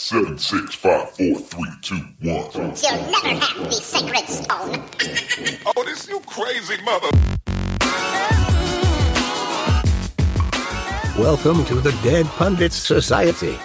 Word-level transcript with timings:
Seven, 0.00 0.38
six, 0.38 0.76
five, 0.76 1.10
four, 1.10 1.34
three, 1.40 1.68
two, 1.82 1.96
one. 2.20 2.48
You'll 2.54 2.70
never 3.10 3.34
have 3.34 3.64
the 3.64 3.72
sacred 3.72 4.28
stone. 4.28 4.84
oh, 5.76 5.84
this 5.84 6.08
you 6.08 6.20
crazy 6.20 6.80
mother. 6.84 7.08
Welcome 11.20 11.64
to 11.64 11.80
the 11.80 11.90
Dead 12.04 12.26
Pundits 12.26 12.76
Society. 12.76 13.58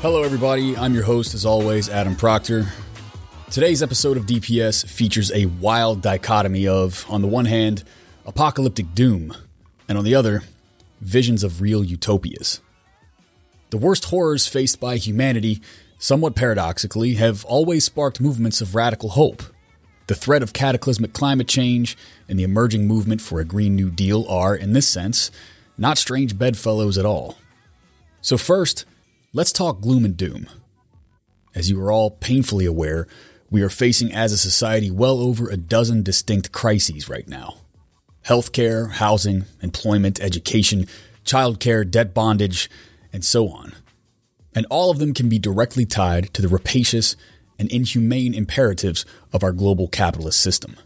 Hello, 0.00 0.22
everybody. 0.22 0.78
I'm 0.78 0.94
your 0.94 1.04
host, 1.04 1.34
as 1.34 1.44
always, 1.44 1.90
Adam 1.90 2.16
Proctor. 2.16 2.64
Today's 3.50 3.82
episode 3.82 4.16
of 4.16 4.24
DPS 4.24 4.86
features 4.86 5.30
a 5.32 5.44
wild 5.44 6.00
dichotomy 6.00 6.66
of, 6.66 7.04
on 7.10 7.20
the 7.20 7.28
one 7.28 7.44
hand, 7.44 7.84
apocalyptic 8.24 8.94
doom, 8.94 9.36
and 9.86 9.98
on 9.98 10.04
the 10.04 10.14
other, 10.14 10.42
visions 11.02 11.44
of 11.44 11.60
real 11.60 11.84
utopias. 11.84 12.62
The 13.70 13.78
worst 13.78 14.06
horrors 14.06 14.48
faced 14.48 14.80
by 14.80 14.96
humanity, 14.96 15.62
somewhat 15.96 16.34
paradoxically, 16.34 17.14
have 17.14 17.44
always 17.44 17.84
sparked 17.84 18.20
movements 18.20 18.60
of 18.60 18.74
radical 18.74 19.10
hope. 19.10 19.42
The 20.08 20.16
threat 20.16 20.42
of 20.42 20.52
cataclysmic 20.52 21.12
climate 21.12 21.46
change 21.46 21.96
and 22.28 22.36
the 22.36 22.42
emerging 22.42 22.88
movement 22.88 23.20
for 23.20 23.38
a 23.38 23.44
Green 23.44 23.76
New 23.76 23.90
Deal 23.90 24.26
are, 24.28 24.56
in 24.56 24.72
this 24.72 24.88
sense, 24.88 25.30
not 25.78 25.98
strange 25.98 26.36
bedfellows 26.36 26.98
at 26.98 27.06
all. 27.06 27.38
So, 28.20 28.36
first, 28.36 28.84
let's 29.32 29.52
talk 29.52 29.80
gloom 29.80 30.04
and 30.04 30.16
doom. 30.16 30.48
As 31.54 31.70
you 31.70 31.80
are 31.80 31.92
all 31.92 32.10
painfully 32.10 32.66
aware, 32.66 33.06
we 33.50 33.62
are 33.62 33.68
facing 33.68 34.12
as 34.12 34.32
a 34.32 34.38
society 34.38 34.90
well 34.90 35.20
over 35.20 35.48
a 35.48 35.56
dozen 35.56 36.02
distinct 36.02 36.52
crises 36.52 37.08
right 37.08 37.28
now 37.28 37.56
healthcare, 38.26 38.90
housing, 38.90 39.46
employment, 39.62 40.20
education, 40.20 40.86
childcare, 41.24 41.88
debt 41.88 42.12
bondage, 42.12 42.68
and 43.12 43.24
so 43.24 43.48
on. 43.48 43.74
And 44.54 44.66
all 44.70 44.90
of 44.90 44.98
them 44.98 45.14
can 45.14 45.28
be 45.28 45.38
directly 45.38 45.84
tied 45.84 46.32
to 46.34 46.42
the 46.42 46.48
rapacious 46.48 47.16
and 47.58 47.70
inhumane 47.70 48.34
imperatives 48.34 49.04
of 49.32 49.42
our 49.44 49.52
global 49.52 49.86
capitalist 49.86 50.40
system. 50.40 50.76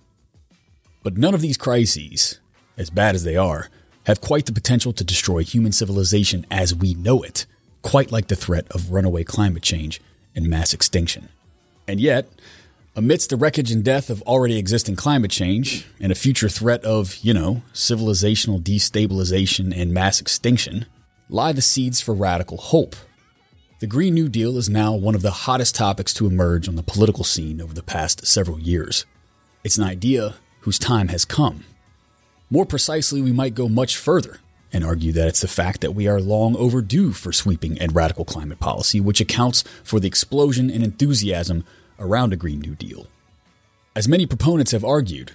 But 1.02 1.16
none 1.16 1.34
of 1.34 1.40
these 1.40 1.56
crises, 1.56 2.40
as 2.76 2.90
bad 2.90 3.14
as 3.14 3.24
they 3.24 3.36
are, 3.36 3.68
have 4.06 4.20
quite 4.20 4.46
the 4.46 4.52
potential 4.52 4.92
to 4.92 5.04
destroy 5.04 5.42
human 5.42 5.72
civilization 5.72 6.46
as 6.50 6.74
we 6.74 6.94
know 6.94 7.22
it, 7.22 7.46
quite 7.82 8.10
like 8.10 8.28
the 8.28 8.36
threat 8.36 8.66
of 8.70 8.90
runaway 8.90 9.24
climate 9.24 9.62
change 9.62 10.00
and 10.34 10.48
mass 10.48 10.72
extinction. 10.74 11.28
And 11.86 12.00
yet, 12.00 12.28
amidst 12.96 13.30
the 13.30 13.36
wreckage 13.36 13.70
and 13.70 13.84
death 13.84 14.10
of 14.10 14.22
already 14.22 14.58
existing 14.58 14.96
climate 14.96 15.30
change 15.30 15.86
and 16.00 16.10
a 16.10 16.14
future 16.14 16.48
threat 16.48 16.84
of, 16.84 17.16
you 17.16 17.34
know, 17.34 17.62
civilizational 17.72 18.60
destabilization 18.60 19.78
and 19.78 19.92
mass 19.92 20.20
extinction, 20.20 20.86
lie 21.34 21.50
the 21.50 21.60
seeds 21.60 22.00
for 22.00 22.14
radical 22.14 22.56
hope. 22.56 22.94
The 23.80 23.88
Green 23.88 24.14
New 24.14 24.28
Deal 24.28 24.56
is 24.56 24.68
now 24.68 24.94
one 24.94 25.16
of 25.16 25.22
the 25.22 25.32
hottest 25.32 25.74
topics 25.74 26.14
to 26.14 26.28
emerge 26.28 26.68
on 26.68 26.76
the 26.76 26.82
political 26.84 27.24
scene 27.24 27.60
over 27.60 27.74
the 27.74 27.82
past 27.82 28.24
several 28.24 28.60
years. 28.60 29.04
It's 29.64 29.76
an 29.76 29.82
idea 29.82 30.36
whose 30.60 30.78
time 30.78 31.08
has 31.08 31.24
come. 31.24 31.64
More 32.50 32.64
precisely, 32.64 33.20
we 33.20 33.32
might 33.32 33.56
go 33.56 33.68
much 33.68 33.96
further 33.96 34.38
and 34.72 34.84
argue 34.84 35.10
that 35.10 35.26
it's 35.26 35.40
the 35.40 35.48
fact 35.48 35.80
that 35.80 35.90
we 35.90 36.06
are 36.06 36.20
long 36.20 36.54
overdue 36.54 37.10
for 37.10 37.32
sweeping 37.32 37.80
and 37.80 37.96
radical 37.96 38.24
climate 38.24 38.60
policy, 38.60 39.00
which 39.00 39.20
accounts 39.20 39.64
for 39.82 39.98
the 39.98 40.06
explosion 40.06 40.70
in 40.70 40.82
enthusiasm 40.82 41.64
around 41.98 42.32
a 42.32 42.36
Green 42.36 42.60
New 42.60 42.76
Deal. 42.76 43.08
As 43.96 44.06
many 44.06 44.24
proponents 44.24 44.70
have 44.70 44.84
argued, 44.84 45.32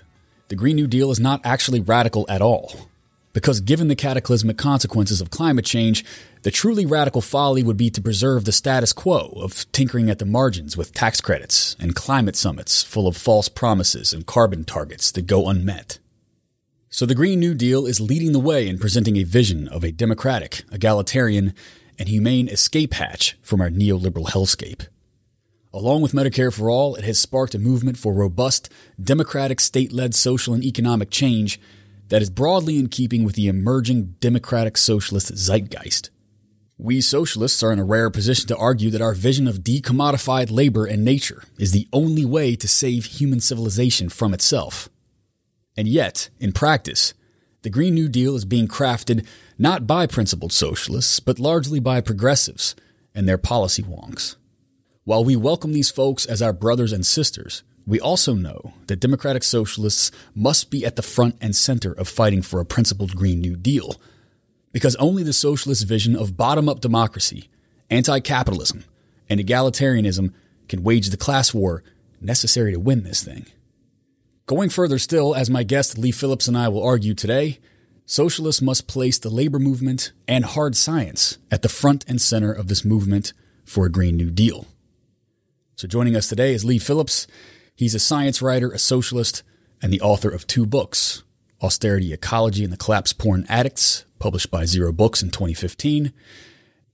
the 0.47 0.56
Green 0.56 0.78
New 0.78 0.88
Deal 0.88 1.11
is 1.11 1.19
not 1.19 1.41
actually 1.44 1.81
radical 1.81 2.25
at 2.30 2.41
all. 2.41 2.88
Because 3.31 3.61
given 3.61 3.89
the 3.89 3.95
cataclysmic 3.95 4.58
consequences 4.58 5.22
of 5.22 5.30
climate 5.30 5.66
change, 5.66 6.03
the 6.41 6.52
truly 6.52 6.85
radical 6.85 7.22
folly 7.22 7.61
would 7.61 7.77
be 7.77 7.89
to 7.91 8.02
preserve 8.02 8.45
the 8.45 8.52
status 8.52 8.91
quo 8.91 9.33
of 9.35 9.72
tinkering 9.72 10.09
at 10.09 10.19
the 10.19 10.25
margins 10.25 10.75
with 10.75 10.94
tax 10.94 11.22
credits 11.22 11.75
and 11.80 11.95
climate 11.95 12.35
summits 12.35 12.81
full 12.81 13.07
of 13.07 13.16
false 13.16 13.47
promises 13.47 14.13
and 14.13 14.25
carbon 14.25 14.63
targets 14.63 15.11
that 15.11 15.27
go 15.27 15.47
unmet. 15.47 16.00
So 16.89 17.05
the 17.05 17.13
Green 17.13 17.39
New 17.39 17.53
Deal 17.53 17.85
is 17.85 18.01
leading 18.01 18.31
the 18.31 18.39
way 18.39 18.68
in 18.68 18.79
presenting 18.79 19.16
a 19.18 19.23
vision 19.23 19.68
of 19.68 19.84
a 19.84 19.91
democratic, 19.91 20.63
egalitarian, 20.72 21.53
and 22.00 22.09
humane 22.09 22.47
escape 22.47 22.95
hatch 22.95 23.38
from 23.44 23.62
our 23.62 23.69
neoliberal 23.69 24.29
hellscape. 24.29 24.88
Along 25.72 26.01
with 26.01 26.13
Medicare 26.13 26.51
for 26.51 26.72
All, 26.72 26.95
it 26.95 27.03
has 27.03 27.19
sparked 27.19 27.53
a 27.53 27.59
movement 27.59 27.95
for 27.95 28.12
robust, 28.12 28.72
democratic, 29.00 29.59
state 29.59 29.94
led 29.94 30.16
social 30.16 30.56
and 30.56 30.63
economic 30.63 31.12
change 31.12 31.59
that 32.09 32.22
is 32.22 32.30
broadly 32.30 32.78
in 32.78 32.90
keeping 32.90 33.24
with 33.24 33.36
the 33.36 33.47
emerging 33.47 34.16
democratic 34.20 34.78
socialist 34.78 35.36
zeitgeist. 35.36 36.09
We 36.78 37.02
socialists 37.02 37.62
are 37.62 37.74
in 37.74 37.80
a 37.80 37.84
rare 37.84 38.09
position 38.09 38.47
to 38.47 38.58
argue 38.58 38.90
that 38.92 39.02
our 39.02 39.14
vision 39.14 39.47
of 39.47 39.59
decommodified 39.59 40.50
labor 40.50 40.86
and 40.86 41.03
nature 41.03 41.44
is 41.58 41.72
the 41.72 41.88
only 41.92 42.25
way 42.25 42.56
to 42.56 42.68
save 42.68 43.06
human 43.06 43.42
civilization 43.42 44.09
from 44.09 44.34
itself. 44.34 44.90
And 45.75 45.88
yet, 45.88 46.30
in 46.40 46.52
practice, 46.52 47.14
the 47.62 47.69
Green 47.69 47.94
New 47.94 48.08
Deal 48.08 48.36
is 48.36 48.46
being 48.46 48.68
crafted 48.68 49.28
not 49.58 49.86
by 49.86 50.08
principled 50.08 50.53
socialists, 50.53 51.19
but 51.19 51.40
largely 51.40 51.81
by 51.81 52.00
progressives 52.00 52.75
and 53.14 53.28
their 53.28 53.38
policy 53.38 53.84
wonks. 53.84 54.38
While 55.03 55.25
we 55.25 55.36
welcome 55.36 55.74
these 55.74 55.92
folks 55.92 56.25
as 56.25 56.42
our 56.42 56.53
brothers 56.53 56.94
and 56.94 57.06
sisters, 57.06 57.64
we 57.89 58.00
also 58.00 58.35
know 58.35 58.73
that 58.85 59.00
democratic 59.00 59.44
socialists 59.44 60.11
must 60.35 60.69
be 60.69 60.85
at 60.85 60.95
the 60.95 61.01
front 61.01 61.35
and 61.41 61.55
center 61.55 61.91
of 61.91 62.07
fighting 62.07 62.44
for 62.44 62.59
a 62.59 62.66
principled 62.66 63.16
Green 63.16 63.41
New 63.41 63.55
Deal. 63.55 64.00
Because 64.72 64.95
only 64.97 65.23
the 65.23 65.33
socialist 65.33 65.88
vision 65.88 66.16
of 66.16 66.38
bottom 66.38 66.69
up 66.69 66.81
democracy, 66.81 67.50
anti 67.89 68.19
capitalism, 68.19 68.85
and 69.27 69.39
egalitarianism 69.39 70.31
can 70.67 70.83
wage 70.83 71.09
the 71.09 71.17
class 71.17 71.51
war 71.51 71.83
necessary 72.22 72.72
to 72.73 72.79
win 72.79 73.03
this 73.03 73.23
thing. 73.23 73.47
Going 74.45 74.69
further 74.69 75.00
still, 75.00 75.33
as 75.33 75.50
my 75.50 75.63
guest 75.63 75.97
Leigh 75.97 76.11
Phillips 76.11 76.47
and 76.47 76.56
I 76.56 76.67
will 76.67 76.83
argue 76.83 77.16
today, 77.16 77.57
socialists 78.06 78.61
must 78.61 78.88
place 78.88 79.17
the 79.17 79.29
labor 79.31 79.57
movement 79.59 80.11
and 80.27 80.45
hard 80.45 80.75
science 80.75 81.39
at 81.50 81.63
the 81.63 81.69
front 81.69 82.06
and 82.07 82.21
center 82.21 82.51
of 82.51 82.67
this 82.67 82.85
movement 82.85 83.33
for 83.66 83.88
a 83.88 83.91
Green 83.91 84.16
New 84.16 84.29
Deal. 84.29 84.67
So 85.75 85.88
joining 85.88 86.16
us 86.16 86.27
today 86.27 86.53
is 86.53 86.63
Leigh 86.63 86.77
Phillips. 86.77 87.25
He's 87.79 87.95
a 87.95 88.00
science 88.00 88.41
writer, 88.41 88.73
a 88.73 88.78
socialist, 88.78 89.41
and 89.81 89.94
the 89.94 90.01
author 90.01 90.28
of 90.28 90.45
two 90.45 90.66
books 90.66 91.23
Austerity 91.62 92.12
Ecology 92.12 92.66
and 92.66 92.73
the 92.73 92.78
Collapse 92.78 93.13
Porn 93.13 93.45
Addicts, 93.47 94.03
published 94.19 94.51
by 94.51 94.66
Zero 94.66 94.91
Books 94.91 95.23
in 95.23 95.29
2015. 95.29 96.12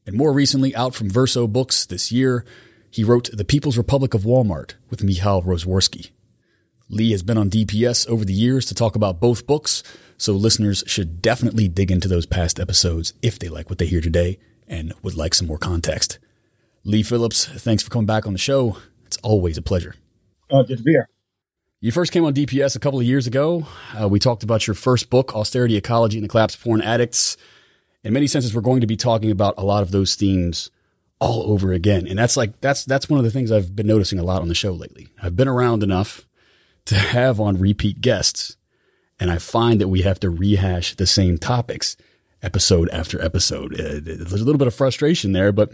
And 0.05 0.15
more 0.15 0.31
recently, 0.31 0.75
out 0.75 0.93
from 0.93 1.09
Verso 1.09 1.47
Books 1.47 1.87
this 1.87 2.11
year, 2.11 2.45
he 2.91 3.03
wrote 3.03 3.31
The 3.33 3.43
People's 3.43 3.79
Republic 3.79 4.13
of 4.13 4.25
Walmart 4.25 4.75
with 4.91 5.03
Michal 5.03 5.41
Rozworski. 5.41 6.11
Leigh 6.87 7.13
has 7.13 7.23
been 7.23 7.39
on 7.39 7.49
DPS 7.49 8.07
over 8.07 8.23
the 8.23 8.31
years 8.31 8.67
to 8.67 8.75
talk 8.75 8.95
about 8.95 9.19
both 9.19 9.47
books, 9.47 9.81
so 10.19 10.33
listeners 10.33 10.83
should 10.85 11.19
definitely 11.19 11.67
dig 11.67 11.89
into 11.89 12.07
those 12.07 12.27
past 12.27 12.59
episodes 12.59 13.15
if 13.23 13.39
they 13.39 13.49
like 13.49 13.71
what 13.71 13.79
they 13.79 13.87
hear 13.87 14.01
today 14.01 14.37
and 14.67 14.93
would 15.01 15.15
like 15.15 15.33
some 15.33 15.47
more 15.47 15.57
context. 15.57 16.19
Leigh 16.83 17.01
Phillips, 17.01 17.45
thanks 17.45 17.81
for 17.81 17.89
coming 17.89 18.05
back 18.05 18.27
on 18.27 18.33
the 18.33 18.37
show. 18.37 18.77
It's 19.07 19.17
always 19.23 19.57
a 19.57 19.63
pleasure. 19.63 19.95
Oh, 20.49 20.63
good 20.63 20.77
to 20.77 20.83
be 20.83 20.91
here. 20.91 21.09
You 21.81 21.91
first 21.91 22.11
came 22.11 22.25
on 22.25 22.33
DPS 22.33 22.75
a 22.75 22.79
couple 22.79 22.99
of 22.99 23.05
years 23.05 23.27
ago. 23.27 23.67
Uh, 23.99 24.07
we 24.07 24.19
talked 24.19 24.43
about 24.43 24.65
your 24.67 24.73
first 24.73 25.09
book, 25.09 25.35
Austerity 25.35 25.75
Ecology 25.75 26.17
and 26.17 26.23
the 26.23 26.29
Collapse 26.29 26.55
of 26.55 26.61
Porn 26.63 26.81
Addicts. 26.81 27.37
In 28.03 28.13
many 28.13 28.27
senses, 28.27 28.53
we're 28.53 28.61
going 28.61 28.81
to 28.81 28.87
be 28.87 28.95
talking 28.95 29.31
about 29.31 29.55
a 29.57 29.63
lot 29.63 29.83
of 29.83 29.91
those 29.91 30.15
themes 30.15 30.69
all 31.19 31.43
over 31.51 31.73
again. 31.73 32.07
And 32.07 32.17
that's 32.17 32.37
like, 32.37 32.59
that's, 32.61 32.85
that's 32.85 33.09
one 33.09 33.19
of 33.19 33.23
the 33.23 33.31
things 33.31 33.51
I've 33.51 33.75
been 33.75 33.87
noticing 33.87 34.19
a 34.19 34.23
lot 34.23 34.41
on 34.41 34.47
the 34.47 34.55
show 34.55 34.71
lately. 34.71 35.07
I've 35.21 35.35
been 35.35 35.47
around 35.47 35.83
enough 35.83 36.25
to 36.85 36.95
have 36.95 37.39
on 37.39 37.57
repeat 37.57 38.01
guests. 38.01 38.57
And 39.19 39.31
I 39.31 39.37
find 39.37 39.79
that 39.79 39.87
we 39.87 40.01
have 40.01 40.19
to 40.19 40.29
rehash 40.29 40.95
the 40.95 41.07
same 41.07 41.37
topics 41.37 41.95
episode 42.41 42.89
after 42.89 43.21
episode. 43.21 43.73
Uh, 43.73 43.99
there's 44.01 44.33
a 44.33 44.37
little 44.37 44.57
bit 44.57 44.67
of 44.67 44.75
frustration 44.75 45.31
there, 45.31 45.51
but 45.51 45.71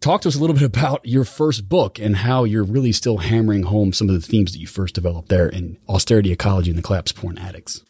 talk 0.00 0.22
to 0.22 0.28
us 0.28 0.34
a 0.34 0.40
little 0.40 0.54
bit 0.54 0.62
about 0.62 1.04
your 1.04 1.24
first 1.24 1.68
book 1.68 1.98
and 1.98 2.16
how 2.16 2.44
you're 2.44 2.64
really 2.64 2.92
still 2.92 3.18
hammering 3.18 3.64
home 3.64 3.92
some 3.92 4.08
of 4.08 4.14
the 4.14 4.26
themes 4.26 4.52
that 4.52 4.58
you 4.58 4.66
first 4.66 4.94
developed 4.94 5.28
there 5.28 5.48
in 5.48 5.78
austerity 5.88 6.32
ecology 6.32 6.70
and 6.70 6.78
the 6.78 6.82
collapse 6.82 7.12
porn 7.12 7.38
addicts. 7.38 7.84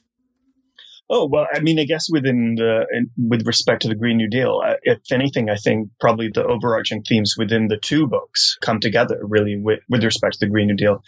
Oh 1.13 1.27
well, 1.27 1.49
I 1.53 1.59
mean, 1.59 1.81
I 1.81 1.85
guess 1.85 2.07
within 2.09 2.55
the 2.57 2.87
in, 2.93 3.11
with 3.17 3.45
respect 3.45 3.83
to 3.83 3.89
the 3.89 3.97
Green 3.97 4.17
New 4.17 4.29
Deal, 4.29 4.61
uh, 4.65 4.75
if 4.85 4.99
anything, 5.11 5.51
I 5.51 5.57
think 5.57 5.91
probably 5.99 6.31
the 6.33 6.45
overarching 6.45 7.03
themes 7.03 7.35
within 7.37 7.67
the 7.67 7.79
two 7.79 8.07
books 8.07 8.57
come 8.61 8.79
together 8.79 9.19
really 9.21 9.57
with, 9.57 9.81
with 9.89 10.05
respect 10.05 10.35
to 10.35 10.47
the 10.47 10.51
Green 10.51 10.69
New 10.69 10.77
Deal. 10.77 11.03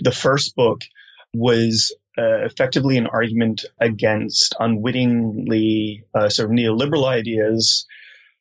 The 0.00 0.12
first 0.12 0.54
book 0.54 0.82
was 1.32 1.94
uh, 2.18 2.44
effectively 2.44 2.98
an 2.98 3.06
argument 3.06 3.64
against 3.80 4.54
unwittingly 4.60 6.04
uh, 6.14 6.28
sort 6.28 6.50
of 6.50 6.54
neoliberal 6.54 7.06
ideas 7.06 7.86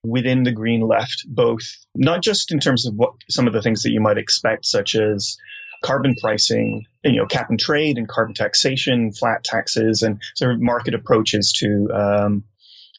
within 0.03 0.43
the 0.43 0.51
green 0.51 0.81
left, 0.81 1.23
both 1.27 1.63
not 1.95 2.23
just 2.23 2.51
in 2.51 2.59
terms 2.59 2.85
of 2.85 2.95
what 2.95 3.13
some 3.29 3.47
of 3.47 3.53
the 3.53 3.61
things 3.61 3.83
that 3.83 3.91
you 3.91 4.01
might 4.01 4.17
expect, 4.17 4.65
such 4.65 4.95
as 4.95 5.37
carbon 5.83 6.15
pricing, 6.19 6.85
you 7.03 7.17
know, 7.17 7.25
cap 7.25 7.49
and 7.49 7.59
trade 7.59 7.97
and 7.97 8.07
carbon 8.07 8.33
taxation, 8.33 9.11
flat 9.11 9.43
taxes, 9.43 10.01
and 10.01 10.21
sort 10.35 10.53
of 10.53 10.61
market 10.61 10.93
approaches 10.93 11.53
to 11.53 11.89
um, 11.93 12.43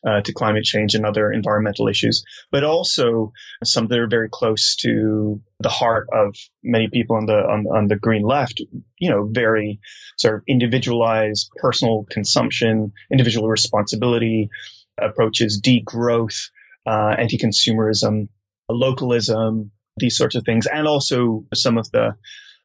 uh, 0.05 0.21
to 0.21 0.33
climate 0.33 0.65
change 0.65 0.95
and 0.95 1.07
other 1.07 1.31
environmental 1.31 1.87
issues, 1.87 2.25
but 2.51 2.65
also 2.65 3.33
some 3.63 3.87
that 3.87 3.99
are 3.99 4.09
very 4.09 4.29
close 4.29 4.75
to 4.75 5.41
the 5.61 5.69
heart 5.69 6.09
of 6.13 6.35
many 6.63 6.89
people 6.89 7.17
on 7.17 7.27
the 7.27 7.35
on, 7.35 7.67
on 7.67 7.89
the 7.89 7.97
green 7.97 8.23
left. 8.23 8.61
You 8.99 9.11
know, 9.11 9.29
very 9.31 9.81
sort 10.19 10.37
of 10.37 10.43
individualized 10.49 11.51
personal 11.57 12.05
consumption, 12.11 12.93
individual 13.11 13.49
responsibility 13.49 14.51
approaches, 14.99 15.61
degrowth, 15.61 16.51
uh, 16.87 17.15
anti-consumerism, 17.19 18.29
localism, 18.69 19.71
these 19.97 20.17
sorts 20.17 20.35
of 20.35 20.45
things, 20.45 20.67
and 20.67 20.87
also 20.87 21.45
some 21.55 21.79
of 21.79 21.91
the 21.91 22.17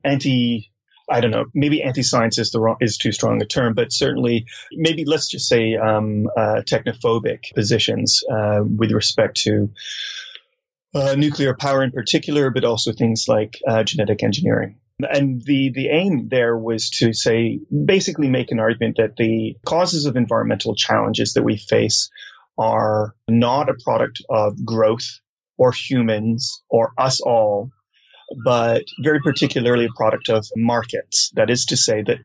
anti 0.04 0.72
I 1.10 1.22
don't 1.22 1.31
know, 1.31 1.46
maybe 1.54 1.84
anti-science 1.84 2.38
is 2.38 2.52
the 2.52 2.60
wrong, 2.60 2.78
is 2.81 2.98
too 2.98 3.14
strong 3.14 3.42
a 3.42 3.46
term, 3.46 3.74
but 3.75 3.94
certainly 3.94 4.46
maybe 4.74 5.06
let's 5.06 5.30
just 5.30 5.48
say 5.48 5.75
um, 5.75 6.28
uh, 6.36 6.62
technophobic 6.69 7.54
positions 7.56 8.24
uh, 8.30 8.60
with 8.62 8.92
respect 8.92 9.38
to 9.44 9.69
uh, 10.94 11.16
nuclear 11.16 11.56
power 11.56 11.81
in 11.81 11.92
particular, 11.92 12.50
but 12.50 12.66
also 12.66 12.92
things 12.92 13.25
like 13.28 13.58
uh, 13.66 13.84
genetic 13.84 14.22
engineering. 14.22 14.80
And 15.00 15.42
the, 15.44 15.72
the 15.74 15.90
aim 15.90 16.28
there 16.28 16.58
was 16.58 16.90
to 17.00 17.14
say, 17.14 17.60
basically 17.86 18.28
make 18.28 18.52
an 18.52 18.60
argument 18.60 18.98
that 18.98 19.16
the 19.16 19.56
causes 19.66 20.06
of 20.06 20.18
environmental 20.18 20.75
challenges 20.75 21.34
that 21.34 21.44
we 21.44 21.56
face 21.56 22.10
are 22.57 23.13
not 23.27 23.69
a 23.69 23.75
product 23.83 24.21
of 24.30 24.65
growth 24.65 25.06
or 25.57 25.71
humans 25.71 26.62
or 26.69 26.92
us 26.98 27.21
all, 27.21 27.69
but 28.44 28.83
very 29.01 29.19
particularly 29.21 29.86
a 29.86 29.95
product 29.95 30.30
of 30.30 30.45
markets. 30.56 31.31
That 31.36 31.50
is 31.50 31.65
to 31.65 31.77
say 31.77 32.04
that 32.04 32.19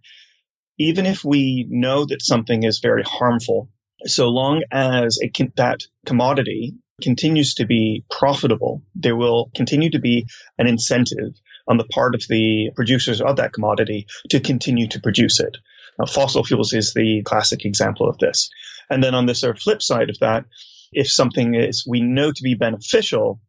even 0.79 1.07
if 1.07 1.25
we 1.25 1.67
know 1.69 2.05
that 2.07 2.23
something 2.23 2.63
is 2.63 2.81
very 2.81 3.03
harmful, 3.03 3.69
so 4.05 4.29
long 4.29 4.63
as 4.71 5.19
a, 5.23 5.31
that 5.57 5.81
commodity 6.07 6.75
continues 7.03 7.55
to 7.55 7.67
be 7.67 8.05
profitable, 8.11 8.83
there 8.95 9.17
will 9.17 9.51
continue 9.55 9.91
to 9.91 9.99
be 9.99 10.27
an 10.59 10.67
incentive 10.67 11.35
on 11.69 11.77
the 11.77 11.85
part 11.85 12.15
of 12.15 12.23
the 12.29 12.71
producers 12.75 13.21
of 13.21 13.37
that 13.37 13.53
commodity 13.53 14.07
to 14.31 14.41
continue 14.41 14.89
to 14.89 15.01
produce 15.01 15.41
it. 15.41 15.57
Fossil 16.07 16.45
fuels 16.45 16.73
is 16.73 16.95
the 16.95 17.23
classic 17.23 17.65
example 17.65 18.09
of 18.09 18.19
this. 18.19 18.51
And 18.91 19.03
then 19.03 19.15
on 19.15 19.27
the 19.27 19.35
sort 19.35 19.57
of 19.57 19.63
flip 19.63 19.83
side 19.83 20.11
of 20.11 20.19
that, 20.21 20.45
if 20.93 21.11
something 21.11 21.55
is 21.55 21.85
we 21.87 22.01
know 22.01 22.33
to 22.33 22.43
be 22.43 22.55
beneficial, 22.55 23.41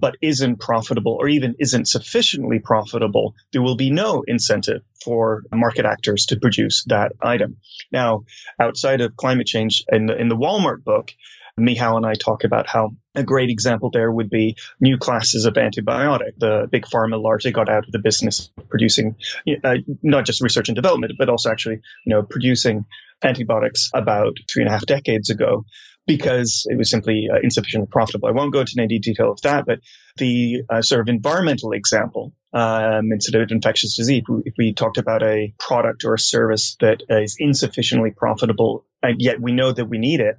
but 0.00 0.16
isn't 0.20 0.58
profitable 0.58 1.16
or 1.18 1.28
even 1.28 1.54
isn't 1.60 1.86
sufficiently 1.86 2.58
profitable, 2.58 3.34
there 3.52 3.62
will 3.62 3.76
be 3.76 3.90
no 3.90 4.24
incentive 4.26 4.82
for 5.04 5.44
market 5.52 5.84
actors 5.84 6.26
to 6.26 6.40
produce 6.40 6.84
that 6.88 7.12
item. 7.22 7.58
Now, 7.92 8.24
outside 8.58 9.00
of 9.00 9.16
climate 9.16 9.46
change 9.46 9.84
in 9.90 10.06
the, 10.06 10.16
in 10.16 10.28
the 10.28 10.36
Walmart 10.36 10.82
book, 10.82 11.12
Michal 11.56 11.96
and 11.96 12.06
I 12.06 12.14
talk 12.14 12.44
about 12.44 12.66
how 12.66 12.92
a 13.14 13.22
great 13.22 13.50
example 13.50 13.90
there 13.90 14.10
would 14.10 14.30
be 14.30 14.56
new 14.80 14.96
classes 14.96 15.44
of 15.44 15.54
antibiotic. 15.54 16.38
The 16.38 16.66
big 16.70 16.86
pharma 16.86 17.22
largely 17.22 17.52
got 17.52 17.68
out 17.68 17.84
of 17.84 17.92
the 17.92 17.98
business 17.98 18.50
of 18.56 18.68
producing 18.70 19.16
uh, 19.62 19.76
not 20.02 20.24
just 20.24 20.40
research 20.40 20.68
and 20.68 20.76
development, 20.76 21.12
but 21.18 21.28
also 21.28 21.50
actually, 21.50 21.80
you 22.06 22.14
know, 22.14 22.22
producing 22.22 22.86
antibiotics 23.22 23.90
about 23.92 24.36
three 24.50 24.62
and 24.62 24.68
a 24.68 24.72
half 24.72 24.86
decades 24.86 25.28
ago 25.28 25.64
because 26.06 26.66
it 26.68 26.76
was 26.76 26.90
simply 26.90 27.28
uh, 27.32 27.38
insufficiently 27.42 27.88
profitable. 27.90 28.28
I 28.28 28.32
won't 28.32 28.52
go 28.52 28.60
into 28.60 28.74
any 28.78 28.98
detail 28.98 29.30
of 29.30 29.40
that, 29.42 29.66
but 29.66 29.80
the 30.16 30.62
uh, 30.68 30.82
sort 30.82 31.02
of 31.02 31.08
environmental 31.08 31.72
example 31.72 32.32
um, 32.52 33.12
instead 33.12 33.40
of 33.40 33.50
infectious 33.50 33.96
disease, 33.96 34.24
if 34.44 34.54
we 34.58 34.74
talked 34.74 34.98
about 34.98 35.22
a 35.22 35.54
product 35.58 36.04
or 36.04 36.14
a 36.14 36.18
service 36.18 36.76
that 36.80 37.02
is 37.08 37.36
insufficiently 37.38 38.10
profitable, 38.10 38.84
and 39.02 39.20
yet 39.20 39.40
we 39.40 39.52
know 39.52 39.72
that 39.72 39.84
we 39.84 39.98
need 39.98 40.20
it, 40.20 40.36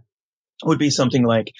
would 0.63 0.79
be 0.79 0.89
something 0.89 1.23
like 1.23 1.51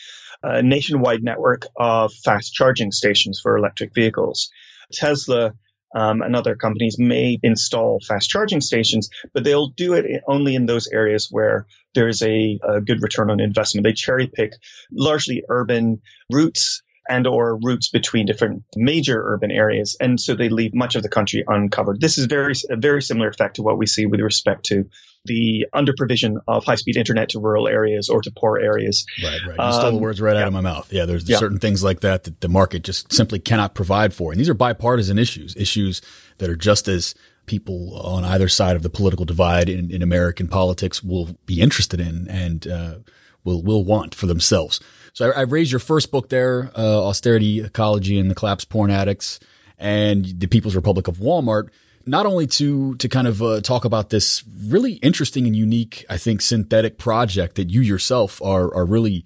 a 0.43 0.61
nationwide 0.61 1.23
network 1.23 1.67
of 1.75 2.13
fast 2.13 2.53
charging 2.53 2.91
stations 2.91 3.39
for 3.41 3.57
electric 3.57 3.93
vehicles. 3.93 4.51
Tesla 4.91 5.53
um, 5.95 6.21
and 6.21 6.35
other 6.35 6.55
companies 6.55 6.97
may 6.99 7.39
install 7.43 7.99
fast 8.05 8.29
charging 8.29 8.61
stations, 8.61 9.09
but 9.33 9.43
they'll 9.43 9.69
do 9.69 9.93
it 9.93 10.23
only 10.27 10.55
in 10.55 10.65
those 10.65 10.87
areas 10.87 11.27
where 11.29 11.67
there's 11.93 12.21
a, 12.23 12.59
a 12.63 12.81
good 12.81 13.01
return 13.01 13.29
on 13.29 13.39
investment. 13.39 13.85
They 13.85 13.93
cherry 13.93 14.27
pick 14.27 14.53
largely 14.91 15.43
urban 15.49 16.01
routes 16.31 16.81
and 17.07 17.27
or 17.27 17.57
routes 17.57 17.89
between 17.89 18.25
different 18.25 18.63
major 18.75 19.21
urban 19.23 19.51
areas. 19.51 19.97
And 19.99 20.19
so 20.19 20.35
they 20.35 20.49
leave 20.49 20.73
much 20.73 20.95
of 20.95 21.03
the 21.03 21.09
country 21.09 21.43
uncovered. 21.45 21.99
This 21.99 22.17
is 22.17 22.25
very, 22.25 22.53
a 22.69 22.77
very 22.77 23.01
similar 23.01 23.27
effect 23.27 23.57
to 23.57 23.61
what 23.61 23.77
we 23.77 23.85
see 23.85 24.05
with 24.05 24.21
respect 24.21 24.65
to 24.67 24.85
the 25.25 25.65
under 25.73 25.93
provision 25.97 26.39
of 26.47 26.65
high 26.65 26.75
speed 26.75 26.97
internet 26.97 27.29
to 27.29 27.39
rural 27.39 27.67
areas 27.67 28.09
or 28.09 28.21
to 28.21 28.31
poor 28.31 28.59
areas. 28.59 29.05
Right, 29.23 29.39
right. 29.47 29.57
You 29.57 29.63
um, 29.63 29.73
stole 29.73 29.91
the 29.91 29.97
words 29.97 30.19
right 30.19 30.35
yeah. 30.35 30.41
out 30.41 30.47
of 30.47 30.53
my 30.53 30.61
mouth. 30.61 30.91
Yeah, 30.91 31.05
there's 31.05 31.27
yeah. 31.27 31.37
certain 31.37 31.59
things 31.59 31.83
like 31.83 32.01
that 32.01 32.25
that 32.25 32.41
the 32.41 32.49
market 32.49 32.83
just 32.83 33.11
simply 33.13 33.39
cannot 33.39 33.73
provide 33.73 34.13
for. 34.13 34.31
And 34.31 34.39
these 34.39 34.49
are 34.49 34.53
bipartisan 34.53 35.17
issues, 35.17 35.55
issues 35.55 36.01
that 36.39 36.49
are 36.49 36.55
just 36.55 36.87
as 36.87 37.15
people 37.45 37.97
on 37.97 38.23
either 38.23 38.47
side 38.47 38.75
of 38.75 38.83
the 38.83 38.89
political 38.89 39.25
divide 39.25 39.69
in, 39.69 39.91
in 39.91 40.01
American 40.01 40.47
politics 40.47 41.03
will 41.03 41.37
be 41.45 41.61
interested 41.61 41.99
in 41.99 42.27
and 42.27 42.67
uh, 42.67 42.95
will 43.43 43.63
will 43.63 43.83
want 43.83 44.15
for 44.15 44.27
themselves. 44.27 44.79
So 45.13 45.31
I, 45.31 45.39
I 45.39 45.41
raised 45.41 45.71
your 45.71 45.79
first 45.79 46.11
book 46.11 46.29
there, 46.29 46.71
uh, 46.75 47.03
Austerity, 47.05 47.61
Ecology, 47.61 48.19
and 48.19 48.29
the 48.29 48.35
Collapse 48.35 48.65
Porn 48.65 48.91
Addicts, 48.91 49.39
and 49.77 50.25
the 50.25 50.47
People's 50.47 50.75
Republic 50.75 51.07
of 51.07 51.17
Walmart 51.17 51.69
not 52.05 52.25
only 52.25 52.47
to 52.47 52.95
to 52.95 53.09
kind 53.09 53.27
of 53.27 53.41
uh, 53.41 53.61
talk 53.61 53.85
about 53.85 54.09
this 54.09 54.43
really 54.67 54.93
interesting 54.93 55.45
and 55.45 55.55
unique, 55.55 56.05
I 56.09 56.17
think, 56.17 56.41
synthetic 56.41 56.97
project 56.97 57.55
that 57.55 57.69
you 57.69 57.81
yourself 57.81 58.41
are 58.41 58.73
are 58.73 58.85
really 58.85 59.25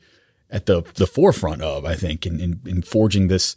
at 0.49 0.65
the 0.65 0.83
the 0.95 1.07
forefront 1.07 1.61
of. 1.61 1.85
I 1.85 1.95
think 1.95 2.25
in 2.25 2.39
in, 2.39 2.61
in 2.65 2.81
forging 2.81 3.27
this 3.27 3.55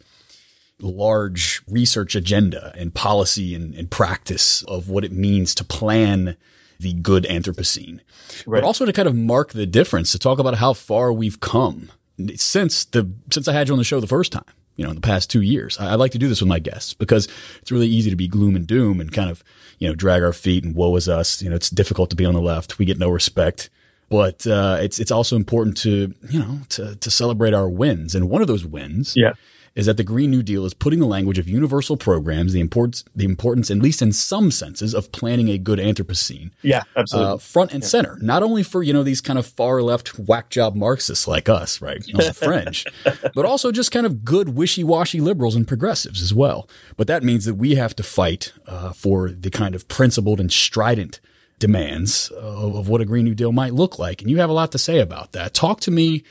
large 0.79 1.61
research 1.67 2.15
agenda 2.15 2.73
and 2.75 2.91
policy 2.93 3.53
and, 3.53 3.75
and, 3.75 3.91
practice 3.91 4.63
of 4.63 4.89
what 4.89 5.05
it 5.05 5.11
means 5.11 5.53
to 5.53 5.63
plan 5.63 6.35
the 6.79 6.91
good 6.93 7.23
Anthropocene, 7.25 7.99
right. 8.47 8.59
but 8.59 8.63
also 8.63 8.85
to 8.85 8.91
kind 8.91 9.07
of 9.07 9.15
mark 9.15 9.53
the 9.53 9.67
difference 9.67 10.11
to 10.11 10.17
talk 10.17 10.39
about 10.39 10.55
how 10.55 10.73
far 10.73 11.13
we've 11.13 11.39
come 11.39 11.91
since 12.35 12.83
the 12.83 13.11
since 13.31 13.47
I 13.47 13.53
had 13.53 13.67
you 13.67 13.75
on 13.75 13.77
the 13.77 13.83
show 13.83 13.99
the 13.99 14.07
first 14.07 14.31
time 14.31 14.43
you 14.75 14.83
know, 14.83 14.89
in 14.89 14.95
the 14.95 15.01
past 15.01 15.29
two 15.29 15.41
years. 15.41 15.77
I, 15.79 15.91
I, 15.91 15.95
like 15.95 16.11
to 16.11 16.17
do 16.17 16.27
this 16.27 16.41
with 16.41 16.47
my 16.47 16.59
guests 16.59 16.93
because 16.93 17.27
it's 17.61 17.71
really 17.71 17.87
easy 17.87 18.09
to 18.09 18.15
be 18.15 18.27
gloom 18.27 18.55
and 18.55 18.65
doom 18.65 18.99
and 18.99 19.11
kind 19.11 19.29
of, 19.29 19.43
you 19.79 19.87
know, 19.87 19.95
drag 19.95 20.23
our 20.23 20.33
feet 20.33 20.63
and 20.63 20.75
woe 20.75 20.95
is 20.95 21.09
us. 21.09 21.41
You 21.41 21.49
know, 21.49 21.55
it's 21.55 21.69
difficult 21.69 22.09
to 22.11 22.15
be 22.15 22.25
on 22.25 22.33
the 22.33 22.41
left. 22.41 22.79
We 22.79 22.85
get 22.85 22.97
no 22.97 23.09
respect. 23.09 23.69
But 24.09 24.45
uh, 24.45 24.77
it's 24.81 24.99
it's 24.99 25.11
also 25.11 25.37
important 25.37 25.77
to 25.77 26.13
you 26.29 26.39
know 26.39 26.59
to 26.69 26.97
to 26.97 27.09
celebrate 27.09 27.53
our 27.53 27.69
wins, 27.69 28.13
and 28.13 28.29
one 28.29 28.41
of 28.41 28.49
those 28.49 28.65
wins 28.65 29.13
yeah 29.15 29.31
is 29.73 29.85
that 29.85 29.97
the 29.97 30.03
Green 30.03 30.29
New 30.29 30.43
Deal 30.43 30.65
is 30.65 30.73
putting 30.73 30.99
the 30.99 31.05
language 31.05 31.39
of 31.39 31.47
universal 31.47 31.95
programs, 31.95 32.51
the 32.51 32.59
importance, 32.59 33.05
the 33.15 33.23
importance, 33.23 33.71
at 33.71 33.77
least 33.77 34.01
in 34.01 34.11
some 34.11 34.51
senses, 34.51 34.93
of 34.93 35.11
planning 35.11 35.49
a 35.49 35.57
good 35.57 35.79
Anthropocene. 35.79 36.51
Yeah, 36.61 36.83
absolutely. 36.95 37.33
Uh, 37.33 37.37
front 37.37 37.71
and 37.71 37.81
yeah. 37.81 37.87
center, 37.87 38.17
not 38.21 38.43
only 38.43 38.63
for, 38.63 38.83
you 38.83 38.91
know, 38.91 39.03
these 39.03 39.21
kind 39.21 39.39
of 39.39 39.45
far 39.45 39.81
left 39.81 40.19
whack 40.19 40.49
job 40.49 40.75
Marxists 40.75 41.27
like 41.27 41.47
us, 41.47 41.81
right? 41.81 42.03
On 42.13 42.25
the 42.25 42.33
fringe, 42.33 42.85
but 43.33 43.45
also 43.45 43.71
just 43.71 43.91
kind 43.91 44.05
of 44.05 44.25
good 44.25 44.49
wishy 44.49 44.83
washy 44.83 45.21
liberals 45.21 45.55
and 45.55 45.67
progressives 45.67 46.21
as 46.21 46.33
well. 46.33 46.67
But 46.97 47.07
that 47.07 47.23
means 47.23 47.45
that 47.45 47.55
we 47.55 47.75
have 47.75 47.95
to 47.95 48.03
fight 48.03 48.51
uh, 48.67 48.91
for 48.91 49.29
the 49.31 49.49
kind 49.49 49.73
of 49.73 49.87
principled 49.87 50.39
and 50.41 50.51
strident 50.51 51.21
demands 51.59 52.29
of, 52.31 52.75
of 52.75 52.89
what 52.89 52.99
a 52.99 53.05
Green 53.05 53.23
New 53.23 53.35
Deal 53.35 53.53
might 53.53 53.73
look 53.73 53.97
like. 53.97 54.21
And 54.21 54.29
you 54.29 54.39
have 54.39 54.49
a 54.49 54.53
lot 54.53 54.73
to 54.73 54.77
say 54.77 54.99
about 54.99 55.31
that. 55.31 55.53
Talk 55.53 55.79
to 55.81 55.91
me 55.91 56.23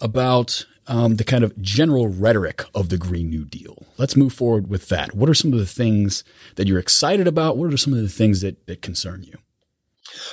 about 0.00 0.64
um, 0.88 1.16
the 1.16 1.24
kind 1.24 1.44
of 1.44 1.60
general 1.60 2.08
rhetoric 2.08 2.64
of 2.74 2.88
the 2.88 2.98
Green 2.98 3.30
New 3.30 3.44
Deal. 3.44 3.86
Let's 3.98 4.16
move 4.16 4.32
forward 4.32 4.68
with 4.68 4.88
that. 4.88 5.14
What 5.14 5.28
are 5.28 5.34
some 5.34 5.52
of 5.52 5.58
the 5.58 5.66
things 5.66 6.24
that 6.56 6.66
you're 6.66 6.78
excited 6.78 7.26
about? 7.26 7.56
What 7.56 7.72
are 7.72 7.76
some 7.76 7.92
of 7.92 8.00
the 8.00 8.08
things 8.08 8.40
that, 8.40 8.66
that 8.66 8.82
concern 8.82 9.22
you? 9.22 9.38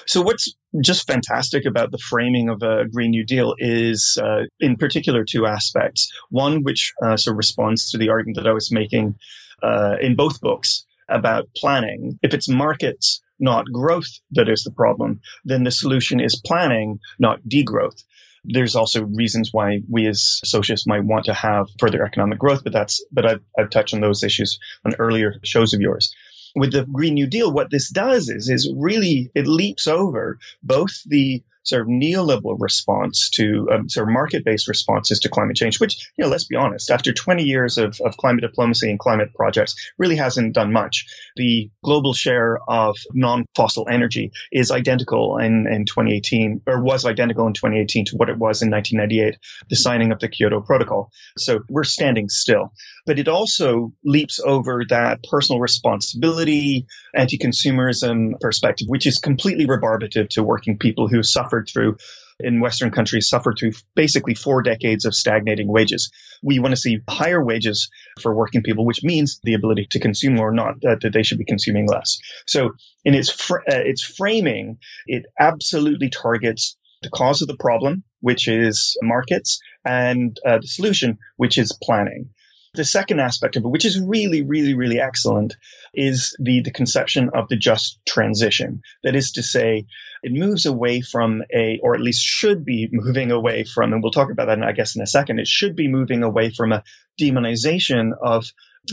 So, 0.05 0.21
what's 0.21 0.53
just 0.81 1.07
fantastic 1.07 1.65
about 1.65 1.91
the 1.91 1.97
framing 1.97 2.49
of 2.49 2.61
a 2.63 2.85
Green 2.87 3.11
New 3.11 3.25
Deal 3.25 3.55
is, 3.57 4.17
uh, 4.21 4.43
in 4.59 4.75
particular, 4.77 5.25
two 5.25 5.45
aspects. 5.45 6.11
One, 6.29 6.63
which 6.63 6.93
uh, 7.03 7.17
sort 7.17 7.33
of 7.33 7.37
responds 7.37 7.91
to 7.91 7.97
the 7.97 8.09
argument 8.09 8.37
that 8.37 8.47
I 8.47 8.53
was 8.53 8.71
making 8.71 9.15
uh, 9.61 9.95
in 10.01 10.15
both 10.15 10.41
books 10.41 10.85
about 11.09 11.49
planning. 11.55 12.19
If 12.21 12.33
it's 12.33 12.47
markets, 12.49 13.21
not 13.39 13.65
growth, 13.71 14.07
that 14.31 14.49
is 14.49 14.63
the 14.63 14.71
problem, 14.71 15.21
then 15.43 15.63
the 15.63 15.71
solution 15.71 16.19
is 16.19 16.41
planning, 16.45 16.99
not 17.19 17.41
degrowth. 17.43 18.03
There's 18.45 18.75
also 18.75 19.03
reasons 19.03 19.51
why 19.53 19.81
we 19.89 20.07
as 20.07 20.41
socialists 20.43 20.87
might 20.87 21.03
want 21.03 21.25
to 21.25 21.33
have 21.33 21.67
further 21.79 22.03
economic 22.03 22.39
growth, 22.39 22.63
but 22.63 22.73
that's, 22.73 23.03
but 23.11 23.25
I've, 23.25 23.41
I've 23.57 23.69
touched 23.69 23.93
on 23.93 24.01
those 24.01 24.23
issues 24.23 24.59
on 24.85 24.95
earlier 24.95 25.35
shows 25.43 25.73
of 25.73 25.81
yours. 25.81 26.13
With 26.55 26.71
the 26.71 26.85
Green 26.85 27.15
New 27.15 27.27
Deal, 27.27 27.51
what 27.51 27.71
this 27.71 27.89
does 27.89 28.29
is, 28.29 28.49
is 28.49 28.71
really, 28.75 29.31
it 29.33 29.47
leaps 29.47 29.87
over 29.87 30.37
both 30.61 31.03
the 31.05 31.41
sort 31.63 31.81
of 31.81 31.87
neoliberal 31.87 32.57
response 32.59 33.29
to 33.31 33.67
um, 33.71 33.89
sort 33.89 34.07
of 34.07 34.13
market-based 34.13 34.67
responses 34.67 35.19
to 35.19 35.29
climate 35.29 35.55
change, 35.55 35.79
which, 35.79 36.11
you 36.17 36.23
know, 36.23 36.29
let's 36.29 36.45
be 36.45 36.55
honest, 36.55 36.91
after 36.91 37.13
20 37.13 37.43
years 37.43 37.77
of, 37.77 37.99
of 38.05 38.17
climate 38.17 38.41
diplomacy 38.41 38.89
and 38.89 38.99
climate 38.99 39.33
projects, 39.33 39.75
really 39.97 40.15
hasn't 40.15 40.53
done 40.53 40.71
much. 40.71 41.05
The 41.35 41.69
global 41.83 42.13
share 42.13 42.59
of 42.67 42.97
non-fossil 43.13 43.87
energy 43.89 44.31
is 44.51 44.71
identical 44.71 45.37
in, 45.37 45.67
in 45.67 45.85
2018, 45.85 46.61
or 46.67 46.81
was 46.81 47.05
identical 47.05 47.47
in 47.47 47.53
2018 47.53 48.05
to 48.05 48.17
what 48.17 48.29
it 48.29 48.37
was 48.37 48.61
in 48.61 48.69
1998, 48.69 49.37
the 49.69 49.75
signing 49.75 50.11
of 50.11 50.19
the 50.19 50.27
Kyoto 50.27 50.61
Protocol. 50.61 51.11
So 51.37 51.61
we're 51.69 51.83
standing 51.83 52.29
still. 52.29 52.73
But 53.05 53.19
it 53.19 53.27
also 53.27 53.91
leaps 54.05 54.39
over 54.39 54.83
that 54.89 55.23
personal 55.29 55.59
responsibility, 55.59 56.85
anti-consumerism 57.15 58.39
perspective, 58.39 58.87
which 58.87 59.05
is 59.05 59.19
completely 59.19 59.65
rebarbative 59.65 60.29
to 60.29 60.43
working 60.43 60.77
people 60.77 61.07
who 61.07 61.21
suffered 61.53 61.69
through 61.71 61.97
in 62.39 62.59
Western 62.59 62.91
countries 62.91 63.29
suffered 63.29 63.55
through 63.59 63.71
basically 63.95 64.33
four 64.33 64.63
decades 64.63 65.05
of 65.05 65.13
stagnating 65.13 65.67
wages. 65.67 66.11
We 66.41 66.59
want 66.59 66.73
to 66.73 66.81
see 66.81 66.99
higher 67.07 67.43
wages 67.43 67.89
for 68.21 68.35
working 68.35 68.63
people, 68.63 68.85
which 68.85 69.03
means 69.03 69.39
the 69.43 69.53
ability 69.53 69.87
to 69.91 69.99
consume 69.99 70.35
more, 70.35 70.51
not 70.51 70.81
that 70.81 71.11
they 71.13 71.23
should 71.23 71.37
be 71.37 71.45
consuming 71.45 71.87
less. 71.87 72.17
So 72.47 72.71
in 73.05 73.13
its, 73.13 73.31
fr- 73.31 73.59
uh, 73.69 73.85
its 73.85 74.03
framing, 74.03 74.77
it 75.05 75.23
absolutely 75.39 76.09
targets 76.09 76.75
the 77.03 77.09
cause 77.09 77.41
of 77.41 77.47
the 77.47 77.57
problem, 77.57 78.03
which 78.21 78.47
is 78.47 78.97
markets, 79.03 79.59
and 79.85 80.35
uh, 80.45 80.57
the 80.59 80.67
solution, 80.67 81.19
which 81.37 81.57
is 81.57 81.77
planning. 81.83 82.29
The 82.75 82.85
second 82.85 83.19
aspect 83.19 83.55
of 83.55 83.63
it, 83.63 83.67
which 83.67 83.85
is 83.85 83.99
really, 83.99 84.41
really, 84.41 84.73
really 84.73 84.99
excellent, 84.99 85.55
is 85.93 86.35
the, 86.39 86.61
the 86.61 86.71
conception 86.71 87.29
of 87.33 87.47
the 87.47 87.55
just 87.55 87.99
transition. 88.05 88.81
That 89.03 89.15
is 89.15 89.33
to 89.33 89.43
say, 89.43 89.85
it 90.23 90.31
moves 90.31 90.65
away 90.65 91.01
from 91.01 91.43
a, 91.53 91.79
or 91.83 91.93
at 91.93 92.01
least 92.01 92.23
should 92.23 92.65
be 92.65 92.89
moving 92.91 93.31
away 93.31 93.63
from, 93.63 93.93
and 93.93 94.01
we'll 94.01 94.11
talk 94.11 94.31
about 94.31 94.47
that, 94.47 94.63
I 94.63 94.71
guess, 94.71 94.95
in 94.95 95.03
a 95.03 95.07
second, 95.07 95.39
it 95.39 95.47
should 95.47 95.75
be 95.75 95.87
moving 95.87 96.23
away 96.23 96.49
from 96.49 96.71
a 96.71 96.83
demonization 97.21 98.11
of 98.19 98.45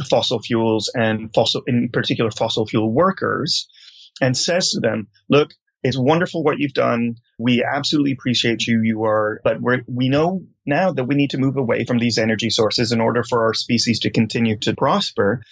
fossil 0.08 0.40
fuels 0.40 0.90
and 0.94 1.32
fossil, 1.32 1.62
in 1.66 1.88
particular, 1.90 2.30
fossil 2.30 2.66
fuel 2.66 2.92
workers 2.92 3.68
and 4.20 4.36
says 4.36 4.70
to 4.70 4.80
them, 4.80 5.08
look, 5.28 5.54
it's 5.82 5.96
wonderful 5.98 6.42
what 6.42 6.58
you've 6.58 6.74
done. 6.74 7.16
We 7.38 7.64
absolutely 7.64 8.12
appreciate 8.12 8.66
you. 8.66 8.82
You 8.82 9.04
are, 9.04 9.40
but 9.42 9.62
we 9.62 9.82
we 9.86 10.08
know 10.10 10.42
now 10.70 10.92
that 10.92 11.04
we 11.04 11.14
need 11.14 11.30
to 11.30 11.38
move 11.38 11.58
away 11.58 11.84
from 11.84 11.98
these 11.98 12.16
energy 12.16 12.48
sources 12.48 12.92
in 12.92 13.00
order 13.00 13.22
for 13.22 13.44
our 13.44 13.52
species 13.52 14.00
to 14.00 14.10
continue 14.10 14.56
to 14.60 14.74
prosper 14.74 15.42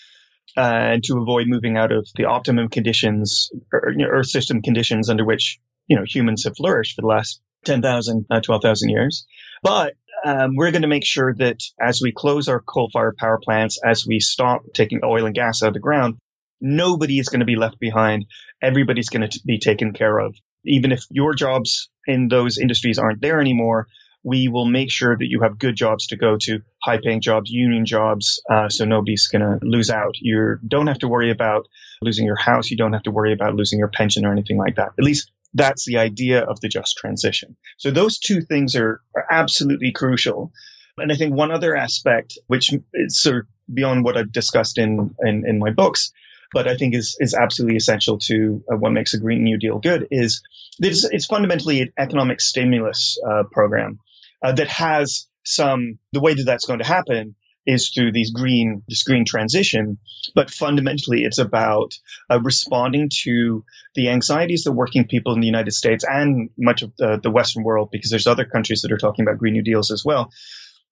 uh, 0.56 0.60
and 0.60 1.04
to 1.04 1.18
avoid 1.18 1.46
moving 1.46 1.76
out 1.76 1.92
of 1.92 2.08
the 2.16 2.24
optimum 2.24 2.68
conditions 2.68 3.50
Earth 3.72 4.28
system 4.28 4.62
conditions 4.62 5.10
under 5.10 5.24
which 5.24 5.58
you 5.88 5.96
know 5.96 6.04
humans 6.06 6.44
have 6.44 6.56
flourished 6.56 6.96
for 6.96 7.02
the 7.02 7.08
last 7.08 7.42
10,000, 7.64 8.26
uh, 8.30 8.40
12,000 8.40 8.88
years. 8.88 9.26
But 9.62 9.94
um, 10.24 10.56
we're 10.56 10.70
going 10.70 10.82
to 10.82 10.88
make 10.88 11.04
sure 11.04 11.34
that 11.34 11.60
as 11.80 12.00
we 12.02 12.12
close 12.12 12.48
our 12.48 12.60
coal-fired 12.60 13.16
power 13.16 13.38
plants, 13.42 13.80
as 13.84 14.06
we 14.06 14.20
stop 14.20 14.62
taking 14.74 15.00
oil 15.04 15.26
and 15.26 15.34
gas 15.34 15.62
out 15.62 15.68
of 15.68 15.74
the 15.74 15.80
ground, 15.80 16.16
nobody 16.60 17.18
is 17.18 17.28
going 17.28 17.40
to 17.40 17.46
be 17.46 17.56
left 17.56 17.78
behind. 17.78 18.26
Everybody's 18.62 19.08
going 19.08 19.28
to 19.28 19.40
be 19.44 19.58
taken 19.58 19.92
care 19.92 20.18
of. 20.18 20.34
Even 20.64 20.92
if 20.92 21.04
your 21.10 21.34
jobs 21.34 21.88
in 22.06 22.28
those 22.28 22.58
industries 22.58 22.98
aren't 22.98 23.20
there 23.20 23.40
anymore, 23.40 23.86
we 24.22 24.48
will 24.48 24.66
make 24.66 24.90
sure 24.90 25.16
that 25.16 25.26
you 25.28 25.40
have 25.42 25.58
good 25.58 25.76
jobs 25.76 26.08
to 26.08 26.16
go 26.16 26.36
to, 26.40 26.60
high 26.82 26.98
paying 27.02 27.20
jobs, 27.20 27.50
union 27.50 27.86
jobs, 27.86 28.42
uh, 28.50 28.68
so 28.68 28.84
nobody's 28.84 29.28
going 29.28 29.42
to 29.42 29.58
lose 29.62 29.90
out. 29.90 30.14
You 30.20 30.58
don't 30.66 30.88
have 30.88 30.98
to 31.00 31.08
worry 31.08 31.30
about 31.30 31.66
losing 32.02 32.26
your 32.26 32.36
house. 32.36 32.70
You 32.70 32.76
don't 32.76 32.92
have 32.92 33.04
to 33.04 33.10
worry 33.10 33.32
about 33.32 33.54
losing 33.54 33.78
your 33.78 33.88
pension 33.88 34.24
or 34.24 34.32
anything 34.32 34.58
like 34.58 34.76
that. 34.76 34.90
At 34.98 35.04
least 35.04 35.30
that's 35.54 35.84
the 35.86 35.98
idea 35.98 36.42
of 36.42 36.60
the 36.60 36.68
just 36.68 36.96
transition. 36.96 37.56
So 37.78 37.90
those 37.90 38.18
two 38.18 38.42
things 38.42 38.76
are, 38.76 39.00
are 39.14 39.26
absolutely 39.30 39.92
crucial. 39.92 40.52
And 40.98 41.12
I 41.12 41.14
think 41.14 41.34
one 41.34 41.52
other 41.52 41.76
aspect, 41.76 42.38
which 42.48 42.70
is 42.92 43.20
sort 43.20 43.36
of 43.36 43.46
beyond 43.72 44.04
what 44.04 44.16
I've 44.16 44.32
discussed 44.32 44.78
in, 44.78 45.14
in, 45.20 45.44
in 45.46 45.58
my 45.58 45.70
books, 45.70 46.12
but 46.52 46.66
I 46.66 46.76
think 46.76 46.94
is 46.94 47.16
is 47.20 47.34
absolutely 47.34 47.76
essential 47.76 48.18
to 48.20 48.64
uh, 48.72 48.76
what 48.76 48.90
makes 48.90 49.14
a 49.14 49.18
Green 49.18 49.42
New 49.42 49.58
Deal 49.58 49.78
good 49.78 50.08
is 50.10 50.42
it's, 50.78 51.04
it's 51.04 51.26
fundamentally 51.26 51.82
an 51.82 51.92
economic 51.98 52.40
stimulus 52.40 53.18
uh, 53.28 53.42
program 53.52 54.00
uh, 54.42 54.52
that 54.52 54.68
has 54.68 55.26
some 55.44 55.98
the 56.12 56.20
way 56.20 56.34
that 56.34 56.44
that's 56.44 56.66
going 56.66 56.80
to 56.80 56.84
happen 56.84 57.34
is 57.66 57.90
through 57.90 58.12
these 58.12 58.30
green 58.30 58.82
this 58.88 59.02
green 59.02 59.24
transition. 59.24 59.98
But 60.34 60.50
fundamentally 60.50 61.24
it's 61.24 61.38
about 61.38 61.94
uh, 62.30 62.40
responding 62.40 63.10
to 63.24 63.64
the 63.94 64.08
anxieties 64.08 64.64
that 64.64 64.72
working 64.72 65.06
people 65.06 65.34
in 65.34 65.40
the 65.40 65.46
united 65.46 65.72
states 65.72 66.04
and 66.08 66.50
much 66.56 66.82
of 66.82 66.92
the, 66.96 67.18
the 67.22 67.30
western 67.30 67.64
world 67.64 67.90
because 67.90 68.10
there's 68.10 68.26
other 68.26 68.44
countries 68.44 68.82
that 68.82 68.92
are 68.92 68.98
talking 68.98 69.24
about 69.24 69.38
green 69.38 69.54
new 69.54 69.62
deals 69.62 69.90
as 69.90 70.04
well 70.04 70.30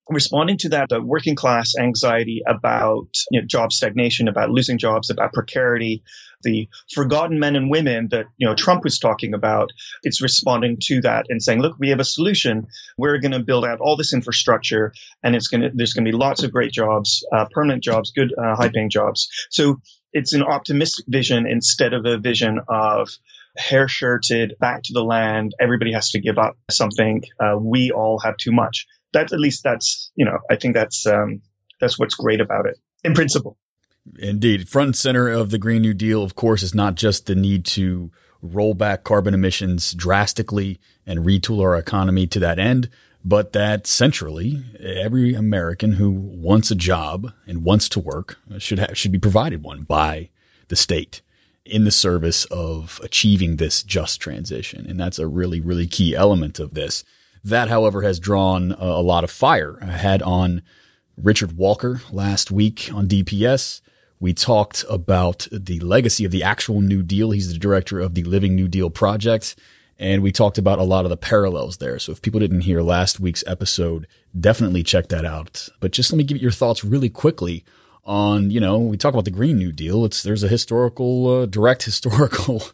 responding 0.09 0.59
to 0.59 0.69
that, 0.71 0.89
the 0.89 1.03
working 1.03 1.35
class 1.35 1.75
anxiety 1.79 2.43
about 2.47 3.09
you 3.31 3.41
know, 3.41 3.47
job 3.47 3.73
stagnation, 3.73 4.29
about 4.29 4.51
losing 4.51 4.79
jobs, 4.79 5.11
about 5.11 5.33
precarity, 5.33 6.03
the 6.43 6.69
forgotten 6.93 7.39
men 7.41 7.57
and 7.57 7.71
women 7.71 8.09
that 8.11 8.27
you 8.37 8.47
know 8.47 8.55
Trump 8.55 8.85
was 8.85 8.99
talking 8.99 9.35
about. 9.35 9.71
It's 10.03 10.23
responding 10.23 10.79
to 10.83 11.01
that 11.03 11.27
and 11.29 11.43
saying, 11.43 11.61
"Look, 11.61 11.77
we 11.79 11.91
have 11.91 12.01
a 12.01 12.05
solution. 12.05 12.67
We're 12.97 13.19
going 13.19 13.33
to 13.33 13.41
build 13.41 13.65
out 13.65 13.81
all 13.81 13.97
this 13.97 14.13
infrastructure, 14.13 14.93
and 15.23 15.35
it's 15.35 15.49
going 15.49 15.63
to 15.63 15.71
there's 15.75 15.93
going 15.93 16.05
to 16.05 16.13
be 16.13 16.17
lots 16.17 16.43
of 16.43 16.53
great 16.53 16.73
jobs, 16.73 17.27
uh, 17.33 17.47
permanent 17.51 17.83
jobs, 17.83 18.13
good 18.13 18.33
uh, 18.37 18.55
high-paying 18.55 18.91
jobs." 18.91 19.29
So 19.51 19.81
it's 20.13 20.33
an 20.33 20.43
optimistic 20.43 21.07
vision 21.09 21.47
instead 21.47 21.93
of 21.93 22.07
a 22.07 22.19
vision 22.19 22.61
of 22.69 23.09
hair 23.57 23.89
shirted, 23.89 24.55
back 24.61 24.83
to 24.85 24.93
the 24.93 25.03
land. 25.03 25.55
Everybody 25.59 25.93
has 25.93 26.11
to 26.11 26.21
give 26.21 26.39
up 26.39 26.57
something. 26.71 27.23
Uh, 27.41 27.57
we 27.59 27.91
all 27.91 28.19
have 28.19 28.37
too 28.37 28.53
much 28.53 28.87
that's 29.17 29.33
at 29.33 29.41
least 29.41 29.63
that's 29.65 30.11
you 30.15 30.25
know 30.25 30.39
I 30.51 30.57
think 30.57 30.75
that's 30.75 31.07
um, 31.07 31.41
that's 31.81 31.99
what's 31.99 32.15
great 32.15 32.41
about 32.41 32.67
it 32.67 32.79
in 33.03 33.15
principle. 33.15 33.57
Indeed, 34.19 34.69
front 34.69 34.89
and 34.89 34.97
center 34.97 35.29
of 35.29 35.51
the 35.51 35.59
Green 35.59 35.83
New 35.83 35.95
Deal, 35.95 36.23
of 36.23 36.37
course, 36.37 36.63
is 36.63 36.75
not 36.75 36.95
just 36.95 37.27
the 37.27 37.35
need 37.35 37.65
to 37.67 38.13
roll 38.41 38.75
back 38.75 39.03
carbon 39.03 39.35
emissions 39.35 39.93
drastically 39.93 40.79
and 41.05 41.21
retool 41.21 41.61
our 41.61 41.75
economy 41.75 42.27
to 42.29 42.39
that 42.39 42.61
end, 42.61 42.89
but 43.25 43.53
that 43.53 43.87
centrally, 43.89 44.63
every 44.81 45.35
American 45.35 45.95
who 45.95 46.13
wants 46.13 46.71
a 46.71 46.77
job 46.77 47.33
and 47.49 47.65
wants 47.65 47.89
to 47.89 48.01
work 48.01 48.39
should 48.59 48.79
have, 48.79 48.97
should 48.97 49.11
be 49.11 49.19
provided 49.19 49.65
one 49.65 49.83
by 49.83 50.29
the 50.69 50.77
state 50.77 51.23
in 51.65 51.85
the 51.85 51.91
service 51.91 52.45
of 52.45 53.01
achieving 53.03 53.57
this 53.57 53.83
just 53.83 54.21
transition. 54.21 54.87
And 54.89 55.01
that's 55.01 55.19
a 55.19 55.27
really, 55.27 55.61
really 55.61 55.89
key 55.89 56.15
element 56.15 56.61
of 56.61 56.75
this. 56.75 57.03
That, 57.47 57.69
however, 57.69 58.03
has 58.03 58.19
drawn 58.19 58.73
a, 58.73 58.85
a 58.85 59.03
lot 59.03 59.23
of 59.23 59.31
fire. 59.31 59.79
I 59.81 59.93
had 59.93 60.21
on 60.21 60.63
Richard 61.17 61.57
Walker 61.57 62.03
last 62.11 62.51
week 62.51 62.91
on 62.93 63.07
DPS. 63.07 63.81
We 64.19 64.33
talked 64.33 64.85
about 64.91 65.47
the 65.53 65.79
legacy 65.79 66.25
of 66.25 66.33
the 66.33 66.43
actual 66.43 66.81
New 66.81 67.05
Deal. 67.05 67.31
He's 67.31 67.53
the 67.53 67.59
director 67.59 68.01
of 68.01 68.15
the 68.15 68.25
Living 68.25 68.57
New 68.57 68.67
Deal 68.67 68.91
Project. 68.91 69.55
And 69.97 70.25
we 70.25 70.33
talked 70.33 70.59
about 70.59 70.81
a 70.81 70.83
lot 70.83 71.05
of 71.05 71.11
the 71.11 71.17
parallels 71.17 71.77
there. 71.77 72.01
So 72.01 72.11
if 72.11 72.21
people 72.21 72.41
didn't 72.41 72.63
hear 72.63 72.83
last 72.83 73.21
week's 73.21 73.45
episode, 73.47 74.09
definitely 74.39 74.83
check 74.83 75.07
that 75.09 75.25
out. 75.25 75.69
But 75.79 75.93
just 75.93 76.11
let 76.11 76.19
me 76.19 76.25
give 76.25 76.39
you 76.39 76.43
your 76.43 76.51
thoughts 76.51 76.83
really 76.83 77.09
quickly 77.09 77.65
on, 78.05 78.51
you 78.51 78.59
know, 78.59 78.77
we 78.77 78.97
talk 78.97 79.15
about 79.15 79.25
the 79.25 79.31
Green 79.31 79.57
New 79.57 79.71
Deal. 79.71 80.05
It's, 80.05 80.21
there's 80.21 80.43
a 80.43 80.49
historical, 80.49 81.43
uh, 81.43 81.47
direct 81.47 81.83
historical, 81.85 82.65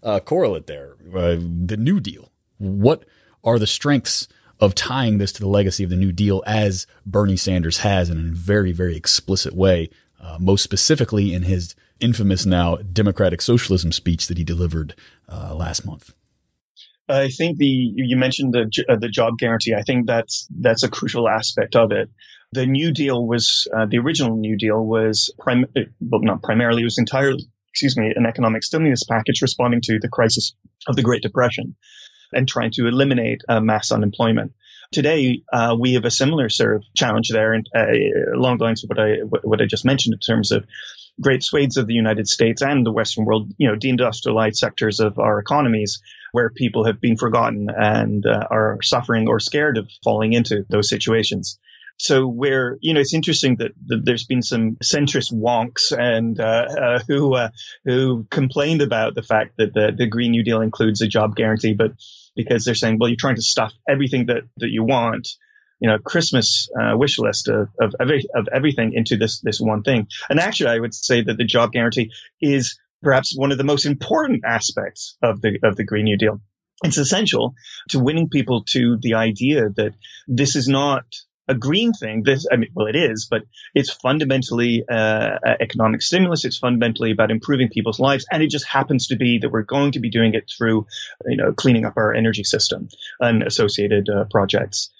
uh, 0.00 0.20
correlate 0.20 0.68
there. 0.68 0.94
Uh, 1.12 1.36
the 1.66 1.76
New 1.76 1.98
Deal. 1.98 2.30
What, 2.58 3.04
are 3.44 3.58
the 3.58 3.66
strengths 3.66 4.28
of 4.60 4.74
tying 4.74 5.18
this 5.18 5.32
to 5.32 5.40
the 5.40 5.48
legacy 5.48 5.82
of 5.82 5.90
the 5.90 5.96
New 5.96 6.12
Deal 6.12 6.42
as 6.46 6.86
Bernie 7.04 7.36
Sanders 7.36 7.78
has 7.78 8.08
in 8.08 8.16
a 8.16 8.32
very, 8.32 8.70
very 8.70 8.96
explicit 8.96 9.54
way, 9.54 9.90
uh, 10.20 10.38
most 10.40 10.62
specifically 10.62 11.34
in 11.34 11.42
his 11.42 11.74
infamous 11.98 12.46
now 12.46 12.76
democratic 12.76 13.42
socialism 13.42 13.92
speech 13.92 14.28
that 14.28 14.38
he 14.38 14.44
delivered 14.44 14.94
uh, 15.28 15.54
last 15.54 15.84
month. 15.84 16.14
I 17.08 17.28
think 17.28 17.58
the 17.58 17.66
you 17.66 18.16
mentioned 18.16 18.54
the 18.54 18.70
uh, 18.88 18.96
the 18.96 19.08
job 19.08 19.36
guarantee. 19.36 19.74
I 19.74 19.82
think 19.82 20.06
that's 20.06 20.46
that's 20.60 20.84
a 20.84 20.88
crucial 20.88 21.28
aspect 21.28 21.74
of 21.74 21.90
it. 21.90 22.08
The 22.52 22.66
New 22.66 22.92
Deal 22.92 23.26
was 23.26 23.66
uh, 23.74 23.86
the 23.86 23.98
original 23.98 24.36
New 24.36 24.56
Deal 24.56 24.80
was 24.80 25.34
prim- 25.38 25.66
well, 26.00 26.20
not 26.22 26.42
primarily 26.42 26.82
it 26.82 26.84
was 26.84 26.98
entirely 26.98 27.44
excuse 27.70 27.96
me 27.96 28.12
an 28.14 28.26
economic 28.26 28.62
stimulus 28.62 29.02
package 29.02 29.42
responding 29.42 29.80
to 29.82 29.98
the 29.98 30.08
crisis 30.08 30.54
of 30.86 30.94
the 30.94 31.02
Great 31.02 31.22
Depression 31.22 31.74
and 32.32 32.48
trying 32.48 32.70
to 32.72 32.86
eliminate 32.86 33.42
uh, 33.48 33.60
mass 33.60 33.92
unemployment. 33.92 34.52
Today, 34.92 35.42
uh, 35.52 35.74
we 35.78 35.94
have 35.94 36.04
a 36.04 36.10
similar 36.10 36.48
sort 36.48 36.76
of 36.76 36.84
challenge 36.94 37.30
there, 37.30 37.54
and 37.54 37.66
uh, 37.74 38.36
along 38.36 38.58
the 38.58 38.64
lines 38.64 38.84
of 38.84 38.90
what 38.90 39.00
I 39.00 39.16
what 39.42 39.62
I 39.62 39.66
just 39.66 39.84
mentioned 39.84 40.14
in 40.14 40.20
terms 40.20 40.52
of 40.52 40.66
great 41.20 41.42
swathes 41.42 41.76
of 41.76 41.86
the 41.86 41.94
United 41.94 42.26
States 42.28 42.62
and 42.62 42.86
the 42.86 42.92
Western 42.92 43.24
world, 43.24 43.52
you 43.58 43.68
know, 43.68 43.76
deindustrialized 43.76 44.56
sectors 44.56 45.00
of 45.00 45.18
our 45.18 45.38
economies 45.38 46.00
where 46.32 46.50
people 46.50 46.84
have 46.84 47.00
been 47.00 47.16
forgotten 47.16 47.68
and 47.74 48.24
uh, 48.26 48.46
are 48.50 48.78
suffering 48.82 49.28
or 49.28 49.38
scared 49.38 49.78
of 49.78 49.90
falling 50.02 50.32
into 50.32 50.64
those 50.70 50.88
situations. 50.88 51.58
So 51.98 52.26
where, 52.26 52.78
you 52.80 52.94
know, 52.94 53.00
it's 53.00 53.14
interesting 53.14 53.56
that, 53.56 53.72
that 53.86 54.04
there's 54.04 54.24
been 54.24 54.42
some 54.42 54.76
centrist 54.82 55.32
wonks 55.32 55.96
and, 55.96 56.40
uh, 56.40 56.66
uh, 56.80 56.98
who, 57.06 57.34
uh, 57.34 57.50
who 57.84 58.26
complained 58.30 58.82
about 58.82 59.14
the 59.14 59.22
fact 59.22 59.58
that 59.58 59.74
the, 59.74 59.92
the 59.96 60.06
Green 60.06 60.30
New 60.32 60.42
Deal 60.42 60.62
includes 60.62 61.02
a 61.02 61.06
job 61.06 61.36
guarantee, 61.36 61.74
but 61.74 61.92
because 62.34 62.64
they're 62.64 62.74
saying, 62.74 62.98
well, 62.98 63.08
you're 63.08 63.16
trying 63.18 63.36
to 63.36 63.42
stuff 63.42 63.72
everything 63.88 64.26
that, 64.26 64.42
that 64.58 64.70
you 64.70 64.84
want, 64.84 65.28
you 65.80 65.88
know, 65.88 65.98
Christmas 65.98 66.68
uh, 66.80 66.96
wish 66.96 67.18
list 67.18 67.48
of, 67.48 67.68
of, 67.80 67.94
every, 68.00 68.24
of 68.34 68.48
everything 68.54 68.92
into 68.94 69.16
this, 69.16 69.40
this 69.40 69.60
one 69.60 69.82
thing. 69.82 70.06
And 70.30 70.38
actually, 70.38 70.70
I 70.70 70.78
would 70.78 70.94
say 70.94 71.22
that 71.22 71.36
the 71.36 71.44
job 71.44 71.72
guarantee 71.72 72.10
is 72.40 72.78
perhaps 73.02 73.34
one 73.36 73.52
of 73.52 73.58
the 73.58 73.64
most 73.64 73.84
important 73.84 74.44
aspects 74.46 75.16
of 75.22 75.40
the, 75.40 75.58
of 75.62 75.76
the 75.76 75.84
Green 75.84 76.04
New 76.04 76.16
Deal. 76.16 76.40
It's 76.84 76.98
essential 76.98 77.54
to 77.90 78.00
winning 78.00 78.28
people 78.28 78.64
to 78.70 78.96
the 79.00 79.14
idea 79.14 79.68
that 79.76 79.94
this 80.26 80.56
is 80.56 80.68
not 80.68 81.04
a 81.48 81.54
green 81.54 81.92
thing. 81.92 82.22
This, 82.22 82.46
I 82.50 82.56
mean, 82.56 82.70
well, 82.74 82.86
it 82.86 82.96
is, 82.96 83.26
but 83.30 83.42
it's 83.74 83.90
fundamentally 83.90 84.84
uh, 84.88 85.38
economic 85.60 86.02
stimulus. 86.02 86.44
It's 86.44 86.58
fundamentally 86.58 87.10
about 87.10 87.30
improving 87.30 87.68
people's 87.68 88.00
lives, 88.00 88.26
and 88.30 88.42
it 88.42 88.50
just 88.50 88.66
happens 88.66 89.08
to 89.08 89.16
be 89.16 89.38
that 89.38 89.50
we're 89.50 89.62
going 89.62 89.92
to 89.92 90.00
be 90.00 90.10
doing 90.10 90.34
it 90.34 90.50
through, 90.56 90.86
you 91.26 91.36
know, 91.36 91.52
cleaning 91.52 91.84
up 91.84 91.94
our 91.96 92.14
energy 92.14 92.44
system 92.44 92.88
and 93.20 93.42
associated 93.42 94.08
uh, 94.08 94.24
projects. 94.30 94.90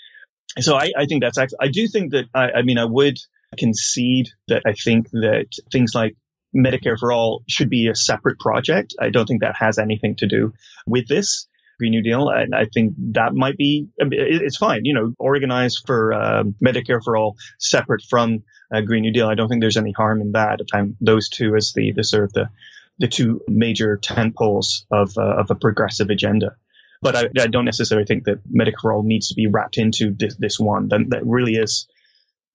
So 0.61 0.77
I, 0.77 0.93
I, 0.97 1.07
think 1.07 1.23
that's. 1.23 1.39
I 1.39 1.69
do 1.69 1.89
think 1.89 2.13
that. 2.13 2.27
I, 2.35 2.51
I 2.59 2.63
mean, 2.63 2.79
I 2.79 2.85
would 2.85 3.19
concede 3.59 4.29
that 4.49 4.63
I 4.67 4.73
think 4.73 5.11
that 5.11 5.47
things 5.71 5.93
like 5.95 6.17
Medicare 6.55 6.99
for 6.99 7.13
all 7.13 7.43
should 7.49 7.71
be 7.71 7.89
a 7.89 7.95
separate 7.95 8.39
project. 8.39 8.95
I 9.01 9.11
don't 9.11 9.27
think 9.27 9.41
that 9.41 9.57
has 9.59 9.79
anything 9.79 10.17
to 10.17 10.27
do 10.27 10.53
with 10.87 11.09
this. 11.09 11.47
Green 11.79 11.91
New 11.91 12.03
Deal. 12.03 12.29
And 12.29 12.55
I 12.55 12.67
think 12.73 12.95
that 13.13 13.35
might 13.35 13.57
be, 13.57 13.89
it's 13.99 14.57
fine, 14.57 14.85
you 14.85 14.95
know, 14.95 15.15
organize 15.19 15.77
for 15.77 16.13
um, 16.13 16.55
Medicare 16.65 17.03
for 17.03 17.17
all 17.17 17.37
separate 17.59 18.03
from 18.09 18.43
uh, 18.75 18.81
Green 18.81 19.03
New 19.03 19.13
Deal. 19.13 19.29
I 19.29 19.35
don't 19.35 19.49
think 19.49 19.61
there's 19.61 19.77
any 19.77 19.93
harm 19.93 20.21
in 20.21 20.33
that. 20.33 20.61
Those 21.01 21.29
two 21.29 21.57
as 21.57 21.73
the, 21.73 21.93
the 21.93 22.05
sort 22.05 22.25
of 22.25 22.33
the, 22.33 22.49
the 22.99 23.09
two 23.09 23.41
major 23.49 23.97
tent 23.97 24.37
poles 24.37 24.87
of, 24.91 25.17
uh, 25.17 25.37
of 25.39 25.51
a 25.51 25.55
progressive 25.55 26.11
agenda. 26.11 26.57
But 27.01 27.17
I, 27.17 27.23
I, 27.41 27.49
don't 27.49 27.65
necessarily 27.65 28.07
think 28.07 28.25
that 28.25 28.49
Medicare 28.49 28.81
for 28.81 28.93
all 28.93 29.03
needs 29.03 29.29
to 29.29 29.35
be 29.35 29.49
wrapped 29.49 29.77
into 29.77 30.15
this, 30.17 30.37
this 30.37 30.61
one. 30.61 30.89
That, 30.89 31.11
that 31.11 31.27
really 31.27 31.55
is 31.55 31.89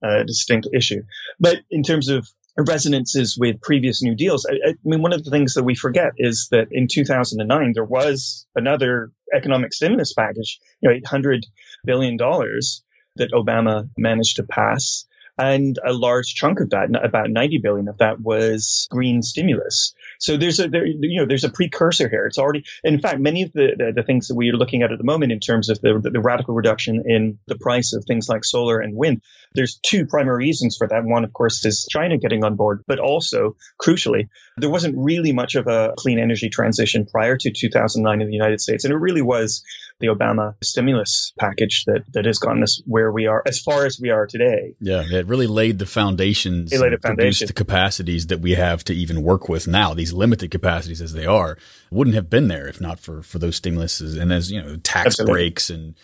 a 0.01 0.23
distinct 0.23 0.67
issue. 0.73 1.03
But 1.39 1.59
in 1.69 1.83
terms 1.83 2.07
of 2.07 2.29
resonances 2.57 3.37
with 3.37 3.61
previous 3.61 4.01
New 4.01 4.15
Deals. 4.15 4.45
I, 4.49 4.69
I, 4.69 4.73
mean, 4.83 5.01
one 5.01 5.13
of 5.13 5.23
the 5.23 5.31
things 5.31 5.53
that 5.53 5.63
we 5.63 5.75
forget 5.75 6.13
is 6.17 6.47
that 6.51 6.67
in 6.71 6.87
2009, 6.91 7.71
there 7.73 7.83
was 7.83 8.47
another 8.55 9.11
economic 9.33 9.73
stimulus 9.73 10.13
package, 10.13 10.59
you 10.81 10.89
know, 10.89 10.95
800 10.95 11.45
billion 11.85 12.17
dollars 12.17 12.83
that 13.15 13.31
Obama 13.31 13.89
managed 13.97 14.37
to 14.37 14.43
pass. 14.43 15.05
And 15.37 15.77
a 15.85 15.93
large 15.93 16.33
chunk 16.33 16.59
of 16.61 16.71
that, 16.71 16.89
about 17.03 17.29
90 17.29 17.59
billion 17.59 17.87
of 17.87 17.99
that 17.99 18.19
was 18.19 18.87
green 18.89 19.21
stimulus. 19.21 19.93
So 20.19 20.37
there's 20.37 20.59
a, 20.59 20.67
there, 20.67 20.85
you 20.85 21.19
know, 21.19 21.25
there's 21.25 21.43
a 21.43 21.49
precursor 21.49 22.09
here. 22.09 22.25
It's 22.25 22.37
already, 22.37 22.65
in 22.83 22.99
fact, 22.99 23.19
many 23.19 23.43
of 23.43 23.53
the, 23.53 23.75
the, 23.77 23.91
the 23.95 24.03
things 24.03 24.27
that 24.27 24.35
we 24.35 24.49
are 24.49 24.53
looking 24.53 24.81
at 24.81 24.91
at 24.91 24.97
the 24.97 25.03
moment 25.03 25.31
in 25.31 25.39
terms 25.39 25.69
of 25.69 25.79
the, 25.81 25.99
the 25.99 26.19
radical 26.19 26.55
reduction 26.55 27.03
in 27.05 27.39
the 27.47 27.57
price 27.57 27.93
of 27.93 28.05
things 28.05 28.27
like 28.29 28.43
solar 28.45 28.79
and 28.79 28.95
wind, 28.95 29.21
there's 29.53 29.79
two 29.83 30.05
primary 30.05 30.37
reasons 30.37 30.77
for 30.77 30.87
that. 30.87 31.03
One, 31.03 31.23
of 31.23 31.33
course, 31.33 31.65
is 31.65 31.87
China 31.89 32.17
getting 32.17 32.43
on 32.43 32.55
board, 32.55 32.83
but 32.87 32.99
also, 32.99 33.55
crucially, 33.81 34.29
there 34.57 34.69
wasn't 34.69 34.95
really 34.97 35.31
much 35.31 35.55
of 35.55 35.67
a 35.67 35.93
clean 35.97 36.19
energy 36.19 36.49
transition 36.49 37.05
prior 37.05 37.37
to 37.37 37.51
2009 37.51 38.21
in 38.21 38.27
the 38.27 38.33
United 38.33 38.61
States. 38.61 38.83
And 38.83 38.93
it 38.93 38.97
really 38.97 39.21
was 39.21 39.63
the 39.99 40.07
Obama 40.07 40.55
stimulus 40.63 41.33
package 41.39 41.83
that, 41.85 42.03
that 42.13 42.25
has 42.25 42.37
gotten 42.37 42.63
us 42.63 42.81
where 42.85 43.11
we 43.11 43.27
are, 43.27 43.41
as 43.45 43.59
far 43.59 43.85
as 43.85 43.99
we 43.99 44.09
are 44.09 44.27
today. 44.27 44.75
Yeah, 44.79 45.03
it 45.09 45.25
really 45.25 45.47
laid 45.47 45.79
the 45.79 45.85
foundations, 45.85 46.71
it 46.71 46.79
laid 46.79 46.93
a 46.93 46.99
foundation. 46.99 47.47
the 47.47 47.53
capacities 47.53 48.27
that 48.27 48.39
we 48.39 48.51
have 48.55 48.83
to 48.85 48.93
even 48.93 49.23
work 49.23 49.49
with 49.49 49.67
now. 49.67 49.93
These 49.93 50.13
limited 50.13 50.51
capacities 50.51 51.01
as 51.01 51.13
they 51.13 51.25
are 51.25 51.57
wouldn't 51.91 52.15
have 52.15 52.29
been 52.29 52.47
there 52.47 52.67
if 52.67 52.81
not 52.81 52.99
for 52.99 53.21
for 53.21 53.39
those 53.39 53.59
stimuluses 53.59 54.19
and 54.19 54.31
as 54.31 54.51
you 54.51 54.61
know 54.61 54.75
tax 54.77 55.07
Absolutely. 55.07 55.33
breaks 55.33 55.69
and 55.69 55.95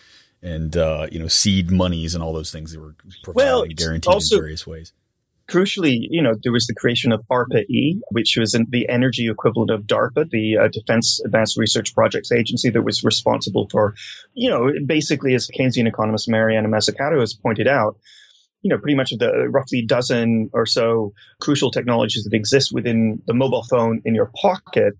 and 0.42 0.76
uh, 0.76 1.06
you 1.10 1.18
know 1.18 1.28
seed 1.28 1.70
monies 1.70 2.14
and 2.14 2.24
all 2.24 2.32
those 2.32 2.50
things 2.50 2.72
that 2.72 2.80
were 2.80 2.94
provided 3.22 3.46
well, 3.46 3.64
guaranteed 3.66 4.12
also, 4.12 4.36
in 4.36 4.42
various 4.42 4.66
ways 4.66 4.92
crucially, 5.50 5.98
you 6.08 6.22
know, 6.22 6.34
there 6.42 6.52
was 6.52 6.66
the 6.66 6.74
creation 6.74 7.12
of 7.12 7.22
ARPA-E, 7.30 8.00
which 8.10 8.36
was 8.38 8.52
the 8.52 8.88
energy 8.88 9.28
equivalent 9.28 9.70
of 9.70 9.82
DARPA, 9.82 10.30
the 10.30 10.56
uh, 10.56 10.68
Defense 10.68 11.20
Advanced 11.24 11.56
Research 11.58 11.94
Projects 11.94 12.32
Agency 12.32 12.70
that 12.70 12.82
was 12.82 13.04
responsible 13.04 13.68
for, 13.70 13.94
you 14.32 14.50
know, 14.50 14.70
basically, 14.86 15.34
as 15.34 15.48
Keynesian 15.48 15.86
economist 15.86 16.28
Mariana 16.28 16.68
Mazzucato 16.68 17.20
has 17.20 17.34
pointed 17.34 17.68
out, 17.68 17.98
you 18.62 18.70
know, 18.70 18.78
pretty 18.78 18.96
much 18.96 19.10
the 19.10 19.48
roughly 19.50 19.84
dozen 19.84 20.48
or 20.54 20.64
so 20.64 21.12
crucial 21.40 21.70
technologies 21.70 22.24
that 22.24 22.34
exist 22.34 22.70
within 22.72 23.20
the 23.26 23.34
mobile 23.34 23.64
phone 23.68 24.00
in 24.04 24.14
your 24.14 24.30
pocket 24.40 24.94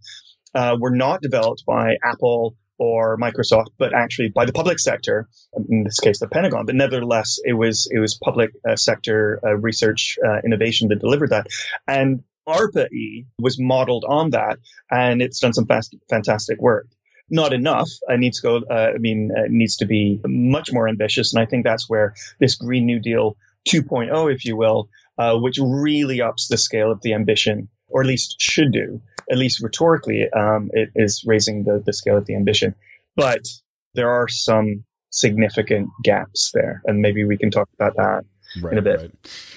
uh, 0.54 0.76
were 0.78 0.94
not 0.94 1.22
developed 1.22 1.64
by 1.66 1.96
Apple 2.04 2.57
or 2.78 3.16
Microsoft, 3.16 3.68
but 3.78 3.94
actually 3.94 4.28
by 4.28 4.44
the 4.44 4.52
public 4.52 4.78
sector, 4.78 5.28
in 5.68 5.84
this 5.84 6.00
case 6.00 6.18
the 6.18 6.28
Pentagon. 6.28 6.66
But 6.66 6.74
nevertheless, 6.74 7.38
it 7.44 7.52
was 7.52 7.88
it 7.90 7.98
was 7.98 8.14
public 8.14 8.50
uh, 8.68 8.76
sector 8.76 9.40
uh, 9.44 9.54
research 9.54 10.18
uh, 10.24 10.38
innovation 10.44 10.88
that 10.88 11.00
delivered 11.00 11.30
that, 11.30 11.46
and 11.87 12.24
ARPA-E 12.46 13.26
was 13.38 13.58
modeled 13.58 14.04
on 14.06 14.30
that, 14.30 14.58
and 14.90 15.22
it's 15.22 15.40
done 15.40 15.52
some 15.52 15.66
fast, 15.66 15.94
fantastic 16.10 16.60
work. 16.60 16.87
Not 17.30 17.54
enough. 17.54 17.88
It 18.08 18.20
needs 18.20 18.40
to 18.40 18.42
go. 18.42 18.56
Uh, 18.70 18.92
I 18.94 18.98
mean, 18.98 19.30
it 19.34 19.50
needs 19.50 19.76
to 19.78 19.87
be 19.87 20.20
much 20.26 20.72
more 20.72 20.88
ambitious, 20.88 21.32
and 21.32 21.42
I 21.42 21.46
think 21.46 21.64
that's 21.64 21.88
where 21.88 22.14
this 22.38 22.54
Green 22.54 22.84
New 22.87 23.00
Deal 23.00 23.37
2.0, 23.68 24.32
if 24.32 24.44
you 24.44 24.56
will, 24.56 24.90
uh, 25.16 25.37
which 25.38 25.58
really 25.58 26.20
ups 26.20 26.48
the 26.48 26.58
scale 26.58 26.92
of 26.92 27.00
the 27.00 27.14
ambition, 27.14 27.68
or 27.88 28.02
at 28.02 28.06
least 28.06 28.37
should 28.38 28.72
do 28.72 29.00
at 29.30 29.38
least 29.38 29.62
rhetorically, 29.62 30.28
um, 30.30 30.70
it 30.72 30.90
is 30.94 31.24
raising 31.26 31.64
the, 31.64 31.82
the 31.84 31.92
scale 31.92 32.16
of 32.16 32.26
the 32.26 32.34
ambition. 32.34 32.74
But 33.16 33.46
there 33.94 34.10
are 34.10 34.28
some 34.28 34.84
significant 35.10 35.88
gaps 36.02 36.50
there, 36.52 36.82
and 36.84 37.00
maybe 37.00 37.24
we 37.24 37.38
can 37.38 37.50
talk 37.50 37.68
about 37.78 37.96
that 37.96 38.24
right, 38.60 38.72
in 38.72 38.78
a 38.78 38.82
bit. 38.82 39.00
Right. 39.00 39.10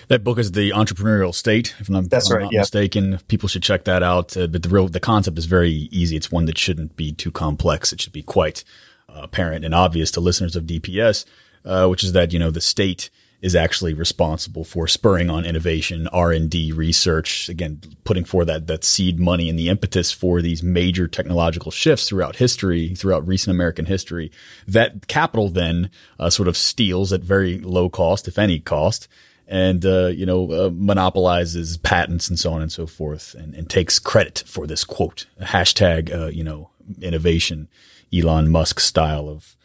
That 0.08 0.24
book 0.24 0.38
is 0.38 0.52
the 0.52 0.72
Entrepreneurial 0.72 1.34
State. 1.34 1.76
If 1.80 1.90
I'm, 1.90 2.06
That's 2.06 2.28
if 2.28 2.32
I'm 2.32 2.38
right, 2.38 2.44
not 2.44 2.54
yeah. 2.54 2.60
mistaken, 2.62 3.20
people 3.28 3.50
should 3.50 3.64
check 3.64 3.84
that 3.86 4.04
out. 4.04 4.38
Uh, 4.38 4.48
but 4.48 4.64
the 4.64 4.70
real 4.70 4.88
the 4.88 5.00
concept 5.00 5.38
is 5.38 5.46
very 5.46 5.72
easy. 5.72 6.16
It's 6.16 6.32
one 6.32 6.46
that 6.46 6.58
shouldn't 6.58 6.96
be 6.96 7.12
too 7.12 7.32
complex. 7.32 7.92
It 7.92 8.02
should 8.02 8.14
be 8.14 8.24
quite 8.24 8.64
uh, 9.10 9.22
apparent 9.24 9.66
and 9.66 9.74
obvious 9.74 10.12
to 10.12 10.20
listeners 10.20 10.56
of 10.56 10.64
DPS, 10.64 11.26
uh, 11.66 11.88
which 11.88 12.04
is 12.04 12.14
that 12.14 12.32
you 12.32 12.40
know 12.40 12.52
the 12.52 12.62
state 12.62 13.10
is 13.40 13.56
actually 13.56 13.94
responsible 13.94 14.64
for 14.64 14.88
spurring 14.88 15.30
on 15.30 15.46
innovation, 15.46 16.08
R 16.08 16.32
and 16.32 16.50
D 16.50 16.72
research. 16.72 17.50
Again, 17.50 17.82
putting 18.04 18.26
forth 18.26 18.48
that 18.48 18.68
that 18.68 18.84
seed 18.84 19.20
money 19.20 19.50
and 19.50 19.60
the 19.60 19.70
impetus 19.70 20.12
for 20.12 20.42
these 20.42 20.64
major 20.64 21.08
technological 21.08 21.72
shifts 21.72 22.10
throughout 22.10 22.38
history, 22.38 22.96
throughout 22.96 23.28
recent 23.28 23.54
American 23.56 23.86
history. 23.86 24.32
That 24.68 25.08
capital 25.08 25.50
then 25.50 25.92
uh, 26.20 26.30
sort 26.32 26.48
of 26.48 26.58
steals 26.58 27.14
at 27.14 27.22
very 27.22 27.60
low 27.60 27.90
cost, 27.90 28.28
if 28.28 28.40
any 28.40 28.60
cost, 28.60 29.08
and 29.48 29.86
uh, 29.86 30.08
you 30.08 30.26
know 30.26 30.52
uh, 30.52 30.70
monopolizes 30.74 31.78
patents 31.78 32.30
and 32.30 32.40
so 32.40 32.54
on 32.54 32.64
and 32.64 32.72
so 32.72 32.88
forth, 32.88 33.36
and, 33.36 33.54
and 33.54 33.70
takes 33.70 34.00
credit 34.00 34.44
for 34.48 34.66
this 34.66 34.84
quote 34.84 35.28
hashtag 35.40 36.12
uh, 36.12 36.28
you 36.28 36.44
know 36.44 36.72
innovation, 37.02 37.68
Elon 38.12 38.50
Musk 38.50 38.80
style 38.80 39.30
of 39.30 39.56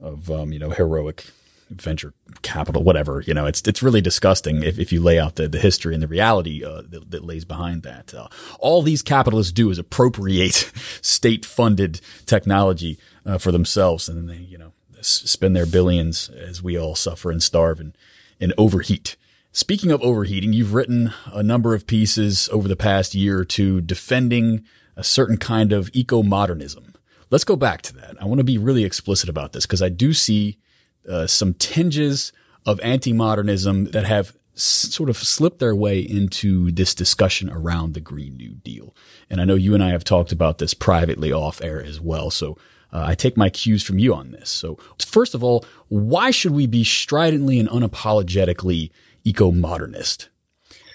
of 0.00 0.30
um, 0.32 0.52
you 0.52 0.58
know 0.58 0.70
heroic 0.70 1.26
venture 1.70 2.12
capital, 2.42 2.82
whatever. 2.82 3.22
You 3.26 3.34
know, 3.34 3.46
it's 3.46 3.62
it's 3.66 3.82
really 3.82 4.00
disgusting 4.00 4.62
if, 4.62 4.78
if 4.78 4.92
you 4.92 5.00
lay 5.00 5.18
out 5.18 5.36
the, 5.36 5.48
the 5.48 5.58
history 5.58 5.94
and 5.94 6.02
the 6.02 6.08
reality 6.08 6.64
uh, 6.64 6.82
that, 6.88 7.10
that, 7.10 7.24
lays 7.24 7.44
behind 7.44 7.82
that. 7.82 8.12
Uh, 8.12 8.28
all 8.58 8.82
these 8.82 9.02
capitalists 9.02 9.52
do 9.52 9.70
is 9.70 9.78
appropriate 9.78 10.70
state 11.02 11.44
funded 11.44 12.00
technology 12.26 12.98
uh, 13.24 13.38
for 13.38 13.52
themselves, 13.52 14.08
and 14.08 14.18
then 14.18 14.26
they 14.26 14.42
you 14.42 14.58
know 14.58 14.72
spend 15.00 15.56
their 15.56 15.66
billions 15.66 16.28
as 16.30 16.62
we 16.62 16.78
all 16.78 16.94
suffer 16.94 17.30
and 17.30 17.42
starve 17.42 17.80
and 17.80 17.96
and 18.40 18.52
overheat. 18.58 19.16
Speaking 19.52 19.90
of 19.90 20.00
overheating, 20.02 20.52
you've 20.52 20.74
written 20.74 21.12
a 21.32 21.42
number 21.42 21.74
of 21.74 21.86
pieces 21.86 22.48
over 22.52 22.68
the 22.68 22.76
past 22.76 23.14
year 23.14 23.38
or 23.38 23.44
two 23.44 23.80
defending 23.80 24.64
a 24.96 25.02
certain 25.02 25.38
kind 25.38 25.72
of 25.72 25.90
eco 25.92 26.22
modernism. 26.22 26.94
Let's 27.30 27.44
go 27.44 27.56
back 27.56 27.82
to 27.82 27.94
that. 27.94 28.16
I 28.20 28.26
want 28.26 28.38
to 28.38 28.44
be 28.44 28.58
really 28.58 28.84
explicit 28.84 29.28
about 29.28 29.52
this 29.52 29.66
because 29.66 29.82
I 29.82 29.88
do 29.88 30.12
see 30.12 30.58
uh, 31.08 31.26
some 31.26 31.54
tinges 31.54 32.32
of 32.66 32.80
anti-modernism 32.80 33.86
that 33.86 34.04
have 34.04 34.36
s- 34.54 34.62
sort 34.62 35.08
of 35.08 35.16
slipped 35.16 35.58
their 35.58 35.74
way 35.74 36.00
into 36.00 36.70
this 36.70 36.94
discussion 36.94 37.50
around 37.50 37.94
the 37.94 38.00
Green 38.00 38.36
New 38.36 38.54
Deal. 38.54 38.94
And 39.28 39.40
I 39.40 39.44
know 39.44 39.54
you 39.54 39.74
and 39.74 39.82
I 39.82 39.90
have 39.90 40.04
talked 40.04 40.32
about 40.32 40.58
this 40.58 40.74
privately 40.74 41.32
off 41.32 41.62
air 41.62 41.82
as 41.82 42.00
well. 42.00 42.30
So 42.30 42.58
uh, 42.92 43.04
I 43.06 43.14
take 43.14 43.36
my 43.36 43.48
cues 43.48 43.82
from 43.82 43.98
you 43.98 44.14
on 44.14 44.32
this. 44.32 44.50
So 44.50 44.78
first 44.98 45.34
of 45.34 45.42
all, 45.42 45.64
why 45.88 46.30
should 46.30 46.52
we 46.52 46.66
be 46.66 46.84
stridently 46.84 47.58
and 47.58 47.68
unapologetically 47.68 48.90
eco-modernist? 49.24 50.28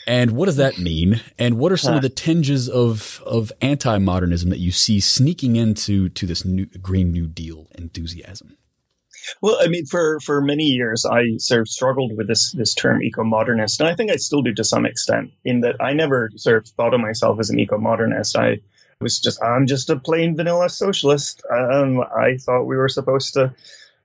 And 0.08 0.32
what 0.32 0.46
does 0.46 0.58
that 0.58 0.78
mean? 0.78 1.22
And 1.40 1.58
what 1.58 1.72
are 1.72 1.78
some 1.78 1.96
of 1.96 2.04
the 2.04 2.10
tinges 2.10 2.70
of, 2.70 3.24
of 3.26 3.52
anti-modernism 3.60 4.52
that 4.52 4.60
you 4.60 4.72
see 4.72 5.00
sneaking 5.00 5.56
into 5.56 6.10
to 6.10 6.28
this 6.28 6.46
new 6.46 6.68
Green 6.68 7.12
New 7.12 7.26
Deal 7.26 7.68
enthusiasm? 7.76 8.56
Well, 9.42 9.58
I 9.62 9.68
mean, 9.68 9.86
for, 9.86 10.20
for 10.20 10.42
many 10.42 10.66
years, 10.66 11.06
I 11.06 11.38
sort 11.38 11.62
of 11.62 11.68
struggled 11.68 12.16
with 12.16 12.28
this, 12.28 12.52
this 12.52 12.74
term 12.74 13.02
eco-modernist. 13.04 13.80
And 13.80 13.90
I 13.90 13.96
think 13.96 14.12
I 14.12 14.18
still 14.18 14.42
do 14.42 14.54
to 14.54 14.64
some 14.64 14.86
extent 14.86 15.32
in 15.44 15.62
that 15.62 15.82
I 15.82 15.94
never 15.94 16.32
sort 16.36 16.58
of 16.58 16.68
thought 16.68 16.94
of 16.94 17.00
myself 17.00 17.40
as 17.40 17.50
an 17.50 17.60
eco-modernist. 17.60 18.38
I, 18.38 18.60
was 19.02 19.20
just, 19.20 19.44
I'm 19.44 19.68
just 19.68 19.90
a 19.90 20.00
plain 20.00 20.36
vanilla 20.36 20.70
socialist. 20.70 21.44
Um, 21.52 22.00
I 22.00 22.38
thought 22.38 22.64
we 22.64 22.78
were 22.78 22.88
supposed 22.88 23.34
to 23.34 23.54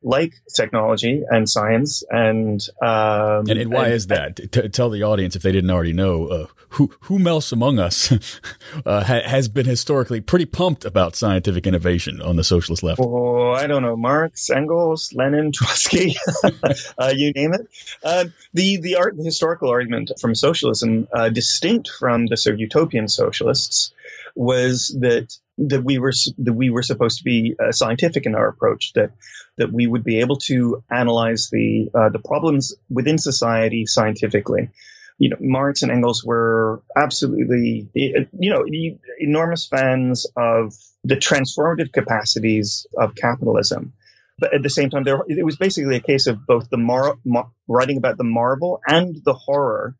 like 0.02 0.32
technology 0.54 1.22
and 1.28 1.48
science 1.48 2.02
and 2.10 2.66
um, 2.82 3.48
and, 3.48 3.50
and 3.50 3.72
why 3.72 3.86
and, 3.86 3.94
is 3.94 4.06
that? 4.06 4.36
T- 4.36 4.68
tell 4.68 4.90
the 4.90 5.02
audience 5.02 5.36
if 5.36 5.42
they 5.42 5.52
didn't 5.52 5.70
already 5.70 5.92
know 5.92 6.26
uh, 6.26 6.46
who 6.70 6.90
who 7.00 7.26
else 7.28 7.52
among 7.52 7.78
us 7.78 8.12
uh, 8.86 9.04
ha- 9.04 9.22
has 9.24 9.48
been 9.48 9.66
historically 9.66 10.20
pretty 10.20 10.46
pumped 10.46 10.84
about 10.84 11.16
scientific 11.16 11.66
innovation 11.66 12.22
on 12.22 12.36
the 12.36 12.44
socialist 12.44 12.82
left. 12.82 13.00
Oh, 13.00 13.50
I 13.50 13.66
don't 13.66 13.82
know, 13.82 13.96
Marx, 13.96 14.48
Engels, 14.48 15.12
Lenin, 15.12 15.52
Trotsky, 15.54 16.16
uh, 16.98 17.12
you 17.14 17.32
name 17.32 17.52
it. 17.54 17.68
Uh, 18.02 18.26
the 18.54 18.78
the 18.78 18.96
art 18.96 19.16
the 19.16 19.24
historical 19.24 19.68
argument 19.68 20.12
from 20.20 20.34
socialism, 20.34 21.08
uh, 21.12 21.28
distinct 21.28 21.90
from 21.90 22.26
the 22.26 22.36
sort 22.36 22.54
of 22.54 22.60
utopian 22.60 23.08
socialists, 23.08 23.92
was 24.34 24.96
that 25.00 25.36
that 25.58 25.84
we 25.84 25.98
were 25.98 26.12
that 26.38 26.52
we 26.52 26.70
were 26.70 26.82
supposed 26.82 27.18
to 27.18 27.24
be 27.24 27.54
uh, 27.58 27.72
scientific 27.72 28.26
in 28.26 28.34
our 28.34 28.48
approach 28.48 28.92
that 28.94 29.10
that 29.60 29.72
we 29.72 29.86
would 29.86 30.02
be 30.02 30.20
able 30.20 30.36
to 30.36 30.82
analyze 30.90 31.50
the 31.50 31.90
uh, 31.94 32.08
the 32.08 32.18
problems 32.18 32.74
within 32.88 33.18
society 33.18 33.86
scientifically. 33.86 34.70
You 35.18 35.30
know 35.30 35.36
Marx 35.38 35.82
and 35.82 35.92
Engels 35.92 36.24
were 36.24 36.82
absolutely 36.96 37.88
you 37.94 38.50
know 38.50 38.64
enormous 39.18 39.66
fans 39.66 40.26
of 40.34 40.74
the 41.04 41.16
transformative 41.16 41.92
capacities 41.92 42.86
of 42.96 43.14
capitalism. 43.14 43.92
But 44.38 44.54
at 44.54 44.62
the 44.62 44.70
same 44.70 44.88
time 44.88 45.04
there 45.04 45.20
it 45.28 45.44
was 45.44 45.56
basically 45.56 45.96
a 45.96 46.00
case 46.00 46.26
of 46.26 46.46
both 46.46 46.70
the 46.70 46.78
mar- 46.78 47.18
mar- 47.24 47.50
writing 47.68 47.98
about 47.98 48.16
the 48.16 48.24
marvel 48.24 48.80
and 48.86 49.16
the 49.24 49.34
horror 49.34 49.94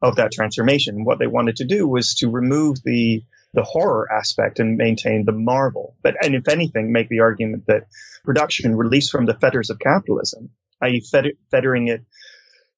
of 0.00 0.16
that 0.16 0.32
transformation. 0.32 1.04
What 1.04 1.18
they 1.18 1.26
wanted 1.26 1.56
to 1.56 1.64
do 1.64 1.86
was 1.86 2.14
to 2.16 2.30
remove 2.30 2.82
the 2.82 3.22
the 3.54 3.62
horror 3.62 4.08
aspect 4.12 4.58
and 4.58 4.76
maintain 4.76 5.24
the 5.24 5.32
marvel. 5.32 5.96
But, 6.02 6.16
and 6.22 6.34
if 6.34 6.48
anything, 6.48 6.92
make 6.92 7.08
the 7.08 7.20
argument 7.20 7.64
that 7.66 7.86
production 8.24 8.76
released 8.76 9.10
from 9.10 9.26
the 9.26 9.34
fetters 9.34 9.70
of 9.70 9.78
capitalism, 9.78 10.50
i.e. 10.82 11.02
fettering 11.50 11.88
it, 11.88 12.04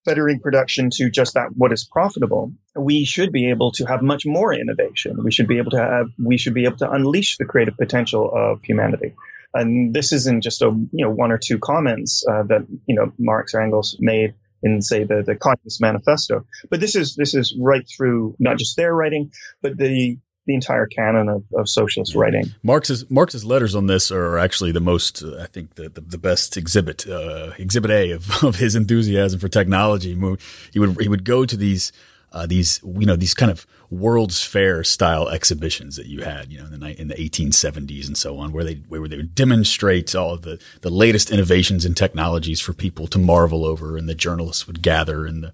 fettering 0.04 0.38
production 0.38 0.90
to 0.90 1.10
just 1.10 1.34
that 1.34 1.48
what 1.56 1.72
is 1.72 1.84
profitable, 1.84 2.52
we 2.76 3.04
should 3.04 3.32
be 3.32 3.50
able 3.50 3.72
to 3.72 3.84
have 3.86 4.02
much 4.02 4.24
more 4.24 4.52
innovation. 4.52 5.24
We 5.24 5.32
should 5.32 5.48
be 5.48 5.58
able 5.58 5.72
to 5.72 5.80
have, 5.80 6.06
we 6.22 6.36
should 6.36 6.54
be 6.54 6.64
able 6.64 6.78
to 6.78 6.90
unleash 6.90 7.38
the 7.38 7.44
creative 7.44 7.76
potential 7.76 8.30
of 8.32 8.62
humanity. 8.62 9.14
And 9.52 9.94
this 9.94 10.12
isn't 10.12 10.42
just 10.42 10.62
a, 10.62 10.66
you 10.66 11.04
know, 11.04 11.10
one 11.10 11.32
or 11.32 11.38
two 11.38 11.58
comments 11.58 12.24
uh, 12.28 12.42
that, 12.44 12.66
you 12.86 12.94
know, 12.94 13.12
Marx 13.18 13.54
or 13.54 13.62
Engels 13.62 13.96
made 13.98 14.34
in 14.62 14.82
say 14.82 15.04
the 15.04 15.22
the 15.24 15.36
Communist 15.36 15.80
Manifesto. 15.80 16.44
But 16.70 16.80
this 16.80 16.94
is 16.96 17.14
this 17.14 17.34
is 17.34 17.56
right 17.58 17.86
through 17.86 18.36
not 18.38 18.58
just 18.58 18.76
their 18.76 18.94
writing, 18.94 19.32
but 19.62 19.76
the 19.76 20.18
the 20.46 20.54
entire 20.54 20.86
canon 20.86 21.28
of, 21.28 21.44
of 21.54 21.68
socialist 21.68 22.14
writing. 22.14 22.52
Marx's 22.62 23.08
Marx's 23.10 23.44
letters 23.44 23.74
on 23.74 23.86
this 23.86 24.10
are 24.10 24.38
actually 24.38 24.72
the 24.72 24.80
most, 24.80 25.22
uh, 25.22 25.38
I 25.40 25.46
think, 25.46 25.74
the, 25.74 25.88
the, 25.88 26.00
the 26.00 26.18
best 26.18 26.56
exhibit, 26.56 27.06
uh, 27.08 27.52
exhibit 27.58 27.90
A 27.90 28.12
of, 28.12 28.30
of 28.44 28.56
his 28.56 28.74
enthusiasm 28.74 29.40
for 29.40 29.48
technology. 29.48 30.14
He 30.72 30.78
would 30.78 31.00
he 31.00 31.08
would 31.08 31.24
go 31.24 31.44
to 31.44 31.56
these 31.56 31.92
uh, 32.32 32.46
these 32.46 32.80
you 32.84 33.06
know 33.06 33.16
these 33.16 33.34
kind 33.34 33.50
of 33.50 33.66
World's 33.90 34.42
Fair 34.42 34.82
style 34.84 35.28
exhibitions 35.28 35.96
that 35.96 36.06
you 36.06 36.22
had, 36.22 36.50
you 36.50 36.58
know, 36.58 36.66
in 36.66 36.72
the 36.72 36.78
night 36.78 36.98
in 36.98 37.08
the 37.08 37.14
1870s 37.14 38.06
and 38.06 38.16
so 38.16 38.38
on, 38.38 38.52
where 38.52 38.64
they 38.64 38.74
where 38.88 39.06
they 39.08 39.16
would 39.16 39.34
demonstrate 39.34 40.14
all 40.14 40.36
the 40.36 40.60
the 40.80 40.90
latest 40.90 41.30
innovations 41.30 41.84
and 41.84 41.96
technologies 41.96 42.60
for 42.60 42.72
people 42.72 43.06
to 43.08 43.18
marvel 43.18 43.64
over, 43.64 43.96
and 43.96 44.08
the 44.08 44.14
journalists 44.14 44.66
would 44.66 44.82
gather, 44.82 45.24
and 45.24 45.44
the 45.44 45.52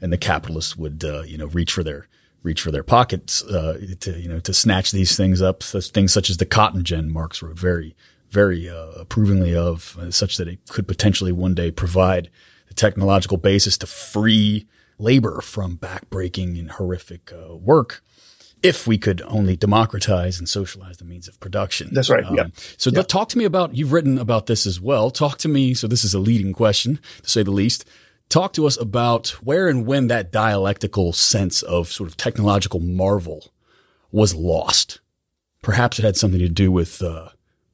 and 0.00 0.12
the 0.12 0.18
capitalists 0.18 0.76
would 0.76 1.04
uh, 1.04 1.22
you 1.22 1.36
know 1.36 1.46
reach 1.46 1.72
for 1.72 1.82
their 1.82 2.08
reach 2.44 2.60
for 2.60 2.70
their 2.70 2.84
pockets 2.84 3.42
uh, 3.42 3.80
to 4.00 4.20
you 4.20 4.28
know 4.28 4.38
to 4.38 4.54
snatch 4.54 4.92
these 4.92 5.16
things 5.16 5.42
up. 5.42 5.64
Such 5.64 5.88
things 5.88 6.12
such 6.12 6.30
as 6.30 6.36
the 6.36 6.46
cotton 6.46 6.84
gin, 6.84 7.10
Marx 7.10 7.42
wrote 7.42 7.58
very 7.58 7.96
very 8.34 8.68
uh, 8.68 8.90
approvingly 8.96 9.54
of, 9.54 9.96
uh, 9.98 10.10
such 10.10 10.36
that 10.38 10.48
it 10.48 10.58
could 10.68 10.88
potentially 10.88 11.30
one 11.30 11.54
day 11.54 11.70
provide 11.70 12.28
the 12.66 12.74
technological 12.74 13.36
basis 13.38 13.78
to 13.78 13.86
free 13.86 14.66
labor 14.98 15.40
from 15.40 15.78
backbreaking 15.78 16.58
and 16.58 16.72
horrific 16.72 17.32
uh, 17.32 17.54
work. 17.54 18.02
If 18.60 18.86
we 18.86 18.98
could 18.98 19.22
only 19.26 19.56
democratize 19.56 20.38
and 20.38 20.48
socialize 20.48 20.96
the 20.96 21.04
means 21.04 21.28
of 21.28 21.38
production. 21.38 21.90
That's 21.92 22.08
right. 22.08 22.24
Um, 22.24 22.34
yeah. 22.34 22.46
So 22.78 22.90
yeah. 22.90 23.02
talk 23.02 23.28
to 23.28 23.38
me 23.38 23.44
about, 23.44 23.76
you've 23.76 23.92
written 23.92 24.18
about 24.18 24.46
this 24.46 24.66
as 24.66 24.80
well. 24.80 25.10
Talk 25.10 25.38
to 25.38 25.48
me. 25.48 25.74
So 25.74 25.86
this 25.86 26.02
is 26.02 26.14
a 26.14 26.18
leading 26.18 26.54
question 26.54 26.98
to 27.22 27.30
say 27.30 27.42
the 27.42 27.50
least 27.50 27.84
talk 28.34 28.52
to 28.52 28.66
us 28.66 28.76
about 28.80 29.28
where 29.44 29.68
and 29.68 29.86
when 29.86 30.08
that 30.08 30.32
dialectical 30.32 31.12
sense 31.12 31.62
of 31.62 31.86
sort 31.86 32.08
of 32.08 32.16
technological 32.16 32.80
marvel 32.80 33.52
was 34.10 34.34
lost. 34.34 34.98
Perhaps 35.62 36.00
it 36.00 36.04
had 36.04 36.16
something 36.16 36.40
to 36.40 36.48
do 36.48 36.72
with 36.72 37.00
uh, 37.00 37.28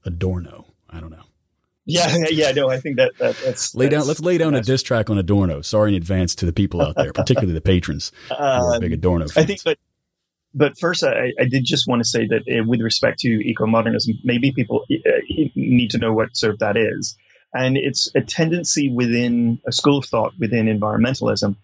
Adorno. 0.04 0.66
I 0.90 1.00
don't 1.00 1.10
know. 1.10 1.24
Yeah, 1.86 2.14
yeah, 2.30 2.52
no, 2.52 2.68
I 2.68 2.78
think 2.78 2.98
that, 2.98 3.12
that 3.18 3.36
that's 3.42 3.74
lay 3.74 3.86
that's, 3.86 4.02
down. 4.02 4.06
Let's 4.06 4.20
lay 4.20 4.36
down 4.36 4.54
a 4.54 4.60
diss 4.60 4.82
track 4.82 5.08
on 5.08 5.16
Adorno. 5.16 5.62
Sorry 5.62 5.90
in 5.90 5.96
advance 5.96 6.34
to 6.36 6.46
the 6.46 6.52
people 6.52 6.82
out 6.82 6.94
there, 6.94 7.12
particularly 7.12 7.54
the 7.54 7.62
patrons 7.62 8.12
who 8.28 8.34
are 8.34 8.78
big 8.78 8.92
um, 8.92 8.98
Adorno 8.98 9.28
fans. 9.28 9.44
I 9.44 9.46
think, 9.46 9.64
but 9.64 9.78
but 10.52 10.78
first, 10.78 11.02
I, 11.02 11.32
I 11.40 11.44
did 11.44 11.64
just 11.64 11.88
want 11.88 12.00
to 12.00 12.08
say 12.08 12.26
that 12.26 12.42
uh, 12.46 12.64
with 12.66 12.82
respect 12.82 13.20
to 13.20 13.28
eco 13.28 13.66
modernism, 13.66 14.18
maybe 14.24 14.52
people 14.52 14.84
uh, 14.92 15.10
need 15.54 15.92
to 15.92 15.98
know 15.98 16.12
what 16.12 16.36
sort 16.36 16.52
of 16.52 16.58
that 16.58 16.76
is. 16.76 17.16
And 17.52 17.76
it's 17.76 18.08
a 18.14 18.20
tendency 18.20 18.90
within 18.90 19.60
a 19.66 19.72
school 19.72 19.98
of 19.98 20.06
thought 20.06 20.34
within 20.38 20.66
environmentalism 20.66 21.56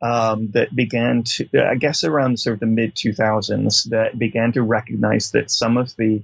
um, 0.00 0.50
that 0.52 0.74
began 0.74 1.22
to, 1.24 1.48
I 1.54 1.76
guess, 1.76 2.04
around 2.04 2.38
sort 2.38 2.54
of 2.54 2.60
the 2.60 2.66
mid 2.66 2.94
2000s, 2.94 3.90
that 3.90 4.18
began 4.18 4.52
to 4.52 4.62
recognize 4.62 5.30
that 5.32 5.50
some 5.50 5.76
of 5.76 5.94
the 5.96 6.22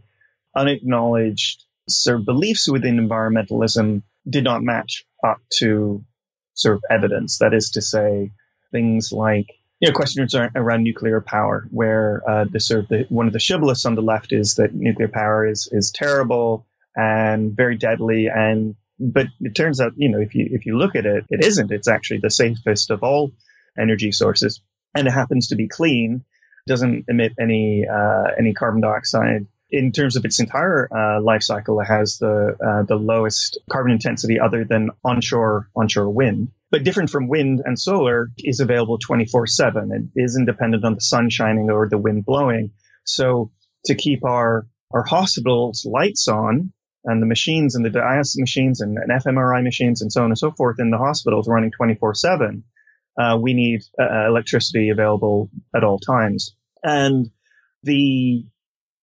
unacknowledged 0.56 1.64
sort 1.88 2.20
of 2.20 2.26
beliefs 2.26 2.68
within 2.68 2.96
environmentalism 2.96 4.02
did 4.28 4.44
not 4.44 4.62
match 4.62 5.04
up 5.24 5.38
to 5.58 6.04
sort 6.54 6.76
of 6.76 6.82
evidence. 6.90 7.38
That 7.38 7.54
is 7.54 7.70
to 7.72 7.82
say, 7.82 8.32
things 8.72 9.12
like 9.12 9.46
you 9.80 9.88
know, 9.88 9.94
questions 9.94 10.34
around 10.34 10.82
nuclear 10.82 11.20
power, 11.22 11.66
where 11.70 12.22
uh, 12.28 12.44
the 12.50 12.60
sort 12.60 12.80
of 12.80 12.88
the, 12.88 13.06
one 13.08 13.26
of 13.26 13.32
the 13.32 13.38
shibboleths 13.38 13.86
on 13.86 13.94
the 13.94 14.02
left 14.02 14.32
is 14.32 14.56
that 14.56 14.74
nuclear 14.74 15.08
power 15.08 15.46
is 15.46 15.68
is 15.72 15.90
terrible 15.90 16.66
and 16.94 17.56
very 17.56 17.76
deadly, 17.76 18.28
and 18.28 18.74
but 19.00 19.26
it 19.40 19.54
turns 19.54 19.80
out, 19.80 19.94
you 19.96 20.10
know, 20.10 20.20
if 20.20 20.34
you 20.34 20.46
if 20.50 20.66
you 20.66 20.76
look 20.76 20.94
at 20.94 21.06
it, 21.06 21.24
it 21.30 21.44
isn't. 21.44 21.72
It's 21.72 21.88
actually 21.88 22.20
the 22.22 22.30
safest 22.30 22.90
of 22.90 23.02
all 23.02 23.32
energy 23.78 24.12
sources, 24.12 24.60
and 24.94 25.08
it 25.08 25.12
happens 25.12 25.48
to 25.48 25.56
be 25.56 25.68
clean. 25.68 26.24
Doesn't 26.66 27.06
emit 27.08 27.32
any 27.40 27.86
uh, 27.90 28.24
any 28.38 28.52
carbon 28.52 28.82
dioxide. 28.82 29.46
In 29.72 29.92
terms 29.92 30.16
of 30.16 30.24
its 30.24 30.40
entire 30.40 30.88
uh, 30.92 31.22
life 31.22 31.42
cycle, 31.42 31.80
it 31.80 31.86
has 31.86 32.18
the 32.18 32.56
uh, 32.62 32.82
the 32.82 32.96
lowest 32.96 33.58
carbon 33.70 33.92
intensity 33.92 34.38
other 34.38 34.64
than 34.64 34.90
onshore 35.02 35.70
onshore 35.74 36.10
wind. 36.10 36.48
But 36.70 36.84
different 36.84 37.10
from 37.10 37.28
wind 37.28 37.62
and 37.64 37.78
solar, 37.78 38.28
is 38.38 38.60
available 38.60 38.98
24/7 38.98 39.94
and 39.94 40.10
isn't 40.14 40.44
dependent 40.44 40.84
on 40.84 40.94
the 40.94 41.00
sun 41.00 41.30
shining 41.30 41.70
or 41.70 41.88
the 41.88 41.98
wind 41.98 42.26
blowing. 42.26 42.72
So 43.04 43.50
to 43.86 43.94
keep 43.94 44.24
our 44.24 44.66
our 44.92 45.04
hospitals 45.04 45.86
lights 45.90 46.28
on 46.28 46.72
and 47.04 47.22
the 47.22 47.26
machines 47.26 47.74
and 47.74 47.84
the 47.84 47.90
dialysis 47.90 48.38
machines 48.38 48.80
and, 48.80 48.98
and, 48.98 49.10
fMRI 49.22 49.62
machines 49.62 50.02
and 50.02 50.12
so 50.12 50.22
on 50.22 50.30
and 50.30 50.38
so 50.38 50.50
forth 50.50 50.78
in 50.78 50.90
the 50.90 50.98
hospitals 50.98 51.48
running 51.48 51.70
24 51.70 52.10
uh, 52.10 52.14
7, 52.14 52.64
we 53.40 53.54
need 53.54 53.82
uh, 53.98 54.26
electricity 54.26 54.90
available 54.90 55.50
at 55.74 55.84
all 55.84 55.98
times. 55.98 56.54
And 56.82 57.30
the, 57.82 58.44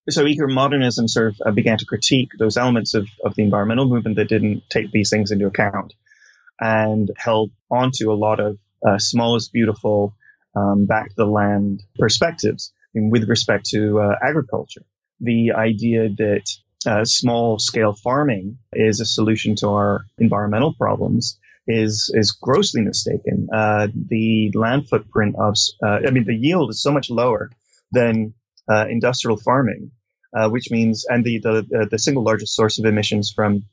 so 0.10 0.26
eco-modernism 0.26 1.08
sort 1.08 1.28
of 1.30 1.42
uh, 1.46 1.52
began 1.52 1.78
to 1.78 1.86
critique 1.86 2.32
those 2.38 2.58
elements 2.58 2.94
of, 2.94 3.08
of 3.24 3.36
the 3.36 3.44
environmental 3.44 3.88
movement 3.88 4.16
that 4.18 4.30
didn't 4.30 4.64
take 4.70 4.92
these 4.92 5.10
things 5.10 5.32
into 5.32 5.48
account 5.48 5.94
and 6.60 7.12
held 7.18 7.52
onto 7.70 8.12
a 8.12 8.16
lot 8.16 8.40
of 8.40 8.58
uh, 8.88 8.98
smallest 8.98 9.52
beautiful, 9.52 10.16
um, 10.56 10.86
back 10.86 11.10
to 11.10 11.16
the 11.16 11.26
land 11.26 11.84
perspectives 11.98 12.74
with 12.94 13.28
respect 13.30 13.66
to 13.68 14.00
uh, 14.00 14.16
agriculture. 14.24 14.84
The 15.20 15.52
idea 15.54 16.10
that 16.10 16.50
uh, 16.88 17.06
small 17.06 17.60
scale 17.60 17.93
farming 17.93 18.58
is 18.73 19.00
a 19.00 19.06
solution 19.06 19.56
to 19.58 19.67
our 19.69 20.06
environmental 20.17 20.73
problems 20.73 21.38
is 21.67 22.10
is 22.13 22.32
grossly 22.32 22.82
mistaken. 22.82 23.47
Uh, 23.54 23.88
the 23.93 24.52
land 24.56 24.88
footprint 24.89 25.36
of, 25.38 25.56
uh, 25.86 26.00
I 26.08 26.12
mean, 26.12 26.23
the 26.23 26.36
yield 26.36 26.69
is 26.69 26.82
so 26.82 26.91
much 26.91 27.10
lower 27.10 27.52
than 27.91 28.34
uh, 28.71 28.86
industrial 28.89 29.38
farming, 29.38 29.91
uh, 30.36 30.50
which 30.50 30.71
means, 30.71 31.06
and 31.08 31.26
the, 31.26 31.39
the 31.39 31.88
the 31.91 32.00
single 32.00 32.23
largest 32.23 32.56
source 32.56 32.80
of 32.80 32.86
emissions 32.86 33.34
from 33.36 33.63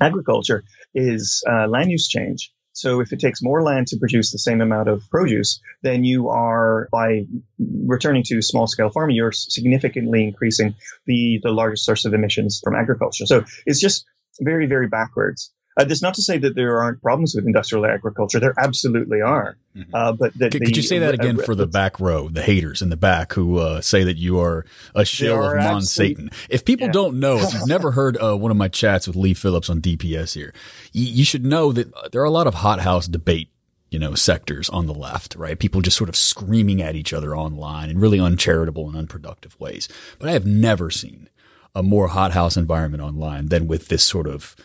agriculture 0.00 0.62
is 0.94 1.42
uh, 1.50 1.66
land 1.66 1.90
use 1.90 2.08
change. 2.08 2.52
So 2.78 3.00
if 3.00 3.12
it 3.12 3.18
takes 3.18 3.42
more 3.42 3.62
land 3.62 3.88
to 3.88 3.98
produce 3.98 4.30
the 4.30 4.38
same 4.38 4.60
amount 4.60 4.88
of 4.88 5.02
produce, 5.10 5.60
then 5.82 6.04
you 6.04 6.28
are, 6.28 6.88
by 6.92 7.24
returning 7.58 8.22
to 8.26 8.40
small 8.40 8.68
scale 8.68 8.90
farming, 8.90 9.16
you're 9.16 9.32
significantly 9.32 10.22
increasing 10.22 10.74
the, 11.04 11.40
the 11.42 11.50
largest 11.50 11.84
source 11.84 12.04
of 12.04 12.14
emissions 12.14 12.60
from 12.62 12.76
agriculture. 12.76 13.26
So 13.26 13.44
it's 13.66 13.80
just 13.80 14.04
very, 14.40 14.66
very 14.66 14.86
backwards. 14.86 15.52
Uh, 15.78 15.84
that's 15.84 16.02
not 16.02 16.12
to 16.14 16.22
say 16.22 16.36
that 16.38 16.54
there 16.56 16.80
aren't 16.80 17.00
problems 17.00 17.34
with 17.34 17.46
industrial 17.46 17.86
agriculture. 17.86 18.40
There 18.40 18.52
absolutely 18.58 19.20
are. 19.22 19.56
Mhm. 19.76 19.86
Uh, 19.94 20.12
but 20.12 20.34
that 20.38 20.50
Could, 20.50 20.62
the, 20.62 20.66
could 20.66 20.76
you 20.76 20.82
say 20.82 20.98
that 20.98 21.10
uh, 21.10 21.22
again 21.22 21.38
uh, 21.40 21.44
for 21.44 21.54
the 21.54 21.68
back 21.68 22.00
row, 22.00 22.28
the 22.28 22.42
haters 22.42 22.82
in 22.82 22.88
the 22.90 22.96
back 22.96 23.34
who 23.34 23.58
uh, 23.58 23.80
say 23.80 24.02
that 24.02 24.16
you 24.16 24.40
are 24.40 24.66
a 24.94 25.04
shill 25.04 25.36
of 25.38 25.52
are 25.52 25.56
Mon 25.56 25.82
Satan? 25.82 26.30
If 26.50 26.64
people 26.64 26.88
Yeah. 26.88 26.92
don't 26.92 27.20
know, 27.20 27.38
if 27.38 27.54
you've 27.54 27.68
never 27.68 27.92
heard 27.98 28.16
uh, 28.20 28.36
one 28.36 28.50
of 28.50 28.56
my 28.56 28.66
chats 28.68 29.06
with 29.06 29.14
Leigh 29.16 29.34
Phillips 29.34 29.70
on 29.70 29.80
DPS 29.80 30.34
here, 30.34 30.52
you, 30.92 31.04
you 31.04 31.24
should 31.24 31.46
know 31.46 31.70
that 31.72 31.92
there 32.12 32.20
are 32.20 32.24
a 32.24 32.30
lot 32.30 32.48
of 32.48 32.54
hothouse 32.54 33.06
debate, 33.06 33.50
you 33.90 34.00
know, 34.00 34.14
sectors 34.16 34.68
on 34.70 34.86
the 34.86 34.94
left, 34.94 35.36
right? 35.36 35.58
People 35.58 35.80
just 35.80 35.96
sort 35.96 36.08
of 36.10 36.16
screaming 36.16 36.82
at 36.82 36.96
each 36.96 37.12
other 37.12 37.36
online 37.36 37.88
in 37.88 37.98
really 38.00 38.18
uncharitable 38.18 38.88
and 38.88 38.96
unproductive 38.98 39.58
ways. 39.60 39.88
But 40.18 40.28
I 40.28 40.32
have 40.32 40.44
never 40.44 40.90
seen 40.90 41.28
a 41.74 41.82
more 41.84 42.08
hothouse 42.08 42.56
environment 42.56 43.02
online 43.02 43.46
than 43.46 43.68
with 43.68 43.86
this 43.88 44.02
sort 44.02 44.26
of 44.26 44.56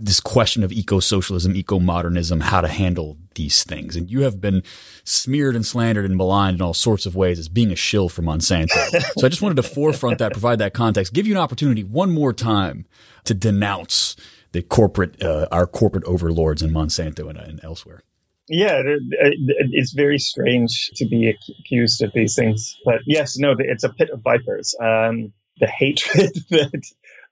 this 0.00 0.20
question 0.20 0.62
of 0.62 0.72
eco-socialism, 0.72 1.54
eco-modernism, 1.56 2.40
how 2.40 2.60
to 2.60 2.68
handle 2.68 3.16
these 3.34 3.64
things. 3.64 3.96
And 3.96 4.10
you 4.10 4.22
have 4.22 4.40
been 4.40 4.62
smeared 5.04 5.54
and 5.54 5.64
slandered 5.64 6.04
and 6.04 6.16
maligned 6.16 6.56
in 6.56 6.62
all 6.62 6.74
sorts 6.74 7.06
of 7.06 7.14
ways 7.14 7.38
as 7.38 7.48
being 7.48 7.70
a 7.70 7.76
shill 7.76 8.08
for 8.08 8.22
Monsanto. 8.22 8.70
so 9.18 9.26
I 9.26 9.28
just 9.30 9.42
wanted 9.42 9.56
to 9.56 9.62
forefront 9.62 10.18
that, 10.18 10.32
provide 10.32 10.58
that 10.58 10.74
context, 10.74 11.12
give 11.12 11.26
you 11.26 11.34
an 11.34 11.40
opportunity 11.40 11.84
one 11.84 12.10
more 12.12 12.32
time 12.32 12.86
to 13.24 13.34
denounce 13.34 14.16
the 14.52 14.62
corporate, 14.62 15.22
uh, 15.22 15.46
our 15.52 15.66
corporate 15.66 16.04
overlords 16.04 16.62
in 16.62 16.70
Monsanto 16.70 17.28
and, 17.28 17.38
and 17.38 17.60
elsewhere. 17.62 18.02
Yeah, 18.48 18.78
it- 18.84 19.02
it- 19.10 19.70
it's 19.72 19.92
very 19.92 20.18
strange 20.18 20.90
to 20.96 21.06
be 21.06 21.28
accused 21.60 22.02
of 22.02 22.12
these 22.12 22.34
things. 22.34 22.76
But 22.84 23.00
yes, 23.06 23.38
no, 23.38 23.54
it's 23.58 23.84
a 23.84 23.90
pit 23.90 24.10
of 24.10 24.22
vipers. 24.22 24.74
Um, 24.80 25.32
the 25.60 25.68
hatred 25.68 26.30
that 26.50 26.82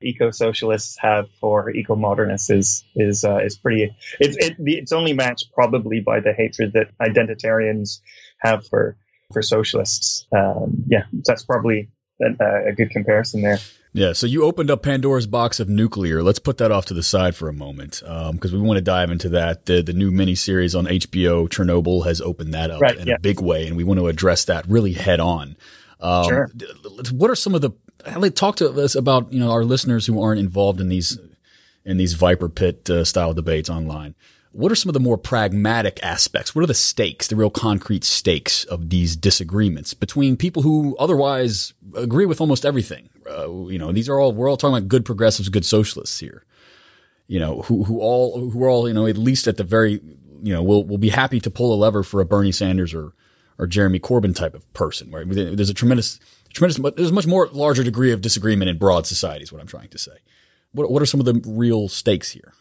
eco-socialists 0.03 0.97
have 0.99 1.27
for 1.41 1.71
eco-modernists 1.71 2.51
is 2.51 2.85
is 2.97 3.25
uh, 3.25 3.39
is 3.39 3.57
pretty. 3.57 3.95
It's 4.21 4.37
it, 4.37 4.57
it's 4.59 4.93
only 4.93 5.13
matched 5.13 5.53
probably 5.53 6.01
by 6.01 6.21
the 6.21 6.33
hatred 6.33 6.73
that 6.75 6.91
identitarians 7.01 8.01
have 8.41 8.67
for 8.67 8.97
for 9.33 9.43
socialists. 9.43 10.27
Um, 10.33 10.85
yeah, 10.89 11.05
that's 11.25 11.45
probably 11.45 11.91
a, 12.21 12.69
a 12.69 12.73
good 12.73 12.91
comparison 12.91 13.43
there. 13.43 13.59
Yeah, 13.95 14.13
so 14.13 14.27
you 14.27 14.45
opened 14.45 14.71
up 14.71 14.83
Pandora's 14.83 15.27
box 15.27 15.61
of 15.61 15.69
nuclear. 15.69 16.23
Let's 16.23 16.39
put 16.39 16.59
that 16.59 16.71
off 16.71 16.85
to 16.87 16.95
the 16.95 17.03
side 17.03 17.35
for 17.35 17.49
a 17.49 17.53
moment 17.55 18.03
because 18.33 18.53
we 18.53 18.61
want 18.61 18.77
to 18.77 18.83
dive 18.83 19.11
into 19.11 19.31
that. 19.31 19.67
The 19.67 19.83
the 19.83 19.95
new 19.95 20.11
miniseries 20.11 20.79
on 20.79 20.87
HBO, 20.87 21.49
Chernobyl, 21.49 22.05
has 22.05 22.21
opened 22.21 22.55
that 22.55 22.71
up 22.71 22.81
Right, 22.81 22.97
in 22.97 23.09
yeah. 23.09 23.15
a 23.15 23.19
big 23.19 23.41
way, 23.41 23.67
and 23.67 23.77
we 23.77 23.85
want 23.85 23.99
to 23.99 24.07
address 24.09 24.45
that 24.45 24.67
really 24.69 24.93
head 24.93 25.21
on. 25.21 25.57
Um, 26.01 26.25
Sure. 26.25 26.51
What 27.11 27.31
are 27.31 27.35
some 27.35 27.55
of 27.55 27.61
the? 27.61 27.71
Talk 28.35 28.57
to 28.57 28.71
us 28.71 28.95
about 28.95 29.33
you 29.33 29.41
know 29.41 29.51
our 29.51 29.65
listeners 29.65 30.07
who 30.07 30.23
aren't 30.23 30.41
involved 30.41 30.81
in 30.81 30.89
these 30.89 31.19
in 31.85 31.97
these 31.97 32.15
Viper 32.15 32.49
Pit 32.49 32.89
uh, 32.91 33.05
style 33.05 33.35
debates 33.35 33.71
online. 33.71 34.15
What 34.53 34.73
are 34.73 34.77
some 34.77 34.89
of 34.89 34.95
the 34.95 35.01
more 35.01 35.19
pragmatic 35.19 36.03
aspects? 36.03 36.55
What 36.55 36.63
are 36.63 36.67
the 36.67 36.75
stakes, 36.75 37.29
the 37.29 37.37
real 37.37 37.51
concrete 37.51 38.03
stakes 38.03 38.65
of 38.65 38.91
these 38.91 39.15
disagreements 39.15 39.95
between 39.95 40.37
people 40.37 40.63
who 40.63 40.97
otherwise 40.99 41.75
agree 41.95 42.27
with 42.27 42.41
almost 42.41 42.65
everything? 42.65 43.11
Uh, 43.29 43.51
you 43.67 43.79
know, 43.79 43.93
these 43.93 44.09
are 44.09 44.19
all 44.19 44.33
we're 44.33 44.49
all 44.49 44.57
talking 44.57 44.77
about 44.77 44.89
good 44.89 45.05
progressives, 45.05 45.49
good 45.49 45.65
socialists 45.65 46.19
here. 46.21 46.45
You 47.27 47.41
know, 47.41 47.63
who 47.63 47.85
who 47.85 48.01
all 48.01 48.51
who 48.51 48.63
are 48.65 48.69
all 48.69 48.89
you 48.89 48.95
know 48.95 49.07
at 49.07 49.19
least 49.19 49.47
at 49.47 49.59
the 49.59 49.65
very 49.65 50.01
you 50.43 50.53
know 50.53 50.63
will 50.63 50.85
will 50.85 50.99
be 50.99 51.11
happy 51.11 51.41
to 51.41 51.51
pull 51.51 51.75
a 51.75 51.77
lever 51.77 52.03
for 52.03 52.21
a 52.21 52.25
Bernie 52.25 52.53
Sanders 52.53 52.95
or 52.95 53.13
or 53.59 53.67
Jeremy 53.67 53.99
Corbyn 53.99 54.35
type 54.35 54.55
of 54.55 54.73
person. 54.73 55.11
Right? 55.11 55.27
There's 55.29 55.71
a 55.71 55.75
tremendous 55.75 56.21
tremendous 56.53 56.79
but 56.79 56.97
there's 56.97 57.11
a 57.11 57.15
much 57.15 57.27
more 57.27 57.49
larger 57.53 57.85
degree 57.85 58.13
of 58.13 58.21
disagreement 58.21 58.69
in 58.69 58.79
broad 58.79 59.07
society. 59.07 59.43
Is 59.43 59.53
what 59.53 59.61
I'm 59.61 59.67
trying 59.67 59.89
to 59.89 59.99
say. 59.99 60.19
What 60.73 60.91
what 60.91 61.03
are 61.03 61.07
some 61.07 61.21
of 61.21 61.27
the 61.27 61.41
real 61.47 61.89
stakes 61.89 62.31
here? 62.31 62.53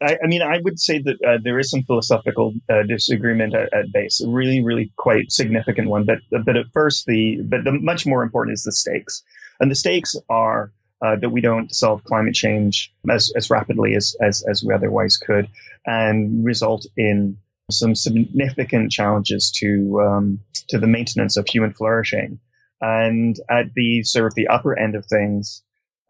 I, 0.00 0.18
I 0.22 0.26
mean, 0.26 0.42
I 0.42 0.58
would 0.62 0.78
say 0.78 0.98
that 0.98 1.16
uh, 1.26 1.38
there 1.42 1.58
is 1.58 1.70
some 1.70 1.82
philosophical 1.84 2.54
uh, 2.68 2.82
disagreement 2.82 3.54
at, 3.54 3.72
at 3.72 3.92
base, 3.92 4.20
a 4.20 4.28
really, 4.28 4.62
really 4.62 4.92
quite 4.96 5.30
significant 5.30 5.88
one. 5.88 6.04
But 6.04 6.18
but 6.44 6.56
at 6.56 6.66
first, 6.72 7.06
the 7.06 7.40
but 7.42 7.64
the 7.64 7.72
much 7.72 8.06
more 8.06 8.22
important 8.22 8.54
is 8.54 8.64
the 8.64 8.72
stakes, 8.72 9.22
and 9.60 9.70
the 9.70 9.76
stakes 9.76 10.16
are 10.28 10.72
uh, 11.00 11.16
that 11.16 11.30
we 11.30 11.40
don't 11.40 11.74
solve 11.74 12.04
climate 12.04 12.34
change 12.34 12.92
as 13.08 13.32
as 13.36 13.50
rapidly 13.50 13.94
as 13.94 14.16
as 14.20 14.42
as 14.42 14.64
we 14.64 14.74
otherwise 14.74 15.16
could, 15.16 15.48
and 15.86 16.44
result 16.44 16.86
in 16.96 17.38
some 17.70 17.94
significant 17.94 18.92
challenges 18.92 19.50
to 19.52 20.00
um, 20.02 20.40
to 20.68 20.78
the 20.78 20.86
maintenance 20.86 21.36
of 21.36 21.46
human 21.48 21.72
flourishing, 21.72 22.40
and 22.80 23.36
at 23.50 23.72
the 23.74 24.02
sort 24.02 24.26
of 24.26 24.34
the 24.34 24.48
upper 24.48 24.78
end 24.78 24.94
of 24.94 25.06
things, 25.06 25.62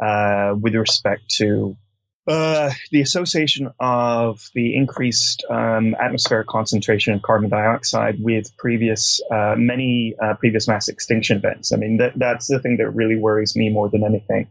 uh, 0.02 0.54
with 0.60 0.74
respect 0.74 1.28
to 1.36 1.76
uh, 2.26 2.70
the 2.90 3.02
association 3.02 3.70
of 3.78 4.48
the 4.54 4.74
increased 4.74 5.44
um, 5.50 5.94
atmospheric 5.94 6.46
concentration 6.46 7.12
of 7.14 7.22
carbon 7.22 7.50
dioxide 7.50 8.16
with 8.18 8.56
previous 8.56 9.20
uh, 9.30 9.54
many 9.56 10.14
uh, 10.22 10.34
previous 10.34 10.66
mass 10.66 10.88
extinction 10.88 11.36
events. 11.36 11.72
I 11.72 11.76
mean, 11.76 11.98
that, 11.98 12.12
that's 12.16 12.46
the 12.46 12.60
thing 12.60 12.78
that 12.78 12.90
really 12.90 13.16
worries 13.16 13.54
me 13.54 13.68
more 13.68 13.90
than 13.90 14.04
anything. 14.04 14.48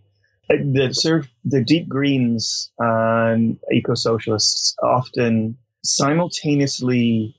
Uh, 0.50 0.58
The 0.60 0.94
sort 0.94 1.22
of 1.22 1.30
the 1.46 1.64
deep 1.64 1.90
greens 1.90 2.72
and 2.78 3.58
eco 3.72 3.96
socialists 3.96 4.76
often 4.82 5.58
simultaneously 5.84 7.36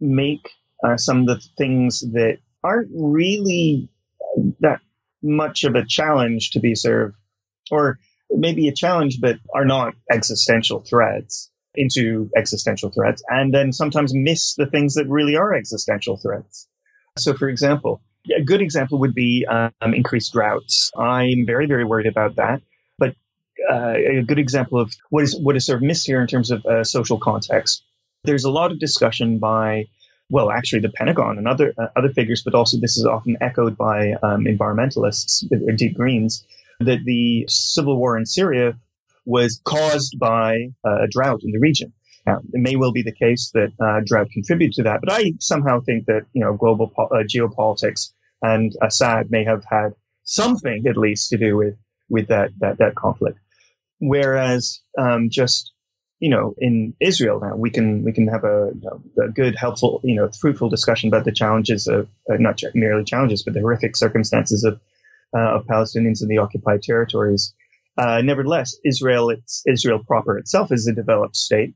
make 0.00 0.50
uh, 0.82 0.96
some 0.96 1.20
of 1.20 1.26
the 1.26 1.40
things 1.56 2.00
that 2.12 2.38
aren't 2.64 2.90
really 2.92 3.88
that 4.60 4.80
much 5.22 5.64
of 5.64 5.74
a 5.76 5.84
challenge 5.86 6.50
to 6.50 6.60
be 6.60 6.74
served, 6.74 7.14
or 7.70 7.98
maybe 8.30 8.68
a 8.68 8.74
challenge, 8.74 9.20
but 9.20 9.36
are 9.54 9.64
not 9.64 9.94
existential 10.10 10.80
threats 10.80 11.50
into 11.76 12.30
existential 12.36 12.90
threats, 12.90 13.22
and 13.28 13.52
then 13.52 13.72
sometimes 13.72 14.12
miss 14.14 14.54
the 14.54 14.66
things 14.66 14.94
that 14.94 15.08
really 15.08 15.36
are 15.36 15.54
existential 15.54 16.16
threats. 16.16 16.68
So, 17.18 17.34
for 17.34 17.48
example, 17.48 18.00
a 18.36 18.42
good 18.42 18.62
example 18.62 18.98
would 19.00 19.14
be 19.14 19.46
um, 19.46 19.94
increased 19.94 20.32
droughts. 20.32 20.90
I'm 20.96 21.46
very, 21.46 21.66
very 21.66 21.84
worried 21.84 22.06
about 22.06 22.36
that. 22.36 22.62
But 22.98 23.14
uh, 23.70 23.94
a 23.94 24.22
good 24.22 24.38
example 24.38 24.80
of 24.80 24.92
what 25.10 25.24
is 25.24 25.38
what 25.38 25.56
is 25.56 25.66
sort 25.66 25.76
of 25.76 25.82
missed 25.82 26.06
here 26.06 26.20
in 26.20 26.26
terms 26.26 26.50
of 26.50 26.64
uh, 26.64 26.84
social 26.84 27.18
context. 27.18 27.84
There's 28.24 28.44
a 28.44 28.50
lot 28.50 28.72
of 28.72 28.78
discussion 28.78 29.38
by, 29.38 29.86
well, 30.30 30.50
actually 30.50 30.80
the 30.80 30.90
Pentagon 30.90 31.38
and 31.38 31.46
other 31.46 31.74
uh, 31.78 31.88
other 31.96 32.10
figures, 32.10 32.42
but 32.42 32.54
also 32.54 32.78
this 32.78 32.96
is 32.96 33.06
often 33.06 33.36
echoed 33.40 33.76
by 33.76 34.12
um, 34.22 34.44
environmentalists, 34.44 35.44
uh, 35.52 35.72
deep 35.76 35.94
greens, 35.94 36.44
that 36.80 37.04
the 37.04 37.46
civil 37.48 37.98
war 37.98 38.16
in 38.16 38.26
Syria 38.26 38.74
was 39.24 39.60
caused 39.64 40.18
by 40.18 40.68
uh, 40.84 41.04
a 41.04 41.08
drought 41.08 41.40
in 41.42 41.52
the 41.52 41.58
region. 41.58 41.92
Now, 42.26 42.38
it 42.38 42.60
may 42.60 42.76
well 42.76 42.92
be 42.92 43.02
the 43.02 43.12
case 43.12 43.50
that 43.52 43.72
uh, 43.80 44.00
drought 44.04 44.30
contributed 44.32 44.74
to 44.76 44.82
that, 44.84 45.00
but 45.02 45.12
I 45.12 45.32
somehow 45.40 45.80
think 45.80 46.06
that 46.06 46.26
you 46.32 46.42
know 46.42 46.54
global 46.54 46.88
po- 46.88 47.08
uh, 47.08 47.24
geopolitics 47.24 48.12
and 48.40 48.72
Assad 48.82 49.30
may 49.30 49.44
have 49.44 49.64
had 49.70 49.90
something 50.22 50.86
at 50.88 50.96
least 50.96 51.30
to 51.30 51.36
do 51.36 51.56
with 51.56 51.76
with 52.08 52.28
that 52.28 52.50
that 52.60 52.78
that 52.78 52.94
conflict. 52.94 53.38
Whereas 53.98 54.80
um, 54.98 55.28
just 55.30 55.73
you 56.20 56.30
know 56.30 56.54
in 56.58 56.94
Israel 57.00 57.40
now 57.40 57.56
we 57.56 57.70
can 57.70 58.04
we 58.04 58.12
can 58.12 58.28
have 58.28 58.44
a, 58.44 58.70
you 58.74 58.82
know, 58.88 59.24
a 59.24 59.28
good 59.28 59.56
helpful 59.56 60.00
you 60.04 60.14
know 60.16 60.30
fruitful 60.40 60.68
discussion 60.68 61.08
about 61.08 61.24
the 61.24 61.32
challenges 61.32 61.86
of 61.86 62.08
uh, 62.30 62.36
not 62.38 62.60
merely 62.74 63.04
challenges 63.04 63.42
but 63.42 63.54
the 63.54 63.60
horrific 63.60 63.96
circumstances 63.96 64.64
of 64.64 64.80
uh, 65.34 65.56
of 65.56 65.66
Palestinians 65.66 66.22
in 66.22 66.28
the 66.28 66.38
occupied 66.38 66.82
territories. 66.82 67.54
Uh, 67.96 68.22
nevertheless, 68.22 68.76
Israel, 68.84 69.30
it's 69.30 69.62
Israel 69.66 70.02
proper 70.04 70.38
itself 70.38 70.72
is 70.72 70.86
a 70.86 70.94
developed 70.94 71.36
state, 71.36 71.74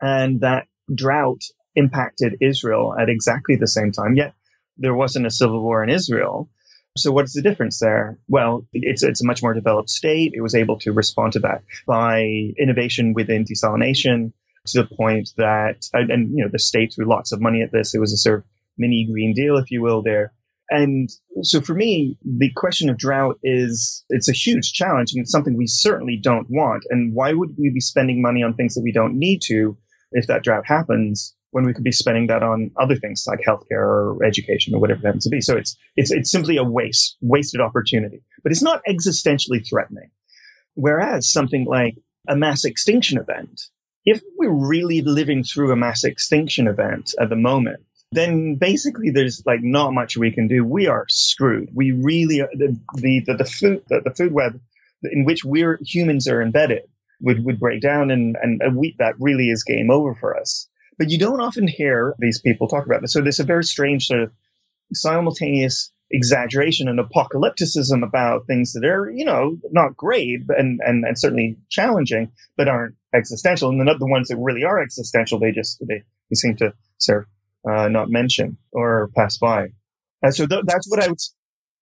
and 0.00 0.40
that 0.40 0.66
drought 0.94 1.42
impacted 1.74 2.36
Israel 2.40 2.94
at 2.98 3.08
exactly 3.08 3.56
the 3.56 3.66
same 3.66 3.92
time. 3.92 4.16
Yet 4.16 4.34
there 4.78 4.94
wasn't 4.94 5.26
a 5.26 5.30
civil 5.30 5.62
war 5.62 5.82
in 5.82 5.90
Israel. 5.90 6.50
So 6.96 7.12
what 7.12 7.24
is 7.24 7.32
the 7.32 7.42
difference 7.42 7.78
there? 7.78 8.18
Well, 8.28 8.66
it's 8.72 9.02
it's 9.02 9.22
a 9.22 9.26
much 9.26 9.42
more 9.42 9.54
developed 9.54 9.90
state. 9.90 10.32
It 10.34 10.40
was 10.40 10.54
able 10.54 10.78
to 10.80 10.92
respond 10.92 11.34
to 11.34 11.40
that 11.40 11.62
by 11.86 12.22
innovation 12.58 13.12
within 13.14 13.44
desalination 13.44 14.32
to 14.66 14.82
the 14.82 14.96
point 14.96 15.30
that, 15.36 15.86
and, 15.92 16.10
and 16.10 16.30
you 16.36 16.44
know, 16.44 16.50
the 16.50 16.58
state 16.58 16.92
threw 16.94 17.08
lots 17.08 17.32
of 17.32 17.40
money 17.40 17.62
at 17.62 17.72
this. 17.72 17.94
It 17.94 18.00
was 18.00 18.12
a 18.12 18.16
sort 18.16 18.40
of 18.40 18.44
mini 18.76 19.08
Green 19.10 19.32
Deal, 19.34 19.58
if 19.58 19.70
you 19.70 19.82
will, 19.82 20.02
there. 20.02 20.32
And 20.68 21.08
so 21.42 21.60
for 21.60 21.74
me, 21.74 22.18
the 22.24 22.50
question 22.56 22.90
of 22.90 22.98
drought 22.98 23.38
is, 23.44 24.04
it's 24.08 24.28
a 24.28 24.32
huge 24.32 24.72
challenge 24.72 25.12
and 25.12 25.22
it's 25.22 25.30
something 25.30 25.56
we 25.56 25.68
certainly 25.68 26.18
don't 26.20 26.48
want. 26.50 26.82
And 26.90 27.14
why 27.14 27.32
would 27.32 27.50
we 27.56 27.70
be 27.70 27.80
spending 27.80 28.20
money 28.20 28.42
on 28.42 28.54
things 28.54 28.74
that 28.74 28.82
we 28.82 28.92
don't 28.92 29.16
need 29.16 29.42
to 29.46 29.76
if 30.12 30.26
that 30.26 30.42
drought 30.42 30.66
happens 30.66 31.34
when 31.56 31.64
we 31.64 31.72
could 31.72 31.84
be 31.84 31.90
spending 31.90 32.26
that 32.26 32.42
on 32.42 32.70
other 32.78 32.96
things 32.96 33.24
like 33.26 33.40
healthcare 33.40 33.80
or 33.80 34.22
education 34.22 34.74
or 34.74 34.78
whatever 34.78 35.00
it 35.00 35.06
happens 35.06 35.24
to 35.24 35.30
be? 35.30 35.40
So 35.40 35.56
it's, 35.56 35.74
it's, 35.96 36.10
it's 36.10 36.30
simply 36.30 36.58
a 36.58 36.62
waste, 36.62 37.16
wasted 37.22 37.62
opportunity, 37.62 38.20
but 38.42 38.52
it's 38.52 38.60
not 38.62 38.82
existentially 38.86 39.66
threatening. 39.66 40.10
Whereas 40.74 41.32
something 41.32 41.64
like 41.64 41.96
a 42.28 42.36
mass 42.36 42.66
extinction 42.66 43.16
event, 43.16 43.62
if 44.04 44.20
we're 44.36 44.68
really 44.68 45.00
living 45.00 45.44
through 45.44 45.72
a 45.72 45.76
mass 45.76 46.04
extinction 46.04 46.68
event 46.68 47.14
at 47.18 47.30
the 47.30 47.36
moment, 47.36 47.80
then 48.12 48.56
basically 48.56 49.08
there's 49.08 49.42
like 49.46 49.60
not 49.62 49.94
much 49.94 50.18
we 50.18 50.32
can 50.32 50.48
do. 50.48 50.62
We 50.62 50.88
are 50.88 51.06
screwed. 51.08 51.70
We 51.74 51.92
really 51.92 52.40
the 52.52 52.78
the 52.92 53.20
the, 53.20 53.34
the 53.38 53.44
food 53.46 53.82
the, 53.88 54.02
the 54.04 54.14
food 54.14 54.32
web 54.32 54.60
in 55.02 55.24
which 55.24 55.42
we're 55.42 55.80
humans 55.82 56.28
are 56.28 56.42
embedded 56.42 56.82
would, 57.20 57.42
would 57.46 57.58
break 57.58 57.80
down 57.80 58.10
and, 58.10 58.36
and 58.42 58.76
we, 58.76 58.94
that 58.98 59.14
really 59.18 59.48
is 59.48 59.64
game 59.64 59.90
over 59.90 60.14
for 60.14 60.38
us. 60.38 60.68
But 60.98 61.10
you 61.10 61.18
don't 61.18 61.40
often 61.40 61.68
hear 61.68 62.14
these 62.18 62.40
people 62.40 62.68
talk 62.68 62.86
about 62.86 63.02
this. 63.02 63.12
So 63.12 63.20
there's 63.20 63.40
a 63.40 63.44
very 63.44 63.64
strange 63.64 64.06
sort 64.06 64.22
of 64.22 64.32
simultaneous 64.92 65.92
exaggeration 66.10 66.88
and 66.88 67.00
apocalypticism 67.00 68.02
about 68.02 68.46
things 68.46 68.72
that 68.72 68.84
are, 68.84 69.10
you 69.10 69.24
know, 69.24 69.58
not 69.72 69.96
great 69.96 70.40
and, 70.48 70.80
and, 70.80 71.04
and 71.04 71.18
certainly 71.18 71.56
challenging, 71.68 72.30
but 72.56 72.68
aren't 72.68 72.94
existential. 73.14 73.70
And 73.70 73.80
the, 73.80 73.96
the 73.98 74.06
ones 74.06 74.28
that 74.28 74.36
really 74.36 74.64
are 74.64 74.80
existential, 74.80 75.38
they 75.40 75.50
just, 75.52 75.78
they, 75.80 76.04
they 76.30 76.34
seem 76.34 76.56
to 76.56 76.72
sort 76.98 77.26
of, 77.64 77.70
uh, 77.70 77.88
not 77.88 78.08
mention 78.08 78.56
or 78.70 79.10
pass 79.16 79.38
by. 79.38 79.68
And 80.22 80.34
so 80.34 80.46
th- 80.46 80.62
that's 80.64 80.88
what 80.88 81.02
I 81.02 81.08
would, 81.08 81.18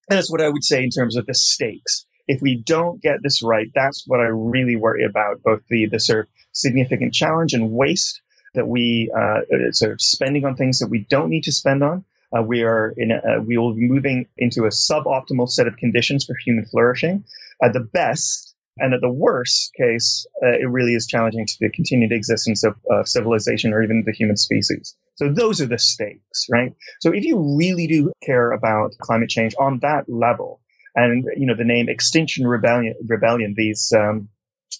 that's 0.08 0.30
what 0.30 0.40
I 0.40 0.48
would 0.48 0.64
say 0.64 0.82
in 0.82 0.90
terms 0.90 1.16
of 1.16 1.26
the 1.26 1.34
stakes. 1.34 2.06
If 2.26 2.40
we 2.40 2.56
don't 2.56 3.02
get 3.02 3.22
this 3.22 3.42
right, 3.42 3.68
that's 3.74 4.04
what 4.06 4.20
I 4.20 4.28
really 4.28 4.76
worry 4.76 5.04
about, 5.04 5.42
both 5.42 5.60
the, 5.68 5.86
the 5.86 6.00
sort 6.00 6.20
of 6.20 6.26
significant 6.52 7.12
challenge 7.12 7.52
and 7.52 7.70
waste 7.70 8.22
that 8.54 8.66
we, 8.66 9.12
uh, 9.16 9.40
sort 9.72 9.92
of 9.92 10.00
spending 10.00 10.44
on 10.44 10.56
things 10.56 10.78
that 10.78 10.88
we 10.88 11.06
don't 11.08 11.30
need 11.30 11.44
to 11.44 11.52
spend 11.52 11.82
on, 11.82 12.04
uh, 12.36 12.42
we 12.42 12.62
are 12.62 12.92
in 12.96 13.10
a, 13.12 13.40
we 13.40 13.56
will 13.58 13.74
be 13.74 13.88
moving 13.88 14.26
into 14.36 14.64
a 14.64 14.68
suboptimal 14.68 15.48
set 15.48 15.66
of 15.66 15.76
conditions 15.76 16.24
for 16.24 16.34
human 16.44 16.64
flourishing. 16.66 17.24
At 17.62 17.72
the 17.72 17.80
best, 17.80 18.54
and 18.78 18.92
at 18.92 19.00
the 19.00 19.10
worst 19.10 19.72
case, 19.74 20.26
uh, 20.42 20.58
it 20.58 20.68
really 20.68 20.94
is 20.94 21.06
challenging 21.06 21.46
to 21.46 21.54
the 21.60 21.70
continued 21.70 22.10
existence 22.10 22.64
of 22.64 22.74
uh, 22.92 23.04
civilization 23.04 23.72
or 23.72 23.82
even 23.82 24.02
the 24.04 24.12
human 24.12 24.36
species. 24.36 24.96
So 25.14 25.32
those 25.32 25.60
are 25.60 25.66
the 25.66 25.78
stakes, 25.78 26.46
right? 26.50 26.74
So 27.00 27.12
if 27.12 27.24
you 27.24 27.56
really 27.56 27.86
do 27.86 28.12
care 28.22 28.50
about 28.50 28.94
climate 28.98 29.30
change 29.30 29.54
on 29.58 29.78
that 29.80 30.08
level, 30.08 30.60
and 30.96 31.24
you 31.36 31.46
know 31.46 31.56
the 31.56 31.64
name 31.64 31.88
Extinction 31.88 32.46
Rebellion, 32.46 32.94
Rebellion, 33.06 33.54
these 33.56 33.92
um, 33.96 34.28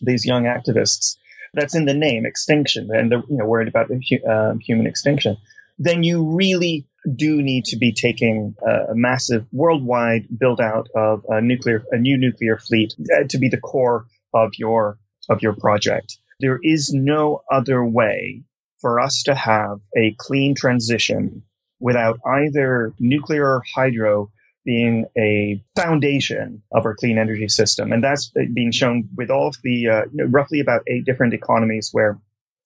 these 0.01 0.25
young 0.25 0.45
activists, 0.45 1.17
that's 1.55 1.75
in 1.75 1.85
the 1.85 1.95
name, 1.95 2.27
extinction, 2.27 2.89
and 2.93 3.11
they're 3.11 3.23
you 3.29 3.37
know 3.37 3.47
worried 3.47 3.69
about 3.69 3.91
uh, 3.91 4.55
human 4.61 4.87
extinction. 4.87 5.37
Then 5.79 6.03
you 6.03 6.37
really 6.37 6.87
do 7.17 7.43
need 7.43 7.67
to 7.67 7.77
be 7.77 7.93
taking 7.93 8.55
a 8.67 8.95
massive 8.95 9.47
worldwide 9.53 10.27
build 10.39 10.61
out 10.61 10.89
of 10.95 11.25
a 11.29 11.41
nuclear, 11.41 11.85
a 11.91 11.99
new 11.99 12.17
nuclear 12.17 12.59
fleet 12.59 12.95
uh, 13.01 13.25
to 13.29 13.39
be 13.39 13.49
the 13.49 13.61
core 13.61 14.07
of 14.33 14.53
your, 14.57 14.99
of 15.29 15.43
your 15.43 15.55
project. 15.55 16.17
There 16.41 16.59
is 16.63 16.93
no 16.93 17.43
other 17.51 17.85
way 17.85 18.45
for 18.81 19.01
us 19.01 19.23
to 19.27 19.35
have 19.35 19.81
a 19.97 20.15
clean 20.19 20.55
transition 20.55 21.43
without 21.81 22.19
either 22.27 22.95
nuclear 22.99 23.45
or 23.45 23.63
hydro 23.75 24.31
being 24.65 25.07
a 25.17 25.63
foundation 25.77 26.63
of 26.73 26.87
our 26.87 26.95
clean 26.95 27.19
energy 27.19 27.49
system. 27.49 27.93
And 27.93 28.03
that's 28.03 28.33
being 28.55 28.73
shown 28.73 29.09
with 29.17 29.31
all 29.31 29.49
of 29.49 29.57
the, 29.63 29.89
uh, 29.89 30.03
roughly 30.29 30.61
about 30.61 30.83
eight 30.87 31.05
different 31.05 31.35
economies 31.35 31.91
where 31.93 32.19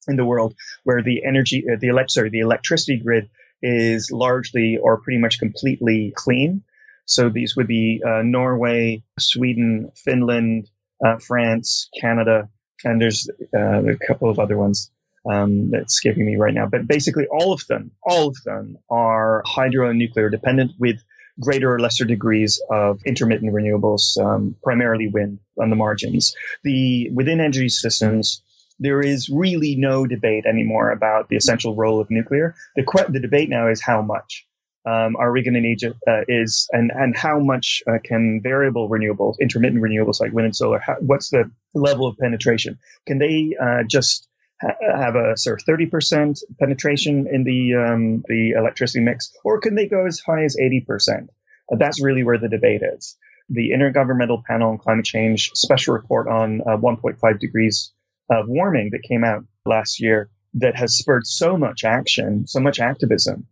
in 0.07 0.15
the 0.15 0.25
world 0.25 0.55
where 0.83 1.03
the 1.03 1.23
energy, 1.25 1.65
uh, 1.71 1.75
the 1.79 1.89
elect, 1.89 2.11
sorry, 2.11 2.29
the 2.29 2.39
electricity 2.39 2.97
grid 2.97 3.29
is 3.61 4.11
largely 4.11 4.77
or 4.77 5.01
pretty 5.01 5.19
much 5.19 5.39
completely 5.39 6.13
clean. 6.15 6.63
So 7.05 7.29
these 7.29 7.55
would 7.55 7.67
be 7.67 8.01
uh, 8.05 8.21
Norway, 8.23 9.03
Sweden, 9.19 9.91
Finland, 9.95 10.69
uh, 11.03 11.17
France, 11.17 11.89
Canada, 11.99 12.49
and 12.83 13.01
there's 13.01 13.29
uh, 13.53 13.83
a 13.83 13.97
couple 13.97 14.29
of 14.29 14.39
other 14.39 14.57
ones 14.57 14.91
um, 15.29 15.71
that's 15.71 15.95
skipping 15.95 16.25
me 16.25 16.37
right 16.37 16.53
now. 16.53 16.67
But 16.67 16.87
basically, 16.87 17.27
all 17.27 17.51
of 17.51 17.65
them, 17.67 17.91
all 18.03 18.27
of 18.27 18.37
them 18.45 18.77
are 18.89 19.43
hydro 19.45 19.89
and 19.89 19.99
nuclear 19.99 20.29
dependent 20.29 20.71
with 20.79 21.01
greater 21.39 21.73
or 21.73 21.79
lesser 21.79 22.05
degrees 22.05 22.61
of 22.69 22.99
intermittent 23.05 23.53
renewables, 23.53 24.17
um, 24.23 24.55
primarily 24.63 25.07
wind 25.07 25.39
on 25.59 25.69
the 25.69 25.75
margins. 25.75 26.35
The 26.63 27.09
within 27.11 27.39
energy 27.39 27.69
systems, 27.69 28.41
there 28.79 29.01
is 29.01 29.29
really 29.29 29.75
no 29.75 30.05
debate 30.05 30.45
anymore 30.45 30.91
about 30.91 31.29
the 31.29 31.35
essential 31.35 31.75
role 31.75 31.99
of 31.99 32.09
nuclear. 32.09 32.55
The 32.75 32.83
the 33.09 33.19
debate 33.19 33.49
now 33.49 33.69
is 33.69 33.81
how 33.81 34.01
much. 34.01 34.45
Um, 34.85 35.17
are 35.17 35.31
we 35.33 35.43
going 35.43 35.55
to 35.55 35.59
need 35.59 35.79
uh, 35.83 36.21
is 36.27 36.67
and 36.71 36.89
and 36.95 37.15
how 37.15 37.39
much 37.39 37.83
uh, 37.85 37.97
can 38.03 38.39
variable 38.41 38.89
renewables, 38.89 39.35
intermittent 39.39 39.83
renewables 39.83 40.21
like 40.21 40.31
wind 40.31 40.45
and 40.45 40.55
solar, 40.55 40.79
how, 40.79 40.95
what's 41.01 41.29
the 41.29 41.51
level 41.73 42.07
of 42.07 42.17
penetration? 42.17 42.79
Can 43.05 43.19
they 43.19 43.55
uh, 43.61 43.83
just 43.87 44.28
have 44.61 45.15
a 45.15 45.37
sort 45.37 45.59
of 45.59 45.65
thirty 45.65 45.85
percent 45.85 46.39
penetration 46.59 47.27
in 47.31 47.43
the 47.43 47.75
um, 47.75 48.23
the 48.27 48.51
electricity 48.51 49.03
mix, 49.03 49.31
or 49.43 49.59
can 49.59 49.75
they 49.75 49.87
go 49.87 50.05
as 50.05 50.19
high 50.19 50.43
as 50.43 50.57
eighty 50.59 50.81
percent? 50.81 51.29
Uh, 51.71 51.77
that's 51.77 52.03
really 52.03 52.23
where 52.23 52.37
the 52.37 52.49
debate 52.49 52.81
is. 52.81 53.17
The 53.49 53.71
Intergovernmental 53.71 54.43
Panel 54.43 54.71
on 54.71 54.77
Climate 54.77 55.05
Change 55.05 55.51
special 55.53 55.93
report 55.93 56.27
on 56.27 56.61
uh, 56.61 56.77
1.5 56.77 57.39
degrees 57.39 57.91
of 58.29 58.47
warming 58.47 58.91
that 58.91 59.01
came 59.01 59.23
out 59.23 59.43
last 59.65 59.99
year 59.99 60.29
that 60.55 60.75
has 60.75 60.97
spurred 60.97 61.25
so 61.25 61.57
much 61.57 61.83
action, 61.83 62.47
so 62.47 62.59
much 62.59 62.79
activism. 62.79 63.47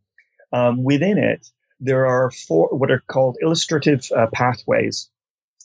Um, 0.54 0.84
within 0.84 1.18
it, 1.18 1.48
there 1.80 2.06
are 2.06 2.32
four 2.32 2.70
what 2.70 2.92
are 2.92 3.04
called 3.08 3.38
illustrative 3.42 4.08
uh, 4.16 4.28
pathways. 4.34 5.10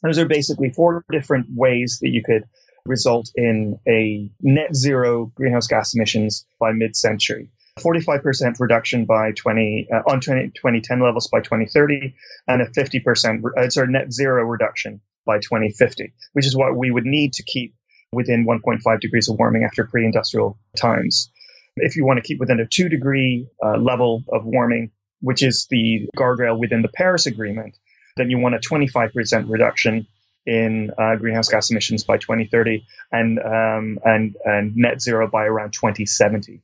Those 0.02 0.18
are 0.18 0.26
basically 0.26 0.70
four 0.70 1.04
different 1.10 1.46
ways 1.54 1.98
that 2.02 2.08
you 2.08 2.22
could 2.24 2.44
result 2.86 3.30
in 3.34 3.78
a 3.88 4.30
net 4.40 4.74
zero 4.74 5.32
greenhouse 5.34 5.66
gas 5.66 5.94
emissions 5.94 6.46
by 6.58 6.72
mid-century. 6.72 7.48
45% 7.78 8.60
reduction 8.60 9.06
by 9.06 9.32
20 9.32 9.88
uh, 9.92 10.02
on 10.10 10.20
20, 10.20 10.48
2010 10.48 11.00
levels 11.00 11.28
by 11.28 11.40
2030 11.40 12.14
and 12.46 12.60
a 12.60 12.66
50% 12.66 13.42
uh, 13.56 13.70
sorry 13.70 13.88
net 13.90 14.12
zero 14.12 14.44
reduction 14.44 15.00
by 15.24 15.38
2050 15.38 16.12
which 16.34 16.44
is 16.44 16.54
what 16.54 16.76
we 16.76 16.90
would 16.90 17.06
need 17.06 17.32
to 17.32 17.42
keep 17.42 17.74
within 18.12 18.46
1.5 18.46 19.00
degrees 19.00 19.28
of 19.28 19.38
warming 19.38 19.64
after 19.64 19.84
pre-industrial 19.84 20.58
times. 20.76 21.30
If 21.76 21.96
you 21.96 22.04
want 22.04 22.18
to 22.18 22.22
keep 22.22 22.38
within 22.38 22.60
a 22.60 22.66
two 22.66 22.88
degree 22.88 23.48
uh, 23.64 23.78
level 23.78 24.22
of 24.30 24.44
warming, 24.44 24.90
which 25.20 25.42
is 25.42 25.66
the 25.70 26.08
guardrail 26.16 26.58
within 26.58 26.82
the 26.82 26.90
Paris 26.94 27.26
Agreement, 27.26 27.76
then 28.16 28.28
you 28.28 28.38
want 28.38 28.54
a 28.54 28.58
25% 28.58 29.48
reduction 29.48 30.06
in 30.46 30.90
uh, 30.98 31.16
greenhouse 31.16 31.48
gas 31.48 31.70
emissions 31.70 32.04
by 32.04 32.18
2030 32.18 32.84
and 33.10 33.38
um, 33.38 33.98
and 34.04 34.36
and 34.44 34.76
net 34.76 35.00
zero 35.00 35.28
by 35.28 35.44
around 35.44 35.72
2070. 35.72 36.62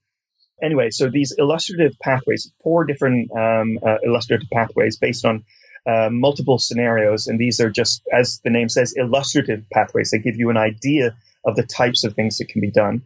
Anyway, 0.61 0.91
so 0.91 1.09
these 1.09 1.35
illustrative 1.39 1.97
pathways, 2.01 2.53
four 2.63 2.85
different 2.85 3.31
um, 3.31 3.79
uh, 3.87 3.99
illustrative 4.05 4.49
pathways 4.51 4.99
based 4.99 5.25
on 5.25 5.45
uh, 5.87 6.09
multiple 6.11 6.59
scenarios, 6.59 7.29
and 7.29 7.39
these 7.39 7.61
are 7.61 7.71
just, 7.71 8.03
as 8.13 8.41
the 8.45 8.51
name 8.51 8.69
says, 8.69 8.95
illustrative 8.97 9.65
pathways. 9.73 10.11
They 10.11 10.19
give 10.19 10.37
you 10.37 10.51
an 10.51 10.57
idea 10.57 11.17
of 11.45 11.57
the 11.57 11.63
types 11.63 12.05
of 12.05 12.15
things 12.15 12.39
that 12.39 12.49
can 12.49 12.61
be 12.61 12.71
done. 12.71 13.03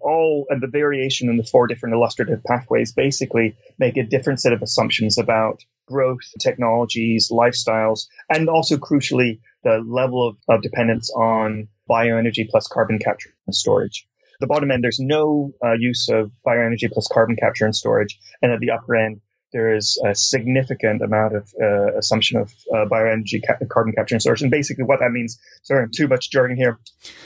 All 0.00 0.46
and 0.48 0.62
the 0.62 0.68
variation 0.68 1.28
in 1.28 1.36
the 1.36 1.44
four 1.44 1.66
different 1.66 1.94
illustrative 1.94 2.42
pathways 2.44 2.92
basically 2.92 3.56
make 3.78 3.96
a 3.96 4.02
different 4.02 4.40
set 4.40 4.52
of 4.52 4.62
assumptions 4.62 5.18
about 5.18 5.60
growth, 5.86 6.20
technologies, 6.40 7.30
lifestyles, 7.30 8.06
and 8.28 8.48
also 8.48 8.76
crucially, 8.76 9.40
the 9.64 9.82
level 9.86 10.28
of, 10.28 10.36
of 10.48 10.62
dependence 10.62 11.10
on 11.10 11.68
bioenergy 11.88 12.48
plus 12.48 12.66
carbon 12.66 12.98
capture 12.98 13.34
and 13.46 13.54
storage. 13.54 14.06
the 14.40 14.46
bottom 14.46 14.70
end, 14.70 14.82
there's 14.82 15.00
no 15.00 15.52
uh, 15.64 15.72
use 15.72 16.08
of 16.08 16.32
bioenergy 16.46 16.90
plus 16.90 17.08
carbon 17.08 17.36
capture 17.36 17.64
and 17.64 17.74
storage. 17.74 18.18
And 18.40 18.52
at 18.52 18.60
the 18.60 18.70
upper 18.70 18.96
end, 18.96 19.20
there 19.52 19.74
is 19.74 20.00
a 20.04 20.14
significant 20.14 21.02
amount 21.02 21.36
of 21.36 21.54
uh, 21.60 21.96
assumption 21.98 22.38
of 22.38 22.52
uh, 22.72 22.86
bioenergy 22.86 23.46
ca- 23.46 23.64
carbon 23.68 23.92
capture 23.92 24.14
and 24.14 24.22
storage. 24.22 24.42
And 24.42 24.50
basically, 24.50 24.84
what 24.84 25.00
that 25.00 25.12
means, 25.12 25.38
sorry, 25.62 25.84
I'm 25.84 25.90
too 25.94 26.08
much 26.08 26.30
jargon 26.30 26.56
here, 26.56 26.78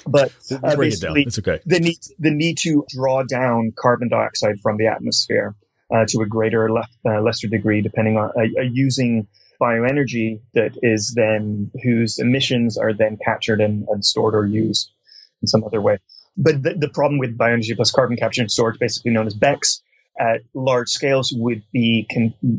but 0.06 0.32
uh, 0.50 0.74
Break 0.76 0.94
it. 0.94 1.04
It's 1.04 1.38
okay. 1.38 1.60
The 1.64 1.80
need, 1.80 1.98
the 2.18 2.32
need 2.32 2.58
to 2.58 2.84
draw 2.88 3.22
down 3.22 3.72
carbon 3.76 4.08
dioxide 4.08 4.60
from 4.60 4.76
the 4.76 4.88
atmosphere 4.88 5.54
uh, 5.94 6.04
to 6.08 6.20
a 6.20 6.26
greater 6.26 6.64
or 6.64 6.72
le- 6.72 6.88
uh, 7.06 7.20
lesser 7.20 7.48
degree, 7.48 7.80
depending 7.80 8.16
on 8.16 8.30
uh, 8.36 8.60
using 8.60 9.28
bioenergy 9.60 10.40
that 10.54 10.72
is 10.82 11.12
then 11.14 11.70
whose 11.82 12.18
emissions 12.18 12.76
are 12.78 12.92
then 12.92 13.18
captured 13.24 13.60
and, 13.60 13.86
and 13.88 14.04
stored 14.04 14.34
or 14.34 14.46
used 14.46 14.90
in 15.42 15.48
some 15.48 15.64
other 15.64 15.80
way. 15.80 15.98
But 16.36 16.62
the, 16.62 16.74
the 16.74 16.88
problem 16.88 17.18
with 17.18 17.38
bioenergy 17.38 17.76
plus 17.76 17.90
carbon 17.90 18.16
capture 18.16 18.42
and 18.42 18.50
storage, 18.50 18.78
basically 18.78 19.12
known 19.12 19.26
as 19.26 19.34
BECCS, 19.34 19.80
at 20.18 20.40
large 20.54 20.88
scales 20.88 21.32
would 21.36 21.62
be 21.72 22.06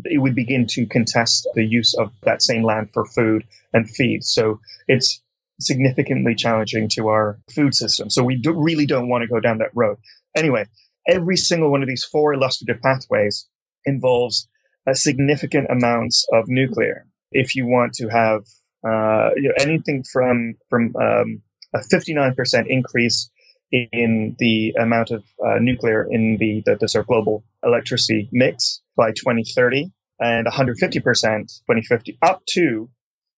it 0.05 0.19
would 0.19 0.35
begin 0.35 0.67
to 0.67 0.85
contest 0.85 1.47
the 1.55 1.65
use 1.65 1.95
of 1.95 2.11
that 2.23 2.41
same 2.41 2.63
land 2.63 2.89
for 2.93 3.05
food 3.05 3.45
and 3.73 3.89
feed. 3.89 4.23
So 4.23 4.59
it's 4.87 5.21
significantly 5.59 6.35
challenging 6.35 6.87
to 6.89 7.07
our 7.07 7.39
food 7.53 7.73
system. 7.73 8.09
So 8.09 8.23
we 8.23 8.35
do, 8.35 8.53
really 8.53 8.85
don't 8.85 9.09
want 9.09 9.23
to 9.23 9.27
go 9.27 9.39
down 9.39 9.57
that 9.57 9.71
road. 9.73 9.97
Anyway, 10.35 10.67
every 11.07 11.37
single 11.37 11.71
one 11.71 11.81
of 11.81 11.87
these 11.87 12.03
four 12.03 12.33
illustrative 12.33 12.81
pathways 12.81 13.47
involves 13.85 14.47
a 14.87 14.95
significant 14.95 15.67
amounts 15.69 16.25
of 16.31 16.45
nuclear. 16.47 17.05
If 17.31 17.55
you 17.55 17.67
want 17.67 17.93
to 17.95 18.07
have 18.07 18.43
uh, 18.87 19.31
you 19.35 19.49
know, 19.49 19.55
anything 19.59 20.03
from 20.03 20.55
from 20.69 20.95
um, 20.95 21.41
a 21.73 21.79
59% 21.79 22.67
increase 22.67 23.29
in 23.71 24.35
the 24.39 24.73
amount 24.79 25.11
of 25.11 25.23
uh, 25.45 25.55
nuclear 25.59 26.07
in 26.09 26.37
the, 26.37 26.63
the, 26.65 26.77
the, 26.79 26.87
sort 26.87 27.03
of 27.03 27.07
global 27.07 27.43
electricity 27.63 28.29
mix 28.31 28.81
by 28.95 29.11
2030 29.11 29.91
and 30.19 30.47
150% 30.47 30.79
2050 30.79 32.17
up 32.21 32.41
to 32.45 32.89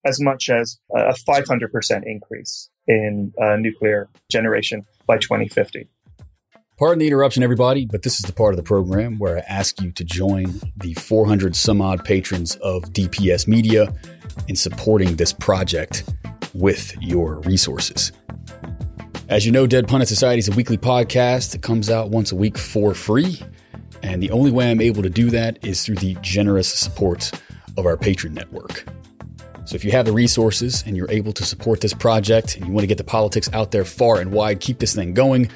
as 0.05 0.21
much 0.21 0.49
as 0.49 0.79
a 0.95 1.15
500% 1.27 2.03
increase 2.05 2.69
in 2.87 3.33
uh, 3.41 3.55
nuclear 3.57 4.07
generation 4.31 4.85
by 5.07 5.17
2050. 5.17 5.89
Pardon 6.79 6.99
the 6.99 7.07
interruption, 7.07 7.43
everybody, 7.43 7.85
but 7.85 8.03
this 8.03 8.21
is 8.21 8.21
the 8.21 8.31
part 8.31 8.53
of 8.53 8.55
the 8.55 8.63
program 8.63 9.19
where 9.19 9.39
I 9.39 9.41
ask 9.41 9.81
you 9.81 9.91
to 9.91 10.03
join 10.05 10.61
the 10.77 10.93
400 10.93 11.53
some 11.53 11.81
odd 11.81 12.05
patrons 12.05 12.55
of 12.61 12.83
DPS 12.93 13.49
Media 13.49 13.93
in 14.47 14.55
supporting 14.55 15.17
this 15.17 15.33
project 15.33 16.09
with 16.53 16.95
your 17.01 17.41
resources. 17.41 18.13
As 19.27 19.45
you 19.45 19.51
know, 19.51 19.67
Dead 19.67 19.89
Pundit 19.89 20.07
Society 20.07 20.39
is 20.39 20.47
a 20.47 20.53
weekly 20.53 20.77
podcast 20.77 21.51
that 21.51 21.61
comes 21.61 21.89
out 21.89 22.11
once 22.11 22.31
a 22.31 22.37
week 22.37 22.57
for 22.57 22.93
free. 22.93 23.41
And 24.01 24.23
the 24.23 24.31
only 24.31 24.49
way 24.49 24.71
I'm 24.71 24.79
able 24.79 25.03
to 25.03 25.09
do 25.09 25.29
that 25.31 25.59
is 25.61 25.85
through 25.85 25.95
the 25.95 26.15
generous 26.21 26.69
support 26.69 27.33
of 27.75 27.87
our 27.87 27.97
patron 27.97 28.33
network. 28.33 28.85
So 29.65 29.75
if 29.75 29.83
you 29.83 29.91
have 29.91 30.05
the 30.05 30.13
resources 30.13 30.81
and 30.87 30.95
you're 30.95 31.11
able 31.11 31.33
to 31.33 31.43
support 31.43 31.81
this 31.81 31.93
project 31.93 32.55
and 32.55 32.65
you 32.65 32.71
want 32.71 32.83
to 32.83 32.87
get 32.87 32.97
the 32.97 33.03
politics 33.03 33.49
out 33.51 33.71
there 33.71 33.83
far 33.83 34.21
and 34.21 34.31
wide, 34.31 34.61
keep 34.61 34.79
this 34.79 34.95
thing 34.95 35.13
going, 35.13 35.51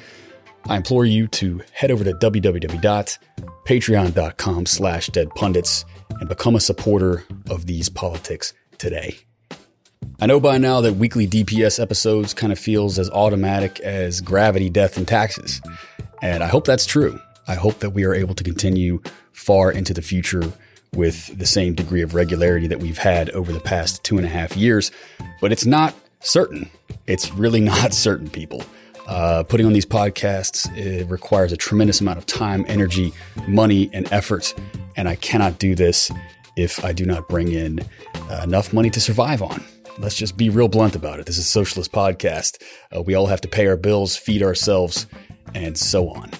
I 0.66 0.76
implore 0.76 1.04
you 1.04 1.26
to 1.28 1.62
head 1.72 1.90
over 1.90 2.04
to 2.04 2.12
www.patreon.com 2.12 4.66
slash 4.66 5.10
deadpundits 5.10 5.84
and 6.20 6.28
become 6.28 6.56
a 6.56 6.60
supporter 6.60 7.24
of 7.50 7.66
these 7.66 7.88
politics 7.88 8.54
today. 8.78 9.16
I 10.20 10.26
know 10.26 10.40
by 10.40 10.58
now 10.58 10.80
that 10.82 10.94
weekly 10.94 11.26
DPS 11.26 11.80
episodes 11.80 12.34
kind 12.34 12.52
of 12.52 12.58
feels 12.58 12.98
as 12.98 13.10
automatic 13.10 13.80
as 13.80 14.20
gravity, 14.20 14.70
death, 14.70 14.96
and 14.96 15.06
taxes. 15.06 15.60
And 16.22 16.42
I 16.42 16.46
hope 16.46 16.66
that's 16.66 16.86
true. 16.86 17.18
I 17.46 17.56
hope 17.56 17.80
that 17.80 17.90
we 17.90 18.04
are 18.04 18.14
able 18.14 18.34
to 18.34 18.44
continue 18.44 19.02
far 19.32 19.70
into 19.70 19.92
the 19.92 20.02
future 20.02 20.50
with 20.94 21.36
the 21.38 21.46
same 21.46 21.74
degree 21.74 22.02
of 22.02 22.14
regularity 22.14 22.68
that 22.68 22.80
we've 22.80 22.98
had 22.98 23.28
over 23.30 23.52
the 23.52 23.60
past 23.60 24.02
two 24.04 24.16
and 24.16 24.24
a 24.24 24.30
half 24.30 24.56
years. 24.56 24.90
But 25.40 25.52
it's 25.52 25.66
not 25.66 25.94
certain. 26.20 26.70
It's 27.06 27.32
really 27.32 27.60
not 27.74 27.92
certain, 27.92 28.30
people. 28.30 28.64
Uh, 29.06 29.42
putting 29.42 29.66
on 29.66 29.72
these 29.72 29.84
podcasts 29.84 30.74
it 30.76 31.08
requires 31.08 31.52
a 31.52 31.56
tremendous 31.56 32.00
amount 32.00 32.18
of 32.18 32.26
time, 32.26 32.64
energy, 32.68 33.12
money, 33.46 33.90
and 33.92 34.10
effort. 34.12 34.54
And 34.96 35.08
I 35.08 35.16
cannot 35.16 35.58
do 35.58 35.74
this 35.74 36.10
if 36.56 36.84
I 36.84 36.92
do 36.92 37.04
not 37.04 37.28
bring 37.28 37.52
in 37.52 37.80
uh, 38.30 38.40
enough 38.44 38.72
money 38.72 38.90
to 38.90 39.00
survive 39.00 39.42
on. 39.42 39.62
Let's 39.98 40.16
just 40.16 40.36
be 40.36 40.48
real 40.48 40.68
blunt 40.68 40.96
about 40.96 41.20
it. 41.20 41.26
This 41.26 41.38
is 41.38 41.46
a 41.46 41.48
socialist 41.48 41.92
podcast. 41.92 42.62
Uh, 42.94 43.02
we 43.02 43.14
all 43.14 43.26
have 43.26 43.40
to 43.42 43.48
pay 43.48 43.66
our 43.66 43.76
bills, 43.76 44.16
feed 44.16 44.42
ourselves, 44.42 45.06
and 45.54 45.78
so 45.78 46.08
on. 46.08 46.30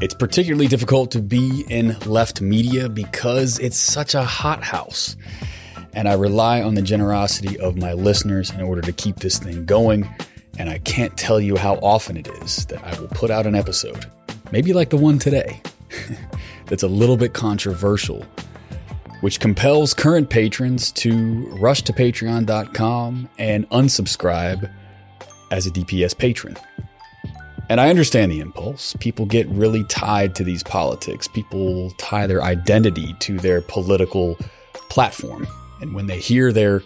It's 0.00 0.14
particularly 0.14 0.66
difficult 0.66 1.10
to 1.12 1.20
be 1.20 1.64
in 1.68 1.96
left 2.00 2.40
media 2.40 2.88
because 2.88 3.58
it's 3.58 3.76
such 3.76 4.14
a 4.14 4.24
hothouse. 4.24 5.16
And 5.92 6.08
I 6.08 6.14
rely 6.14 6.62
on 6.62 6.74
the 6.74 6.82
generosity 6.82 7.58
of 7.58 7.76
my 7.76 7.92
listeners 7.92 8.50
in 8.50 8.60
order 8.60 8.80
to 8.80 8.92
keep 8.92 9.16
this 9.16 9.38
thing 9.38 9.66
going. 9.66 10.08
And 10.60 10.68
I 10.68 10.76
can't 10.76 11.16
tell 11.16 11.40
you 11.40 11.56
how 11.56 11.76
often 11.76 12.18
it 12.18 12.28
is 12.42 12.66
that 12.66 12.84
I 12.84 13.00
will 13.00 13.08
put 13.08 13.30
out 13.30 13.46
an 13.46 13.54
episode, 13.54 14.04
maybe 14.52 14.74
like 14.74 14.90
the 14.90 14.98
one 14.98 15.18
today, 15.18 15.62
that's 16.66 16.82
a 16.82 16.86
little 16.86 17.16
bit 17.16 17.32
controversial, 17.32 18.26
which 19.22 19.40
compels 19.40 19.94
current 19.94 20.28
patrons 20.28 20.92
to 20.92 21.46
rush 21.58 21.80
to 21.84 21.94
patreon.com 21.94 23.30
and 23.38 23.70
unsubscribe 23.70 24.70
as 25.50 25.66
a 25.66 25.70
DPS 25.70 26.18
patron. 26.18 26.58
And 27.70 27.80
I 27.80 27.88
understand 27.88 28.30
the 28.30 28.40
impulse. 28.40 28.94
People 29.00 29.24
get 29.24 29.48
really 29.48 29.84
tied 29.84 30.34
to 30.34 30.44
these 30.44 30.62
politics. 30.62 31.26
People 31.26 31.90
tie 31.92 32.26
their 32.26 32.42
identity 32.42 33.16
to 33.20 33.38
their 33.38 33.62
political 33.62 34.36
platform. 34.90 35.46
And 35.80 35.94
when 35.94 36.06
they 36.06 36.18
hear 36.18 36.52
their 36.52 36.82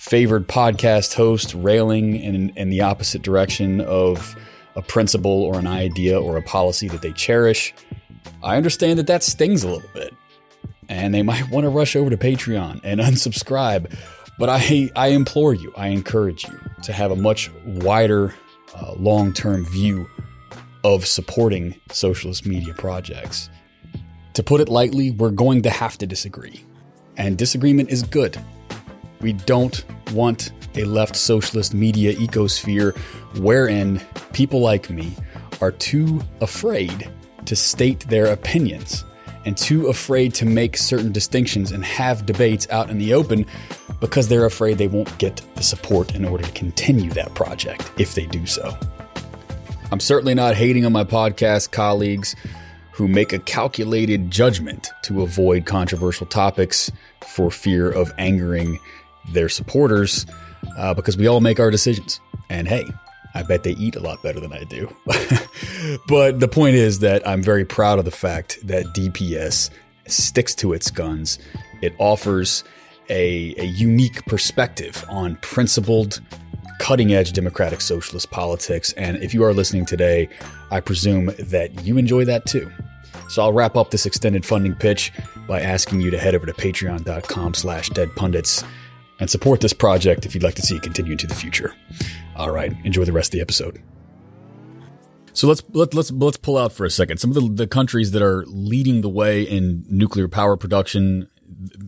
favored 0.00 0.48
podcast 0.48 1.12
host 1.12 1.52
railing 1.54 2.16
in, 2.16 2.48
in 2.56 2.70
the 2.70 2.80
opposite 2.80 3.20
direction 3.20 3.82
of 3.82 4.34
a 4.74 4.80
principle 4.80 5.42
or 5.42 5.58
an 5.58 5.66
idea 5.66 6.18
or 6.18 6.38
a 6.38 6.42
policy 6.42 6.88
that 6.88 7.02
they 7.02 7.12
cherish, 7.12 7.74
I 8.42 8.56
understand 8.56 8.98
that 8.98 9.06
that 9.08 9.22
stings 9.22 9.62
a 9.62 9.68
little 9.68 9.90
bit. 9.92 10.14
And 10.88 11.12
they 11.12 11.20
might 11.30 11.50
want 11.50 11.64
to 11.64 11.68
rush 11.68 11.96
over 11.96 12.08
to 12.08 12.16
Patreon 12.16 12.80
and 12.82 12.98
unsubscribe. 12.98 13.94
But 14.38 14.48
I, 14.48 14.90
I 14.96 15.08
implore 15.08 15.52
you, 15.52 15.70
I 15.76 15.88
encourage 15.88 16.48
you 16.48 16.58
to 16.84 16.94
have 16.94 17.10
a 17.10 17.16
much 17.16 17.50
wider 17.66 18.34
uh, 18.74 18.94
long 18.96 19.34
term 19.34 19.66
view 19.66 20.08
of 20.82 21.06
supporting 21.06 21.78
socialist 21.92 22.46
media 22.46 22.72
projects. 22.72 23.50
To 24.32 24.42
put 24.42 24.62
it 24.62 24.70
lightly, 24.70 25.10
we're 25.10 25.30
going 25.30 25.60
to 25.60 25.70
have 25.70 25.98
to 25.98 26.06
disagree. 26.06 26.64
And 27.18 27.36
disagreement 27.36 27.90
is 27.90 28.02
good. 28.02 28.38
We 29.20 29.32
don't 29.34 29.84
want 30.12 30.52
a 30.76 30.84
left 30.84 31.16
socialist 31.16 31.74
media 31.74 32.14
ecosphere 32.14 32.96
wherein 33.38 34.00
people 34.32 34.60
like 34.60 34.88
me 34.90 35.14
are 35.60 35.72
too 35.72 36.22
afraid 36.40 37.10
to 37.46 37.56
state 37.56 38.00
their 38.08 38.26
opinions 38.26 39.04
and 39.44 39.56
too 39.56 39.88
afraid 39.88 40.34
to 40.34 40.44
make 40.46 40.76
certain 40.76 41.12
distinctions 41.12 41.72
and 41.72 41.84
have 41.84 42.26
debates 42.26 42.68
out 42.70 42.90
in 42.90 42.98
the 42.98 43.14
open 43.14 43.46
because 44.00 44.28
they're 44.28 44.46
afraid 44.46 44.78
they 44.78 44.88
won't 44.88 45.16
get 45.18 45.42
the 45.56 45.62
support 45.62 46.14
in 46.14 46.24
order 46.24 46.44
to 46.44 46.52
continue 46.52 47.10
that 47.10 47.34
project 47.34 47.90
if 47.98 48.14
they 48.14 48.26
do 48.26 48.46
so. 48.46 48.76
I'm 49.92 50.00
certainly 50.00 50.34
not 50.34 50.54
hating 50.54 50.86
on 50.86 50.92
my 50.92 51.04
podcast 51.04 51.72
colleagues 51.72 52.36
who 52.92 53.08
make 53.08 53.32
a 53.32 53.38
calculated 53.38 54.30
judgment 54.30 54.90
to 55.02 55.22
avoid 55.22 55.64
controversial 55.64 56.26
topics 56.26 56.90
for 57.26 57.50
fear 57.50 57.90
of 57.90 58.12
angering 58.18 58.78
their 59.28 59.48
supporters, 59.48 60.26
uh, 60.76 60.94
because 60.94 61.16
we 61.16 61.26
all 61.26 61.40
make 61.40 61.60
our 61.60 61.70
decisions. 61.70 62.20
And 62.48 62.66
hey, 62.66 62.84
I 63.34 63.42
bet 63.42 63.62
they 63.62 63.72
eat 63.72 63.96
a 63.96 64.00
lot 64.00 64.22
better 64.22 64.40
than 64.40 64.52
I 64.52 64.64
do. 64.64 64.88
but 66.08 66.40
the 66.40 66.48
point 66.48 66.74
is 66.74 66.98
that 67.00 67.26
I'm 67.26 67.42
very 67.42 67.64
proud 67.64 67.98
of 67.98 68.04
the 68.04 68.10
fact 68.10 68.58
that 68.66 68.86
DPS 68.86 69.70
sticks 70.06 70.54
to 70.56 70.72
its 70.72 70.90
guns. 70.90 71.38
It 71.80 71.94
offers 71.98 72.64
a, 73.08 73.54
a 73.56 73.64
unique 73.64 74.24
perspective 74.26 75.04
on 75.08 75.36
principled 75.36 76.20
cutting 76.78 77.12
edge 77.12 77.32
democratic 77.32 77.80
socialist 77.80 78.30
politics. 78.30 78.92
And 78.94 79.18
if 79.18 79.34
you 79.34 79.44
are 79.44 79.52
listening 79.52 79.84
today, 79.84 80.28
I 80.70 80.80
presume 80.80 81.26
that 81.38 81.84
you 81.84 81.98
enjoy 81.98 82.24
that 82.24 82.46
too. 82.46 82.70
So 83.28 83.42
I'll 83.42 83.52
wrap 83.52 83.76
up 83.76 83.90
this 83.90 84.06
extended 84.06 84.44
funding 84.44 84.74
pitch 84.74 85.12
by 85.46 85.60
asking 85.60 86.00
you 86.00 86.10
to 86.10 86.18
head 86.18 86.34
over 86.34 86.46
to 86.46 86.52
patreon.com 86.52 87.54
slash 87.54 87.90
deadpundits 87.90 88.64
and 89.20 89.30
support 89.30 89.60
this 89.60 89.72
project 89.72 90.26
if 90.26 90.34
you'd 90.34 90.42
like 90.42 90.54
to 90.56 90.62
see 90.62 90.76
it 90.76 90.82
continue 90.82 91.12
into 91.12 91.26
the 91.26 91.34
future. 91.34 91.74
All 92.36 92.50
right, 92.50 92.72
enjoy 92.84 93.04
the 93.04 93.12
rest 93.12 93.28
of 93.28 93.32
the 93.32 93.40
episode. 93.40 93.80
So 95.32 95.46
let's 95.46 95.62
let, 95.72 95.94
let's 95.94 96.10
let's 96.10 96.36
pull 96.36 96.58
out 96.58 96.72
for 96.72 96.84
a 96.84 96.90
second 96.90 97.18
some 97.18 97.30
of 97.30 97.34
the, 97.34 97.48
the 97.48 97.66
countries 97.66 98.10
that 98.10 98.22
are 98.22 98.44
leading 98.46 99.00
the 99.00 99.08
way 99.08 99.42
in 99.42 99.84
nuclear 99.88 100.26
power 100.26 100.56
production, 100.56 101.28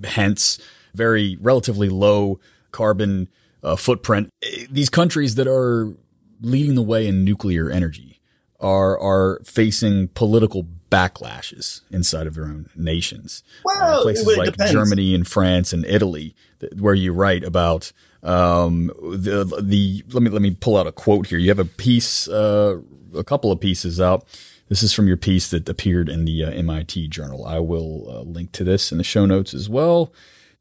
hence 0.04 0.58
very 0.94 1.36
relatively 1.40 1.88
low 1.88 2.38
carbon 2.70 3.28
uh, 3.62 3.76
footprint. 3.76 4.30
These 4.70 4.90
countries 4.90 5.34
that 5.34 5.48
are 5.48 5.96
leading 6.40 6.74
the 6.74 6.82
way 6.82 7.06
in 7.06 7.24
nuclear 7.24 7.70
energy 7.70 8.20
are 8.60 8.98
are 8.98 9.40
facing 9.44 10.08
political 10.08 10.66
backlashes 10.90 11.80
inside 11.90 12.26
of 12.26 12.34
their 12.34 12.44
own 12.44 12.68
nations. 12.76 13.42
Well, 13.64 14.00
uh, 14.00 14.02
places 14.02 14.36
like 14.36 14.52
depends. 14.52 14.72
Germany 14.72 15.14
and 15.14 15.26
France 15.26 15.72
and 15.72 15.84
Italy, 15.84 16.34
where 16.78 16.94
you 16.94 17.12
write 17.12 17.44
about 17.44 17.92
um, 18.22 18.90
the 19.00 19.44
the. 19.62 20.04
Let 20.12 20.22
me 20.22 20.30
let 20.30 20.42
me 20.42 20.52
pull 20.52 20.76
out 20.76 20.86
a 20.86 20.92
quote 20.92 21.26
here. 21.28 21.38
You 21.38 21.48
have 21.48 21.58
a 21.58 21.64
piece, 21.64 22.28
uh, 22.28 22.80
a 23.14 23.24
couple 23.24 23.50
of 23.50 23.60
pieces 23.60 24.00
out. 24.00 24.24
This 24.68 24.82
is 24.82 24.92
from 24.94 25.06
your 25.06 25.16
piece 25.16 25.50
that 25.50 25.68
appeared 25.68 26.08
in 26.08 26.24
the 26.24 26.44
uh, 26.44 26.50
MIT 26.50 27.08
Journal. 27.08 27.44
I 27.44 27.58
will 27.58 28.06
uh, 28.08 28.20
link 28.22 28.52
to 28.52 28.64
this 28.64 28.90
in 28.90 28.98
the 28.98 29.04
show 29.04 29.26
notes 29.26 29.52
as 29.52 29.68
well. 29.68 30.12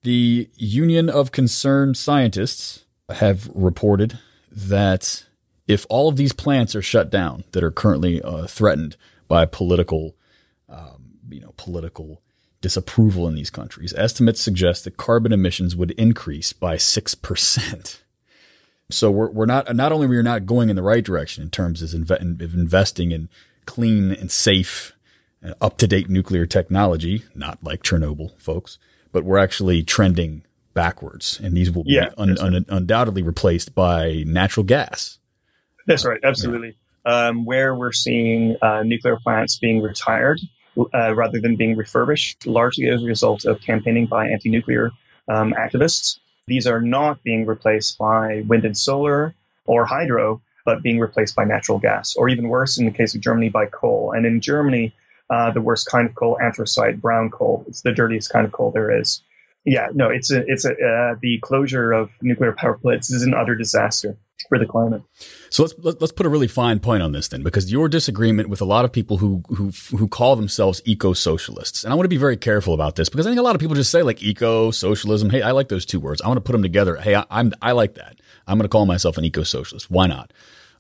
The 0.04 0.50
Union 0.56 1.10
of 1.10 1.32
Concerned 1.32 1.96
Scientists 1.96 2.86
have 3.10 3.50
reported 3.54 4.20
that 4.52 5.26
if 5.68 5.86
all 5.90 6.10
of 6.10 6.18
these 6.18 6.34
plants 6.34 6.76
are 6.76 6.82
shut 6.82 7.10
down 7.10 7.44
that 7.52 7.64
are 7.64 7.72
currently 7.72 8.22
uh, 8.22 8.48
threatened 8.48 8.98
by 9.28 9.46
political, 9.46 10.16
um, 10.68 11.20
you 11.30 11.40
know, 11.40 11.54
political 11.56 12.22
disapproval 12.62 13.28
in 13.28 13.36
these 13.36 13.50
countries, 13.50 13.94
estimates 13.98 14.40
suggest 14.40 14.84
that 14.84 14.98
carbon 14.98 15.34
emissions 15.34 15.76
would 15.76 15.92
increase 15.92 16.54
by 16.54 16.78
six 16.78 17.16
percent. 17.16 18.02
So 18.90 19.10
we're 19.10 19.30
we're 19.32 19.46
not 19.46 19.76
not 19.76 19.92
only 19.92 20.08
we're 20.08 20.24
not 20.24 20.46
going 20.46 20.70
in 20.70 20.76
the 20.76 20.84
right 20.84 21.04
direction 21.04 21.44
in 21.44 21.50
terms 21.50 21.82
of, 21.82 21.90
inve- 21.90 22.42
of 22.42 22.54
investing 22.54 23.12
in 23.12 23.30
clean 23.66 24.12
and 24.12 24.32
safe, 24.32 24.94
uh, 25.44 25.54
up 25.62 25.78
to 25.78 25.88
date 25.88 26.10
nuclear 26.10 26.46
technology, 26.46 27.24
not 27.34 27.60
like 27.64 27.84
Chernobyl, 27.84 28.38
folks, 28.40 28.78
but 29.12 29.24
we're 29.24 29.38
actually 29.38 29.84
trending 29.84 30.44
backwards, 30.74 31.40
and 31.42 31.56
these 31.56 31.72
will 31.72 31.84
yeah, 31.86 32.10
be 32.10 32.16
un- 32.18 32.38
un- 32.40 32.66
undoubtedly 32.70 33.22
replaced 33.22 33.76
by 33.76 34.24
natural 34.26 34.64
gas. 34.64 35.20
That's 35.88 36.06
right, 36.06 36.20
absolutely. 36.24 36.76
Yeah. 37.06 37.28
Um, 37.28 37.46
where 37.46 37.74
we're 37.74 37.92
seeing 37.92 38.58
uh, 38.62 38.84
nuclear 38.84 39.18
plants 39.18 39.58
being 39.58 39.82
retired 39.82 40.40
uh, 40.78 41.14
rather 41.14 41.40
than 41.40 41.56
being 41.56 41.76
refurbished, 41.76 42.48
largely 42.48 42.88
as 42.88 43.04
a 43.04 43.06
result 43.06 43.46
of 43.46 43.62
campaigning 43.62 44.06
by 44.06 44.28
anti-nuclear 44.28 44.92
um, 45.28 45.54
activists. 45.54 46.20
these 46.48 46.68
are 46.68 46.82
not 46.82 47.22
being 47.24 47.46
replaced 47.46 47.98
by 47.98 48.44
wind 48.48 48.66
and 48.66 48.78
solar 48.78 49.34
or 49.66 49.86
hydro, 49.86 50.42
but 50.66 50.82
being 50.82 51.00
replaced 51.00 51.36
by 51.36 51.44
natural 51.44 51.80
gas, 51.80 52.16
or 52.16 52.30
even 52.30 52.50
worse, 52.50 52.78
in 52.78 52.86
the 52.86 52.92
case 52.92 53.16
of 53.16 53.22
Germany, 53.22 53.50
by 53.50 53.66
coal. 53.66 54.12
And 54.16 54.26
in 54.26 54.42
Germany, 54.42 54.94
uh, 55.30 55.52
the 55.52 55.62
worst 55.62 55.88
kind 55.88 56.08
of 56.10 56.16
coal, 56.16 56.38
anthracite, 56.42 57.00
brown 57.00 57.30
coal. 57.30 57.64
It's 57.68 57.82
the 57.82 57.94
dirtiest 57.94 58.32
kind 58.32 58.46
of 58.46 58.52
coal 58.52 58.72
there 58.72 59.00
is. 59.00 59.22
Yeah, 59.64 59.88
no, 59.94 60.10
it's 60.10 60.32
a, 60.32 60.44
it's 60.48 60.66
a, 60.66 60.72
uh, 60.72 61.16
the 61.22 61.40
closure 61.42 61.92
of 61.92 62.10
nuclear 62.22 62.52
power 62.52 62.78
plants 62.78 63.12
is 63.12 63.24
an 63.24 63.34
utter 63.34 63.56
disaster 63.56 64.18
for 64.50 64.60
the 64.60 64.66
climate. 64.66 65.02
So 65.50 65.64
let's 65.64 65.74
let's 66.00 66.12
put 66.12 66.26
a 66.26 66.30
really 66.30 66.48
fine 66.48 66.80
point 66.80 67.04
on 67.04 67.12
this 67.12 67.28
then, 67.28 67.44
because 67.44 67.72
your 67.72 67.88
disagreement 67.88 68.50
with 68.50 68.62
a 68.62 68.66
lot 68.66 68.86
of 68.86 68.92
people 68.92 69.18
who 69.18 69.44
who 69.50 69.72
who 69.92 70.08
call 70.08 70.36
themselves 70.36 70.82
eco 70.86 71.14
socialists, 71.14 71.84
and 71.84 71.92
I 71.92 71.96
want 71.96 72.06
to 72.06 72.10
be 72.10 72.18
very 72.18 72.38
careful 72.38 72.74
about 72.74 72.96
this 72.96 73.10
because 73.10 73.26
I 73.26 73.30
think 73.30 73.40
a 73.40 73.44
lot 73.44 73.56
of 73.56 73.62
people 73.62 73.76
just 73.76 73.92
say 73.92 74.04
like 74.04 74.22
eco 74.24 74.72
socialism. 74.72 75.30
Hey, 75.30 75.42
I 75.42 75.52
like 75.52 75.70
those 75.70 75.86
two 75.86 76.00
words. 76.00 76.22
I 76.22 76.28
want 76.28 76.38
to 76.38 76.42
put 76.42 76.54
them 76.54 76.64
together. 76.64 76.98
Hey, 76.98 77.16
I, 77.16 77.26
am 77.30 77.54
I 77.62 77.72
like 77.72 77.96
that. 77.96 78.20
I'm 78.48 78.58
going 78.58 78.66
to 78.66 78.70
call 78.70 78.86
myself 78.86 79.18
an 79.18 79.26
eco 79.26 79.44
socialist. 79.44 79.90
Why 79.90 80.08
not? 80.08 80.34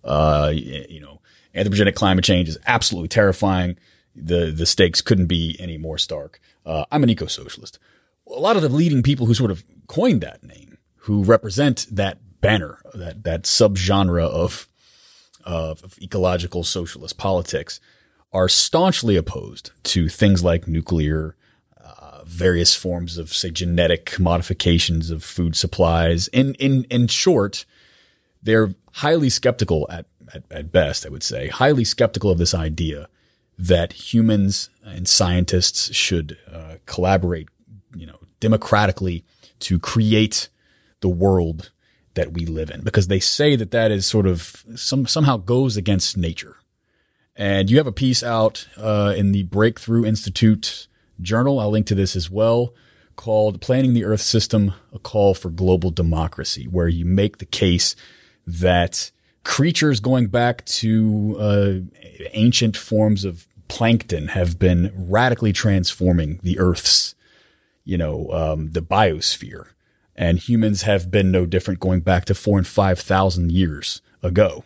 Uh, 0.03 0.51
you 0.53 0.99
know, 0.99 1.21
anthropogenic 1.55 1.95
climate 1.95 2.25
change 2.25 2.49
is 2.49 2.57
absolutely 2.65 3.09
terrifying. 3.09 3.77
The 4.15 4.51
the 4.51 4.65
stakes 4.65 5.01
couldn't 5.01 5.27
be 5.27 5.55
any 5.59 5.77
more 5.77 5.97
stark. 5.97 6.39
Uh, 6.65 6.85
I'm 6.91 7.03
an 7.03 7.09
eco 7.09 7.27
socialist 7.27 7.79
a 8.27 8.39
lot 8.39 8.55
of 8.55 8.61
the 8.61 8.69
leading 8.69 9.03
people 9.03 9.25
who 9.25 9.33
sort 9.33 9.51
of 9.51 9.63
coined 9.87 10.21
that 10.21 10.43
name, 10.43 10.77
who 10.97 11.23
represent 11.23 11.87
that 11.91 12.19
banner, 12.41 12.79
that 12.93 13.23
that 13.23 13.43
subgenre 13.43 14.27
of 14.27 14.67
of 15.43 15.97
ecological 16.01 16.63
socialist 16.63 17.17
politics, 17.17 17.79
are 18.31 18.49
staunchly 18.49 19.15
opposed 19.15 19.71
to 19.83 20.07
things 20.07 20.43
like 20.43 20.67
nuclear, 20.67 21.35
uh, 21.83 22.23
various 22.25 22.75
forms 22.75 23.17
of 23.17 23.33
say 23.33 23.49
genetic 23.49 24.19
modifications 24.19 25.09
of 25.11 25.23
food 25.23 25.55
supplies. 25.55 26.27
In 26.29 26.55
in 26.55 26.85
in 26.85 27.07
short, 27.07 27.65
they're 28.41 28.75
highly 28.95 29.29
skeptical 29.29 29.87
at, 29.89 30.05
at, 30.33 30.43
at 30.51 30.71
best, 30.71 31.05
I 31.05 31.09
would 31.09 31.23
say, 31.23 31.47
highly 31.47 31.83
skeptical 31.83 32.29
of 32.29 32.37
this 32.37 32.53
idea 32.53 33.07
that 33.57 33.93
humans 33.93 34.69
and 34.83 35.07
scientists 35.07 35.93
should 35.93 36.37
uh, 36.51 36.75
collaborate 36.85 37.47
you 37.95 38.05
know, 38.05 38.19
democratically 38.39 39.23
to 39.59 39.79
create 39.79 40.49
the 41.01 41.09
world 41.09 41.71
that 42.13 42.33
we 42.33 42.45
live 42.45 42.69
in 42.69 42.81
because 42.81 43.07
they 43.07 43.19
say 43.19 43.55
that 43.55 43.71
that 43.71 43.91
is 43.91 44.05
sort 44.05 44.27
of 44.27 44.63
some 44.75 45.07
somehow 45.07 45.37
goes 45.37 45.77
against 45.77 46.17
nature. 46.17 46.57
And 47.35 47.69
you 47.69 47.77
have 47.77 47.87
a 47.87 47.91
piece 47.91 48.23
out 48.23 48.67
uh, 48.77 49.13
in 49.15 49.31
the 49.31 49.43
Breakthrough 49.43 50.05
Institute 50.05 50.87
journal. 51.21 51.59
I'll 51.59 51.71
link 51.71 51.87
to 51.87 51.95
this 51.95 52.15
as 52.15 52.29
well 52.29 52.73
called 53.15 53.61
Planning 53.61 53.93
the 53.93 54.05
Earth 54.05 54.21
System, 54.21 54.73
a 54.93 54.99
call 54.99 55.33
for 55.33 55.49
global 55.49 55.91
democracy, 55.91 56.65
where 56.65 56.87
you 56.87 57.05
make 57.05 57.37
the 57.37 57.45
case 57.45 57.95
that 58.47 59.11
creatures 59.43 59.99
going 59.99 60.27
back 60.27 60.65
to 60.65 61.37
uh, 61.39 61.73
ancient 62.33 62.75
forms 62.75 63.23
of 63.23 63.47
plankton 63.67 64.29
have 64.29 64.59
been 64.59 64.91
radically 64.95 65.53
transforming 65.53 66.39
the 66.43 66.59
Earth's 66.59 67.15
you 67.83 67.97
know, 67.97 68.29
um, 68.31 68.71
the 68.71 68.81
biosphere. 68.81 69.67
And 70.15 70.39
humans 70.39 70.83
have 70.83 71.09
been 71.09 71.31
no 71.31 71.45
different 71.45 71.79
going 71.79 72.01
back 72.01 72.25
to 72.25 72.35
four 72.35 72.57
and 72.57 72.67
5,000 72.67 73.51
years 73.51 74.01
ago. 74.21 74.63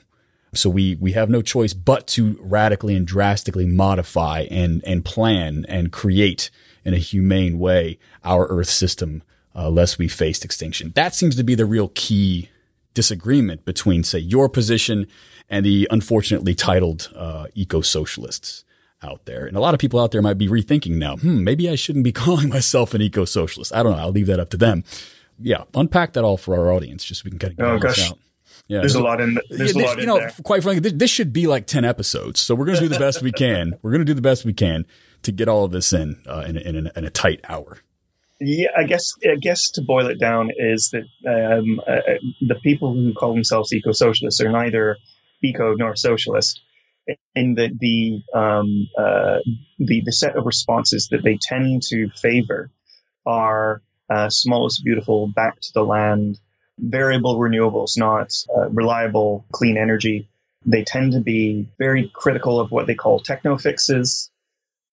So 0.54 0.70
we, 0.70 0.96
we 0.96 1.12
have 1.12 1.30
no 1.30 1.42
choice 1.42 1.74
but 1.74 2.08
to 2.08 2.38
radically 2.40 2.96
and 2.96 3.06
drastically 3.06 3.66
modify 3.66 4.48
and, 4.50 4.84
and 4.86 5.04
plan 5.04 5.66
and 5.68 5.92
create 5.92 6.50
in 6.84 6.94
a 6.94 6.98
humane 6.98 7.60
way 7.60 8.00
our 8.24 8.48
Earth 8.48 8.70
system, 8.70 9.24
uh, 9.56 9.70
lest 9.70 9.98
we 9.98 10.08
face 10.08 10.44
extinction. 10.46 10.92
That 10.96 11.14
seems 11.14 11.36
to 11.36 11.44
be 11.44 11.56
the 11.56 11.66
real 11.66 11.92
key 11.94 12.50
disagreement 12.94 13.66
between, 13.66 14.04
say, 14.04 14.20
your 14.20 14.48
position 14.48 15.08
and 15.50 15.66
the 15.66 15.88
unfortunately 15.92 16.56
titled 16.56 17.12
uh, 17.16 17.48
eco 17.54 17.82
socialists 17.82 18.64
out 19.04 19.26
there. 19.26 19.46
And 19.46 19.58
a 19.58 19.60
lot 19.60 19.74
of 19.74 19.80
people 19.80 20.00
out 20.00 20.12
there 20.12 20.22
might 20.22 20.38
be 20.38 20.48
rethinking 20.48 20.96
now, 20.96 21.18
hmm, 21.18 21.44
maybe 21.44 21.70
I 21.70 21.76
shouldn't 21.76 22.06
be 22.06 22.12
calling 22.24 22.50
myself 22.50 22.94
an 22.94 23.02
eco 23.02 23.26
socialist. 23.26 23.74
I 23.74 23.84
don't 23.84 23.92
know. 23.92 24.00
I'll 24.00 24.12
leave 24.12 24.28
that 24.28 24.40
up 24.40 24.50
to 24.52 24.58
them. 24.58 24.84
Yeah, 25.40 25.64
unpack 25.74 26.14
that 26.14 26.24
all 26.24 26.38
for 26.38 26.56
our 26.56 26.72
audience 26.72 27.04
just 27.04 27.22
so 27.22 27.26
we 27.26 27.32
can 27.32 27.40
kind 27.40 27.52
of 27.52 27.58
get 27.58 27.68
oh, 27.68 27.80
gosh. 27.80 28.12
out. 28.12 28.20
Yeah, 28.68 28.80
there's 28.80 28.96
a 28.96 29.02
lot 29.02 29.22
in 29.22 29.38
there's 29.50 29.76
yeah, 29.76 29.84
a 29.84 29.86
lot 29.86 30.00
you 30.00 30.08
know, 30.08 30.18
there. 30.18 30.34
quite 30.44 30.64
frankly, 30.64 30.80
this, 30.80 30.94
this, 30.94 31.12
should 31.12 31.32
be 31.32 31.46
like 31.46 31.68
ten 31.68 31.86
episodes. 31.86 32.40
So 32.40 32.56
we're 32.56 32.66
going 32.66 32.78
to 32.78 32.84
do 32.84 32.90
the 32.90 33.00
best 33.00 33.22
we 33.22 33.32
can. 33.32 33.78
We're 33.84 33.92
going 33.92 34.02
to 34.02 34.06
do 34.06 34.16
the 34.16 34.22
best 34.22 34.44
we 34.44 34.54
can 34.54 34.86
to 35.22 35.32
get 35.32 35.48
all 35.48 35.66
of 35.66 35.72
this 35.72 35.94
in 35.94 36.22
uh, 36.28 36.46
in, 36.48 36.58
in, 36.58 36.92
in, 36.96 37.06
a 37.06 37.10
tight 37.12 37.42
hour. 37.48 37.80
Yeah, 38.40 38.70
I 38.76 38.84
guess 38.84 39.14
I 39.24 39.36
guess 39.40 39.70
to 39.72 39.82
boil 39.82 40.08
it 40.08 40.20
down 40.20 40.50
is 40.58 40.92
that 40.94 41.04
um, 41.30 41.80
uh, 41.88 42.18
the 42.42 42.56
people 42.64 42.94
who 42.94 43.14
call 43.14 43.34
themselves 43.34 43.72
eco 43.72 43.92
socialists 43.92 44.42
are 44.42 44.52
neither 44.52 44.98
eco 45.44 45.76
nor 45.76 45.96
socialist 45.96 46.62
in 47.36 47.54
the 47.54 47.70
the, 47.80 48.38
um, 48.38 48.88
uh, 48.98 49.40
the 49.78 50.02
the 50.04 50.12
set 50.12 50.36
of 50.36 50.46
responses 50.46 51.10
that 51.12 51.24
they 51.24 51.38
tend 51.40 51.84
to 51.90 52.10
favor 52.10 52.72
are 53.26 53.82
uh, 54.10 54.30
smallest 54.30 54.84
beautiful, 54.84 55.28
back 55.28 55.60
to 55.60 55.74
the 55.74 55.84
land, 55.84 56.40
variable 56.78 57.38
renewables, 57.38 57.98
not 57.98 58.34
uh, 58.56 58.70
reliable 58.70 59.46
clean 59.52 59.78
energy. 59.78 60.28
They 60.66 60.84
tend 60.84 61.14
to 61.14 61.20
be 61.20 61.68
very 61.78 62.12
critical 62.14 62.60
of 62.60 62.72
what 62.72 62.88
they 62.88 62.96
call 62.96 63.20
techno 63.20 63.58
fixes. 63.58 64.32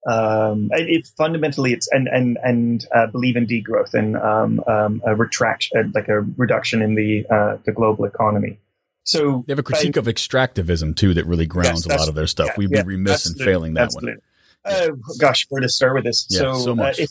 Um, 0.06 0.70
it, 0.72 0.88
it, 0.88 1.06
fundamentally 1.16 1.72
it's 1.72 1.88
and 1.90 2.08
and 2.08 2.36
and 2.42 2.84
uh, 2.92 3.06
believe 3.06 3.36
in 3.36 3.46
degrowth 3.46 3.94
and 3.94 4.16
um, 4.16 4.62
um, 4.66 5.00
a 5.06 5.14
retraction, 5.14 5.78
uh, 5.78 5.88
like 5.94 6.08
a 6.08 6.20
reduction 6.20 6.82
in 6.82 6.94
the 6.94 7.24
uh, 7.30 7.58
the 7.64 7.72
global 7.72 8.04
economy. 8.04 8.58
So 9.04 9.44
they 9.46 9.52
have 9.52 9.58
a 9.58 9.62
critique 9.62 9.96
of 9.96 10.06
extractivism 10.06 10.96
too 10.96 11.14
that 11.14 11.26
really 11.26 11.46
grounds 11.46 11.86
yes, 11.86 11.96
a 11.96 11.98
lot 11.98 12.08
of 12.08 12.14
their 12.14 12.26
stuff. 12.26 12.48
Yeah, 12.48 12.54
We'd 12.58 12.70
be 12.70 12.76
yeah, 12.76 12.82
remiss 12.84 13.26
in 13.26 13.34
failing 13.34 13.74
that 13.74 13.92
one. 13.92 14.18
Uh, 14.64 14.90
gosh, 15.18 15.46
where 15.48 15.60
to 15.60 15.68
start 15.68 15.94
with 15.94 16.04
this? 16.04 16.26
Yeah, 16.30 16.38
so, 16.38 16.54
so 16.54 16.72
uh, 16.72 16.74
much. 16.76 17.00
Uh, 17.00 17.04
if, 17.04 17.10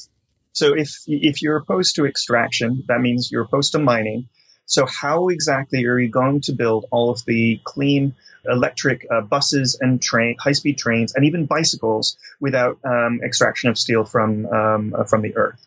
so 0.54 0.74
if 0.74 1.02
if 1.08 1.42
you're 1.42 1.58
opposed 1.58 1.96
to 1.96 2.06
extraction, 2.06 2.84
that 2.88 3.02
means 3.02 3.30
you're 3.32 3.44
opposed 3.44 3.72
to 3.74 3.80
mining. 3.80 4.28
So 4.66 4.86
how 4.86 5.28
exactly 5.28 5.86
are 5.86 6.00
you 6.00 6.10
going 6.10 6.42
to 6.42 6.54
build 6.54 6.86
all 6.92 7.10
of 7.10 7.26
the 7.26 7.60
clean 7.64 8.16
electric 8.46 9.06
uh, 9.12 9.22
buses 9.22 9.78
and 9.80 10.02
train, 10.02 10.36
high-speed 10.40 10.78
trains, 10.78 11.14
and 11.14 11.26
even 11.26 11.46
bicycles 11.46 12.18
without 12.40 12.80
um, 12.86 13.20
extraction 13.24 13.70
of 13.70 13.78
steel 13.78 14.06
from 14.06 14.46
um, 14.48 14.96
uh, 14.98 15.04
from 15.04 15.22
the 15.22 15.36
earth? 15.36 15.66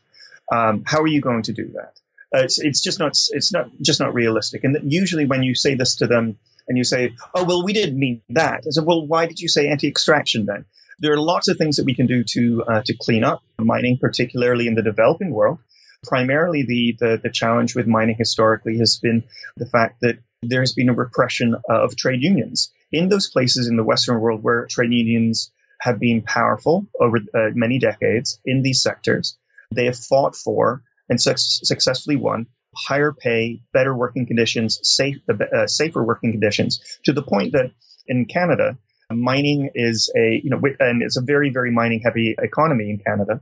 Um, 0.50 0.84
how 0.86 1.00
are 1.00 1.06
you 1.06 1.20
going 1.20 1.42
to 1.42 1.52
do 1.52 1.68
that? 1.74 2.00
Uh, 2.34 2.44
it's, 2.44 2.58
it's 2.58 2.80
just 2.82 2.98
not 2.98 3.16
it's 3.30 3.52
not 3.52 3.70
just 3.80 4.00
not 4.00 4.14
realistic. 4.14 4.64
And 4.64 4.90
usually 4.90 5.26
when 5.26 5.42
you 5.42 5.54
say 5.54 5.74
this 5.74 5.96
to 5.96 6.06
them 6.06 6.38
and 6.66 6.76
you 6.76 6.84
say, 6.84 7.14
"Oh 7.34 7.44
well, 7.44 7.64
we 7.64 7.72
didn't 7.72 7.98
mean 7.98 8.22
that," 8.30 8.64
I 8.66 8.70
said, 8.70 8.84
"Well, 8.84 9.06
why 9.06 9.26
did 9.26 9.40
you 9.40 9.48
say 9.48 9.68
anti-extraction 9.68 10.46
then?" 10.46 10.64
There 11.00 11.12
are 11.12 11.20
lots 11.20 11.48
of 11.48 11.56
things 11.56 11.76
that 11.76 11.84
we 11.84 11.94
can 11.94 12.06
do 12.06 12.24
to 12.24 12.64
uh, 12.64 12.82
to 12.84 12.96
clean 13.00 13.24
up 13.24 13.42
mining, 13.58 13.98
particularly 13.98 14.66
in 14.66 14.74
the 14.74 14.82
developing 14.82 15.30
world. 15.30 15.58
Primarily, 16.02 16.64
the, 16.64 16.96
the 16.98 17.20
the 17.22 17.30
challenge 17.30 17.74
with 17.74 17.86
mining 17.86 18.16
historically 18.18 18.78
has 18.78 18.98
been 18.98 19.24
the 19.56 19.66
fact 19.66 20.00
that 20.02 20.18
there 20.42 20.60
has 20.60 20.72
been 20.72 20.90
a 20.90 20.94
repression 20.94 21.56
of 21.68 21.96
trade 21.96 22.22
unions 22.22 22.72
in 22.92 23.08
those 23.08 23.30
places 23.30 23.66
in 23.68 23.76
the 23.76 23.84
Western 23.84 24.20
world 24.20 24.42
where 24.42 24.66
trade 24.66 24.92
unions 24.92 25.50
have 25.80 25.98
been 25.98 26.22
powerful 26.22 26.86
over 27.00 27.18
uh, 27.34 27.50
many 27.54 27.78
decades 27.78 28.38
in 28.44 28.62
these 28.62 28.82
sectors. 28.82 29.36
They 29.70 29.86
have 29.86 29.96
fought 29.98 30.36
for 30.36 30.82
and 31.08 31.20
su- 31.20 31.34
successfully 31.36 32.16
won 32.16 32.46
higher 32.76 33.12
pay, 33.12 33.60
better 33.72 33.94
working 33.94 34.26
conditions, 34.26 34.80
safe, 34.82 35.16
uh, 35.28 35.66
safer 35.66 36.02
working 36.02 36.32
conditions 36.32 36.80
to 37.04 37.12
the 37.12 37.22
point 37.22 37.52
that 37.52 37.70
in 38.06 38.26
Canada, 38.26 38.76
mining 39.10 39.70
is 39.74 40.12
a, 40.16 40.40
you 40.42 40.50
know, 40.50 40.60
and 40.80 41.02
it's 41.02 41.16
a 41.16 41.22
very, 41.22 41.50
very 41.50 41.70
mining 41.70 42.00
heavy 42.04 42.34
economy 42.38 42.90
in 42.90 42.98
Canada. 42.98 43.40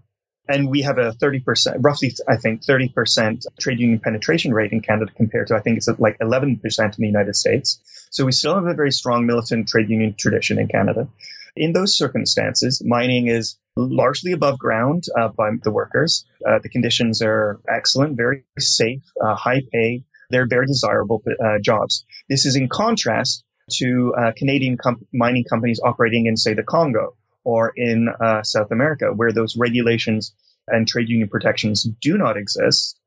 And 0.49 0.69
we 0.69 0.83
have 0.83 0.99
a 0.99 1.13
30%, 1.13 1.77
roughly, 1.81 2.13
I 2.29 2.37
think, 2.37 2.65
30% 2.65 3.45
trade 3.61 3.79
union 3.79 4.01
penetration 4.01 4.53
rate 4.53 4.73
in 4.73 4.81
Canada 4.81 5.13
compared 5.15 5.47
to, 5.49 5.55
I 5.55 5.61
think 5.61 5.77
it's 5.77 5.89
like 5.99 6.19
11% 6.19 6.45
in 6.49 6.91
the 6.99 7.07
United 7.07 7.37
States. 7.37 7.81
So 8.11 8.25
we 8.25 8.33
still 8.33 8.55
have 8.57 8.67
a 8.67 8.75
very 8.75 8.91
strong 8.91 9.25
militant 9.25 9.69
trade 9.69 9.89
union 9.89 10.15
tradition 10.19 10.59
in 10.59 10.67
Canada. 10.67 11.09
In 11.55 11.73
those 11.73 11.97
circumstances, 11.97 12.83
mining 12.85 13.29
is 13.29 13.57
largely 13.77 14.33
above 14.33 14.59
ground 14.59 15.05
uh, 15.19 15.29
by 15.29 15.51
the 15.63 15.71
workers. 15.71 16.25
Uh, 16.47 16.59
the 16.63 16.69
conditions 16.69 17.23
are 17.23 17.61
excellent, 17.69 18.17
very 18.17 18.45
safe, 18.59 19.03
uh, 19.23 19.35
high 19.35 19.63
pay. 19.73 20.05
They're 20.31 20.47
very 20.47 20.67
desirable 20.67 21.23
uh, 21.27 21.59
jobs. 21.63 22.05
This 22.29 22.47
is 22.47 22.57
in 22.57 22.69
contrast 22.69 23.45
to 23.71 24.15
uh, 24.19 24.33
Canadian 24.37 24.77
mining 25.13 25.45
companies 25.45 25.81
operating 25.83 26.27
in, 26.27 26.37
say, 26.37 26.55
the 26.55 26.63
Congo 26.63 27.17
or 27.45 27.73
in 27.77 28.09
uh, 28.09 28.43
South 28.43 28.71
America, 28.71 29.07
where 29.07 29.33
those 29.33 29.57
regulations 29.57 30.35
and 30.69 30.87
trade 30.87 31.09
union 31.09 31.29
protections 31.29 31.83
do 32.01 32.17
not 32.17 32.37
exist. 32.37 32.99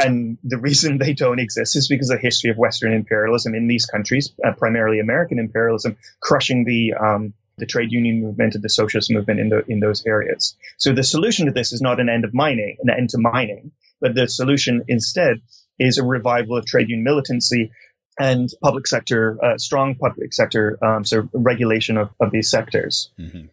And 0.00 0.38
the 0.44 0.58
reason 0.58 0.98
they 0.98 1.12
don't 1.12 1.40
exist 1.40 1.76
is 1.76 1.88
because 1.88 2.10
of 2.10 2.18
the 2.18 2.22
history 2.22 2.50
of 2.50 2.56
Western 2.56 2.92
imperialism 2.92 3.54
in 3.54 3.66
these 3.66 3.86
countries, 3.86 4.32
primarily 4.56 5.00
American 5.00 5.38
imperialism, 5.38 5.96
crushing 6.20 6.64
the 6.64 6.94
um, 6.94 7.34
the 7.58 7.66
trade 7.66 7.90
union 7.90 8.22
movement 8.22 8.54
and 8.54 8.62
the 8.62 8.68
socialist 8.68 9.10
movement 9.10 9.40
in, 9.40 9.48
the, 9.48 9.64
in 9.66 9.80
those 9.80 10.06
areas. 10.06 10.56
So 10.76 10.92
the 10.92 11.02
solution 11.02 11.46
to 11.46 11.52
this 11.52 11.72
is 11.72 11.82
not 11.82 11.98
an 11.98 12.08
end 12.08 12.24
of 12.24 12.32
mining, 12.32 12.76
an 12.80 12.90
end 12.90 13.10
to 13.10 13.18
mining, 13.18 13.72
but 14.00 14.14
the 14.14 14.28
solution 14.28 14.84
instead 14.86 15.42
is 15.78 15.98
a 15.98 16.04
revival 16.04 16.56
of 16.56 16.66
trade 16.66 16.88
union 16.88 17.04
militancy 17.04 17.72
and 18.18 18.48
public 18.62 18.86
sector, 18.86 19.38
uh, 19.44 19.58
strong 19.58 19.94
public 19.94 20.32
sector, 20.32 20.78
um, 20.84 21.04
so 21.04 21.28
regulation 21.32 21.96
of, 21.96 22.10
of 22.20 22.30
these 22.30 22.50
sectors. 22.50 23.10
Mm-hmm. 23.18 23.46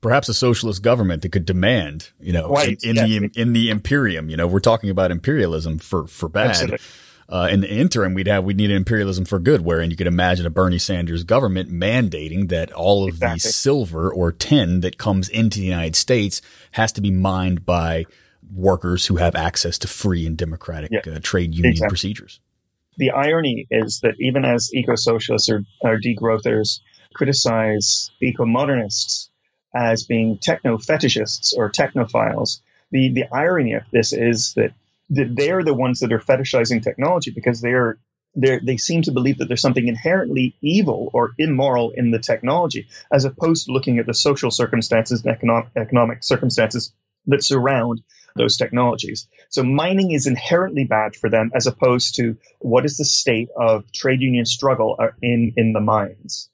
Perhaps 0.00 0.28
a 0.28 0.34
socialist 0.34 0.82
government 0.82 1.22
that 1.22 1.30
could 1.32 1.44
demand, 1.44 2.10
you 2.20 2.32
know, 2.32 2.48
Right, 2.50 2.78
in, 2.82 2.90
in 2.90 2.96
yeah. 2.96 3.18
the 3.28 3.30
in 3.40 3.52
the 3.52 3.70
imperium. 3.70 4.28
You 4.30 4.36
know, 4.36 4.46
we're 4.46 4.60
talking 4.60 4.90
about 4.90 5.10
imperialism 5.10 5.78
for 5.78 6.06
for 6.06 6.28
bad. 6.28 6.78
Uh, 7.30 7.46
in 7.50 7.60
the 7.60 7.70
interim, 7.70 8.14
we'd 8.14 8.26
have 8.26 8.42
we 8.44 8.54
need 8.54 8.70
an 8.70 8.76
imperialism 8.76 9.24
for 9.26 9.38
good, 9.38 9.60
wherein 9.62 9.90
you 9.90 9.96
could 9.96 10.06
imagine 10.06 10.46
a 10.46 10.50
Bernie 10.50 10.78
Sanders 10.78 11.24
government 11.24 11.70
mandating 11.70 12.48
that 12.48 12.72
all 12.72 13.06
of 13.06 13.20
the 13.20 13.38
silver 13.38 14.10
or 14.10 14.32
tin 14.32 14.80
that 14.80 14.96
comes 14.98 15.28
into 15.28 15.58
the 15.58 15.66
United 15.66 15.94
States 15.96 16.40
has 16.72 16.90
to 16.92 17.00
be 17.02 17.10
mined 17.10 17.66
by 17.66 18.06
workers 18.54 19.06
who 19.06 19.16
have 19.16 19.34
access 19.34 19.76
to 19.78 19.88
free 19.88 20.26
and 20.26 20.38
democratic 20.38 20.90
Yeah. 20.90 21.12
uh, 21.16 21.18
trade 21.22 21.54
union 21.54 21.72
Exactly. 21.72 21.88
procedures. 21.90 22.40
The 22.98 23.12
irony 23.12 23.66
is 23.70 24.00
that 24.02 24.16
even 24.20 24.44
as 24.44 24.70
eco-socialists 24.74 25.48
or, 25.48 25.62
or 25.80 25.98
degrowthers 25.98 26.80
criticize 27.14 28.10
eco-modernists 28.20 29.30
as 29.74 30.04
being 30.04 30.38
techno-fetishists 30.38 31.56
or 31.56 31.70
technophiles, 31.70 32.60
the, 32.90 33.12
the 33.12 33.24
irony 33.32 33.74
of 33.74 33.82
this 33.92 34.12
is 34.12 34.52
that, 34.54 34.72
that 35.10 35.34
they're 35.34 35.64
the 35.64 35.74
ones 35.74 36.00
that 36.00 36.12
are 36.12 36.18
fetishizing 36.18 36.82
technology 36.82 37.30
because 37.30 37.60
they're 37.60 37.98
they're, 38.34 38.60
they 38.60 38.76
seem 38.76 39.02
to 39.02 39.10
believe 39.10 39.38
that 39.38 39.48
there's 39.48 39.62
something 39.62 39.88
inherently 39.88 40.54
evil 40.60 41.10
or 41.12 41.32
immoral 41.38 41.90
in 41.96 42.10
the 42.10 42.18
technology, 42.18 42.86
as 43.10 43.24
opposed 43.24 43.66
to 43.66 43.72
looking 43.72 43.98
at 43.98 44.06
the 44.06 44.14
social 44.14 44.50
circumstances 44.50 45.24
and 45.24 45.34
economic, 45.34 45.70
economic 45.74 46.22
circumstances 46.22 46.92
that 47.26 47.42
surround 47.42 48.02
those 48.38 48.56
technologies. 48.56 49.28
So 49.50 49.62
mining 49.62 50.12
is 50.12 50.26
inherently 50.26 50.84
bad 50.84 51.14
for 51.16 51.28
them, 51.28 51.50
as 51.54 51.66
opposed 51.66 52.14
to 52.16 52.36
what 52.60 52.84
is 52.84 52.96
the 52.96 53.04
state 53.04 53.48
of 53.56 53.90
trade 53.92 54.20
union 54.20 54.46
struggle 54.46 54.96
uh, 54.98 55.08
in 55.20 55.52
in 55.56 55.72
the 55.72 55.80
mines. 55.80 56.48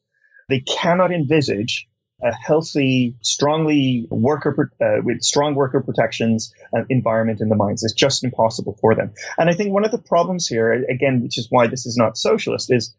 They 0.49 0.61
cannot 0.61 1.13
envisage 1.13 1.89
a 2.23 2.33
healthy, 2.33 3.17
strongly 3.23 4.07
worker 4.11 4.71
uh, 4.81 5.03
with 5.03 5.23
strong 5.23 5.55
worker 5.55 5.83
protections 5.83 6.55
uh, 6.77 6.83
environment 6.89 7.41
in 7.41 7.49
the 7.49 7.57
mines. 7.57 7.85
It's 7.85 7.93
just 7.93 8.25
impossible 8.25 8.77
for 8.81 8.95
them. 8.95 9.13
And 9.37 9.51
I 9.51 9.55
think 9.55 9.73
one 9.73 9.85
of 9.85 9.91
the 9.91 9.99
problems 9.99 10.47
here, 10.47 10.73
again, 10.73 11.23
which 11.23 11.39
is 11.39 11.49
why 11.51 11.67
this 11.67 11.87
is 11.87 11.97
not 11.97 12.17
socialist, 12.17 12.73
is 12.73 12.95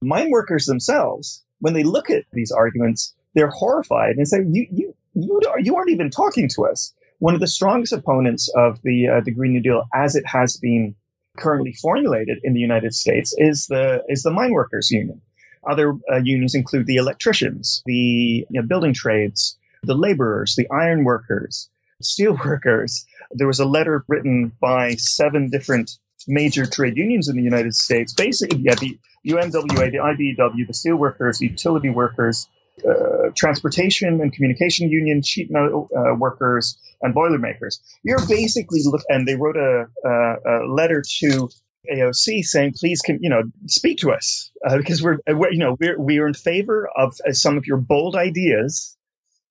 mine 0.00 0.30
workers 0.30 0.66
themselves. 0.66 1.44
When 1.60 1.74
they 1.74 1.82
look 1.82 2.08
at 2.10 2.24
these 2.32 2.52
arguments, 2.52 3.14
they're 3.34 3.50
horrified 3.50 4.16
and 4.16 4.28
say, 4.28 4.38
"You, 4.48 4.66
you, 4.70 4.94
you, 5.14 5.40
you 5.58 5.76
aren't 5.76 5.90
even 5.90 6.10
talking 6.10 6.48
to 6.50 6.66
us." 6.66 6.94
One 7.18 7.34
of 7.34 7.40
the 7.40 7.48
strongest 7.48 7.92
opponents 7.92 8.48
of 8.54 8.80
the 8.82 9.08
uh, 9.08 9.20
the 9.24 9.32
Green 9.32 9.52
New 9.52 9.60
Deal, 9.60 9.84
as 9.92 10.14
it 10.14 10.24
has 10.26 10.56
been 10.56 10.94
currently 11.36 11.72
formulated 11.72 12.38
in 12.44 12.52
the 12.52 12.60
United 12.60 12.94
States, 12.94 13.34
is 13.36 13.66
the 13.66 14.04
is 14.08 14.22
the 14.22 14.30
mine 14.30 14.52
workers 14.52 14.90
union. 14.90 15.20
Other 15.68 15.94
uh, 16.10 16.16
unions 16.22 16.54
include 16.54 16.86
the 16.86 16.96
electricians, 16.96 17.82
the 17.86 18.46
you 18.48 18.60
know, 18.60 18.62
building 18.62 18.94
trades, 18.94 19.58
the 19.82 19.94
laborers, 19.94 20.54
the 20.56 20.68
iron 20.70 21.04
workers, 21.04 21.68
steel 22.00 22.38
workers. 22.44 23.04
There 23.32 23.46
was 23.46 23.60
a 23.60 23.66
letter 23.66 24.04
written 24.08 24.52
by 24.60 24.94
seven 24.94 25.50
different 25.50 25.98
major 26.26 26.66
trade 26.66 26.96
unions 26.96 27.28
in 27.28 27.36
the 27.36 27.42
United 27.42 27.74
States. 27.74 28.12
Basically, 28.12 28.60
yeah, 28.60 28.74
the 28.74 28.98
UMWA, 29.26 29.90
the 29.90 29.98
IBEW, 29.98 30.66
the 30.66 30.74
steel 30.74 30.96
workers, 30.96 31.40
utility 31.40 31.90
workers, 31.90 32.48
uh, 32.84 33.30
transportation 33.36 34.20
and 34.20 34.32
communication 34.32 34.90
union, 34.90 35.22
sheet 35.22 35.50
metal 35.50 35.88
uh, 35.96 36.14
workers, 36.14 36.78
and 37.02 37.14
boilermakers. 37.14 37.80
You're 38.02 38.24
basically 38.26 38.80
look, 38.84 39.02
and 39.08 39.26
they 39.26 39.36
wrote 39.36 39.56
a, 39.56 39.86
a, 40.04 40.10
a 40.10 40.54
letter 40.66 41.02
to 41.20 41.48
AOC 41.92 42.42
saying, 42.44 42.74
please, 42.78 43.00
can, 43.00 43.18
you 43.22 43.30
know, 43.30 43.42
speak 43.66 43.98
to 43.98 44.12
us 44.12 44.50
uh, 44.66 44.76
because 44.76 45.02
we're, 45.02 45.18
uh, 45.30 45.34
we're, 45.34 45.52
you 45.52 45.58
know, 45.58 45.76
we're, 45.78 45.98
we 45.98 46.18
are 46.18 46.26
in 46.26 46.34
favor 46.34 46.88
of 46.94 47.16
uh, 47.26 47.32
some 47.32 47.56
of 47.56 47.66
your 47.66 47.78
bold 47.78 48.16
ideas, 48.16 48.96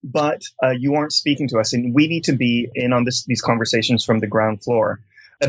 but 0.03 0.41
you 0.77 0.93
aren't 0.95 1.11
speaking 1.11 1.47
to 1.49 1.57
us 1.57 1.73
and 1.73 1.93
we 1.93 2.07
need 2.07 2.25
to 2.25 2.33
be 2.33 2.69
in 2.75 2.93
on 2.93 3.03
this, 3.03 3.25
these 3.25 3.41
conversations 3.41 4.05
from 4.05 4.19
the 4.19 4.27
ground 4.27 4.63
floor. 4.63 5.01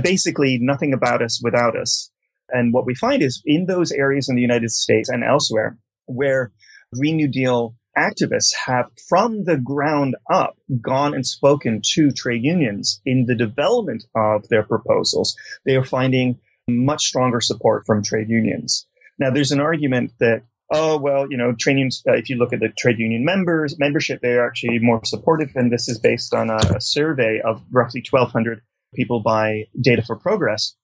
Basically 0.02 0.58
nothing 0.58 0.92
about 0.92 1.22
us 1.22 1.40
without 1.42 1.76
us. 1.76 2.10
And 2.50 2.72
what 2.72 2.86
we 2.86 2.94
find 2.94 3.22
is 3.22 3.42
in 3.44 3.66
those 3.66 3.92
areas 3.92 4.28
in 4.28 4.36
the 4.36 4.42
United 4.42 4.70
States 4.70 5.08
and 5.08 5.22
elsewhere 5.22 5.76
where 6.06 6.50
Green 6.94 7.16
New 7.16 7.28
Deal 7.28 7.74
activists 7.96 8.54
have 8.66 8.86
from 9.08 9.44
the 9.44 9.58
ground 9.58 10.16
up 10.30 10.56
gone 10.80 11.14
and 11.14 11.26
spoken 11.26 11.82
to 11.84 12.10
trade 12.12 12.44
unions 12.44 13.00
in 13.04 13.26
the 13.26 13.34
development 13.34 14.04
of 14.14 14.48
their 14.48 14.62
proposals, 14.62 15.36
they 15.66 15.76
are 15.76 15.84
finding 15.84 16.38
much 16.66 17.04
stronger 17.04 17.40
support 17.40 17.84
from 17.86 18.02
trade 18.02 18.28
unions. 18.28 18.86
Now, 19.18 19.30
there's 19.30 19.52
an 19.52 19.60
argument 19.60 20.12
that, 20.20 20.44
oh, 20.72 20.98
well, 20.98 21.26
you 21.30 21.36
know, 21.36 21.52
trade 21.58 21.74
unions, 21.74 22.02
uh, 22.08 22.12
if 22.12 22.30
you 22.30 22.36
look 22.36 22.52
at 22.52 22.60
the 22.60 22.68
trade 22.78 22.98
union 22.98 23.24
members, 23.24 23.78
membership, 23.78 24.20
they're 24.22 24.46
actually 24.46 24.78
more 24.78 25.04
supportive. 25.04 25.50
And 25.56 25.72
this 25.72 25.88
is 25.88 25.98
based 25.98 26.34
on 26.34 26.50
a, 26.50 26.56
a 26.76 26.80
survey 26.80 27.40
of 27.44 27.62
roughly 27.70 28.02
1,200 28.08 28.62
people 28.94 29.20
by 29.20 29.64
Data 29.78 30.02
for 30.02 30.16
Progress. 30.16 30.74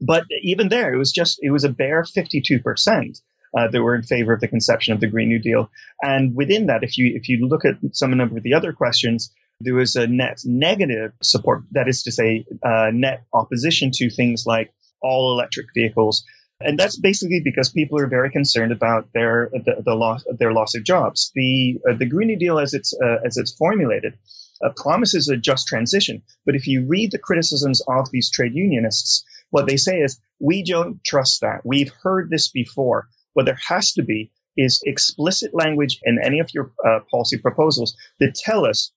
But 0.00 0.24
even 0.42 0.68
there, 0.68 0.92
it 0.92 0.98
was 0.98 1.12
just, 1.12 1.38
it 1.40 1.50
was 1.50 1.64
a 1.64 1.70
bare 1.70 2.02
52%. 2.02 3.20
Uh, 3.56 3.68
that 3.68 3.80
were 3.80 3.94
in 3.94 4.02
favor 4.02 4.34
of 4.34 4.40
the 4.40 4.48
conception 4.48 4.92
of 4.92 5.00
the 5.00 5.06
Green 5.06 5.28
New 5.28 5.38
Deal. 5.38 5.70
And 6.02 6.36
within 6.36 6.66
that, 6.66 6.82
if 6.82 6.98
you 6.98 7.12
if 7.16 7.30
you 7.30 7.48
look 7.48 7.64
at 7.64 7.76
some 7.92 8.14
number 8.14 8.36
of 8.36 8.42
the 8.42 8.52
other 8.52 8.74
questions, 8.74 9.32
there 9.60 9.74
was 9.74 9.96
a 9.96 10.06
net 10.06 10.40
negative 10.44 11.12
support. 11.22 11.62
That 11.70 11.88
is 11.88 12.02
to 12.02 12.12
say, 12.12 12.44
uh, 12.62 12.90
net 12.92 13.24
opposition 13.32 13.92
to 13.94 14.10
things 14.10 14.44
like 14.46 14.74
all 15.00 15.32
electric 15.32 15.68
vehicles. 15.74 16.24
And 16.60 16.78
that's 16.78 16.98
basically 16.98 17.40
because 17.44 17.70
people 17.70 17.98
are 17.98 18.06
very 18.06 18.30
concerned 18.30 18.72
about 18.72 19.08
their 19.12 19.50
the, 19.52 19.82
the 19.84 19.94
loss 19.94 20.24
their 20.38 20.52
loss 20.52 20.74
of 20.74 20.84
jobs. 20.84 21.30
The 21.34 21.78
uh, 21.88 21.94
the 21.94 22.06
Green 22.06 22.28
New 22.28 22.38
Deal, 22.38 22.58
as 22.58 22.74
it's 22.74 22.94
uh, 23.02 23.18
as 23.24 23.36
it's 23.36 23.52
formulated, 23.52 24.18
uh, 24.62 24.70
promises 24.76 25.28
a 25.28 25.36
just 25.36 25.66
transition. 25.66 26.22
But 26.44 26.56
if 26.56 26.66
you 26.66 26.86
read 26.86 27.10
the 27.10 27.18
criticisms 27.18 27.82
of 27.88 28.10
these 28.10 28.30
trade 28.30 28.54
unionists, 28.54 29.24
what 29.50 29.66
they 29.66 29.76
say 29.76 30.00
is, 30.00 30.20
we 30.40 30.62
don't 30.62 31.02
trust 31.04 31.40
that. 31.42 31.60
We've 31.64 31.92
heard 32.02 32.30
this 32.30 32.48
before. 32.48 33.08
What 33.36 33.44
there 33.44 33.58
has 33.68 33.92
to 33.92 34.02
be 34.02 34.30
is 34.56 34.80
explicit 34.86 35.50
language 35.52 36.00
in 36.02 36.18
any 36.24 36.40
of 36.40 36.48
your 36.54 36.72
uh, 36.82 37.00
policy 37.10 37.36
proposals 37.36 37.94
that 38.18 38.34
tell 38.34 38.64
us 38.64 38.92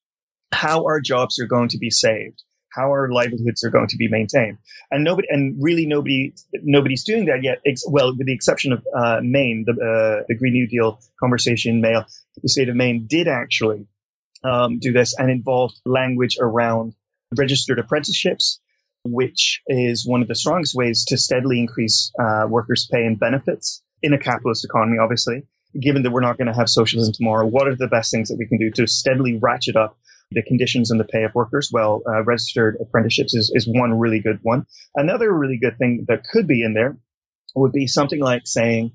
how 0.54 0.86
our 0.86 1.02
jobs 1.02 1.40
are 1.40 1.46
going 1.46 1.68
to 1.68 1.78
be 1.78 1.90
saved, 1.90 2.42
how 2.74 2.84
our 2.84 3.12
livelihoods 3.12 3.66
are 3.66 3.70
going 3.70 3.90
to 3.90 3.98
be 3.98 4.08
maintained, 4.08 4.58
and 4.90 5.04
nobody, 5.04 5.28
and 5.30 5.62
really 5.62 5.86
nobody, 5.86 6.34
nobody's 6.54 7.04
doing 7.04 7.26
that 7.26 7.44
yet. 7.44 7.60
Ex- 7.66 7.84
well, 7.86 8.16
with 8.18 8.28
the 8.28 8.34
exception 8.34 8.72
of 8.72 8.88
uh, 8.96 9.20
Maine, 9.22 9.66
the 9.68 9.74
uh, 9.74 10.24
the 10.30 10.36
Green 10.36 10.54
New 10.54 10.68
Deal 10.68 11.02
conversation, 11.20 11.82
Mail, 11.82 12.06
the 12.42 12.48
state 12.48 12.70
of 12.70 12.78
Maine 12.78 13.08
did 13.10 13.28
actually 13.28 13.88
um, 14.46 14.80
do 14.80 14.94
this 14.94 15.20
and 15.20 15.30
involved 15.30 15.76
language 15.86 16.38
around 16.40 16.96
registered 17.36 17.78
apprenticeships, 17.78 18.62
which 19.04 19.62
is 19.68 20.08
one 20.08 20.22
of 20.22 20.30
the 20.30 20.36
strongest 20.36 20.76
ways 20.76 21.04
to 21.10 21.18
steadily 21.18 21.60
increase 21.60 22.14
uh, 22.18 22.48
workers' 22.48 22.88
pay 22.90 23.04
and 23.04 23.20
benefits 23.20 23.84
in 24.02 24.14
a 24.14 24.20
capitalist 24.20 24.66
economy, 24.66 24.97
obviously. 24.97 25.43
Given 25.80 26.04
that 26.04 26.12
we're 26.12 26.22
not 26.22 26.38
going 26.38 26.47
to 26.47 26.54
have 26.54 26.68
socialism 26.70 27.14
tomorrow, 27.14 27.45
what 27.45 27.68
are 27.68 27.76
the 27.76 27.88
best 27.88 28.12
things 28.12 28.30
that 28.30 28.38
we 28.38 28.47
can 28.47 28.58
do 28.58 28.72
to 28.72 28.88
steadily 28.88 29.38
ratchet 29.38 29.76
up 29.76 29.97
the 30.32 30.41
conditions 30.41 30.89
and 30.89 31.00
the 31.00 31.06
pay 31.06 31.24
of 31.24 31.36
workers? 31.36 31.70
Well, 31.72 32.02
uh, 32.08 32.24
registered 32.24 32.78
apprenticeships 32.82 33.36
is, 33.36 33.52
is 33.54 33.68
one 33.68 33.97
really 33.97 34.20
good 34.20 34.39
one. 34.41 34.66
Another 34.95 35.32
really 35.32 35.60
good 35.60 35.78
thing 35.78 36.06
that 36.08 36.24
could 36.24 36.47
be 36.47 36.64
in 36.64 36.74
there 36.74 36.97
would 37.56 37.72
be 37.72 37.88
something 37.88 38.20
like 38.20 38.43
saying 38.45 38.93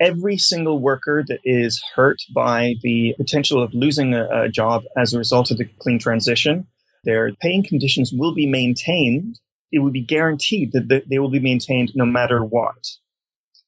every 0.00 0.38
single 0.38 0.80
worker 0.80 1.22
that 1.28 1.40
is 1.44 1.82
hurt 1.94 2.18
by 2.34 2.74
the 2.82 3.14
potential 3.18 3.62
of 3.62 3.74
losing 3.74 4.14
a, 4.14 4.44
a 4.44 4.48
job 4.48 4.84
as 4.96 5.12
a 5.12 5.18
result 5.18 5.50
of 5.50 5.58
the 5.58 5.66
clean 5.78 5.98
transition, 5.98 6.66
their 7.04 7.32
paying 7.34 7.62
conditions 7.62 8.12
will 8.12 8.34
be 8.34 8.46
maintained. 8.46 9.38
It 9.70 9.80
will 9.80 9.90
be 9.90 10.04
guaranteed 10.04 10.72
that 10.72 11.04
they 11.08 11.18
will 11.18 11.30
be 11.30 11.38
maintained 11.38 11.92
no 11.94 12.06
matter 12.06 12.42
what. 12.42 12.88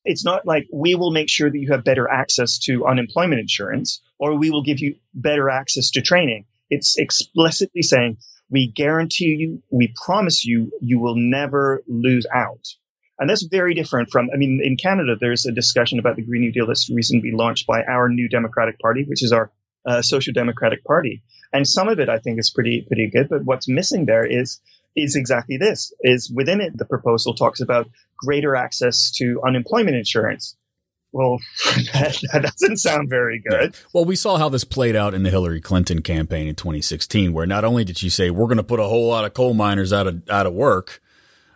It's 0.04 0.24
not 0.24 0.46
like 0.46 0.66
we 0.72 0.94
will 0.94 1.12
make 1.12 1.28
sure 1.28 1.50
that 1.50 1.58
you 1.58 1.72
have 1.72 1.84
better 1.84 2.08
access 2.08 2.58
to 2.60 2.86
unemployment 2.86 3.40
insurance 3.40 4.00
or 4.18 4.38
we 4.38 4.50
will 4.50 4.62
give 4.62 4.80
you 4.80 4.96
better 5.14 5.48
access 5.48 5.90
to 5.92 6.02
training. 6.02 6.46
It's 6.70 6.98
explicitly 6.98 7.82
saying 7.82 8.18
we 8.50 8.70
guarantee 8.70 9.36
you, 9.38 9.62
we 9.70 9.94
promise 10.04 10.44
you, 10.44 10.72
you 10.80 10.98
will 10.98 11.16
never 11.16 11.82
lose 11.86 12.26
out. 12.34 12.66
And 13.18 13.30
that's 13.30 13.44
very 13.44 13.74
different 13.74 14.10
from, 14.10 14.30
I 14.34 14.36
mean, 14.36 14.60
in 14.62 14.76
Canada, 14.76 15.16
there's 15.18 15.46
a 15.46 15.52
discussion 15.52 15.98
about 15.98 16.16
the 16.16 16.22
Green 16.22 16.42
New 16.42 16.52
Deal 16.52 16.66
that's 16.66 16.90
recently 16.90 17.30
launched 17.30 17.66
by 17.66 17.82
our 17.82 18.08
new 18.08 18.28
Democratic 18.28 18.78
Party, 18.80 19.04
which 19.04 19.22
is 19.22 19.32
our 19.32 19.52
uh, 19.86 20.02
Social 20.02 20.32
Democratic 20.32 20.84
Party. 20.84 21.22
And 21.52 21.66
some 21.66 21.88
of 21.88 22.00
it 22.00 22.08
I 22.08 22.18
think 22.18 22.38
is 22.38 22.50
pretty, 22.50 22.84
pretty 22.86 23.10
good. 23.10 23.28
But 23.28 23.44
what's 23.44 23.68
missing 23.68 24.06
there 24.06 24.24
is, 24.24 24.60
is 24.96 25.16
exactly 25.16 25.56
this, 25.56 25.92
is 26.00 26.30
within 26.30 26.60
it, 26.60 26.76
the 26.76 26.84
proposal 26.84 27.34
talks 27.34 27.60
about 27.60 27.88
greater 28.16 28.54
access 28.54 29.10
to 29.12 29.40
unemployment 29.46 29.96
insurance. 29.96 30.56
Well, 31.12 31.38
that, 31.92 32.18
that 32.32 32.42
doesn't 32.42 32.78
sound 32.78 33.10
very 33.10 33.38
good. 33.38 33.74
Well, 33.92 34.04
we 34.04 34.16
saw 34.16 34.38
how 34.38 34.48
this 34.48 34.64
played 34.64 34.96
out 34.96 35.12
in 35.12 35.22
the 35.22 35.30
Hillary 35.30 35.60
Clinton 35.60 36.00
campaign 36.00 36.48
in 36.48 36.54
2016, 36.54 37.32
where 37.32 37.46
not 37.46 37.64
only 37.64 37.84
did 37.84 37.98
she 37.98 38.08
say 38.08 38.30
we're 38.30 38.46
going 38.46 38.56
to 38.56 38.62
put 38.62 38.80
a 38.80 38.84
whole 38.84 39.08
lot 39.08 39.24
of 39.24 39.34
coal 39.34 39.54
miners 39.54 39.92
out 39.92 40.06
of 40.06 40.28
out 40.30 40.46
of 40.46 40.54
work, 40.54 41.02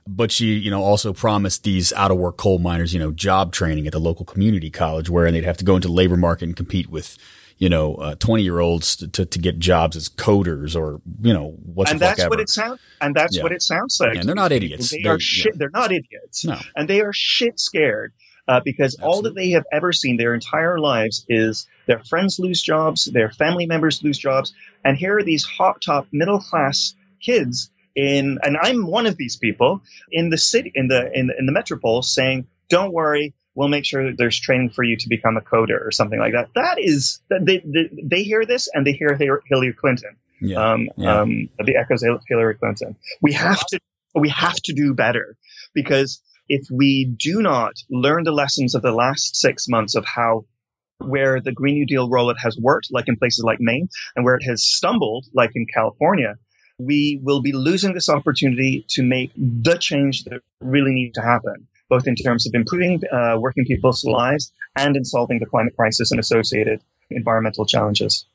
but 0.06 0.30
she, 0.30 0.54
you 0.54 0.70
know, 0.70 0.82
also 0.82 1.12
promised 1.12 1.64
these 1.64 1.92
out 1.94 2.10
of 2.10 2.18
work 2.18 2.36
coal 2.36 2.58
miners, 2.58 2.92
you 2.92 3.00
know, 3.00 3.10
job 3.10 3.52
training 3.52 3.86
at 3.86 3.92
the 3.92 3.98
local 3.98 4.24
community 4.24 4.70
college 4.70 5.10
where 5.10 5.30
they'd 5.32 5.44
have 5.44 5.56
to 5.56 5.64
go 5.64 5.74
into 5.74 5.88
the 5.88 5.94
labor 5.94 6.16
market 6.16 6.44
and 6.44 6.56
compete 6.56 6.88
with, 6.88 7.18
you 7.58 7.68
know, 7.68 8.14
20 8.18 8.42
uh, 8.42 8.44
year 8.44 8.60
olds 8.60 8.96
to, 8.96 9.08
to, 9.08 9.24
to, 9.24 9.38
get 9.38 9.58
jobs 9.58 9.96
as 9.96 10.08
coders 10.08 10.76
or, 10.76 11.00
you 11.22 11.32
know, 11.32 11.56
what 11.64 11.90
and 11.90 11.98
that's 11.98 12.28
what 12.28 12.40
it 12.40 12.50
sounds, 12.50 12.80
and 13.00 13.14
that's 13.14 13.36
yeah. 13.36 13.42
what 13.42 13.52
it 13.52 13.62
sounds 13.62 13.98
like. 14.00 14.16
And 14.16 14.28
they're 14.28 14.34
not 14.34 14.52
idiots. 14.52 14.90
They 14.90 15.02
they're, 15.02 15.14
are 15.14 15.20
shit. 15.20 15.54
Yeah. 15.54 15.58
They're 15.58 15.70
not 15.70 15.92
idiots. 15.92 16.44
No. 16.44 16.58
And 16.74 16.88
they 16.88 17.00
are 17.00 17.12
shit 17.12 17.58
scared. 17.58 18.12
Uh, 18.48 18.60
because 18.64 18.94
Absolutely. 18.94 19.12
all 19.12 19.22
that 19.22 19.34
they 19.34 19.50
have 19.50 19.64
ever 19.72 19.92
seen 19.92 20.16
their 20.16 20.32
entire 20.32 20.78
lives 20.78 21.26
is 21.28 21.66
their 21.86 21.98
friends 21.98 22.38
lose 22.38 22.62
jobs, 22.62 23.06
their 23.06 23.28
family 23.28 23.66
members 23.66 24.04
lose 24.04 24.18
jobs, 24.18 24.54
and 24.84 24.96
here 24.96 25.18
are 25.18 25.24
these 25.24 25.42
hot 25.42 25.82
top 25.82 26.06
middle 26.12 26.38
class 26.38 26.94
kids 27.20 27.72
in, 27.96 28.38
and 28.42 28.56
I'm 28.60 28.86
one 28.86 29.06
of 29.06 29.16
these 29.16 29.34
people 29.34 29.82
in 30.12 30.30
the 30.30 30.38
city, 30.38 30.70
in 30.76 30.86
the, 30.86 31.10
in, 31.12 31.32
in 31.36 31.46
the 31.46 31.52
metropole 31.52 32.02
saying, 32.02 32.46
don't 32.68 32.92
worry, 32.92 33.34
we'll 33.56 33.68
make 33.68 33.84
sure 33.84 34.04
that 34.04 34.18
there's 34.18 34.38
training 34.38 34.70
for 34.70 34.84
you 34.84 34.96
to 34.96 35.08
become 35.08 35.36
a 35.36 35.40
coder 35.40 35.84
or 35.84 35.90
something 35.90 36.18
like 36.18 36.34
that. 36.34 36.50
That 36.54 36.78
is, 36.78 37.20
they, 37.28 37.62
they, 37.64 37.90
they 38.02 38.22
hear 38.22 38.46
this 38.46 38.68
and 38.72 38.86
they 38.86 38.92
hear 38.92 39.18
Hillary 39.48 39.72
Clinton. 39.72 40.16
Yeah, 40.40 40.72
um, 40.72 40.88
yeah. 40.96 41.20
um, 41.20 41.48
the 41.58 41.76
echoes 41.76 42.02
of 42.02 42.22
Hillary 42.28 42.54
Clinton. 42.54 42.96
We 43.22 43.32
have 43.32 43.66
to, 43.68 43.80
we 44.14 44.28
have 44.28 44.56
to 44.56 44.74
do 44.74 44.92
better 44.92 45.36
because 45.74 46.20
if 46.48 46.68
we 46.70 47.06
do 47.06 47.40
not 47.40 47.72
learn 47.90 48.24
the 48.24 48.32
lessons 48.32 48.74
of 48.74 48.82
the 48.82 48.92
last 48.92 49.34
six 49.34 49.66
months 49.66 49.94
of 49.94 50.04
how 50.04 50.44
where 50.98 51.40
the 51.40 51.52
Green 51.52 51.74
New 51.74 51.86
Deal 51.86 52.08
rollout 52.08 52.38
has 52.38 52.56
worked, 52.58 52.88
like 52.90 53.08
in 53.08 53.16
places 53.16 53.44
like 53.44 53.58
Maine, 53.60 53.88
and 54.14 54.24
where 54.24 54.34
it 54.34 54.44
has 54.44 54.62
stumbled, 54.62 55.26
like 55.34 55.50
in 55.54 55.66
California, 55.66 56.36
we 56.78 57.18
will 57.22 57.40
be 57.40 57.52
losing 57.52 57.94
this 57.94 58.08
opportunity 58.08 58.84
to 58.90 59.02
make 59.02 59.32
the 59.36 59.76
change 59.76 60.24
that 60.24 60.40
really 60.60 60.92
needs 60.92 61.14
to 61.14 61.22
happen, 61.22 61.68
both 61.88 62.06
in 62.06 62.14
terms 62.14 62.46
of 62.46 62.54
improving 62.54 63.00
uh, 63.12 63.36
working 63.38 63.64
people's 63.64 64.04
lives 64.04 64.52
and 64.76 64.96
in 64.96 65.04
solving 65.04 65.38
the 65.38 65.46
climate 65.46 65.74
crisis 65.76 66.10
and 66.10 66.20
associated 66.20 66.80
environmental 67.10 67.64
challenges. 67.64 68.26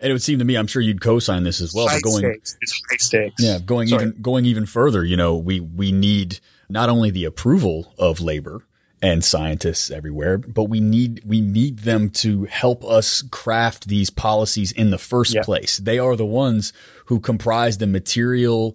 And 0.00 0.10
it 0.10 0.12
would 0.12 0.22
seem 0.22 0.38
to 0.40 0.44
me, 0.44 0.56
I'm 0.56 0.66
sure 0.66 0.82
you'd 0.82 1.00
co-sign 1.00 1.44
this 1.44 1.60
as 1.60 1.72
well. 1.72 1.88
High 1.88 2.00
going, 2.00 2.18
stakes. 2.18 2.58
It's 2.60 2.82
high 2.90 2.96
stakes. 2.96 3.42
Yeah, 3.42 3.58
going 3.58 3.88
Sorry. 3.88 4.02
even 4.04 4.22
going 4.22 4.44
even 4.44 4.66
further. 4.66 5.04
You 5.04 5.16
know, 5.16 5.36
we 5.36 5.60
we 5.60 5.92
need 5.92 6.40
not 6.68 6.88
only 6.88 7.10
the 7.10 7.24
approval 7.24 7.94
of 7.98 8.20
labor, 8.20 8.64
and 9.04 9.22
scientists 9.22 9.90
everywhere, 9.90 10.38
but 10.38 10.64
we 10.64 10.80
need 10.80 11.20
we 11.26 11.38
need 11.38 11.80
them 11.80 12.08
to 12.08 12.44
help 12.44 12.82
us 12.86 13.20
craft 13.30 13.86
these 13.86 14.08
policies 14.08 14.72
in 14.72 14.90
the 14.90 14.96
first 14.96 15.34
yeah. 15.34 15.42
place. 15.42 15.76
They 15.76 15.98
are 15.98 16.16
the 16.16 16.24
ones 16.24 16.72
who 17.06 17.20
comprise 17.20 17.76
the 17.76 17.86
material 17.86 18.74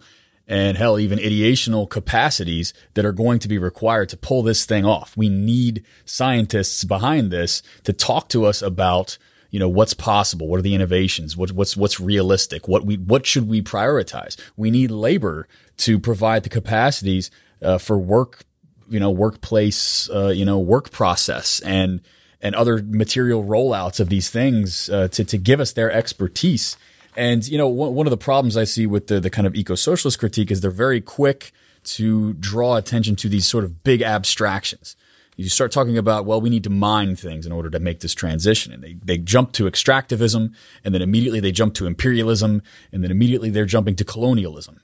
and 0.49 0.75
hell 0.75 0.99
even 0.99 1.19
ideational 1.19 1.89
capacities 1.89 2.73
that 2.95 3.05
are 3.05 3.13
going 3.13 3.39
to 3.39 3.47
be 3.47 3.57
required 3.57 4.09
to 4.09 4.17
pull 4.17 4.43
this 4.43 4.65
thing 4.65 4.83
off. 4.83 5.15
We 5.15 5.29
need 5.29 5.85
scientists 6.03 6.83
behind 6.83 7.31
this 7.31 7.63
to 7.85 7.93
talk 7.93 8.27
to 8.29 8.45
us 8.45 8.61
about 8.61 9.17
you 9.51 9.59
know 9.59 9.69
what's 9.69 9.95
possible 9.95 10.47
what 10.47 10.59
are 10.59 10.61
the 10.61 10.75
innovations 10.75 11.35
what, 11.35 11.51
what's 11.53 11.75
what's 11.75 11.99
realistic 11.99 12.67
what 12.67 12.85
we 12.85 12.97
what 12.97 13.25
should 13.25 13.47
we 13.49 13.63
prioritize 13.63 14.39
we 14.55 14.69
need 14.69 14.91
labor 14.91 15.47
to 15.77 15.97
provide 15.97 16.43
the 16.43 16.49
capacities 16.49 17.31
uh, 17.63 17.79
for 17.79 17.97
work 17.97 18.43
you 18.89 18.99
know, 18.99 19.11
workplace, 19.11 20.09
uh, 20.09 20.29
you 20.29 20.43
know, 20.43 20.59
work 20.59 20.91
process 20.91 21.59
and, 21.61 22.01
and 22.41 22.55
other 22.55 22.81
material 22.83 23.43
rollouts 23.43 23.99
of 23.99 24.09
these 24.09 24.29
things 24.29 24.89
uh, 24.89 25.07
to, 25.09 25.23
to 25.23 25.37
give 25.37 25.59
us 25.59 25.71
their 25.73 25.91
expertise. 25.91 26.75
And, 27.15 27.47
you 27.47 27.57
know, 27.57 27.67
one, 27.67 27.93
one 27.93 28.07
of 28.07 28.11
the 28.11 28.17
problems 28.17 28.55
I 28.55 28.63
see 28.63 28.85
with 28.85 29.07
the, 29.07 29.19
the 29.19 29.29
kind 29.29 29.47
of 29.47 29.55
eco 29.55 29.75
socialist 29.75 30.19
critique 30.19 30.51
is 30.51 30.61
they're 30.61 30.71
very 30.71 31.01
quick 31.01 31.51
to 31.83 32.33
draw 32.33 32.75
attention 32.75 33.15
to 33.17 33.29
these 33.29 33.47
sort 33.47 33.63
of 33.63 33.83
big 33.83 34.01
abstractions. 34.01 34.95
You 35.35 35.47
start 35.47 35.71
talking 35.71 35.97
about, 35.97 36.25
well, 36.25 36.41
we 36.41 36.49
need 36.49 36.65
to 36.65 36.69
mine 36.69 37.15
things 37.15 37.45
in 37.45 37.53
order 37.53 37.69
to 37.69 37.79
make 37.79 38.01
this 38.01 38.13
transition. 38.13 38.73
And 38.73 38.83
they, 38.83 38.97
they 39.01 39.17
jump 39.17 39.53
to 39.53 39.63
extractivism 39.63 40.53
and 40.83 40.93
then 40.93 41.01
immediately 41.01 41.39
they 41.39 41.53
jump 41.53 41.75
to 41.75 41.87
imperialism 41.87 42.61
and 42.91 43.03
then 43.03 43.09
immediately 43.09 43.49
they're 43.49 43.65
jumping 43.65 43.95
to 43.95 44.03
colonialism 44.03 44.81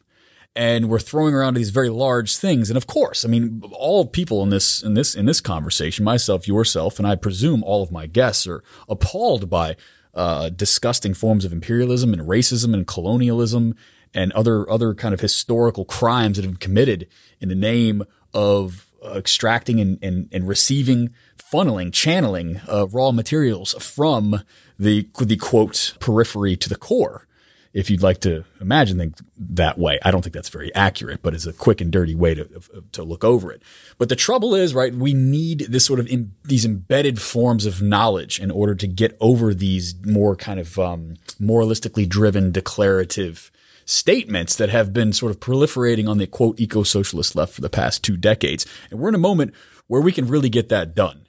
and 0.56 0.90
we're 0.90 1.00
throwing 1.00 1.34
around 1.34 1.56
these 1.56 1.70
very 1.70 1.90
large 1.90 2.38
things. 2.38 2.70
And 2.70 2.78
of 2.78 2.88
course, 2.88 3.26
I 3.26 3.28
mean, 3.28 3.62
all 3.74 4.06
people 4.06 4.42
in 4.42 4.50
this, 4.50 4.82
in 4.82 4.94
this, 4.94 5.14
in 5.14 5.26
this 5.26 5.42
conversation, 5.42 6.06
myself, 6.06 6.48
yourself, 6.48 6.98
and 6.98 7.08
I 7.08 7.16
presume 7.16 7.64
all 7.64 7.84
of 7.84 7.92
my 7.92 8.08
guests 8.08 8.48
are 8.48 8.64
appalled 8.88 9.50
by, 9.50 9.76
uh, 10.16 10.50
disgusting 10.50 11.14
forms 11.14 11.46
of 11.46 11.52
imperialism 11.52 12.14
and 12.14 12.22
racism 12.24 12.74
and 12.74 12.88
colonialism 12.88 13.76
and 14.14 14.32
other, 14.32 14.70
other 14.70 14.94
kind 14.94 15.14
of 15.14 15.20
historical 15.20 15.86
crimes 15.86 16.38
that 16.38 16.44
have 16.44 16.54
been 16.54 16.60
committed 16.60 17.08
in 17.42 17.50
the 17.50 17.56
name 17.56 18.04
of 18.34 18.88
extracting 19.14 19.80
and, 19.80 20.00
and, 20.02 20.30
and 20.32 20.48
receiving, 20.48 21.14
funneling, 21.38 21.92
channeling, 21.92 22.62
uh, 22.68 22.88
raw 22.88 23.12
materials 23.12 23.74
from 23.74 24.42
the, 24.80 25.08
the 25.20 25.38
quote 25.38 25.96
periphery 26.00 26.56
to 26.56 26.70
the 26.70 26.76
core 26.76 27.28
if 27.76 27.90
you'd 27.90 28.02
like 28.02 28.22
to 28.22 28.46
imagine 28.62 28.98
things 28.98 29.22
that 29.38 29.78
way. 29.78 30.00
I 30.02 30.10
don't 30.10 30.22
think 30.22 30.34
that's 30.34 30.50
very 30.50 30.74
accurate, 30.74 31.22
but 31.22 31.34
it's 31.34 31.46
a 31.46 31.52
quick 31.52 31.82
and 31.82 31.92
dirty 31.92 32.16
way 32.16 32.34
to, 32.34 32.48
to 32.94 33.04
look 33.04 33.26
over 33.26 33.52
it. 33.52 33.62
But 33.98 34.08
the 34.08 34.16
trouble 34.16 34.56
is, 34.56 34.74
right, 34.74 34.96
we 34.96 35.14
need 35.14 35.68
this 35.70 35.86
sort 35.86 36.00
of 36.00 36.08
in, 36.08 36.32
these 36.46 36.64
embedded 36.64 37.22
forms 37.22 37.66
of 37.66 37.82
knowledge 37.82 38.40
in 38.40 38.50
order 38.50 38.76
to 38.76 38.88
get 38.88 39.18
over 39.20 39.54
these 39.54 39.94
more 40.06 40.38
kind 40.38 40.58
of 40.58 40.80
um, 40.80 41.16
moralistically 41.40 42.08
driven 42.08 42.54
declarative 42.54 43.52
statements 43.84 44.56
that 44.56 44.70
have 44.70 44.94
been 44.94 45.12
sort 45.12 45.32
of 45.32 45.42
proliferating 45.42 46.10
on 46.10 46.18
the 46.18 46.28
quote 46.28 46.58
eco-socialist 46.58 47.36
left 47.36 47.54
for 47.54 47.62
the 47.62 47.70
past 47.70 48.06
two 48.06 48.16
decades. 48.16 48.66
And 48.90 49.02
we're 49.02 49.10
in 49.10 49.16
a 49.16 49.20
moment 49.20 49.54
where 49.88 50.02
we 50.02 50.14
can 50.14 50.30
really 50.30 50.50
get 50.50 50.70
that 50.70 50.96
done. 50.96 51.25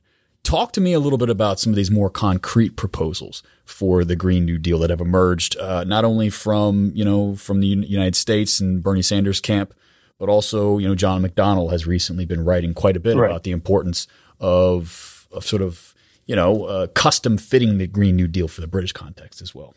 Talk 0.46 0.70
to 0.74 0.80
me 0.80 0.92
a 0.92 1.00
little 1.00 1.18
bit 1.18 1.28
about 1.28 1.58
some 1.58 1.72
of 1.72 1.76
these 1.76 1.90
more 1.90 2.08
concrete 2.08 2.76
proposals 2.76 3.42
for 3.64 4.04
the 4.04 4.14
Green 4.14 4.44
New 4.44 4.58
Deal 4.58 4.78
that 4.78 4.90
have 4.90 5.00
emerged, 5.00 5.58
uh, 5.58 5.82
not 5.82 6.04
only 6.04 6.30
from 6.30 6.92
you 6.94 7.04
know 7.04 7.34
from 7.34 7.58
the 7.58 7.66
United 7.66 8.14
States 8.14 8.60
and 8.60 8.80
Bernie 8.80 9.02
Sanders 9.02 9.40
camp, 9.40 9.74
but 10.20 10.28
also 10.28 10.78
you 10.78 10.86
know 10.86 10.94
John 10.94 11.20
McDonnell 11.20 11.72
has 11.72 11.84
recently 11.84 12.26
been 12.26 12.44
writing 12.44 12.74
quite 12.74 12.96
a 12.96 13.00
bit 13.00 13.16
right. 13.16 13.28
about 13.28 13.42
the 13.42 13.50
importance 13.50 14.06
of, 14.38 15.26
of 15.32 15.44
sort 15.44 15.62
of 15.62 15.96
you 16.26 16.36
know 16.36 16.62
uh, 16.66 16.86
custom 16.86 17.38
fitting 17.38 17.78
the 17.78 17.88
Green 17.88 18.14
New 18.14 18.28
Deal 18.28 18.46
for 18.46 18.60
the 18.60 18.68
British 18.68 18.92
context 18.92 19.42
as 19.42 19.52
well. 19.52 19.74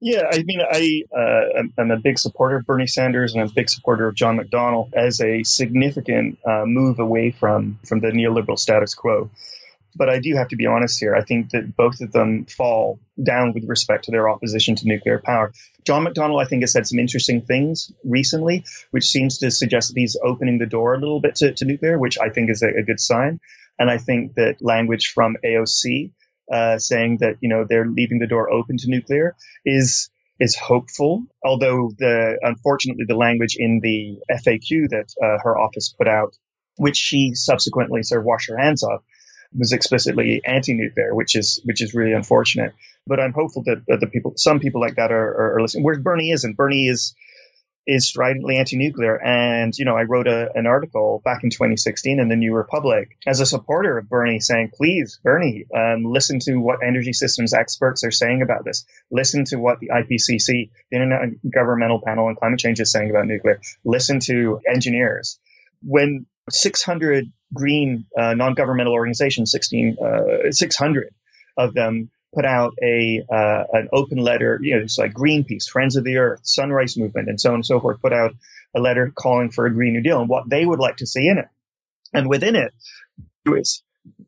Yeah, 0.00 0.22
I 0.32 0.42
mean, 0.42 0.62
I 0.62 1.02
uh, 1.14 1.64
am 1.76 1.90
a 1.90 1.98
big 1.98 2.18
supporter 2.18 2.56
of 2.56 2.64
Bernie 2.64 2.86
Sanders 2.86 3.34
and 3.34 3.42
I'm 3.42 3.48
a 3.48 3.52
big 3.52 3.68
supporter 3.68 4.08
of 4.08 4.14
John 4.14 4.38
McDonnell 4.38 4.88
as 4.94 5.20
a 5.20 5.42
significant 5.42 6.38
uh, 6.46 6.64
move 6.64 6.98
away 6.98 7.30
from 7.30 7.78
from 7.86 8.00
the 8.00 8.08
neoliberal 8.08 8.58
status 8.58 8.94
quo. 8.94 9.28
But 9.96 10.08
I 10.08 10.20
do 10.20 10.34
have 10.36 10.48
to 10.48 10.56
be 10.56 10.66
honest 10.66 11.00
here. 11.00 11.14
I 11.14 11.22
think 11.22 11.50
that 11.50 11.76
both 11.76 12.00
of 12.00 12.12
them 12.12 12.46
fall 12.46 13.00
down 13.22 13.52
with 13.52 13.64
respect 13.64 14.04
to 14.04 14.10
their 14.10 14.28
opposition 14.28 14.76
to 14.76 14.86
nuclear 14.86 15.18
power. 15.18 15.52
John 15.84 16.04
McDonnell, 16.04 16.42
I 16.42 16.46
think, 16.46 16.62
has 16.62 16.72
said 16.72 16.86
some 16.86 16.98
interesting 16.98 17.40
things 17.40 17.90
recently, 18.04 18.64
which 18.90 19.06
seems 19.06 19.38
to 19.38 19.50
suggest 19.50 19.88
that 19.88 20.00
he's 20.00 20.16
opening 20.22 20.58
the 20.58 20.66
door 20.66 20.94
a 20.94 21.00
little 21.00 21.20
bit 21.20 21.36
to, 21.36 21.52
to 21.54 21.64
nuclear, 21.64 21.98
which 21.98 22.18
I 22.18 22.28
think 22.28 22.50
is 22.50 22.62
a, 22.62 22.68
a, 22.68 22.82
good 22.82 23.00
sign. 23.00 23.40
And 23.78 23.90
I 23.90 23.98
think 23.98 24.34
that 24.34 24.56
language 24.60 25.12
from 25.14 25.36
AOC 25.44 26.12
uh, 26.52 26.78
saying 26.78 27.18
that 27.18 27.36
you 27.40 27.48
know 27.48 27.64
they're 27.68 27.86
leaving 27.86 28.18
the 28.18 28.26
door 28.26 28.50
open 28.50 28.78
to 28.78 28.88
nuclear 28.88 29.36
is 29.64 30.10
is 30.40 30.56
hopeful. 30.56 31.24
Although 31.44 31.92
the 31.98 32.38
unfortunately 32.42 33.04
the 33.06 33.16
language 33.16 33.56
in 33.58 33.80
the 33.80 34.18
FAQ 34.30 34.88
that 34.90 35.12
uh, 35.22 35.38
her 35.42 35.58
office 35.58 35.94
put 35.96 36.08
out, 36.08 36.36
which 36.76 36.96
she 36.96 37.32
subsequently 37.34 38.02
sort 38.02 38.20
of 38.20 38.26
washed 38.26 38.48
her 38.48 38.58
hands 38.58 38.82
of, 38.82 39.02
was 39.56 39.72
explicitly 39.72 40.42
anti-nuclear, 40.44 41.14
which 41.14 41.36
is 41.36 41.60
which 41.64 41.82
is 41.82 41.94
really 41.94 42.12
unfortunate. 42.12 42.74
But 43.06 43.20
I'm 43.20 43.32
hopeful 43.32 43.62
that, 43.64 43.84
that 43.88 44.00
the 44.00 44.06
people, 44.06 44.34
some 44.36 44.60
people 44.60 44.80
like 44.80 44.96
that, 44.96 45.10
are, 45.10 45.28
are, 45.28 45.54
are 45.56 45.62
listening. 45.62 45.84
Whereas 45.84 46.02
Bernie 46.02 46.30
isn't. 46.30 46.56
Bernie 46.56 46.88
is 46.88 47.14
is 47.86 48.06
stridently 48.06 48.58
anti-nuclear, 48.58 49.16
and 49.24 49.72
you 49.78 49.86
know, 49.86 49.96
I 49.96 50.02
wrote 50.02 50.26
a, 50.26 50.50
an 50.54 50.66
article 50.66 51.22
back 51.24 51.42
in 51.42 51.48
2016 51.48 52.20
in 52.20 52.28
the 52.28 52.36
New 52.36 52.54
Republic 52.54 53.16
as 53.26 53.40
a 53.40 53.46
supporter 53.46 53.96
of 53.96 54.10
Bernie, 54.10 54.40
saying, 54.40 54.72
"Please, 54.74 55.18
Bernie, 55.24 55.64
um, 55.74 56.04
listen 56.04 56.38
to 56.40 56.56
what 56.56 56.80
energy 56.86 57.14
systems 57.14 57.54
experts 57.54 58.04
are 58.04 58.10
saying 58.10 58.42
about 58.42 58.66
this. 58.66 58.84
Listen 59.10 59.46
to 59.46 59.56
what 59.56 59.80
the 59.80 59.88
IPCC, 59.88 60.70
the 60.90 60.98
Intergovernmental 60.98 62.04
Panel 62.04 62.26
on 62.26 62.36
Climate 62.36 62.58
Change, 62.58 62.78
is 62.80 62.92
saying 62.92 63.08
about 63.08 63.26
nuclear. 63.26 63.60
Listen 63.84 64.20
to 64.20 64.60
engineers." 64.70 65.40
When 65.80 66.26
600 66.52 67.30
green 67.52 68.06
uh, 68.16 68.34
non-governmental 68.34 68.92
organizations, 68.92 69.50
16, 69.50 69.96
uh, 70.02 70.50
600 70.50 71.14
of 71.56 71.74
them 71.74 72.10
put 72.34 72.44
out 72.44 72.74
a 72.82 73.24
uh, 73.30 73.64
an 73.72 73.88
open 73.92 74.18
letter. 74.18 74.58
You 74.62 74.76
know, 74.76 74.82
it's 74.82 74.98
like 74.98 75.12
Greenpeace, 75.12 75.68
Friends 75.68 75.96
of 75.96 76.04
the 76.04 76.16
Earth, 76.16 76.40
Sunrise 76.44 76.96
Movement, 76.96 77.28
and 77.28 77.40
so 77.40 77.50
on 77.50 77.56
and 77.56 77.66
so 77.66 77.80
forth. 77.80 78.00
Put 78.00 78.12
out 78.12 78.34
a 78.76 78.80
letter 78.80 79.12
calling 79.14 79.50
for 79.50 79.66
a 79.66 79.72
Green 79.72 79.94
New 79.94 80.02
Deal 80.02 80.20
and 80.20 80.28
what 80.28 80.48
they 80.48 80.64
would 80.64 80.78
like 80.78 80.96
to 80.98 81.06
see 81.06 81.26
in 81.26 81.38
it. 81.38 81.48
And 82.12 82.28
within 82.28 82.54
it 82.54 82.72
is 83.46 83.82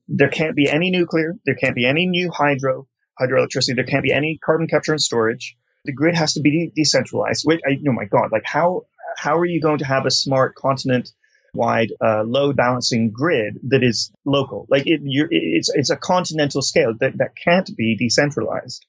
there 0.09 0.29
can't 0.29 0.57
be 0.57 0.69
any 0.69 0.91
nuclear, 0.91 1.37
there 1.47 1.55
can't 1.55 1.75
be 1.75 1.87
any 1.87 2.07
new 2.07 2.31
hydro, 2.31 2.87
hydroelectricity, 3.21 3.77
there 3.77 3.85
can't 3.85 4.03
be 4.03 4.13
any 4.13 4.39
carbon 4.45 4.67
capture 4.67 4.93
and 4.93 5.01
storage. 5.01 5.57
The 5.85 5.93
grid 5.93 6.15
has 6.15 6.35
to 6.35 6.41
be 6.41 6.73
decentralized. 6.75 7.45
Wait, 7.47 7.61
I, 7.67 7.79
oh 7.89 7.93
my 7.93 8.05
God, 8.05 8.33
like 8.33 8.45
how 8.45 8.83
how 9.17 9.39
are 9.39 9.47
you 9.47 9.61
going 9.61 9.79
to 9.79 9.87
have 9.87 10.07
a 10.07 10.11
smart 10.11 10.55
continent 10.55 11.11
wide 11.55 11.93
uh, 12.05 12.23
load 12.23 12.57
balancing 12.57 13.11
grid 13.11 13.59
that 13.69 13.83
is 13.83 14.13
local. 14.25 14.67
Like 14.71 14.87
it, 14.87 15.01
it's 15.05 15.71
it's 15.73 15.91
a 15.91 15.97
continental 15.97 16.63
scale 16.63 16.95
that 17.01 17.19
that 17.19 17.37
can't 17.37 17.71
be 17.77 17.97
decentralized. 17.97 18.85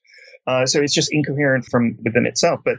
Uh, 0.46 0.66
so 0.66 0.80
it's 0.80 0.94
just 0.94 1.12
incoherent 1.12 1.66
from 1.66 1.98
within 2.04 2.26
itself. 2.26 2.60
But 2.64 2.76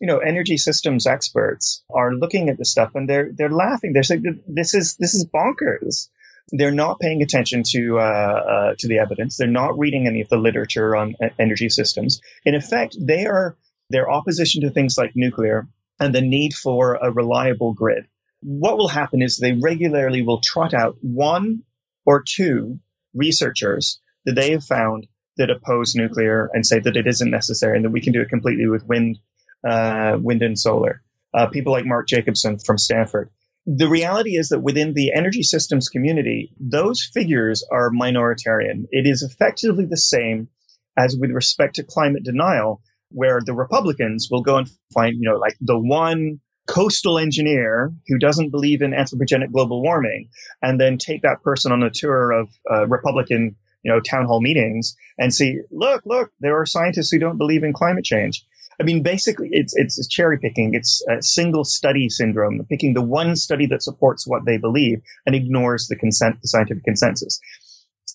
you 0.00 0.06
know, 0.06 0.18
energy 0.18 0.56
systems 0.56 1.06
experts 1.06 1.82
are 1.94 2.12
looking 2.12 2.48
at 2.48 2.58
this 2.58 2.70
stuff 2.70 2.92
and 2.94 3.08
they're 3.08 3.30
they're 3.32 3.50
laughing. 3.50 3.92
They're 3.92 4.02
saying 4.02 4.42
this 4.46 4.74
is 4.74 4.96
this 4.96 5.14
is 5.14 5.26
bonkers. 5.26 6.08
They're 6.50 6.72
not 6.72 7.00
paying 7.00 7.22
attention 7.22 7.62
to 7.70 7.98
uh, 7.98 8.02
uh, 8.02 8.74
to 8.78 8.88
the 8.88 8.98
evidence. 8.98 9.36
They're 9.36 9.48
not 9.48 9.78
reading 9.78 10.06
any 10.06 10.20
of 10.20 10.28
the 10.28 10.36
literature 10.36 10.94
on 10.94 11.14
energy 11.38 11.68
systems. 11.68 12.20
In 12.44 12.54
effect, 12.54 12.96
they 13.00 13.26
are 13.26 13.56
their 13.90 14.10
opposition 14.10 14.62
to 14.62 14.70
things 14.70 14.98
like 14.98 15.12
nuclear 15.14 15.68
and 16.00 16.14
the 16.14 16.20
need 16.20 16.54
for 16.54 16.94
a 16.94 17.10
reliable 17.10 17.72
grid. 17.72 18.06
What 18.46 18.76
will 18.76 18.88
happen 18.88 19.22
is 19.22 19.38
they 19.38 19.52
regularly 19.52 20.20
will 20.20 20.40
trot 20.40 20.74
out 20.74 20.96
one 21.00 21.62
or 22.04 22.22
two 22.22 22.78
researchers 23.14 24.00
that 24.26 24.34
they 24.34 24.50
have 24.50 24.64
found 24.64 25.06
that 25.38 25.50
oppose 25.50 25.94
nuclear 25.94 26.50
and 26.52 26.66
say 26.66 26.78
that 26.78 26.96
it 26.96 27.06
isn't 27.06 27.30
necessary 27.30 27.76
and 27.76 27.84
that 27.86 27.90
we 27.90 28.02
can 28.02 28.12
do 28.12 28.20
it 28.20 28.28
completely 28.28 28.66
with 28.66 28.86
wind, 28.86 29.18
uh, 29.66 30.18
wind 30.20 30.42
and 30.42 30.58
solar. 30.58 31.02
Uh, 31.32 31.46
people 31.46 31.72
like 31.72 31.86
Mark 31.86 32.06
Jacobson 32.06 32.58
from 32.58 32.76
Stanford. 32.76 33.30
The 33.66 33.88
reality 33.88 34.36
is 34.36 34.50
that 34.50 34.60
within 34.60 34.92
the 34.92 35.14
energy 35.14 35.42
systems 35.42 35.88
community, 35.88 36.52
those 36.60 37.02
figures 37.02 37.64
are 37.72 37.90
minoritarian. 37.90 38.84
It 38.90 39.06
is 39.06 39.22
effectively 39.22 39.86
the 39.86 39.96
same 39.96 40.48
as 40.98 41.16
with 41.18 41.30
respect 41.30 41.76
to 41.76 41.82
climate 41.82 42.24
denial, 42.24 42.82
where 43.08 43.40
the 43.44 43.54
Republicans 43.54 44.28
will 44.30 44.42
go 44.42 44.58
and 44.58 44.70
find, 44.92 45.16
you 45.16 45.30
know, 45.30 45.38
like 45.38 45.56
the 45.62 45.78
one 45.78 46.40
coastal 46.66 47.18
engineer 47.18 47.92
who 48.08 48.18
doesn't 48.18 48.50
believe 48.50 48.82
in 48.82 48.92
anthropogenic 48.92 49.52
global 49.52 49.82
warming 49.82 50.28
and 50.62 50.80
then 50.80 50.98
take 50.98 51.22
that 51.22 51.42
person 51.42 51.72
on 51.72 51.82
a 51.82 51.90
tour 51.90 52.30
of 52.30 52.48
uh, 52.70 52.86
Republican 52.86 53.56
you 53.84 53.92
know, 53.92 54.00
town 54.00 54.24
hall 54.24 54.40
meetings 54.40 54.96
and 55.18 55.32
see, 55.32 55.60
look, 55.70 56.02
look, 56.06 56.32
there 56.40 56.58
are 56.58 56.66
scientists 56.66 57.10
who 57.10 57.18
don't 57.18 57.38
believe 57.38 57.62
in 57.62 57.72
climate 57.72 58.04
change. 58.04 58.44
I 58.80 58.82
mean, 58.82 59.02
basically, 59.04 59.50
it's 59.52 59.72
it's 59.76 60.04
cherry 60.08 60.38
picking. 60.38 60.74
It's 60.74 61.04
a 61.08 61.22
single 61.22 61.62
study 61.62 62.08
syndrome, 62.08 62.66
picking 62.68 62.92
the 62.92 63.02
one 63.02 63.36
study 63.36 63.66
that 63.66 63.84
supports 63.84 64.26
what 64.26 64.44
they 64.44 64.56
believe 64.56 65.00
and 65.26 65.36
ignores 65.36 65.86
the 65.86 65.94
consent, 65.94 66.42
the 66.42 66.48
scientific 66.48 66.82
consensus. 66.82 67.38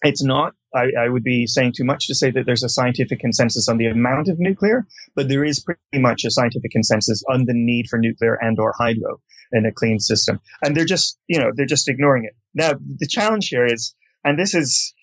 It's 0.02 0.24
not. 0.24 0.54
I, 0.74 0.92
I 0.98 1.10
would 1.10 1.24
be 1.24 1.48
saying 1.48 1.74
too 1.76 1.84
much 1.84 2.08
to 2.08 2.16
say 2.16 2.32
that 2.32 2.46
there's 2.46 2.64
a 2.64 2.70
scientific 2.70 3.20
consensus 3.20 3.68
on 3.68 3.78
the 3.78 3.88
amount 3.88 4.30
of 4.30 4.40
nuclear, 4.40 4.86
but 5.16 5.28
there 5.28 5.44
is 5.44 5.60
pretty 5.60 5.80
much 5.96 6.24
a 6.26 6.32
scientific 6.32 6.72
consensus 6.72 7.24
on 7.30 7.46
the 7.46 7.54
need 7.54 7.88
for 7.90 7.98
nuclear 7.98 8.38
and 8.40 8.60
or 8.60 8.74
hydro 8.78 9.20
in 9.52 9.66
a 9.66 9.72
clean 9.72 10.00
system. 10.00 10.40
And 10.64 10.76
they're 10.76 10.86
just, 10.86 11.18
you 11.28 11.40
know, 11.40 11.52
they're 11.54 11.66
just 11.66 11.90
ignoring 11.90 12.26
it. 12.26 12.36
Now, 12.54 12.74
the 12.74 13.08
challenge 13.08 13.48
here 13.48 13.66
is, 13.66 13.96
and 14.24 14.38
this 14.38 14.54
is 14.54 14.94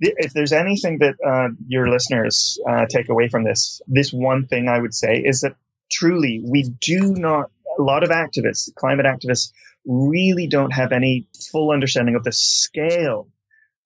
if 0.00 0.32
there's 0.32 0.52
anything 0.52 0.98
that 0.98 1.14
uh, 1.26 1.48
your 1.66 1.88
listeners 1.88 2.58
uh, 2.68 2.86
take 2.88 3.08
away 3.08 3.28
from 3.28 3.44
this, 3.44 3.80
this 3.86 4.12
one 4.12 4.46
thing 4.46 4.68
I 4.68 4.78
would 4.78 4.94
say 4.94 5.16
is 5.16 5.40
that 5.40 5.56
truly 5.90 6.40
we 6.44 6.62
do 6.62 7.14
not, 7.16 7.50
a 7.78 7.82
lot 7.82 8.04
of 8.04 8.10
activists, 8.10 8.72
climate 8.74 9.06
activists, 9.06 9.52
really 9.84 10.46
don't 10.46 10.72
have 10.72 10.92
any 10.92 11.26
full 11.50 11.70
understanding 11.70 12.14
of 12.14 12.24
the 12.24 12.32
scale 12.32 13.28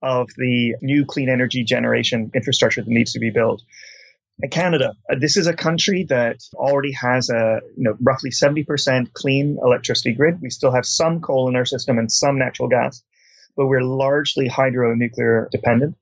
of 0.02 0.28
the 0.36 0.74
new 0.82 1.04
clean 1.04 1.28
energy 1.28 1.64
generation 1.64 2.30
infrastructure 2.34 2.82
that 2.82 2.90
needs 2.90 3.12
to 3.12 3.20
be 3.20 3.30
built. 3.30 3.62
In 4.42 4.50
Canada, 4.50 4.94
uh, 5.10 5.16
this 5.20 5.36
is 5.36 5.46
a 5.46 5.54
country 5.54 6.04
that 6.08 6.38
already 6.54 6.92
has 6.92 7.30
a 7.30 7.60
you 7.76 7.84
know 7.84 7.96
roughly 8.00 8.30
70% 8.30 9.12
clean 9.12 9.58
electricity 9.62 10.14
grid. 10.14 10.40
We 10.40 10.50
still 10.50 10.72
have 10.72 10.86
some 10.86 11.20
coal 11.20 11.48
in 11.48 11.56
our 11.56 11.66
system 11.66 11.98
and 11.98 12.10
some 12.10 12.38
natural 12.38 12.68
gas, 12.68 13.02
but 13.56 13.66
we're 13.66 13.84
largely 13.84 14.48
hydro 14.48 14.94
nuclear 14.94 15.48
dependent. 15.52 15.96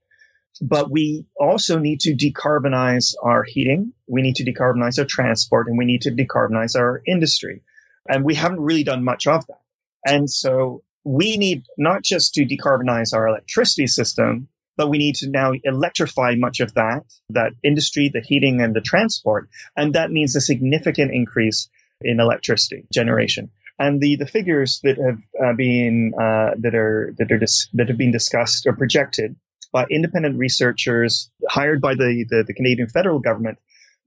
But 0.63 0.91
we 0.91 1.27
also 1.39 1.79
need 1.79 2.01
to 2.01 2.15
decarbonize 2.15 3.15
our 3.23 3.45
heating. 3.45 3.93
We 4.07 4.23
need 4.23 4.37
to 4.37 4.45
decarbonize 4.45 4.99
our 4.99 5.05
transport 5.05 5.69
and 5.69 5.79
we 5.79 5.85
need 5.85 6.03
to 6.03 6.11
decarbonize 6.11 6.77
our 6.77 7.03
industry. 7.07 7.63
And 8.09 8.25
we 8.25 8.35
haven't 8.35 8.61
really 8.61 8.85
done 8.85 9.05
much 9.05 9.27
of 9.27 9.47
that. 9.47 9.61
And 10.05 10.29
so 10.29 10.83
we 11.05 11.37
need 11.37 11.65
not 11.79 12.03
just 12.03 12.35
to 12.35 12.45
decarbonize 12.45 13.15
our 13.15 13.27
electricity 13.29 13.87
system, 13.87 14.49
but 14.77 14.89
we 14.89 14.99
need 14.99 15.15
to 15.17 15.29
now 15.29 15.53
electrify 15.65 16.35
much 16.37 16.61
of 16.61 16.75
that, 16.75 17.05
that 17.31 17.53
industry, 17.63 18.11
the 18.13 18.21
heating 18.21 18.61
and 18.61 18.75
the 18.75 18.81
transport. 18.81 19.49
And 19.77 19.95
that 19.95 20.11
means 20.11 20.37
a 20.37 20.41
significant 20.41 21.13
increase 21.13 21.69
in 22.01 22.21
electricity 22.21 22.87
generation. 22.93 23.51
And 23.79 24.01
the, 24.01 24.17
the 24.17 24.27
figures 24.27 24.81
that 24.85 24.99
have 24.99 25.19
uh, 25.43 25.55
been, 25.55 26.13
uh, 26.15 26.55
that 26.59 26.75
are, 26.75 27.15
that 27.19 27.33
are, 27.33 27.39
dis- 27.39 27.69
that 27.75 27.89
have 27.89 27.99
been 27.99 28.13
discussed 28.13 28.67
or 28.67 28.75
projected 28.75 29.37
by 29.73 29.87
independent 29.91 30.37
researchers 30.37 31.31
hired 31.49 31.81
by 31.81 31.95
the, 31.95 32.27
the, 32.29 32.45
the 32.47 32.55
Canadian 32.55 32.89
federal 32.89 33.21
government 33.21 33.59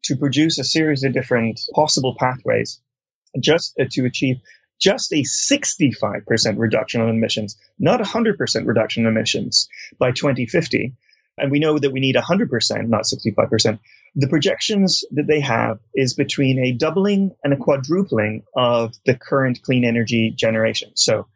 to 0.03 0.15
produce 0.15 0.59
a 0.59 0.63
series 0.63 1.03
of 1.03 1.13
different 1.13 1.59
possible 1.73 2.15
pathways 2.19 2.81
just 3.39 3.75
to 3.91 4.05
achieve 4.05 4.37
just 4.83 5.13
a 5.13 5.23
65% 5.23 6.57
reduction 6.57 7.01
on 7.01 7.09
emissions, 7.09 7.57
not 7.79 8.01
100% 8.01 8.67
reduction 8.67 9.05
in 9.05 9.11
emissions 9.11 9.69
by 9.97 10.11
2050. 10.11 10.93
And 11.37 11.49
we 11.49 11.59
know 11.59 11.79
that 11.79 11.91
we 11.91 12.01
need 12.01 12.15
100%, 12.15 12.87
not 12.89 13.03
65%. 13.03 13.79
The 14.15 14.27
projections 14.27 15.05
that 15.11 15.25
they 15.25 15.39
have 15.39 15.79
is 15.95 16.13
between 16.13 16.59
a 16.59 16.73
doubling 16.73 17.31
and 17.43 17.53
a 17.53 17.57
quadrupling 17.57 18.43
of 18.55 18.93
the 19.05 19.15
current 19.15 19.61
clean 19.63 19.85
energy 19.85 20.33
generation. 20.35 20.91
So 20.95 21.27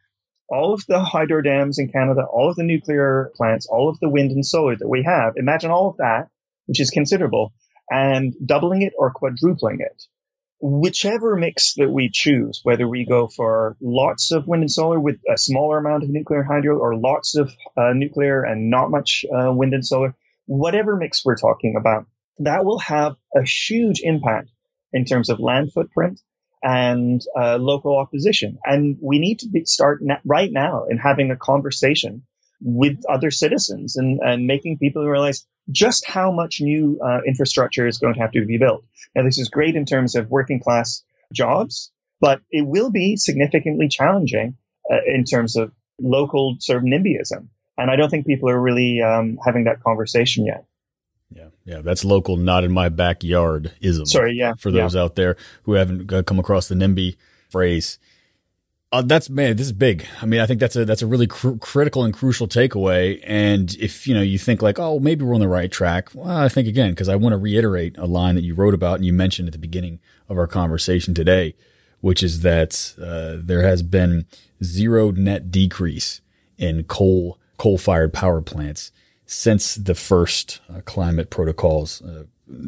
all 0.50 0.74
of 0.74 0.86
the 0.88 1.00
hydro 1.00 1.42
dams 1.42 1.80
in 1.80 1.90
Canada, 1.90 2.26
all 2.30 2.50
of 2.50 2.58
the 2.58 2.64
nuclear 2.64 3.32
plants, 3.36 3.66
all 3.66 3.90
of 3.90 4.00
the 4.00 4.10
wind 4.10 4.32
and 4.32 4.46
solar 4.46 4.76
that 4.76 4.88
we 4.88 5.04
have, 5.04 5.34
imagine 5.38 5.72
all 5.72 5.90
of 5.90 5.98
that, 5.98 6.28
which 6.66 6.82
is 6.82 6.90
considerable, 6.90 7.54
and 7.90 8.36
doubling 8.46 8.82
it 8.82 8.94
or 8.98 9.12
quadrupling 9.12 9.80
it. 9.80 10.04
Whichever 10.60 11.36
mix 11.36 11.76
that 11.76 11.90
we 11.92 12.10
choose, 12.12 12.62
whether 12.64 12.88
we 12.88 13.06
go 13.06 13.28
for 13.28 13.78
lots 13.80 14.32
of 14.32 14.48
wind 14.48 14.64
and 14.64 14.72
solar 14.72 15.00
with 15.00 15.20
a 15.32 15.38
smaller 15.38 15.78
amount 15.78 16.04
of 16.04 16.10
nuclear 16.10 16.44
hydro 16.44 16.80
or 16.80 16.96
lots 16.96 17.36
of 17.36 17.52
uh, 17.78 17.94
nuclear 17.94 18.44
and 18.44 18.70
not 18.70 18.90
much 18.90 19.24
uh, 19.32 19.52
wind 19.54 19.74
and 19.74 19.86
solar, 19.86 20.16
whatever 20.46 20.96
mix 20.96 21.24
we're 21.24 21.38
talking 21.38 21.76
about, 21.80 22.08
that 22.40 22.66
will 22.66 22.80
have 22.80 23.16
a 23.36 23.44
huge 23.44 24.02
impact 24.02 24.50
in 24.94 25.06
terms 25.06 25.30
of 25.30 25.40
land 25.40 25.72
footprint, 25.74 26.22
and 26.64 27.22
uh, 27.40 27.58
local 27.58 27.98
opposition. 27.98 28.58
And 28.64 28.98
we 29.02 29.20
need 29.20 29.40
to 29.40 29.50
be, 29.50 29.66
start 29.66 30.00
na- 30.02 30.20
right 30.26 30.52
now 30.52 30.86
in 30.90 30.98
having 30.98 31.30
a 31.32 31.36
conversation 31.36 32.24
with 32.62 33.04
other 33.08 33.32
citizens 33.32 33.96
and, 33.96 34.20
and 34.22 34.48
making 34.48 34.78
people 34.78 35.06
realize 35.06 35.46
just 35.70 36.06
how 36.08 36.32
much 36.32 36.60
new 36.62 37.00
uh, 37.04 37.20
infrastructure 37.28 37.88
is 37.88 37.98
going 37.98 38.16
to 38.16 38.20
have 38.20 38.32
to 38.32 38.46
be 38.46 38.58
built. 38.58 38.84
Now, 39.16 39.24
this 39.24 39.38
is 39.38 39.50
great 39.50 39.76
in 39.76 39.86
terms 39.86 40.16
of 40.16 40.30
working 40.30 40.60
class 40.60 41.04
jobs, 41.34 41.92
but 42.20 42.42
it 42.50 42.66
will 42.66 42.90
be 42.90 43.16
significantly 43.18 43.88
challenging 43.90 44.58
uh, 44.90 44.98
in 45.06 45.24
terms 45.24 45.56
of 45.56 45.72
local 46.00 46.58
sort 46.60 46.80
of 46.80 46.84
NIMBYism. 46.84 47.48
And 47.78 47.92
I 47.92 47.96
don't 47.96 48.10
think 48.10 48.26
people 48.26 48.50
are 48.50 48.60
really 48.60 49.02
um, 49.02 49.38
having 49.46 49.66
that 49.66 49.84
conversation 49.84 50.46
yet. 50.46 50.66
Yeah, 51.30 51.50
yeah, 51.66 51.82
that's 51.82 52.06
local, 52.06 52.38
not 52.38 52.64
in 52.64 52.72
my 52.72 52.90
backyard 52.90 53.74
ism. 53.82 54.06
Sorry, 54.06 54.36
yeah. 54.36 54.54
For 54.58 54.72
those 54.72 54.96
yeah. 54.96 55.02
out 55.02 55.16
there 55.16 55.36
who 55.64 55.74
haven't 55.74 56.08
come 56.26 56.40
across 56.40 56.70
the 56.70 56.76
NIMBY 56.76 57.18
phrase, 57.50 58.00
uh, 58.92 59.02
that's 59.02 59.30
man, 59.30 59.58
this 59.58 59.68
is 59.68 59.74
big. 59.74 60.06
I 60.22 60.26
mean, 60.26 60.40
I 60.40 60.46
think 60.46 60.60
that's 60.62 60.76
a 60.76 60.86
that's 60.86 61.02
a 61.02 61.08
really 61.08 61.28
cr- 61.28 61.58
critical 61.60 62.04
and 62.04 62.14
crucial 62.14 62.48
takeaway. 62.48 63.22
And 63.26 63.76
if 63.76 64.08
you 64.08 64.16
know 64.16 64.22
you 64.22 64.38
think 64.38 64.62
like, 64.62 64.80
oh, 64.80 65.00
maybe 65.00 65.26
we're 65.26 65.34
on 65.34 65.42
the 65.42 65.48
right 65.48 65.72
track, 65.72 66.10
well, 66.14 66.38
I 66.38 66.48
think 66.48 66.68
again 66.68 66.92
because 66.92 67.10
I 67.10 67.16
want 67.18 67.34
to 67.34 67.38
reiterate 67.38 67.98
a 67.98 68.06
line 68.06 68.36
that 68.36 68.44
you 68.44 68.56
wrote 68.56 68.74
about 68.74 68.96
and 68.96 69.06
you 69.06 69.12
mentioned 69.12 69.50
at 69.50 69.52
the 69.52 69.60
beginning 69.60 70.00
of 70.30 70.38
our 70.38 70.48
conversation 70.48 71.14
today, 71.14 71.56
which 72.00 72.24
is 72.24 72.42
that 72.42 72.94
uh, 73.02 73.36
there 73.38 73.64
has 73.64 73.84
been 73.84 74.26
zero 74.64 75.12
net 75.12 75.52
decrease 75.52 76.22
in 76.58 76.86
coal 76.86 77.40
coal 77.58 77.78
fired 77.78 78.14
power 78.14 78.42
plants 78.42 78.92
since 79.26 79.76
the 79.76 79.96
first 79.96 80.62
uh, 80.74 80.80
climate 80.86 81.30
protocols 81.30 82.02
uh, 82.04 82.24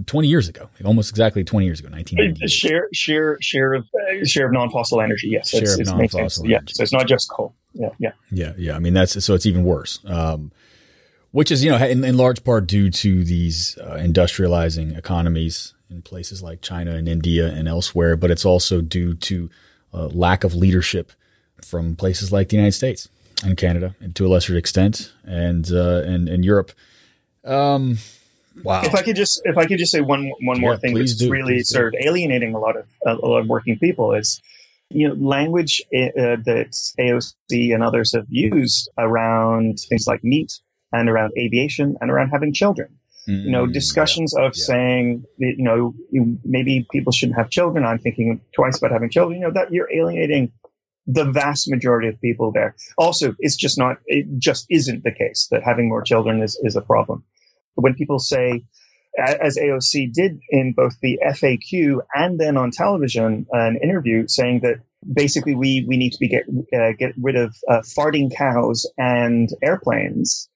20 0.05 0.27
years 0.27 0.49
ago, 0.49 0.69
almost 0.84 1.09
exactly 1.09 1.43
20 1.43 1.65
years 1.65 1.80
ago, 1.80 1.89
1990. 1.89 2.47
Share, 2.47 2.88
share, 2.93 3.38
share 3.41 3.73
of, 3.73 3.88
uh, 3.93 4.25
share 4.25 4.47
of 4.47 4.51
non-fossil 4.51 5.01
energy. 5.01 5.30
Yes. 5.30 5.49
Share 5.49 5.73
of 5.73 5.86
non-fossil 5.86 6.43
energy. 6.45 6.51
Yeah. 6.51 6.59
So 6.67 6.84
it's 6.84 6.93
not 6.93 7.07
just 7.07 7.30
coal. 7.30 7.53
Yeah. 7.73 7.89
Yeah. 7.97 8.11
Yeah. 8.32 8.53
Yeah. 8.57 8.75
I 8.75 8.80
mean, 8.80 8.93
that's, 8.93 9.23
so 9.23 9.34
it's 9.34 9.45
even 9.45 9.63
worse. 9.63 9.99
Um, 10.05 10.51
which 11.32 11.51
is, 11.51 11.63
you 11.63 11.71
know, 11.71 11.77
in, 11.77 12.03
in, 12.03 12.17
large 12.17 12.43
part 12.43 12.65
due 12.65 12.89
to 12.89 13.23
these 13.23 13.77
uh, 13.77 13.97
industrializing 13.99 14.97
economies 14.97 15.75
in 15.89 16.01
places 16.01 16.41
like 16.41 16.61
China 16.61 16.95
and 16.95 17.07
India 17.07 17.47
and 17.47 17.67
elsewhere, 17.67 18.15
but 18.15 18.32
it's 18.32 18.45
also 18.45 18.82
due 18.82 19.13
to 19.13 19.49
uh, 19.93 20.07
lack 20.07 20.43
of 20.43 20.55
leadership 20.55 21.11
from 21.63 21.95
places 21.95 22.32
like 22.32 22.49
the 22.49 22.55
United 22.55 22.73
States 22.73 23.09
and 23.43 23.57
Canada, 23.57 23.95
and 23.99 24.15
to 24.15 24.25
a 24.25 24.30
lesser 24.30 24.55
extent, 24.57 25.13
and 25.23 25.71
uh, 25.71 26.01
and 26.05 26.27
and 26.27 26.43
Europe. 26.43 26.71
Um, 27.45 27.97
wow. 28.64 28.82
If 28.84 28.95
I 28.95 29.02
could 29.02 29.16
just 29.16 29.41
if 29.45 29.58
I 29.58 29.66
could 29.66 29.78
just 29.78 29.91
say 29.91 30.02
one 30.02 30.32
one 30.41 30.60
more 30.60 30.74
yeah, 30.74 30.78
thing 30.78 30.93
that's 30.95 31.16
do, 31.16 31.30
really 31.30 31.64
sort 31.64 31.93
of 31.93 32.02
alienating 32.06 32.54
a 32.54 32.60
lot 32.60 32.78
of 32.78 32.86
a 33.06 33.14
lot 33.14 33.39
of 33.39 33.47
working 33.47 33.78
people 33.80 34.14
is 34.14 34.41
you 34.89 35.08
know, 35.08 35.14
language 35.14 35.82
uh, 35.93 36.38
that 36.45 36.72
AOC 37.00 37.74
and 37.74 37.84
others 37.84 38.14
have 38.14 38.26
used 38.30 38.89
around 38.97 39.80
things 39.80 40.08
like 40.08 40.24
meat 40.24 40.60
and 40.91 41.10
around 41.10 41.34
aviation 41.38 41.95
and 42.02 42.10
around 42.10 42.30
having 42.30 42.54
children. 42.54 42.97
Mm, 43.28 43.43
you 43.43 43.52
know, 43.52 43.68
mm, 43.68 43.74
discussions 43.74 44.34
yeah, 44.36 44.45
of 44.45 44.54
yeah. 44.56 44.64
saying, 44.64 45.26
you 45.38 45.64
know, 45.64 45.93
maybe 46.43 46.88
people 46.91 47.12
shouldn't 47.12 47.38
have 47.38 47.50
children. 47.50 47.86
I'm 47.86 48.00
thinking 48.00 48.41
twice 48.56 48.78
about 48.78 48.91
having 48.91 49.10
children. 49.10 49.39
You 49.39 49.47
know, 49.47 49.54
that 49.54 49.72
you're 49.72 49.91
alienating 49.93 50.52
the 51.06 51.26
vast 51.26 51.70
majority 51.70 52.08
of 52.08 52.20
people 52.22 52.52
there. 52.52 52.76
Also, 52.97 53.36
it's 53.39 53.56
just 53.56 53.78
not, 53.78 53.97
it 54.06 54.26
just 54.39 54.66
isn't 54.70 55.04
the 55.04 55.12
case 55.12 55.47
that 55.52 55.64
having 55.64 55.89
more 55.89 56.02
children 56.02 56.41
is, 56.41 56.60
is 56.64 56.76
a 56.76 56.82
problem. 56.82 57.24
When 57.80 57.95
people 57.95 58.19
say, 58.19 58.63
as 59.17 59.57
AOC 59.57 60.13
did 60.13 60.39
in 60.49 60.73
both 60.73 60.99
the 61.01 61.19
FAQ 61.25 61.99
and 62.13 62.39
then 62.39 62.57
on 62.57 62.71
television, 62.71 63.47
an 63.51 63.80
interview 63.82 64.27
saying 64.27 64.61
that 64.61 64.82
basically 65.11 65.55
we, 65.55 65.86
we 65.88 65.97
need 65.97 66.11
to 66.11 66.19
be 66.19 66.27
get, 66.27 66.43
uh, 66.73 66.91
get 66.97 67.13
rid 67.17 67.36
of 67.36 67.55
uh, 67.67 67.80
farting 67.80 68.36
cows 68.36 68.86
and 68.97 69.49
airplanes. 69.63 70.49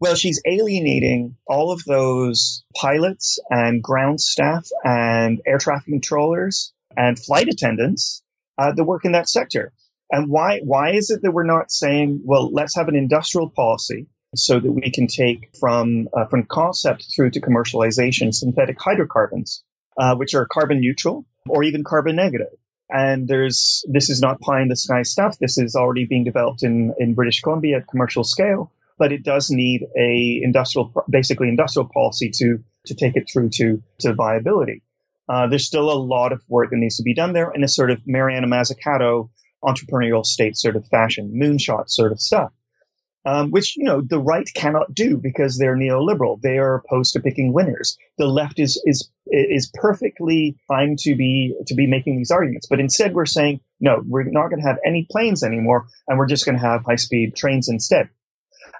Well, 0.00 0.14
she's 0.14 0.40
alienating 0.46 1.36
all 1.46 1.72
of 1.72 1.82
those 1.84 2.64
pilots 2.76 3.40
and 3.50 3.82
ground 3.82 4.20
staff 4.20 4.68
and 4.84 5.40
air 5.44 5.58
traffic 5.58 5.86
controllers 5.86 6.72
and 6.96 7.18
flight 7.18 7.48
attendants 7.48 8.22
uh, 8.58 8.72
that 8.72 8.84
work 8.84 9.04
in 9.04 9.12
that 9.12 9.28
sector. 9.28 9.72
And 10.10 10.30
why, 10.30 10.60
why 10.62 10.92
is 10.92 11.10
it 11.10 11.22
that 11.22 11.32
we're 11.32 11.44
not 11.44 11.70
saying, 11.70 12.22
well, 12.24 12.50
let's 12.52 12.76
have 12.76 12.88
an 12.88 12.94
industrial 12.94 13.50
policy 13.50 14.06
so 14.34 14.60
that 14.60 14.70
we 14.70 14.90
can 14.90 15.06
take 15.06 15.50
from, 15.58 16.08
uh, 16.16 16.26
from 16.26 16.44
concept 16.44 17.06
through 17.14 17.30
to 17.30 17.40
commercialization 17.40 18.34
synthetic 18.34 18.80
hydrocarbons, 18.80 19.62
uh, 19.98 20.14
which 20.16 20.34
are 20.34 20.46
carbon 20.46 20.80
neutral 20.80 21.24
or 21.48 21.62
even 21.62 21.84
carbon 21.84 22.16
negative. 22.16 22.52
And 22.90 23.28
there's, 23.28 23.84
this 23.88 24.08
is 24.08 24.20
not 24.20 24.40
pie 24.40 24.62
in 24.62 24.68
the 24.68 24.76
sky 24.76 25.02
stuff. 25.02 25.38
This 25.38 25.58
is 25.58 25.76
already 25.76 26.06
being 26.06 26.24
developed 26.24 26.62
in, 26.62 26.94
in 26.98 27.14
British 27.14 27.40
Columbia 27.40 27.78
at 27.78 27.88
commercial 27.88 28.24
scale, 28.24 28.72
but 28.98 29.12
it 29.12 29.22
does 29.22 29.50
need 29.50 29.86
a 29.98 30.40
industrial, 30.42 30.92
basically 31.08 31.48
industrial 31.48 31.88
policy 31.92 32.30
to, 32.34 32.58
to 32.86 32.94
take 32.94 33.16
it 33.16 33.28
through 33.30 33.50
to, 33.50 33.82
to 34.00 34.14
viability. 34.14 34.82
Uh, 35.28 35.46
there's 35.46 35.66
still 35.66 35.90
a 35.90 36.00
lot 36.00 36.32
of 36.32 36.42
work 36.48 36.70
that 36.70 36.76
needs 36.76 36.96
to 36.96 37.02
be 37.02 37.14
done 37.14 37.34
there 37.34 37.50
in 37.50 37.62
a 37.62 37.68
sort 37.68 37.90
of 37.90 38.00
Mariana 38.06 38.46
Mazzucato 38.46 39.28
entrepreneurial 39.62 40.24
state 40.24 40.56
sort 40.56 40.76
of 40.76 40.86
fashion, 40.86 41.32
moonshot 41.34 41.90
sort 41.90 42.12
of 42.12 42.20
stuff. 42.20 42.52
Um, 43.26 43.50
which 43.50 43.76
you 43.76 43.84
know 43.84 44.00
the 44.00 44.20
right 44.20 44.48
cannot 44.54 44.94
do 44.94 45.18
because 45.18 45.58
they're 45.58 45.76
neoliberal. 45.76 46.40
They 46.40 46.58
are 46.58 46.76
opposed 46.76 47.12
to 47.12 47.20
picking 47.20 47.52
winners. 47.52 47.98
The 48.16 48.26
left 48.26 48.58
is 48.58 48.80
is 48.86 49.10
is 49.26 49.70
perfectly 49.74 50.56
fine 50.68 50.96
to 51.00 51.14
be 51.16 51.54
to 51.66 51.74
be 51.74 51.86
making 51.86 52.16
these 52.16 52.30
arguments, 52.30 52.68
but 52.68 52.80
instead 52.80 53.14
we're 53.14 53.26
saying 53.26 53.60
no, 53.80 54.02
we're 54.06 54.24
not 54.24 54.48
going 54.48 54.62
to 54.62 54.68
have 54.68 54.78
any 54.86 55.06
planes 55.10 55.42
anymore, 55.42 55.86
and 56.06 56.18
we're 56.18 56.26
just 56.26 56.46
going 56.46 56.56
to 56.56 56.64
have 56.64 56.84
high 56.84 56.96
speed 56.96 57.34
trains 57.36 57.68
instead. 57.68 58.08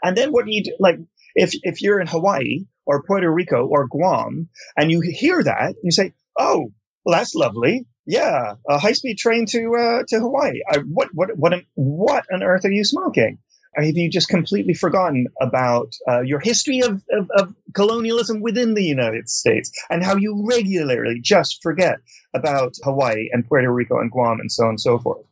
And 0.03 0.17
then 0.17 0.31
what 0.31 0.45
do 0.47 0.53
you 0.53 0.63
do? 0.65 0.77
Like 0.79 0.99
if 1.35 1.53
if 1.63 1.83
you're 1.83 2.01
in 2.01 2.07
Hawaii 2.07 2.67
or 2.87 3.03
Puerto 3.03 3.31
Rico 3.31 3.67
or 3.67 3.89
Guam 3.89 4.49
and 4.77 4.91
you 4.91 5.03
hear 5.03 5.43
that, 5.43 5.75
you 5.83 5.91
say, 5.91 6.15
oh, 6.39 6.73
well, 7.05 7.19
that's 7.19 7.35
lovely 7.35 7.87
yeah, 8.09 8.55
a 8.67 8.79
high 8.79 8.93
speed 8.93 9.19
train 9.19 9.45
to 9.51 9.77
uh, 9.79 10.03
to 10.09 10.19
Hawaii. 10.19 10.61
I, 10.67 10.79
what 10.79 11.11
what 11.13 11.29
what 11.37 11.53
what 11.75 12.25
on 12.33 12.43
earth 12.43 12.65
are 12.65 12.71
you 12.71 12.83
smoking? 12.83 13.39
Have 13.85 13.97
you 13.97 14.11
just 14.11 14.29
completely 14.29 14.75
forgotten 14.75 15.29
about 15.41 15.95
uh, 16.07 16.21
your 16.21 16.41
history 16.41 16.81
of, 16.81 17.03
of, 17.11 17.31
of, 17.31 17.55
colonialism 17.75 18.41
within 18.41 18.75
the 18.75 18.83
United 18.83 19.29
States 19.29 19.71
and 19.89 20.03
how 20.03 20.17
you 20.17 20.45
regularly 20.47 21.21
just 21.21 21.63
forget 21.63 21.99
about 22.35 22.75
Hawaii 22.83 23.29
and 23.33 23.47
Puerto 23.47 23.71
Rico 23.71 24.01
and 24.01 24.11
Guam 24.11 24.41
and 24.41 24.51
so 24.51 24.65
on 24.65 24.71
and 24.71 24.81
so 24.81 24.99
forth? 24.99 25.25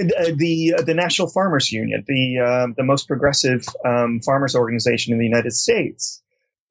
Uh, 0.00 0.32
the 0.36 0.74
uh, 0.78 0.82
the 0.82 0.94
National 0.94 1.28
Farmers 1.28 1.72
Union, 1.72 2.04
the 2.06 2.38
uh, 2.40 2.66
the 2.76 2.82
most 2.82 3.06
progressive 3.06 3.64
um, 3.84 4.20
farmers 4.20 4.54
organization 4.54 5.12
in 5.12 5.18
the 5.18 5.24
United 5.24 5.52
States, 5.52 6.22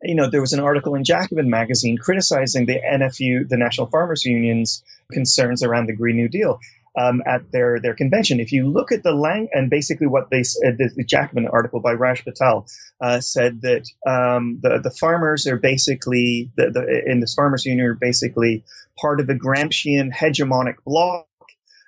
you 0.04 0.16
know, 0.16 0.30
there 0.30 0.42
was 0.42 0.54
an 0.54 0.60
article 0.60 0.96
in 0.96 1.04
Jacobin 1.04 1.50
magazine 1.50 1.98
criticizing 1.98 2.66
the 2.66 2.80
NFU, 2.80 3.48
the 3.48 3.58
National 3.58 3.88
Farmers 3.88 4.26
Union's 4.26 4.84
concerns 5.12 5.64
around 5.64 5.88
the 5.88 5.96
Green 5.96 6.18
New 6.18 6.28
Deal. 6.28 6.60
Um, 6.98 7.22
at 7.26 7.52
their 7.52 7.82
their 7.82 7.94
convention. 7.94 8.40
If 8.40 8.54
you 8.54 8.70
look 8.70 8.94
at 8.94 9.04
the 9.04 9.12
lang 9.12 9.50
and 9.52 9.70
basically 9.70 10.08
what 10.08 10.30
they 10.30 10.44
said, 10.44 10.78
the, 10.78 11.04
Jacobin 11.04 11.46
article 11.46 11.82
by 11.82 11.92
Raj 11.92 12.24
Patel 12.24 12.68
uh, 13.02 13.20
said 13.20 13.62
that 13.64 13.86
um, 14.08 14.60
the 14.62 14.80
the 14.82 14.92
farmers 14.92 15.46
are 15.46 15.58
basically 15.58 16.52
the, 16.56 16.72
the, 16.72 17.12
in 17.12 17.20
this 17.20 17.34
farmers 17.34 17.66
union 17.66 17.86
are 17.86 17.96
basically 17.96 18.64
part 18.98 19.20
of 19.20 19.28
the 19.28 19.34
Gramscian 19.34 20.10
hegemonic 20.14 20.76
bloc 20.86 21.28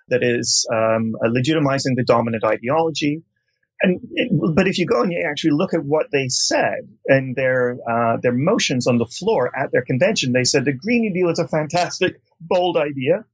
that 0.10 0.24
is 0.24 0.68
um, 0.74 1.16
legitimizing 1.24 1.95
the 1.95 2.03
dominant 2.05 2.43
ideology 2.43 3.24
and 3.82 3.99
it, 4.14 4.30
but 4.55 4.68
if 4.68 4.78
you 4.78 4.86
go 4.86 5.01
and 5.01 5.12
you 5.12 5.26
actually 5.30 5.51
look 5.51 5.74
at 5.74 5.84
what 5.84 6.08
they 6.12 6.30
said 6.30 6.88
and 7.05 7.36
their 7.36 7.78
uh, 7.88 8.18
their 8.22 8.34
motions 8.34 8.88
on 8.88 8.97
the 8.97 9.05
floor 9.05 9.51
at 9.55 9.72
their 9.72 9.84
convention, 9.84 10.32
they 10.34 10.43
said 10.43 10.66
the 10.66 10.74
Green 10.74 11.01
New 11.01 11.14
Deal 11.14 11.30
is 11.30 11.39
a 11.39 11.47
fantastic, 11.47 12.20
bold 12.41 12.78
idea, 12.78 13.26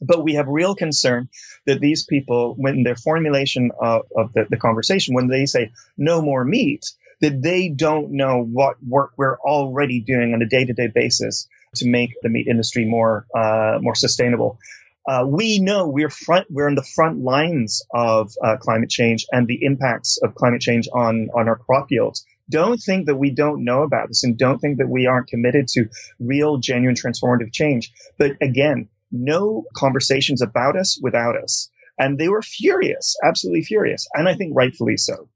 but 0.00 0.24
we 0.24 0.34
have 0.34 0.48
real 0.48 0.74
concern 0.74 1.28
that 1.66 1.80
these 1.80 2.04
people, 2.04 2.54
when 2.56 2.82
their 2.82 2.96
formulation 2.96 3.70
of, 3.80 4.02
of 4.16 4.32
the, 4.32 4.46
the 4.50 4.56
conversation, 4.56 5.14
when 5.14 5.28
they 5.28 5.46
say 5.46 5.72
no 5.96 6.20
more 6.20 6.44
meat, 6.44 6.84
that 7.20 7.42
they 7.42 7.68
don't 7.68 8.10
know 8.10 8.42
what 8.42 8.76
work 8.86 9.12
we're 9.16 9.38
already 9.38 10.00
doing 10.00 10.34
on 10.34 10.42
a 10.42 10.48
day 10.48 10.64
to 10.64 10.72
day 10.72 10.88
basis 10.88 11.48
to 11.76 11.88
make 11.88 12.10
the 12.22 12.28
meat 12.28 12.46
industry 12.46 12.84
more 12.84 13.26
uh, 13.36 13.78
more 13.80 13.94
sustainable 13.94 14.58
uh, 15.06 15.24
we 15.26 15.58
know 15.58 15.88
we're 15.88 16.10
front, 16.10 16.46
we're 16.50 16.68
in 16.68 16.74
the 16.74 16.86
front 16.94 17.22
lines 17.22 17.82
of 17.92 18.32
uh, 18.42 18.56
climate 18.56 18.88
change 18.88 19.26
and 19.30 19.46
the 19.46 19.62
impacts 19.62 20.18
of 20.22 20.34
climate 20.34 20.62
change 20.62 20.88
on 20.92 21.28
on 21.34 21.48
our 21.48 21.56
crop 21.56 21.90
yields. 21.90 22.24
Don't 22.48 22.78
think 22.78 23.06
that 23.06 23.16
we 23.16 23.30
don't 23.30 23.64
know 23.64 23.82
about 23.82 24.08
this, 24.08 24.24
and 24.24 24.38
don't 24.38 24.58
think 24.58 24.78
that 24.78 24.88
we 24.88 25.06
aren't 25.06 25.28
committed 25.28 25.68
to 25.68 25.88
real, 26.18 26.58
genuine, 26.58 26.94
transformative 26.94 27.52
change. 27.52 27.92
But 28.18 28.32
again, 28.40 28.88
no 29.14 29.64
conversations 29.74 30.42
about 30.42 30.76
us 30.76 30.98
without 31.00 31.36
us, 31.36 31.70
and 31.98 32.18
they 32.18 32.28
were 32.28 32.42
furious, 32.42 33.16
absolutely 33.24 33.62
furious, 33.62 34.06
and 34.14 34.28
I 34.28 34.34
think 34.34 34.52
rightfully 34.54 34.96
so. 34.96 35.28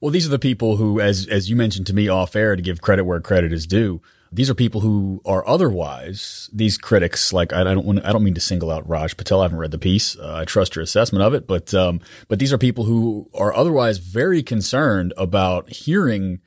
Well, 0.00 0.12
these 0.12 0.26
are 0.26 0.30
the 0.30 0.38
people 0.38 0.76
who, 0.76 1.00
as 1.00 1.26
as 1.26 1.50
you 1.50 1.56
mentioned 1.56 1.86
to 1.88 1.94
me 1.94 2.08
off 2.08 2.36
air, 2.36 2.54
to 2.54 2.62
give 2.62 2.80
credit 2.80 3.04
where 3.04 3.20
credit 3.20 3.52
is 3.52 3.66
due 3.66 4.00
these 4.30 4.50
are 4.50 4.54
people 4.54 4.80
who 4.80 5.22
are 5.24 5.46
otherwise 5.46 6.50
these 6.52 6.76
critics. 6.76 7.32
Like 7.32 7.52
I 7.52 7.64
don't 7.64 7.86
want, 7.86 8.04
I 8.04 8.12
don't 8.12 8.24
mean 8.24 8.34
to 8.34 8.40
single 8.40 8.70
out 8.70 8.88
Raj 8.88 9.16
Patel. 9.16 9.40
I 9.40 9.44
haven't 9.44 9.58
read 9.58 9.70
the 9.70 9.78
piece. 9.78 10.18
Uh, 10.18 10.36
I 10.36 10.44
trust 10.44 10.76
your 10.76 10.82
assessment 10.82 11.22
of 11.22 11.34
it, 11.34 11.46
but 11.46 11.72
um, 11.74 12.00
but 12.28 12.38
these 12.38 12.52
are 12.52 12.58
people 12.58 12.84
who 12.84 13.30
are 13.34 13.54
otherwise 13.54 13.98
very 13.98 14.42
concerned 14.42 15.14
about 15.16 15.70
hearing 15.70 16.40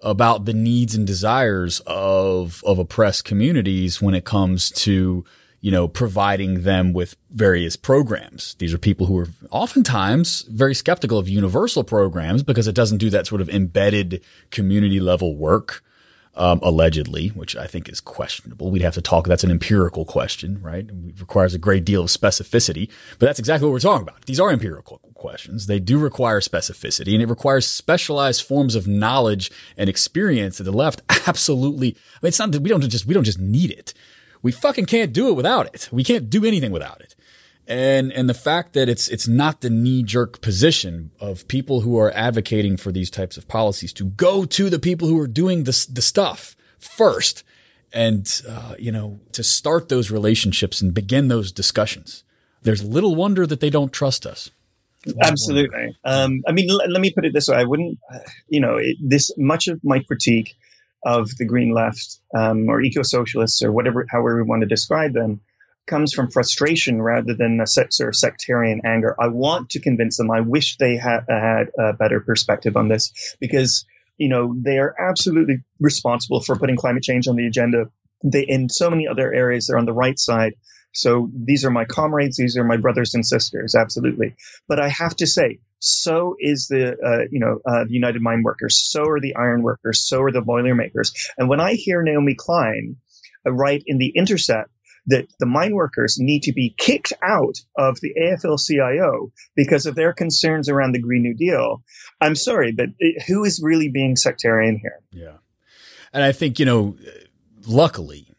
about 0.00 0.44
the 0.44 0.52
needs 0.52 0.94
and 0.94 1.06
desires 1.06 1.80
of 1.86 2.62
of 2.66 2.78
oppressed 2.78 3.24
communities 3.24 4.02
when 4.02 4.14
it 4.14 4.24
comes 4.24 4.70
to 4.70 5.24
you 5.62 5.70
know 5.70 5.88
providing 5.88 6.64
them 6.64 6.92
with 6.92 7.16
various 7.30 7.76
programs. 7.76 8.54
These 8.54 8.74
are 8.74 8.78
people 8.78 9.06
who 9.06 9.18
are 9.18 9.28
oftentimes 9.50 10.42
very 10.42 10.74
skeptical 10.74 11.18
of 11.18 11.28
universal 11.28 11.84
programs 11.84 12.42
because 12.42 12.68
it 12.68 12.74
doesn't 12.74 12.98
do 12.98 13.08
that 13.08 13.26
sort 13.26 13.40
of 13.40 13.48
embedded 13.48 14.22
community 14.50 15.00
level 15.00 15.34
work 15.34 15.82
um, 16.34 16.60
allegedly, 16.62 17.28
which 17.28 17.56
I 17.56 17.66
think 17.66 17.88
is 17.88 18.00
questionable. 18.00 18.70
We'd 18.70 18.82
have 18.82 18.94
to 18.94 19.02
talk. 19.02 19.26
That's 19.26 19.44
an 19.44 19.50
empirical 19.50 20.04
question, 20.04 20.60
right? 20.62 20.88
It 20.88 21.20
requires 21.20 21.54
a 21.54 21.58
great 21.58 21.84
deal 21.84 22.02
of 22.02 22.08
specificity, 22.08 22.88
but 23.18 23.26
that's 23.26 23.38
exactly 23.38 23.66
what 23.66 23.72
we're 23.72 23.80
talking 23.80 24.08
about. 24.08 24.24
These 24.24 24.40
are 24.40 24.50
empirical 24.50 24.98
questions. 25.14 25.66
They 25.66 25.78
do 25.78 25.98
require 25.98 26.40
specificity 26.40 27.12
and 27.12 27.22
it 27.22 27.28
requires 27.28 27.66
specialized 27.66 28.42
forms 28.42 28.74
of 28.74 28.88
knowledge 28.88 29.50
and 29.76 29.90
experience 29.90 30.58
that 30.58 30.64
the 30.64 30.72
left 30.72 31.02
absolutely, 31.28 31.88
I 31.88 32.18
mean, 32.22 32.28
it's 32.28 32.38
not 32.38 32.52
that 32.52 32.62
we 32.62 32.70
don't 32.70 32.80
just, 32.88 33.06
we 33.06 33.14
don't 33.14 33.24
just 33.24 33.38
need 33.38 33.70
it. 33.70 33.92
We 34.42 34.52
fucking 34.52 34.86
can't 34.86 35.12
do 35.12 35.28
it 35.28 35.34
without 35.34 35.72
it. 35.74 35.88
We 35.92 36.04
can't 36.04 36.28
do 36.28 36.44
anything 36.44 36.72
without 36.72 37.00
it 37.00 37.14
and 37.66 38.12
and 38.12 38.28
the 38.28 38.34
fact 38.34 38.72
that 38.72 38.88
it's 38.88 39.08
it's 39.08 39.28
not 39.28 39.60
the 39.60 39.70
knee 39.70 40.02
jerk 40.02 40.40
position 40.40 41.10
of 41.20 41.46
people 41.48 41.82
who 41.82 41.98
are 41.98 42.12
advocating 42.14 42.76
for 42.76 42.90
these 42.90 43.10
types 43.10 43.36
of 43.36 43.46
policies 43.46 43.92
to 43.94 44.04
go 44.04 44.44
to 44.44 44.68
the 44.68 44.78
people 44.78 45.08
who 45.08 45.18
are 45.18 45.28
doing 45.28 45.64
the 45.64 45.86
the 45.92 46.02
stuff 46.02 46.56
first, 46.78 47.44
and 47.92 48.42
uh, 48.48 48.74
you 48.78 48.90
know 48.90 49.20
to 49.32 49.42
start 49.42 49.88
those 49.88 50.10
relationships 50.10 50.80
and 50.80 50.92
begin 50.92 51.28
those 51.28 51.52
discussions. 51.52 52.24
There's 52.62 52.84
little 52.84 53.14
wonder 53.14 53.46
that 53.46 53.60
they 53.60 53.70
don't 53.70 53.92
trust 53.92 54.26
us. 54.26 54.50
Absolutely. 55.20 55.96
Um, 56.04 56.42
I 56.46 56.52
mean, 56.52 56.70
l- 56.70 56.88
let 56.88 57.00
me 57.00 57.10
put 57.10 57.24
it 57.24 57.32
this 57.32 57.48
way: 57.48 57.56
I 57.56 57.64
wouldn't, 57.64 57.98
uh, 58.12 58.18
you 58.48 58.60
know, 58.60 58.76
it, 58.76 58.96
this 59.00 59.32
much 59.36 59.68
of 59.68 59.82
my 59.84 60.00
critique 60.00 60.54
of 61.04 61.30
the 61.36 61.44
green 61.44 61.72
left 61.72 62.20
um, 62.36 62.68
or 62.68 62.80
eco 62.80 63.02
socialists 63.02 63.62
or 63.62 63.72
whatever, 63.72 64.06
however 64.08 64.36
we 64.36 64.48
want 64.48 64.62
to 64.62 64.68
describe 64.68 65.12
them 65.12 65.40
comes 65.86 66.12
from 66.12 66.30
frustration 66.30 67.02
rather 67.02 67.34
than 67.34 67.60
a 67.60 67.66
sort 67.66 67.90
of 68.00 68.16
sectarian 68.16 68.82
anger. 68.84 69.16
I 69.20 69.28
want 69.28 69.70
to 69.70 69.80
convince 69.80 70.16
them. 70.16 70.30
I 70.30 70.40
wish 70.40 70.76
they 70.76 70.96
had 70.96 71.24
had 71.28 71.70
a 71.78 71.92
better 71.92 72.20
perspective 72.20 72.76
on 72.76 72.88
this 72.88 73.36
because, 73.40 73.84
you 74.16 74.28
know, 74.28 74.54
they 74.56 74.78
are 74.78 74.94
absolutely 74.98 75.62
responsible 75.80 76.40
for 76.40 76.56
putting 76.56 76.76
climate 76.76 77.02
change 77.02 77.26
on 77.26 77.36
the 77.36 77.46
agenda. 77.46 77.90
They, 78.22 78.42
in 78.42 78.68
so 78.68 78.90
many 78.90 79.08
other 79.08 79.32
areas, 79.32 79.66
they're 79.66 79.78
on 79.78 79.86
the 79.86 79.92
right 79.92 80.18
side. 80.18 80.54
So 80.92 81.30
these 81.34 81.64
are 81.64 81.70
my 81.70 81.84
comrades. 81.84 82.36
These 82.36 82.56
are 82.56 82.64
my 82.64 82.76
brothers 82.76 83.14
and 83.14 83.26
sisters. 83.26 83.74
Absolutely. 83.74 84.34
But 84.68 84.80
I 84.80 84.88
have 84.88 85.16
to 85.16 85.26
say, 85.26 85.60
so 85.78 86.36
is 86.38 86.68
the, 86.68 86.92
uh, 86.92 87.26
you 87.30 87.40
know, 87.40 87.58
uh, 87.66 87.84
the 87.84 87.94
United 87.94 88.22
Mine 88.22 88.42
Workers. 88.42 88.78
So 88.90 89.02
are 89.08 89.20
the 89.20 89.34
iron 89.36 89.62
workers. 89.62 90.06
So 90.06 90.22
are 90.22 90.32
the 90.32 90.42
Boilermakers. 90.42 91.12
And 91.36 91.48
when 91.48 91.60
I 91.60 91.74
hear 91.74 92.02
Naomi 92.02 92.34
Klein 92.34 92.96
uh, 93.46 93.52
write 93.52 93.82
in 93.86 93.98
The 93.98 94.12
Intercept 94.14 94.70
that 95.06 95.26
the 95.40 95.46
mine 95.46 95.74
workers 95.74 96.18
need 96.20 96.44
to 96.44 96.52
be 96.52 96.74
kicked 96.78 97.12
out 97.22 97.56
of 97.76 97.98
the 98.00 98.14
AFL-CIO 98.14 99.32
because 99.56 99.86
of 99.86 99.96
their 99.96 100.12
concerns 100.12 100.68
around 100.68 100.92
the 100.92 101.00
Green 101.00 101.22
New 101.22 101.34
Deal. 101.34 101.82
I'm 102.20 102.36
sorry, 102.36 102.72
but 102.72 102.90
it, 102.98 103.24
who 103.26 103.44
is 103.44 103.60
really 103.62 103.88
being 103.88 104.14
sectarian 104.14 104.78
here? 104.80 105.00
Yeah. 105.10 105.38
And 106.12 106.22
I 106.22 106.32
think, 106.32 106.60
you 106.60 106.66
know, 106.66 106.96
luckily, 107.66 108.31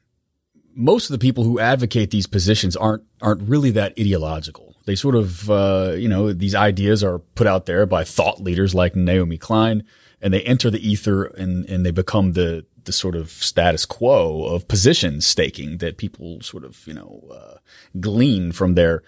most 0.76 1.10
of 1.10 1.12
the 1.12 1.20
people 1.20 1.44
who 1.44 1.60
advocate 1.60 2.12
these 2.12 2.28
positions 2.28 2.76
aren't 2.76 3.04
aren't 3.22 3.48
really 3.48 3.72
that 3.72 3.94
ideological. 4.00 4.76
They 4.86 4.96
sort 4.96 5.16
of, 5.16 5.50
uh, 5.50 5.94
you 5.98 6.10
know, 6.10 6.34
these 6.34 6.56
ideas 6.56 7.04
are 7.04 7.20
put 7.20 7.48
out 7.48 7.66
there 7.66 7.86
by 7.86 8.04
thought 8.04 8.42
leaders 8.42 8.76
like 8.76 8.96
Naomi 8.96 9.38
Klein, 9.38 9.84
and 10.22 10.34
they 10.34 10.42
enter 10.42 10.70
the 10.70 10.86
ether 10.86 11.26
and 11.26 11.66
and 11.70 11.86
they 11.86 11.92
become 11.92 12.34
the 12.34 12.66
the 12.86 12.92
sort 12.92 13.16
of 13.16 13.30
status 13.30 13.86
quo 13.86 14.46
of 14.46 14.68
position 14.68 15.22
staking 15.22 15.78
that 15.78 15.98
people 15.98 16.42
sort 16.42 16.66
of, 16.66 16.86
you 16.86 16.94
know, 16.94 17.24
uh, 17.32 17.58
glean 18.00 18.52
from 18.52 18.76
their 18.76 19.04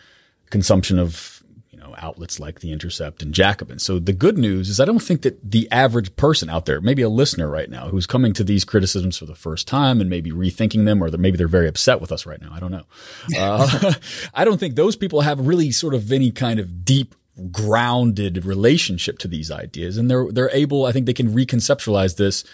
consumption 0.49 0.97
of 0.97 1.34
outlets 1.97 2.39
like 2.39 2.59
The 2.59 2.71
Intercept 2.71 3.21
and 3.21 3.33
Jacobin. 3.33 3.79
So 3.79 3.99
the 3.99 4.13
good 4.13 4.37
news 4.37 4.69
is 4.69 4.79
I 4.79 4.85
don't 4.85 4.99
think 4.99 5.21
that 5.23 5.39
the 5.49 5.69
average 5.71 6.15
person 6.15 6.49
out 6.49 6.65
there, 6.65 6.81
maybe 6.81 7.01
a 7.01 7.09
listener 7.09 7.49
right 7.49 7.69
now 7.69 7.89
who's 7.89 8.05
coming 8.05 8.33
to 8.33 8.43
these 8.43 8.65
criticisms 8.65 9.17
for 9.17 9.25
the 9.25 9.35
first 9.35 9.67
time 9.67 10.01
and 10.01 10.09
maybe 10.09 10.31
rethinking 10.31 10.85
them, 10.85 11.03
or 11.03 11.09
maybe 11.17 11.37
they're 11.37 11.47
very 11.47 11.67
upset 11.67 12.01
with 12.01 12.11
us 12.11 12.25
right 12.25 12.41
now. 12.41 12.51
I 12.51 12.59
don't 12.59 12.71
know. 12.71 12.85
Uh, 13.37 13.93
I 14.33 14.45
don't 14.45 14.59
think 14.59 14.75
those 14.75 14.95
people 14.95 15.21
have 15.21 15.45
really 15.45 15.71
sort 15.71 15.93
of 15.93 16.11
any 16.11 16.31
kind 16.31 16.59
of 16.59 16.85
deep 16.85 17.15
grounded 17.51 18.45
relationship 18.45 19.17
to 19.19 19.27
these 19.27 19.51
ideas. 19.51 19.97
And 19.97 20.09
they're, 20.09 20.31
they're 20.31 20.51
able, 20.51 20.85
I 20.85 20.91
think 20.91 21.05
they 21.05 21.13
can 21.13 21.33
reconceptualize 21.33 22.15
this 22.15 22.45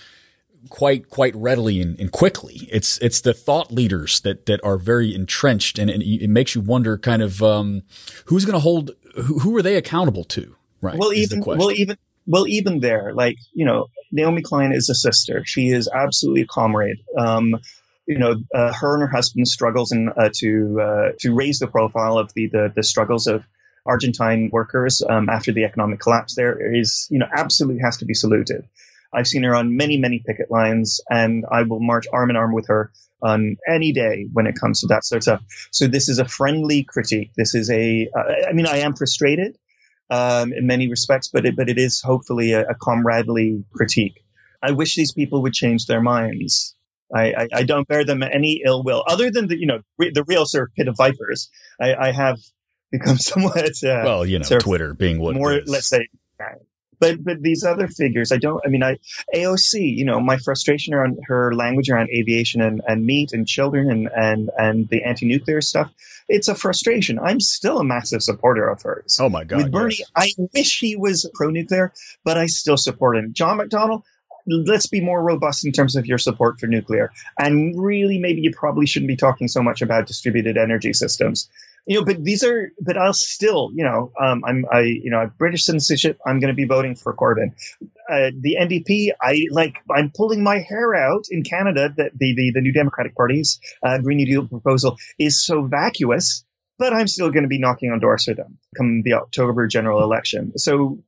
quite 0.70 1.10
quite 1.10 1.36
readily 1.36 1.82
and, 1.82 2.00
and, 2.00 2.12
quickly. 2.12 2.68
It's 2.72 2.98
it's 3.00 3.22
the 3.22 3.34
thought 3.34 3.72
leaders 3.72 4.22
that 4.22 4.46
that 4.46 4.60
are 4.64 4.78
very 4.78 5.14
entrenched, 5.14 5.80
and, 5.80 5.90
and 5.90 6.04
it 6.04 6.30
makes 6.30 6.56
you 6.56 6.62
wonder, 6.62 6.98
kind 6.98 7.22
of, 7.22 7.42
um, 7.42 7.84
who's 8.26 8.46
going 8.46 8.54
to 8.54 8.60
hold 8.60 8.92
who, 9.16 9.40
who 9.40 9.58
are 9.58 9.62
they 9.62 9.76
accountable 9.76 10.24
to? 10.26 10.56
Right. 10.82 10.98
Well, 10.98 11.14
even 11.14 11.42
well 11.46 11.72
even 11.72 11.98
well 12.26 12.48
even 12.48 12.80
there, 12.80 13.14
like 13.14 13.38
you 13.54 13.66
know, 13.66 13.88
Naomi 14.12 14.42
Klein 14.42 14.74
is 14.74 14.90
a 14.90 14.96
sister. 14.96 15.44
She 15.46 15.70
is 15.70 15.88
absolutely 15.88 16.42
a 16.42 16.48
comrade. 16.48 16.98
Um, 17.18 17.60
you 18.08 18.18
know, 18.18 18.36
uh, 18.54 18.74
her 18.74 18.96
and 18.96 19.02
her 19.02 19.08
husband 19.08 19.48
struggles 19.48 19.92
in, 19.92 20.10
uh, 20.10 20.30
to 20.36 20.82
uh, 20.82 21.12
to 21.20 21.34
raise 21.34 21.60
the 21.60 21.68
profile 21.68 22.18
of 22.18 22.34
the 22.34 22.48
the, 22.48 22.74
the 22.76 22.84
struggles 22.84 23.28
of 23.28 23.44
Argentine 23.86 24.50
workers 24.52 25.04
um, 25.08 25.30
after 25.30 25.52
the 25.52 25.66
economic 25.66 26.00
collapse. 26.00 26.36
There 26.36 26.74
is, 26.76 27.08
you 27.10 27.20
know, 27.20 27.28
absolutely 27.32 27.82
has 27.84 27.98
to 27.98 28.06
be 28.06 28.14
saluted. 28.14 28.68
I've 29.14 29.28
seen 29.28 29.44
her 29.44 29.56
on 29.56 29.76
many, 29.76 29.98
many 29.98 30.24
picket 30.26 30.50
lines, 30.50 31.02
and 31.10 31.46
I 31.52 31.64
will 31.64 31.80
march 31.80 32.06
arm 32.12 32.30
in 32.30 32.36
arm 32.36 32.54
with 32.54 32.68
her 32.68 32.92
on 33.22 33.58
any 33.68 33.92
day 33.92 34.28
when 34.32 34.48
it 34.48 34.56
comes 34.56 34.82
to 34.82 34.88
that 34.88 35.06
sort 35.06 35.18
of 35.18 35.24
stuff. 35.24 35.42
So 35.72 35.88
this 35.88 36.10
is 36.10 36.20
a 36.20 36.26
friendly 36.26 36.84
critique. 36.84 37.32
This 37.36 37.56
is 37.56 37.70
a. 37.70 38.10
Uh, 38.16 38.50
I 38.50 38.54
mean, 38.54 38.68
I 38.68 38.78
am 38.78 38.96
frustrated 38.96 39.58
um, 40.10 40.54
in 40.54 40.68
many 40.68 40.90
respects, 40.90 41.30
but 41.30 41.46
it, 41.46 41.56
but 41.56 41.70
it 41.70 41.78
is 41.78 42.02
hopefully 42.02 42.54
a, 42.54 42.62
a, 42.68 42.76
comradely 42.76 43.64
critique. 43.74 44.24
I 44.62 44.72
wish 44.72 44.96
these 44.96 45.14
people 45.14 45.42
would 45.44 45.54
change 45.54 45.86
their 45.86 46.02
minds. 46.02 46.76
I, 47.14 47.34
I, 47.34 47.48
I, 47.54 47.64
don't 47.64 47.88
bear 47.88 48.06
them 48.06 48.24
any 48.24 48.62
ill 48.66 48.84
will, 48.84 49.04
other 49.08 49.32
than 49.32 49.48
the 49.48 49.58
you 49.58 49.68
know 49.68 49.80
re- 49.98 50.12
the 50.12 50.24
real 50.24 50.46
sort 50.46 50.70
of 50.70 50.76
pit 50.76 50.88
of 50.88 50.96
vipers. 50.98 51.50
I, 51.80 51.96
I 51.96 52.12
have 52.12 52.40
become 52.92 53.18
somewhat 53.30 53.84
uh, 53.84 54.02
well, 54.04 54.26
you 54.26 54.40
know, 54.40 54.60
Twitter 54.60 54.94
being 54.94 55.20
what 55.20 55.36
more, 55.36 55.62
let's 55.66 55.90
say, 55.90 56.08
but 57.02 57.22
but 57.24 57.42
these 57.42 57.66
other 57.66 57.88
figures, 57.88 58.32
I 58.32 58.38
don't. 58.38 58.62
I 58.64 58.70
mean, 58.70 58.84
I 58.84 59.00
AOC. 59.36 59.98
You 59.98 60.06
know, 60.06 60.22
my 60.22 60.38
frustration 60.38 60.94
around 60.94 61.20
her 61.26 61.54
language 61.54 61.90
around 61.90 62.10
aviation 62.16 62.62
and, 62.62 62.82
and 62.88 63.06
meat 63.06 63.34
and 63.34 63.48
children 63.48 63.90
and 63.90 64.10
and 64.16 64.50
and 64.56 64.88
the 64.88 65.04
anti-nuclear 65.04 65.62
stuff. 65.62 65.92
It's 66.30 66.48
a 66.48 66.56
frustration. 66.56 67.20
I'm 67.20 67.40
still 67.40 67.80
a 67.80 67.84
massive 67.84 68.22
supporter 68.22 68.70
of 68.70 68.84
hers. 68.84 69.18
Oh 69.20 69.30
my 69.30 69.44
god! 69.44 69.64
With 69.64 69.72
Bernie, 69.72 69.96
yes. 69.98 70.12
I 70.16 70.28
wish 70.54 70.80
he 70.80 70.96
was 70.96 71.30
pro-nuclear, 71.34 71.92
but 72.24 72.38
I 72.38 72.46
still 72.46 72.78
support 72.78 73.18
him. 73.18 73.34
John 73.34 73.58
McDonnell, 73.58 74.04
let's 74.46 74.86
be 74.88 75.02
more 75.02 75.22
robust 75.22 75.66
in 75.66 75.72
terms 75.72 75.96
of 75.96 76.06
your 76.06 76.20
support 76.20 76.60
for 76.60 76.68
nuclear. 76.68 77.12
And 77.38 77.82
really, 77.82 78.20
maybe 78.20 78.42
you 78.42 78.54
probably 78.54 78.86
shouldn't 78.86 79.08
be 79.08 79.18
talking 79.18 79.48
so 79.48 79.64
much 79.64 79.82
about 79.82 80.06
distributed 80.06 80.56
energy 80.56 80.94
systems 80.94 81.50
you 81.86 82.00
know, 82.00 82.06
but 82.06 82.24
these 82.24 82.44
are, 82.44 82.72
but 82.80 82.98
I'll 82.98 83.14
still, 83.14 83.72
you 83.74 83.84
know, 83.84 84.12
um, 84.22 84.44
I'm, 84.46 84.66
I, 84.72 84.82
you 84.82 85.10
know, 85.10 85.20
I 85.20 85.26
British 85.26 85.66
citizenship. 85.66 86.20
I'm 86.26 86.40
going 86.40 86.54
to 86.54 86.56
be 86.56 86.66
voting 86.66 86.96
for 86.96 87.16
Corbyn. 87.16 87.54
Uh, 88.10 88.32
the 88.40 88.58
NDP, 88.60 89.10
I 89.22 89.46
like, 89.52 89.76
I'm 89.90 90.12
pulling 90.16 90.44
my 90.44 90.60
hair 90.60 90.94
out 90.96 91.26
in 91.30 91.44
Canada 91.44 91.94
that 91.98 92.12
the, 92.18 92.36
the, 92.36 92.52
the 92.54 92.62
New 92.62 92.74
Democratic 92.74 93.16
Party's 93.16 93.60
uh, 93.84 93.98
Green 93.98 94.18
New 94.18 94.26
Deal 94.26 94.48
proposal 94.48 94.98
is 95.18 95.44
so 95.44 95.64
vacuous, 95.64 96.46
but 96.78 96.94
I'm 96.94 97.08
still 97.08 97.32
going 97.32 97.44
to 97.44 97.50
be 97.50 97.60
knocking 97.60 97.92
on 97.92 98.00
doors 98.00 98.26
for 98.26 98.36
them 98.36 98.58
come 98.78 99.02
the 99.04 99.14
October 99.14 99.68
general 99.68 100.04
election. 100.04 100.58
So 100.58 101.00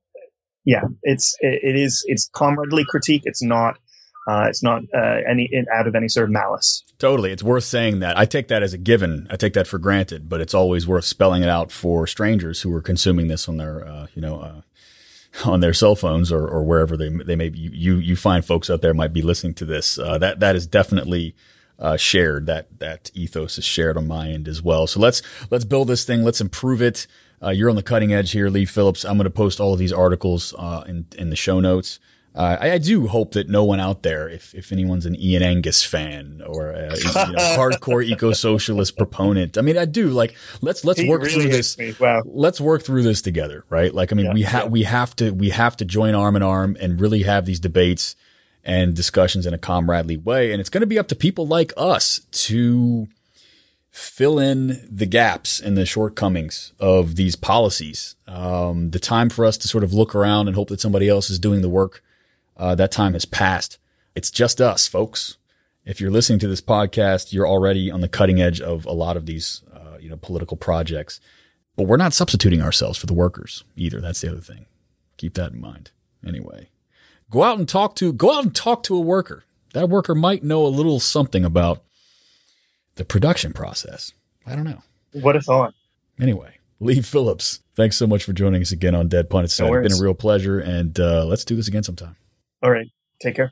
yeah, 0.65 0.83
it's, 1.03 1.35
it, 1.39 1.59
it 1.63 1.75
is, 1.75 2.03
it's 2.07 2.29
comradely 2.33 2.85
critique. 2.87 3.23
It's 3.25 3.43
not, 3.43 3.77
uh, 4.25 4.45
it's 4.47 4.63
not 4.63 4.83
uh, 4.95 5.17
any 5.29 5.49
out 5.71 5.87
of 5.87 5.95
any 5.95 6.07
sort 6.07 6.25
of 6.25 6.31
malice. 6.31 6.83
Totally, 6.97 7.31
it's 7.31 7.43
worth 7.43 7.65
saying 7.65 7.99
that. 7.99 8.17
I 8.17 8.25
take 8.25 8.47
that 8.47 8.63
as 8.63 8.73
a 8.73 8.77
given. 8.77 9.27
I 9.29 9.35
take 9.35 9.53
that 9.53 9.67
for 9.67 9.77
granted, 9.77 10.29
but 10.29 10.39
it's 10.39 10.53
always 10.53 10.87
worth 10.87 11.05
spelling 11.05 11.43
it 11.43 11.49
out 11.49 11.71
for 11.71 12.07
strangers 12.07 12.61
who 12.61 12.73
are 12.73 12.81
consuming 12.81 13.27
this 13.27 13.49
on 13.49 13.57
their, 13.57 13.85
uh, 13.85 14.07
you 14.15 14.21
know, 14.21 14.39
uh, 14.39 14.61
on 15.49 15.59
their 15.59 15.73
cell 15.73 15.95
phones 15.95 16.31
or, 16.31 16.47
or 16.47 16.63
wherever 16.63 16.95
they 16.95 17.09
they 17.09 17.35
may 17.35 17.49
be. 17.49 17.59
You 17.59 17.95
you 17.95 18.15
find 18.15 18.45
folks 18.45 18.69
out 18.69 18.81
there 18.81 18.93
might 18.93 19.13
be 19.13 19.21
listening 19.21 19.55
to 19.55 19.65
this. 19.65 19.99
Uh, 19.99 20.17
that 20.17 20.39
that 20.39 20.55
is 20.55 20.67
definitely. 20.67 21.35
Uh, 21.79 21.97
shared 21.97 22.45
that 22.45 22.67
that 22.79 23.09
ethos 23.15 23.57
is 23.57 23.65
shared 23.65 23.97
on 23.97 24.07
my 24.07 24.29
end 24.29 24.47
as 24.47 24.61
well. 24.61 24.85
So 24.85 24.99
let's 24.99 25.23
let's 25.49 25.65
build 25.65 25.87
this 25.87 26.05
thing. 26.05 26.23
Let's 26.23 26.39
improve 26.39 26.83
it. 26.83 27.07
you're 27.51 27.69
on 27.69 27.75
the 27.75 27.83
cutting 27.83 28.13
edge 28.13 28.31
here, 28.31 28.47
Leigh 28.47 28.65
Phillips. 28.65 29.03
I'm 29.03 29.17
going 29.17 29.25
to 29.25 29.31
post 29.31 29.59
all 29.59 29.73
of 29.73 29.79
these 29.79 29.91
articles 29.91 30.53
in 30.87 31.07
in 31.17 31.31
the 31.31 31.35
show 31.35 31.59
notes. 31.59 31.99
Uh, 32.35 32.57
I, 32.59 32.71
I, 32.71 32.77
do 32.79 33.05
hope 33.05 33.33
that 33.33 33.47
no 33.47 33.63
one 33.63 33.79
out 33.79 34.01
there, 34.01 34.27
if, 34.27 34.55
if 34.55 34.71
anyone's 34.71 35.05
an 35.05 35.15
Ian 35.15 35.43
Angus 35.43 35.83
fan 35.83 36.41
or 36.43 36.71
a 36.71 36.97
you 36.97 37.03
know, 37.03 37.11
hardcore 37.57 38.03
eco-socialist 38.03 38.97
proponent, 38.97 39.55
I 39.55 39.61
mean, 39.61 39.77
I 39.77 39.85
do 39.85 40.09
like 40.09 40.35
let's 40.61 40.83
let's 40.83 40.99
he 40.99 41.07
work 41.07 41.21
really 41.21 41.43
through 41.43 41.51
this. 41.51 41.77
Wow. 41.99 42.23
Let's 42.25 42.59
work 42.59 42.81
through 42.81 43.03
this 43.03 43.21
together, 43.21 43.65
right? 43.69 43.93
Like, 43.93 44.11
I 44.11 44.15
mean, 44.15 44.27
yeah, 44.27 44.33
we 44.33 44.41
have 44.41 44.63
yeah. 44.63 44.69
we 44.69 44.83
have 44.83 45.15
to 45.17 45.31
we 45.31 45.49
have 45.51 45.77
to 45.77 45.85
join 45.85 46.15
arm 46.15 46.35
in 46.35 46.41
arm 46.41 46.75
and 46.79 46.99
really 46.99 47.21
have 47.21 47.45
these 47.45 47.59
debates 47.59 48.15
and 48.63 48.95
discussions 48.95 49.45
in 49.45 49.53
a 49.53 49.59
comradely 49.59 50.17
way, 50.17 50.51
and 50.51 50.59
it's 50.59 50.71
going 50.71 50.81
to 50.81 50.87
be 50.87 50.97
up 50.97 51.09
to 51.09 51.15
people 51.15 51.45
like 51.45 51.71
us 51.77 52.21
to 52.31 53.07
fill 53.91 54.39
in 54.39 54.87
the 54.89 55.05
gaps 55.05 55.59
and 55.59 55.77
the 55.77 55.85
shortcomings 55.85 56.73
of 56.79 57.15
these 57.15 57.35
policies. 57.35 58.15
Um, 58.27 58.89
the 58.89 58.97
time 58.97 59.29
for 59.29 59.45
us 59.45 59.55
to 59.57 59.67
sort 59.67 59.83
of 59.83 59.93
look 59.93 60.15
around 60.15 60.47
and 60.47 60.55
hope 60.55 60.69
that 60.69 60.81
somebody 60.81 61.07
else 61.07 61.29
is 61.29 61.37
doing 61.37 61.61
the 61.61 61.69
work 61.69 62.01
uh, 62.57 62.75
that 62.75 62.91
time 62.91 63.13
has 63.13 63.25
passed. 63.25 63.77
It's 64.15 64.31
just 64.31 64.61
us, 64.61 64.87
folks. 64.87 65.37
If 65.85 65.99
you're 65.99 66.11
listening 66.11 66.39
to 66.39 66.47
this 66.47 66.61
podcast, 66.61 67.33
you're 67.33 67.47
already 67.47 67.91
on 67.91 68.01
the 68.01 68.07
cutting 68.07 68.41
edge 68.41 68.61
of 68.61 68.85
a 68.85 68.91
lot 68.91 69.17
of 69.17 69.25
these, 69.25 69.61
uh, 69.73 69.97
you 69.99 70.09
know, 70.09 70.17
political 70.17 70.55
projects. 70.55 71.19
But 71.75 71.87
we're 71.87 71.97
not 71.97 72.13
substituting 72.13 72.61
ourselves 72.61 72.97
for 72.97 73.07
the 73.07 73.13
workers 73.13 73.63
either. 73.75 73.99
That's 73.99 74.21
the 74.21 74.31
other 74.31 74.41
thing. 74.41 74.67
Keep 75.17 75.33
that 75.33 75.51
in 75.51 75.59
mind. 75.59 75.91
Anyway, 76.25 76.69
go 77.29 77.43
out 77.43 77.57
and 77.57 77.67
talk 77.67 77.95
to 77.97 78.13
go 78.13 78.37
out 78.37 78.43
and 78.43 78.55
talk 78.55 78.83
to 78.83 78.95
a 78.95 79.01
worker. 79.01 79.43
That 79.73 79.89
worker 79.89 80.13
might 80.13 80.43
know 80.43 80.65
a 80.65 80.67
little 80.67 80.99
something 80.99 81.43
about 81.43 81.83
the 82.95 83.03
production 83.03 83.53
process. 83.53 84.13
I 84.45 84.55
don't 84.55 84.65
know. 84.65 84.83
What 85.13 85.35
a 85.35 85.41
thought. 85.41 85.73
Anyway, 86.19 86.57
Leigh 86.79 87.01
Phillips, 87.01 87.61
thanks 87.75 87.97
so 87.97 88.05
much 88.05 88.23
for 88.23 88.33
joining 88.33 88.61
us 88.61 88.71
again 88.71 88.93
on 88.93 89.07
Dead 89.07 89.29
Pun. 89.29 89.43
It's 89.43 89.59
no 89.59 89.71
been 89.71 89.91
a 89.91 90.01
real 90.01 90.13
pleasure, 90.13 90.59
and 90.59 90.97
uh, 90.99 91.25
let's 91.25 91.43
do 91.43 91.55
this 91.55 91.67
again 91.67 91.83
sometime. 91.83 92.15
All 92.63 92.71
right. 92.71 92.89
Take 93.21 93.35
care. 93.35 93.51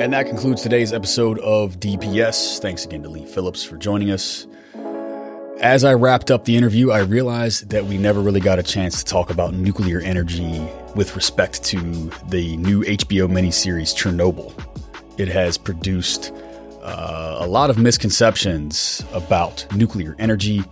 And 0.00 0.12
that 0.12 0.26
concludes 0.26 0.62
today's 0.62 0.92
episode 0.92 1.38
of 1.38 1.78
DPS. 1.78 2.58
Thanks 2.58 2.84
again 2.84 3.04
to 3.04 3.08
Leigh 3.08 3.24
Phillips 3.24 3.62
for 3.62 3.76
joining 3.76 4.10
us. 4.10 4.46
As 5.60 5.84
I 5.84 5.94
wrapped 5.94 6.30
up 6.30 6.44
the 6.44 6.56
interview, 6.56 6.90
I 6.90 6.98
realized 6.98 7.70
that 7.70 7.86
we 7.86 7.96
never 7.96 8.20
really 8.20 8.40
got 8.40 8.58
a 8.58 8.62
chance 8.62 9.02
to 9.02 9.04
talk 9.10 9.30
about 9.30 9.54
nuclear 9.54 10.00
energy 10.00 10.60
with 10.96 11.14
respect 11.14 11.62
to 11.64 11.80
the 12.28 12.56
new 12.58 12.82
HBO 12.82 13.26
miniseries 13.26 13.94
Chernobyl. 13.94 14.52
It 15.16 15.28
has 15.28 15.56
produced 15.56 16.32
uh, 16.82 17.38
a 17.40 17.46
lot 17.46 17.70
of 17.70 17.78
misconceptions 17.78 19.02
about 19.12 19.66
nuclear 19.74 20.14
energy, 20.18 20.62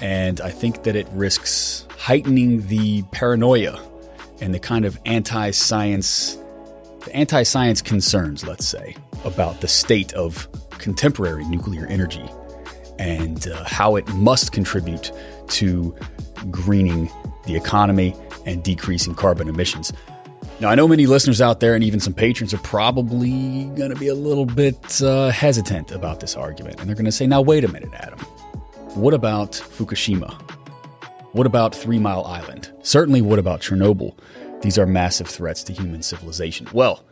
and 0.00 0.40
I 0.40 0.50
think 0.50 0.84
that 0.84 0.96
it 0.96 1.06
risks 1.10 1.86
heightening 1.98 2.66
the 2.68 3.02
paranoia 3.12 3.89
and 4.40 4.54
the 4.54 4.58
kind 4.58 4.84
of 4.84 4.98
anti-science 5.04 6.36
the 7.04 7.16
anti-science 7.16 7.80
concerns, 7.80 8.46
let's 8.46 8.66
say, 8.66 8.94
about 9.24 9.62
the 9.62 9.68
state 9.68 10.12
of 10.12 10.48
contemporary 10.72 11.44
nuclear 11.46 11.86
energy 11.86 12.28
and 12.98 13.48
uh, 13.48 13.64
how 13.64 13.96
it 13.96 14.06
must 14.14 14.52
contribute 14.52 15.10
to 15.48 15.96
greening 16.50 17.10
the 17.46 17.56
economy 17.56 18.14
and 18.44 18.62
decreasing 18.62 19.14
carbon 19.14 19.48
emissions. 19.48 19.92
Now, 20.60 20.68
I 20.68 20.74
know 20.74 20.86
many 20.86 21.06
listeners 21.06 21.40
out 21.40 21.60
there 21.60 21.74
and 21.74 21.82
even 21.82 22.00
some 22.00 22.12
patrons 22.12 22.52
are 22.52 22.58
probably 22.58 23.64
going 23.76 23.88
to 23.88 23.96
be 23.96 24.08
a 24.08 24.14
little 24.14 24.44
bit 24.44 25.00
uh, 25.00 25.30
hesitant 25.30 25.90
about 25.92 26.20
this 26.20 26.36
argument. 26.36 26.80
And 26.80 26.88
they're 26.88 26.96
going 26.96 27.06
to 27.06 27.12
say, 27.12 27.26
now, 27.26 27.40
wait 27.40 27.64
a 27.64 27.68
minute, 27.68 27.94
Adam. 27.94 28.18
What 28.94 29.14
about 29.14 29.52
Fukushima? 29.52 30.38
What 31.32 31.46
about 31.46 31.74
Three 31.74 31.98
Mile 31.98 32.24
Island? 32.24 32.70
Certainly, 32.82 33.22
what 33.22 33.38
about 33.38 33.60
Chernobyl? 33.60 34.14
These 34.62 34.78
are 34.78 34.86
massive 34.86 35.26
threats 35.26 35.62
to 35.64 35.72
human 35.72 36.02
civilization. 36.02 36.68
Well, 36.72 37.02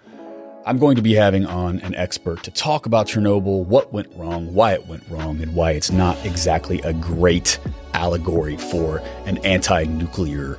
I'm 0.66 0.78
going 0.78 0.96
to 0.96 1.02
be 1.02 1.14
having 1.14 1.46
on 1.46 1.80
an 1.80 1.94
expert 1.94 2.42
to 2.42 2.50
talk 2.50 2.84
about 2.84 3.06
Chernobyl, 3.06 3.64
what 3.64 3.90
went 3.90 4.14
wrong, 4.14 4.52
why 4.52 4.74
it 4.74 4.86
went 4.86 5.02
wrong, 5.08 5.40
and 5.40 5.54
why 5.54 5.70
it's 5.70 5.90
not 5.90 6.22
exactly 6.26 6.82
a 6.82 6.92
great 6.92 7.58
allegory 7.94 8.58
for 8.58 8.98
an 9.24 9.38
anti 9.38 9.84
nuclear 9.84 10.58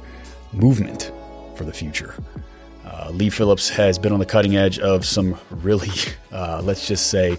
movement 0.51 1.11
for 1.55 1.63
the 1.63 1.73
future. 1.73 2.15
Uh, 2.83 3.11
Leigh 3.11 3.29
Phillips 3.29 3.69
has 3.69 3.99
been 3.99 4.11
on 4.11 4.19
the 4.19 4.25
cutting 4.25 4.57
edge 4.57 4.79
of 4.79 5.05
some 5.05 5.37
really, 5.51 5.91
uh, 6.31 6.59
let's 6.63 6.87
just 6.87 7.11
say, 7.11 7.37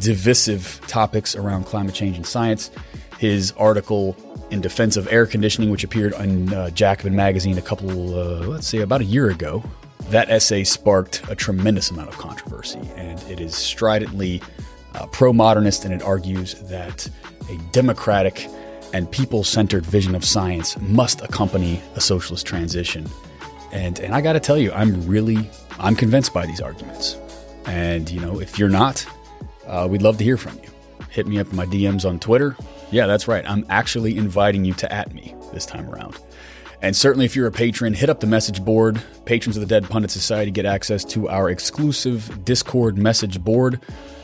divisive 0.00 0.78
topics 0.88 1.34
around 1.34 1.64
climate 1.64 1.94
change 1.94 2.16
and 2.16 2.26
science. 2.26 2.70
His 3.18 3.52
article 3.52 4.14
in 4.50 4.60
defense 4.60 4.96
of 4.96 5.06
air 5.12 5.26
conditioning, 5.26 5.70
which 5.70 5.84
appeared 5.84 6.14
on 6.14 6.52
uh, 6.52 6.70
Jacobin 6.70 7.14
magazine 7.14 7.58
a 7.58 7.62
couple, 7.62 7.90
uh, 8.18 8.46
let's 8.46 8.66
say, 8.66 8.78
about 8.78 9.00
a 9.00 9.04
year 9.04 9.30
ago, 9.30 9.62
that 10.08 10.28
essay 10.30 10.64
sparked 10.64 11.22
a 11.28 11.34
tremendous 11.34 11.90
amount 11.90 12.08
of 12.08 12.18
controversy, 12.18 12.80
and 12.96 13.22
it 13.24 13.40
is 13.40 13.54
stridently 13.54 14.42
uh, 14.94 15.06
pro 15.06 15.32
modernist, 15.32 15.84
and 15.84 15.94
it 15.94 16.02
argues 16.02 16.54
that 16.68 17.08
a 17.48 17.56
democratic 17.72 18.48
and 18.92 19.10
people 19.10 19.44
centered 19.44 19.86
vision 19.86 20.14
of 20.14 20.24
science 20.24 20.78
must 20.80 21.20
accompany 21.22 21.80
a 21.94 22.00
socialist 22.00 22.46
transition. 22.46 23.08
And, 23.72 24.00
and 24.00 24.14
I 24.14 24.20
got 24.20 24.32
to 24.32 24.40
tell 24.40 24.58
you, 24.58 24.72
I'm 24.72 25.06
really 25.06 25.48
I'm 25.78 25.96
convinced 25.96 26.34
by 26.34 26.46
these 26.46 26.60
arguments. 26.60 27.16
And 27.66 28.10
you 28.10 28.20
know, 28.20 28.40
if 28.40 28.58
you're 28.58 28.68
not, 28.68 29.06
uh, 29.66 29.86
we'd 29.90 30.02
love 30.02 30.18
to 30.18 30.24
hear 30.24 30.36
from 30.36 30.56
you. 30.58 30.68
Hit 31.10 31.26
me 31.26 31.38
up 31.38 31.48
in 31.50 31.56
my 31.56 31.66
DMs 31.66 32.08
on 32.08 32.18
Twitter. 32.18 32.56
Yeah, 32.90 33.06
that's 33.06 33.28
right. 33.28 33.44
I'm 33.48 33.64
actually 33.68 34.16
inviting 34.16 34.64
you 34.64 34.74
to 34.74 34.92
at 34.92 35.12
me 35.12 35.34
this 35.52 35.66
time 35.66 35.88
around. 35.88 36.16
And 36.82 36.96
certainly, 36.96 37.26
if 37.26 37.36
you're 37.36 37.46
a 37.46 37.52
patron, 37.52 37.92
hit 37.92 38.08
up 38.08 38.20
the 38.20 38.26
message 38.26 38.64
board. 38.64 39.02
Patrons 39.26 39.56
of 39.56 39.60
the 39.60 39.66
Dead 39.66 39.88
Pundit 39.88 40.10
Society 40.10 40.50
get 40.50 40.64
access 40.64 41.04
to 41.06 41.28
our 41.28 41.50
exclusive 41.50 42.44
Discord 42.44 42.96
message 42.96 43.42
board. 43.42 43.80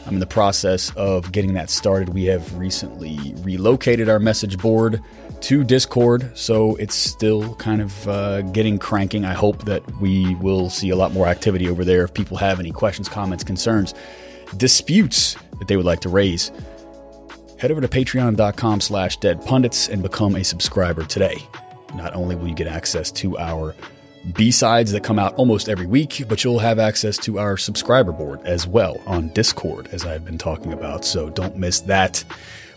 I'm 0.07 0.15
in 0.15 0.21
the 0.21 0.27
process 0.27 0.91
of 0.97 1.33
getting 1.33 1.55
that 1.55 1.69
started. 1.69 2.11
We 2.11 2.25
have 2.27 2.57
recently 2.57 3.35
relocated 3.39 4.09
our 4.09 4.19
message 4.19 4.57
board 4.57 5.03
to 5.43 5.65
Discord, 5.65 6.31
so 6.39 6.77
it's 6.77 6.95
still 6.95 7.57
kind 7.57 7.83
of 7.83 8.09
uh, 8.09 8.43
getting 8.43 8.79
cranking. 8.79 9.25
I 9.25 9.35
hope 9.35 9.65
that 9.65 9.83
we 10.01 10.35
will 10.37 10.71
see 10.71 10.91
a 10.91 10.97
lot 10.97 11.13
more 11.13 11.27
activity 11.27 11.69
over 11.69 11.85
there 11.85 12.05
if 12.05 12.15
people 12.15 12.39
have 12.39 12.59
any 12.59 12.71
questions, 12.71 13.09
comments, 13.09 13.45
concerns, 13.45 13.93
disputes 14.57 15.37
that 15.59 15.69
they 15.69 15.77
would 15.77 15.85
like 15.85 16.01
to 16.01 16.09
raise. 16.09 16.53
Head 17.59 17.71
over 17.71 17.81
to 17.81 17.89
patreon.com 17.89 18.83
slash 18.83 19.19
deadpundits 19.19 19.89
and 19.89 20.03
become 20.03 20.37
a 20.37 20.45
subscriber 20.45 21.05
today. 21.05 21.39
Not 21.95 22.15
only 22.15 22.37
will 22.37 22.49
you 22.49 22.55
get 22.55 22.67
access 22.67 23.11
to 23.13 23.39
our 23.39 23.75
B 24.35 24.51
sides 24.51 24.93
that 24.93 25.03
come 25.03 25.19
out 25.19 25.35
almost 25.37 25.69
every 25.69 25.87
week, 25.87 26.25
but 26.29 26.45
you'll 26.45 26.59
have 26.59 26.79
access 26.79 27.17
to 27.19 27.39
our 27.39 27.57
subscriber 27.57 28.13
board 28.13 28.41
as 28.45 28.67
well 28.67 29.01
on 29.07 29.29
Discord, 29.29 29.89
as 29.93 30.05
I've 30.05 30.25
been 30.25 30.37
talking 30.37 30.75
about. 30.75 31.05
So 31.07 31.31
don't 31.31 31.57
miss 31.57 31.81
that. 31.81 32.23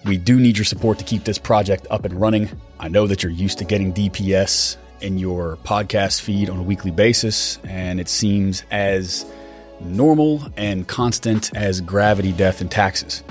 We 0.06 0.18
do 0.18 0.40
need 0.40 0.58
your 0.58 0.66
support 0.66 0.98
to 1.00 1.04
keep 1.04 1.26
this 1.26 1.38
project 1.38 1.86
up 1.90 2.06
and 2.06 2.14
running. 2.14 2.50
I 2.80 2.88
know 2.88 3.06
that 3.08 3.22
you're 3.22 3.34
used 3.34 3.58
to 3.58 3.66
getting 3.66 3.94
DPS 3.94 4.78
in 5.02 5.18
your 5.18 5.58
podcast 5.58 6.22
feed 6.22 6.50
on 6.50 6.58
a 6.58 6.64
weekly 6.64 6.92
basis, 6.92 7.60
and 7.66 8.00
it 8.00 8.08
seems 8.08 8.64
as 8.72 9.26
normal 9.82 10.48
and 10.56 10.88
constant 10.88 11.54
as 11.56 11.82
gravity, 11.82 12.32
death, 12.32 12.62
and 12.62 12.72
taxes. 12.72 13.24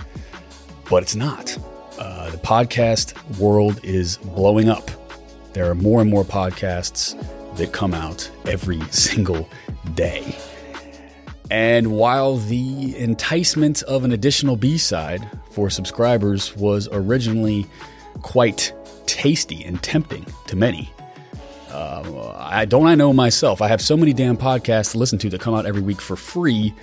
But 0.91 1.03
it's 1.03 1.17
not. 1.17 1.57
Uh, 1.99 2.31
the 2.31 2.39
podcast 2.39 3.39
world 3.39 3.81
is 3.83 4.19
blowing 4.19 4.69
up. 4.69 4.91
There 5.53 5.69
are 5.71 5.75
more 5.75 6.01
and 6.01 6.11
more 6.11 6.25
podcasts 6.25 7.17
that 7.57 7.73
come 7.73 7.93
out 7.95 8.31
every 8.47 8.81
single 8.91 9.49
day. 9.95 10.37
And 11.51 11.93
while 11.93 12.37
the 12.37 12.97
enticement 12.99 13.83
of 13.85 14.05
an 14.05 14.13
additional 14.13 14.57
B 14.57 14.77
side 14.79 15.29
for 15.51 15.71
subscribers 15.71 16.55
was 16.57 16.89
originally 16.93 17.67
quite 18.23 18.73
tasty 19.07 19.65
and 19.65 19.83
tempting 19.83 20.27
to 20.47 20.57
many, 20.57 20.93
uh, 21.71 22.35
I 22.37 22.65
don't 22.65 22.87
I 22.87 22.95
know 22.95 23.13
myself. 23.13 23.63
I 23.63 23.69
have 23.69 23.81
so 23.81 23.97
many 23.97 24.13
damn 24.13 24.37
podcasts 24.37 24.93
to 24.93 24.99
listen 24.99 25.19
to 25.21 25.31
that 25.31 25.41
come 25.41 25.55
out 25.55 25.65
every 25.67 25.83
week 25.83 26.01
for 26.01 26.17
free 26.17 26.75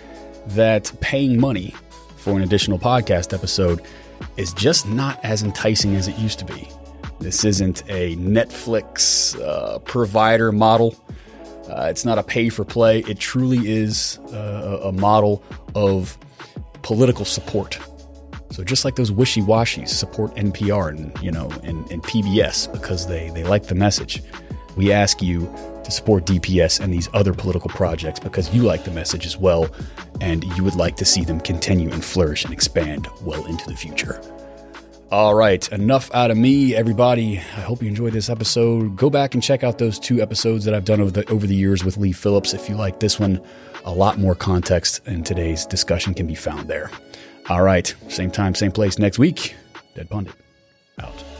that 0.47 0.91
paying 0.99 1.39
money 1.39 1.73
for 2.25 2.35
an 2.35 2.41
additional 2.41 2.79
podcast 2.79 3.35
episode 3.35 3.85
is 4.35 4.51
just 4.53 4.87
not 4.87 5.23
as 5.23 5.43
enticing 5.43 5.95
as 5.95 6.07
it 6.07 6.17
used 6.17 6.39
to 6.39 6.45
be. 6.45 6.67
This 7.19 7.45
isn't 7.45 7.83
a 7.87 8.15
Netflix 8.15 9.39
uh, 9.39 9.77
provider 9.79 10.51
model. 10.51 10.95
Uh, 11.69 11.85
it's 11.91 12.03
not 12.03 12.17
a 12.17 12.23
pay 12.23 12.49
for 12.49 12.65
play. 12.65 13.01
It 13.01 13.19
truly 13.19 13.69
is 13.69 14.17
uh, 14.33 14.79
a 14.85 14.91
model 14.91 15.43
of 15.75 16.17
political 16.81 17.25
support. 17.25 17.77
So 18.49 18.63
just 18.63 18.85
like 18.85 18.95
those 18.95 19.11
wishy 19.11 19.41
washies 19.41 19.89
support 19.89 20.33
NPR 20.33 20.89
and 20.89 21.15
you 21.23 21.29
know 21.31 21.51
and, 21.61 21.87
and 21.91 22.01
PBS 22.01 22.71
because 22.73 23.07
they 23.07 23.29
they 23.29 23.43
like 23.43 23.67
the 23.67 23.75
message. 23.75 24.23
We 24.75 24.91
ask 24.91 25.21
you 25.21 25.41
to 25.85 25.91
support 25.91 26.25
DPS 26.25 26.79
and 26.79 26.93
these 26.93 27.09
other 27.13 27.33
political 27.33 27.69
projects 27.69 28.19
because 28.19 28.53
you 28.53 28.63
like 28.63 28.83
the 28.83 28.91
message 28.91 29.25
as 29.25 29.37
well, 29.37 29.69
and 30.21 30.43
you 30.55 30.63
would 30.63 30.75
like 30.75 30.95
to 30.97 31.05
see 31.05 31.23
them 31.23 31.39
continue 31.39 31.89
and 31.91 32.03
flourish 32.03 32.43
and 32.43 32.53
expand 32.53 33.07
well 33.21 33.45
into 33.45 33.65
the 33.67 33.75
future. 33.75 34.21
All 35.11 35.35
right, 35.35 35.71
enough 35.71 36.13
out 36.13 36.31
of 36.31 36.37
me, 36.37 36.75
everybody. 36.75 37.37
I 37.37 37.61
hope 37.61 37.81
you 37.81 37.87
enjoyed 37.87 38.13
this 38.13 38.29
episode. 38.29 38.97
Go 38.97 39.09
back 39.09 39.33
and 39.33 39.41
check 39.41 39.63
out 39.63 39.77
those 39.77 39.99
two 39.99 40.21
episodes 40.21 40.65
that 40.65 40.73
I've 40.73 40.83
done 40.83 40.99
over 40.99 41.11
the 41.11 41.29
over 41.29 41.45
the 41.45 41.55
years 41.55 41.85
with 41.85 41.97
Leigh 41.97 42.11
Phillips. 42.11 42.53
If 42.53 42.67
you 42.67 42.75
like 42.75 42.99
this 42.99 43.19
one, 43.19 43.39
a 43.85 43.91
lot 43.91 44.17
more 44.17 44.35
context 44.35 45.07
in 45.07 45.23
today's 45.23 45.65
discussion 45.65 46.15
can 46.15 46.25
be 46.25 46.35
found 46.35 46.67
there. 46.67 46.89
All 47.49 47.61
right, 47.61 47.93
same 48.09 48.31
time, 48.31 48.55
same 48.55 48.71
place 48.71 48.97
next 48.97 49.19
week. 49.19 49.55
Dead 49.95 50.09
Pundit 50.09 50.33
out. 50.99 51.34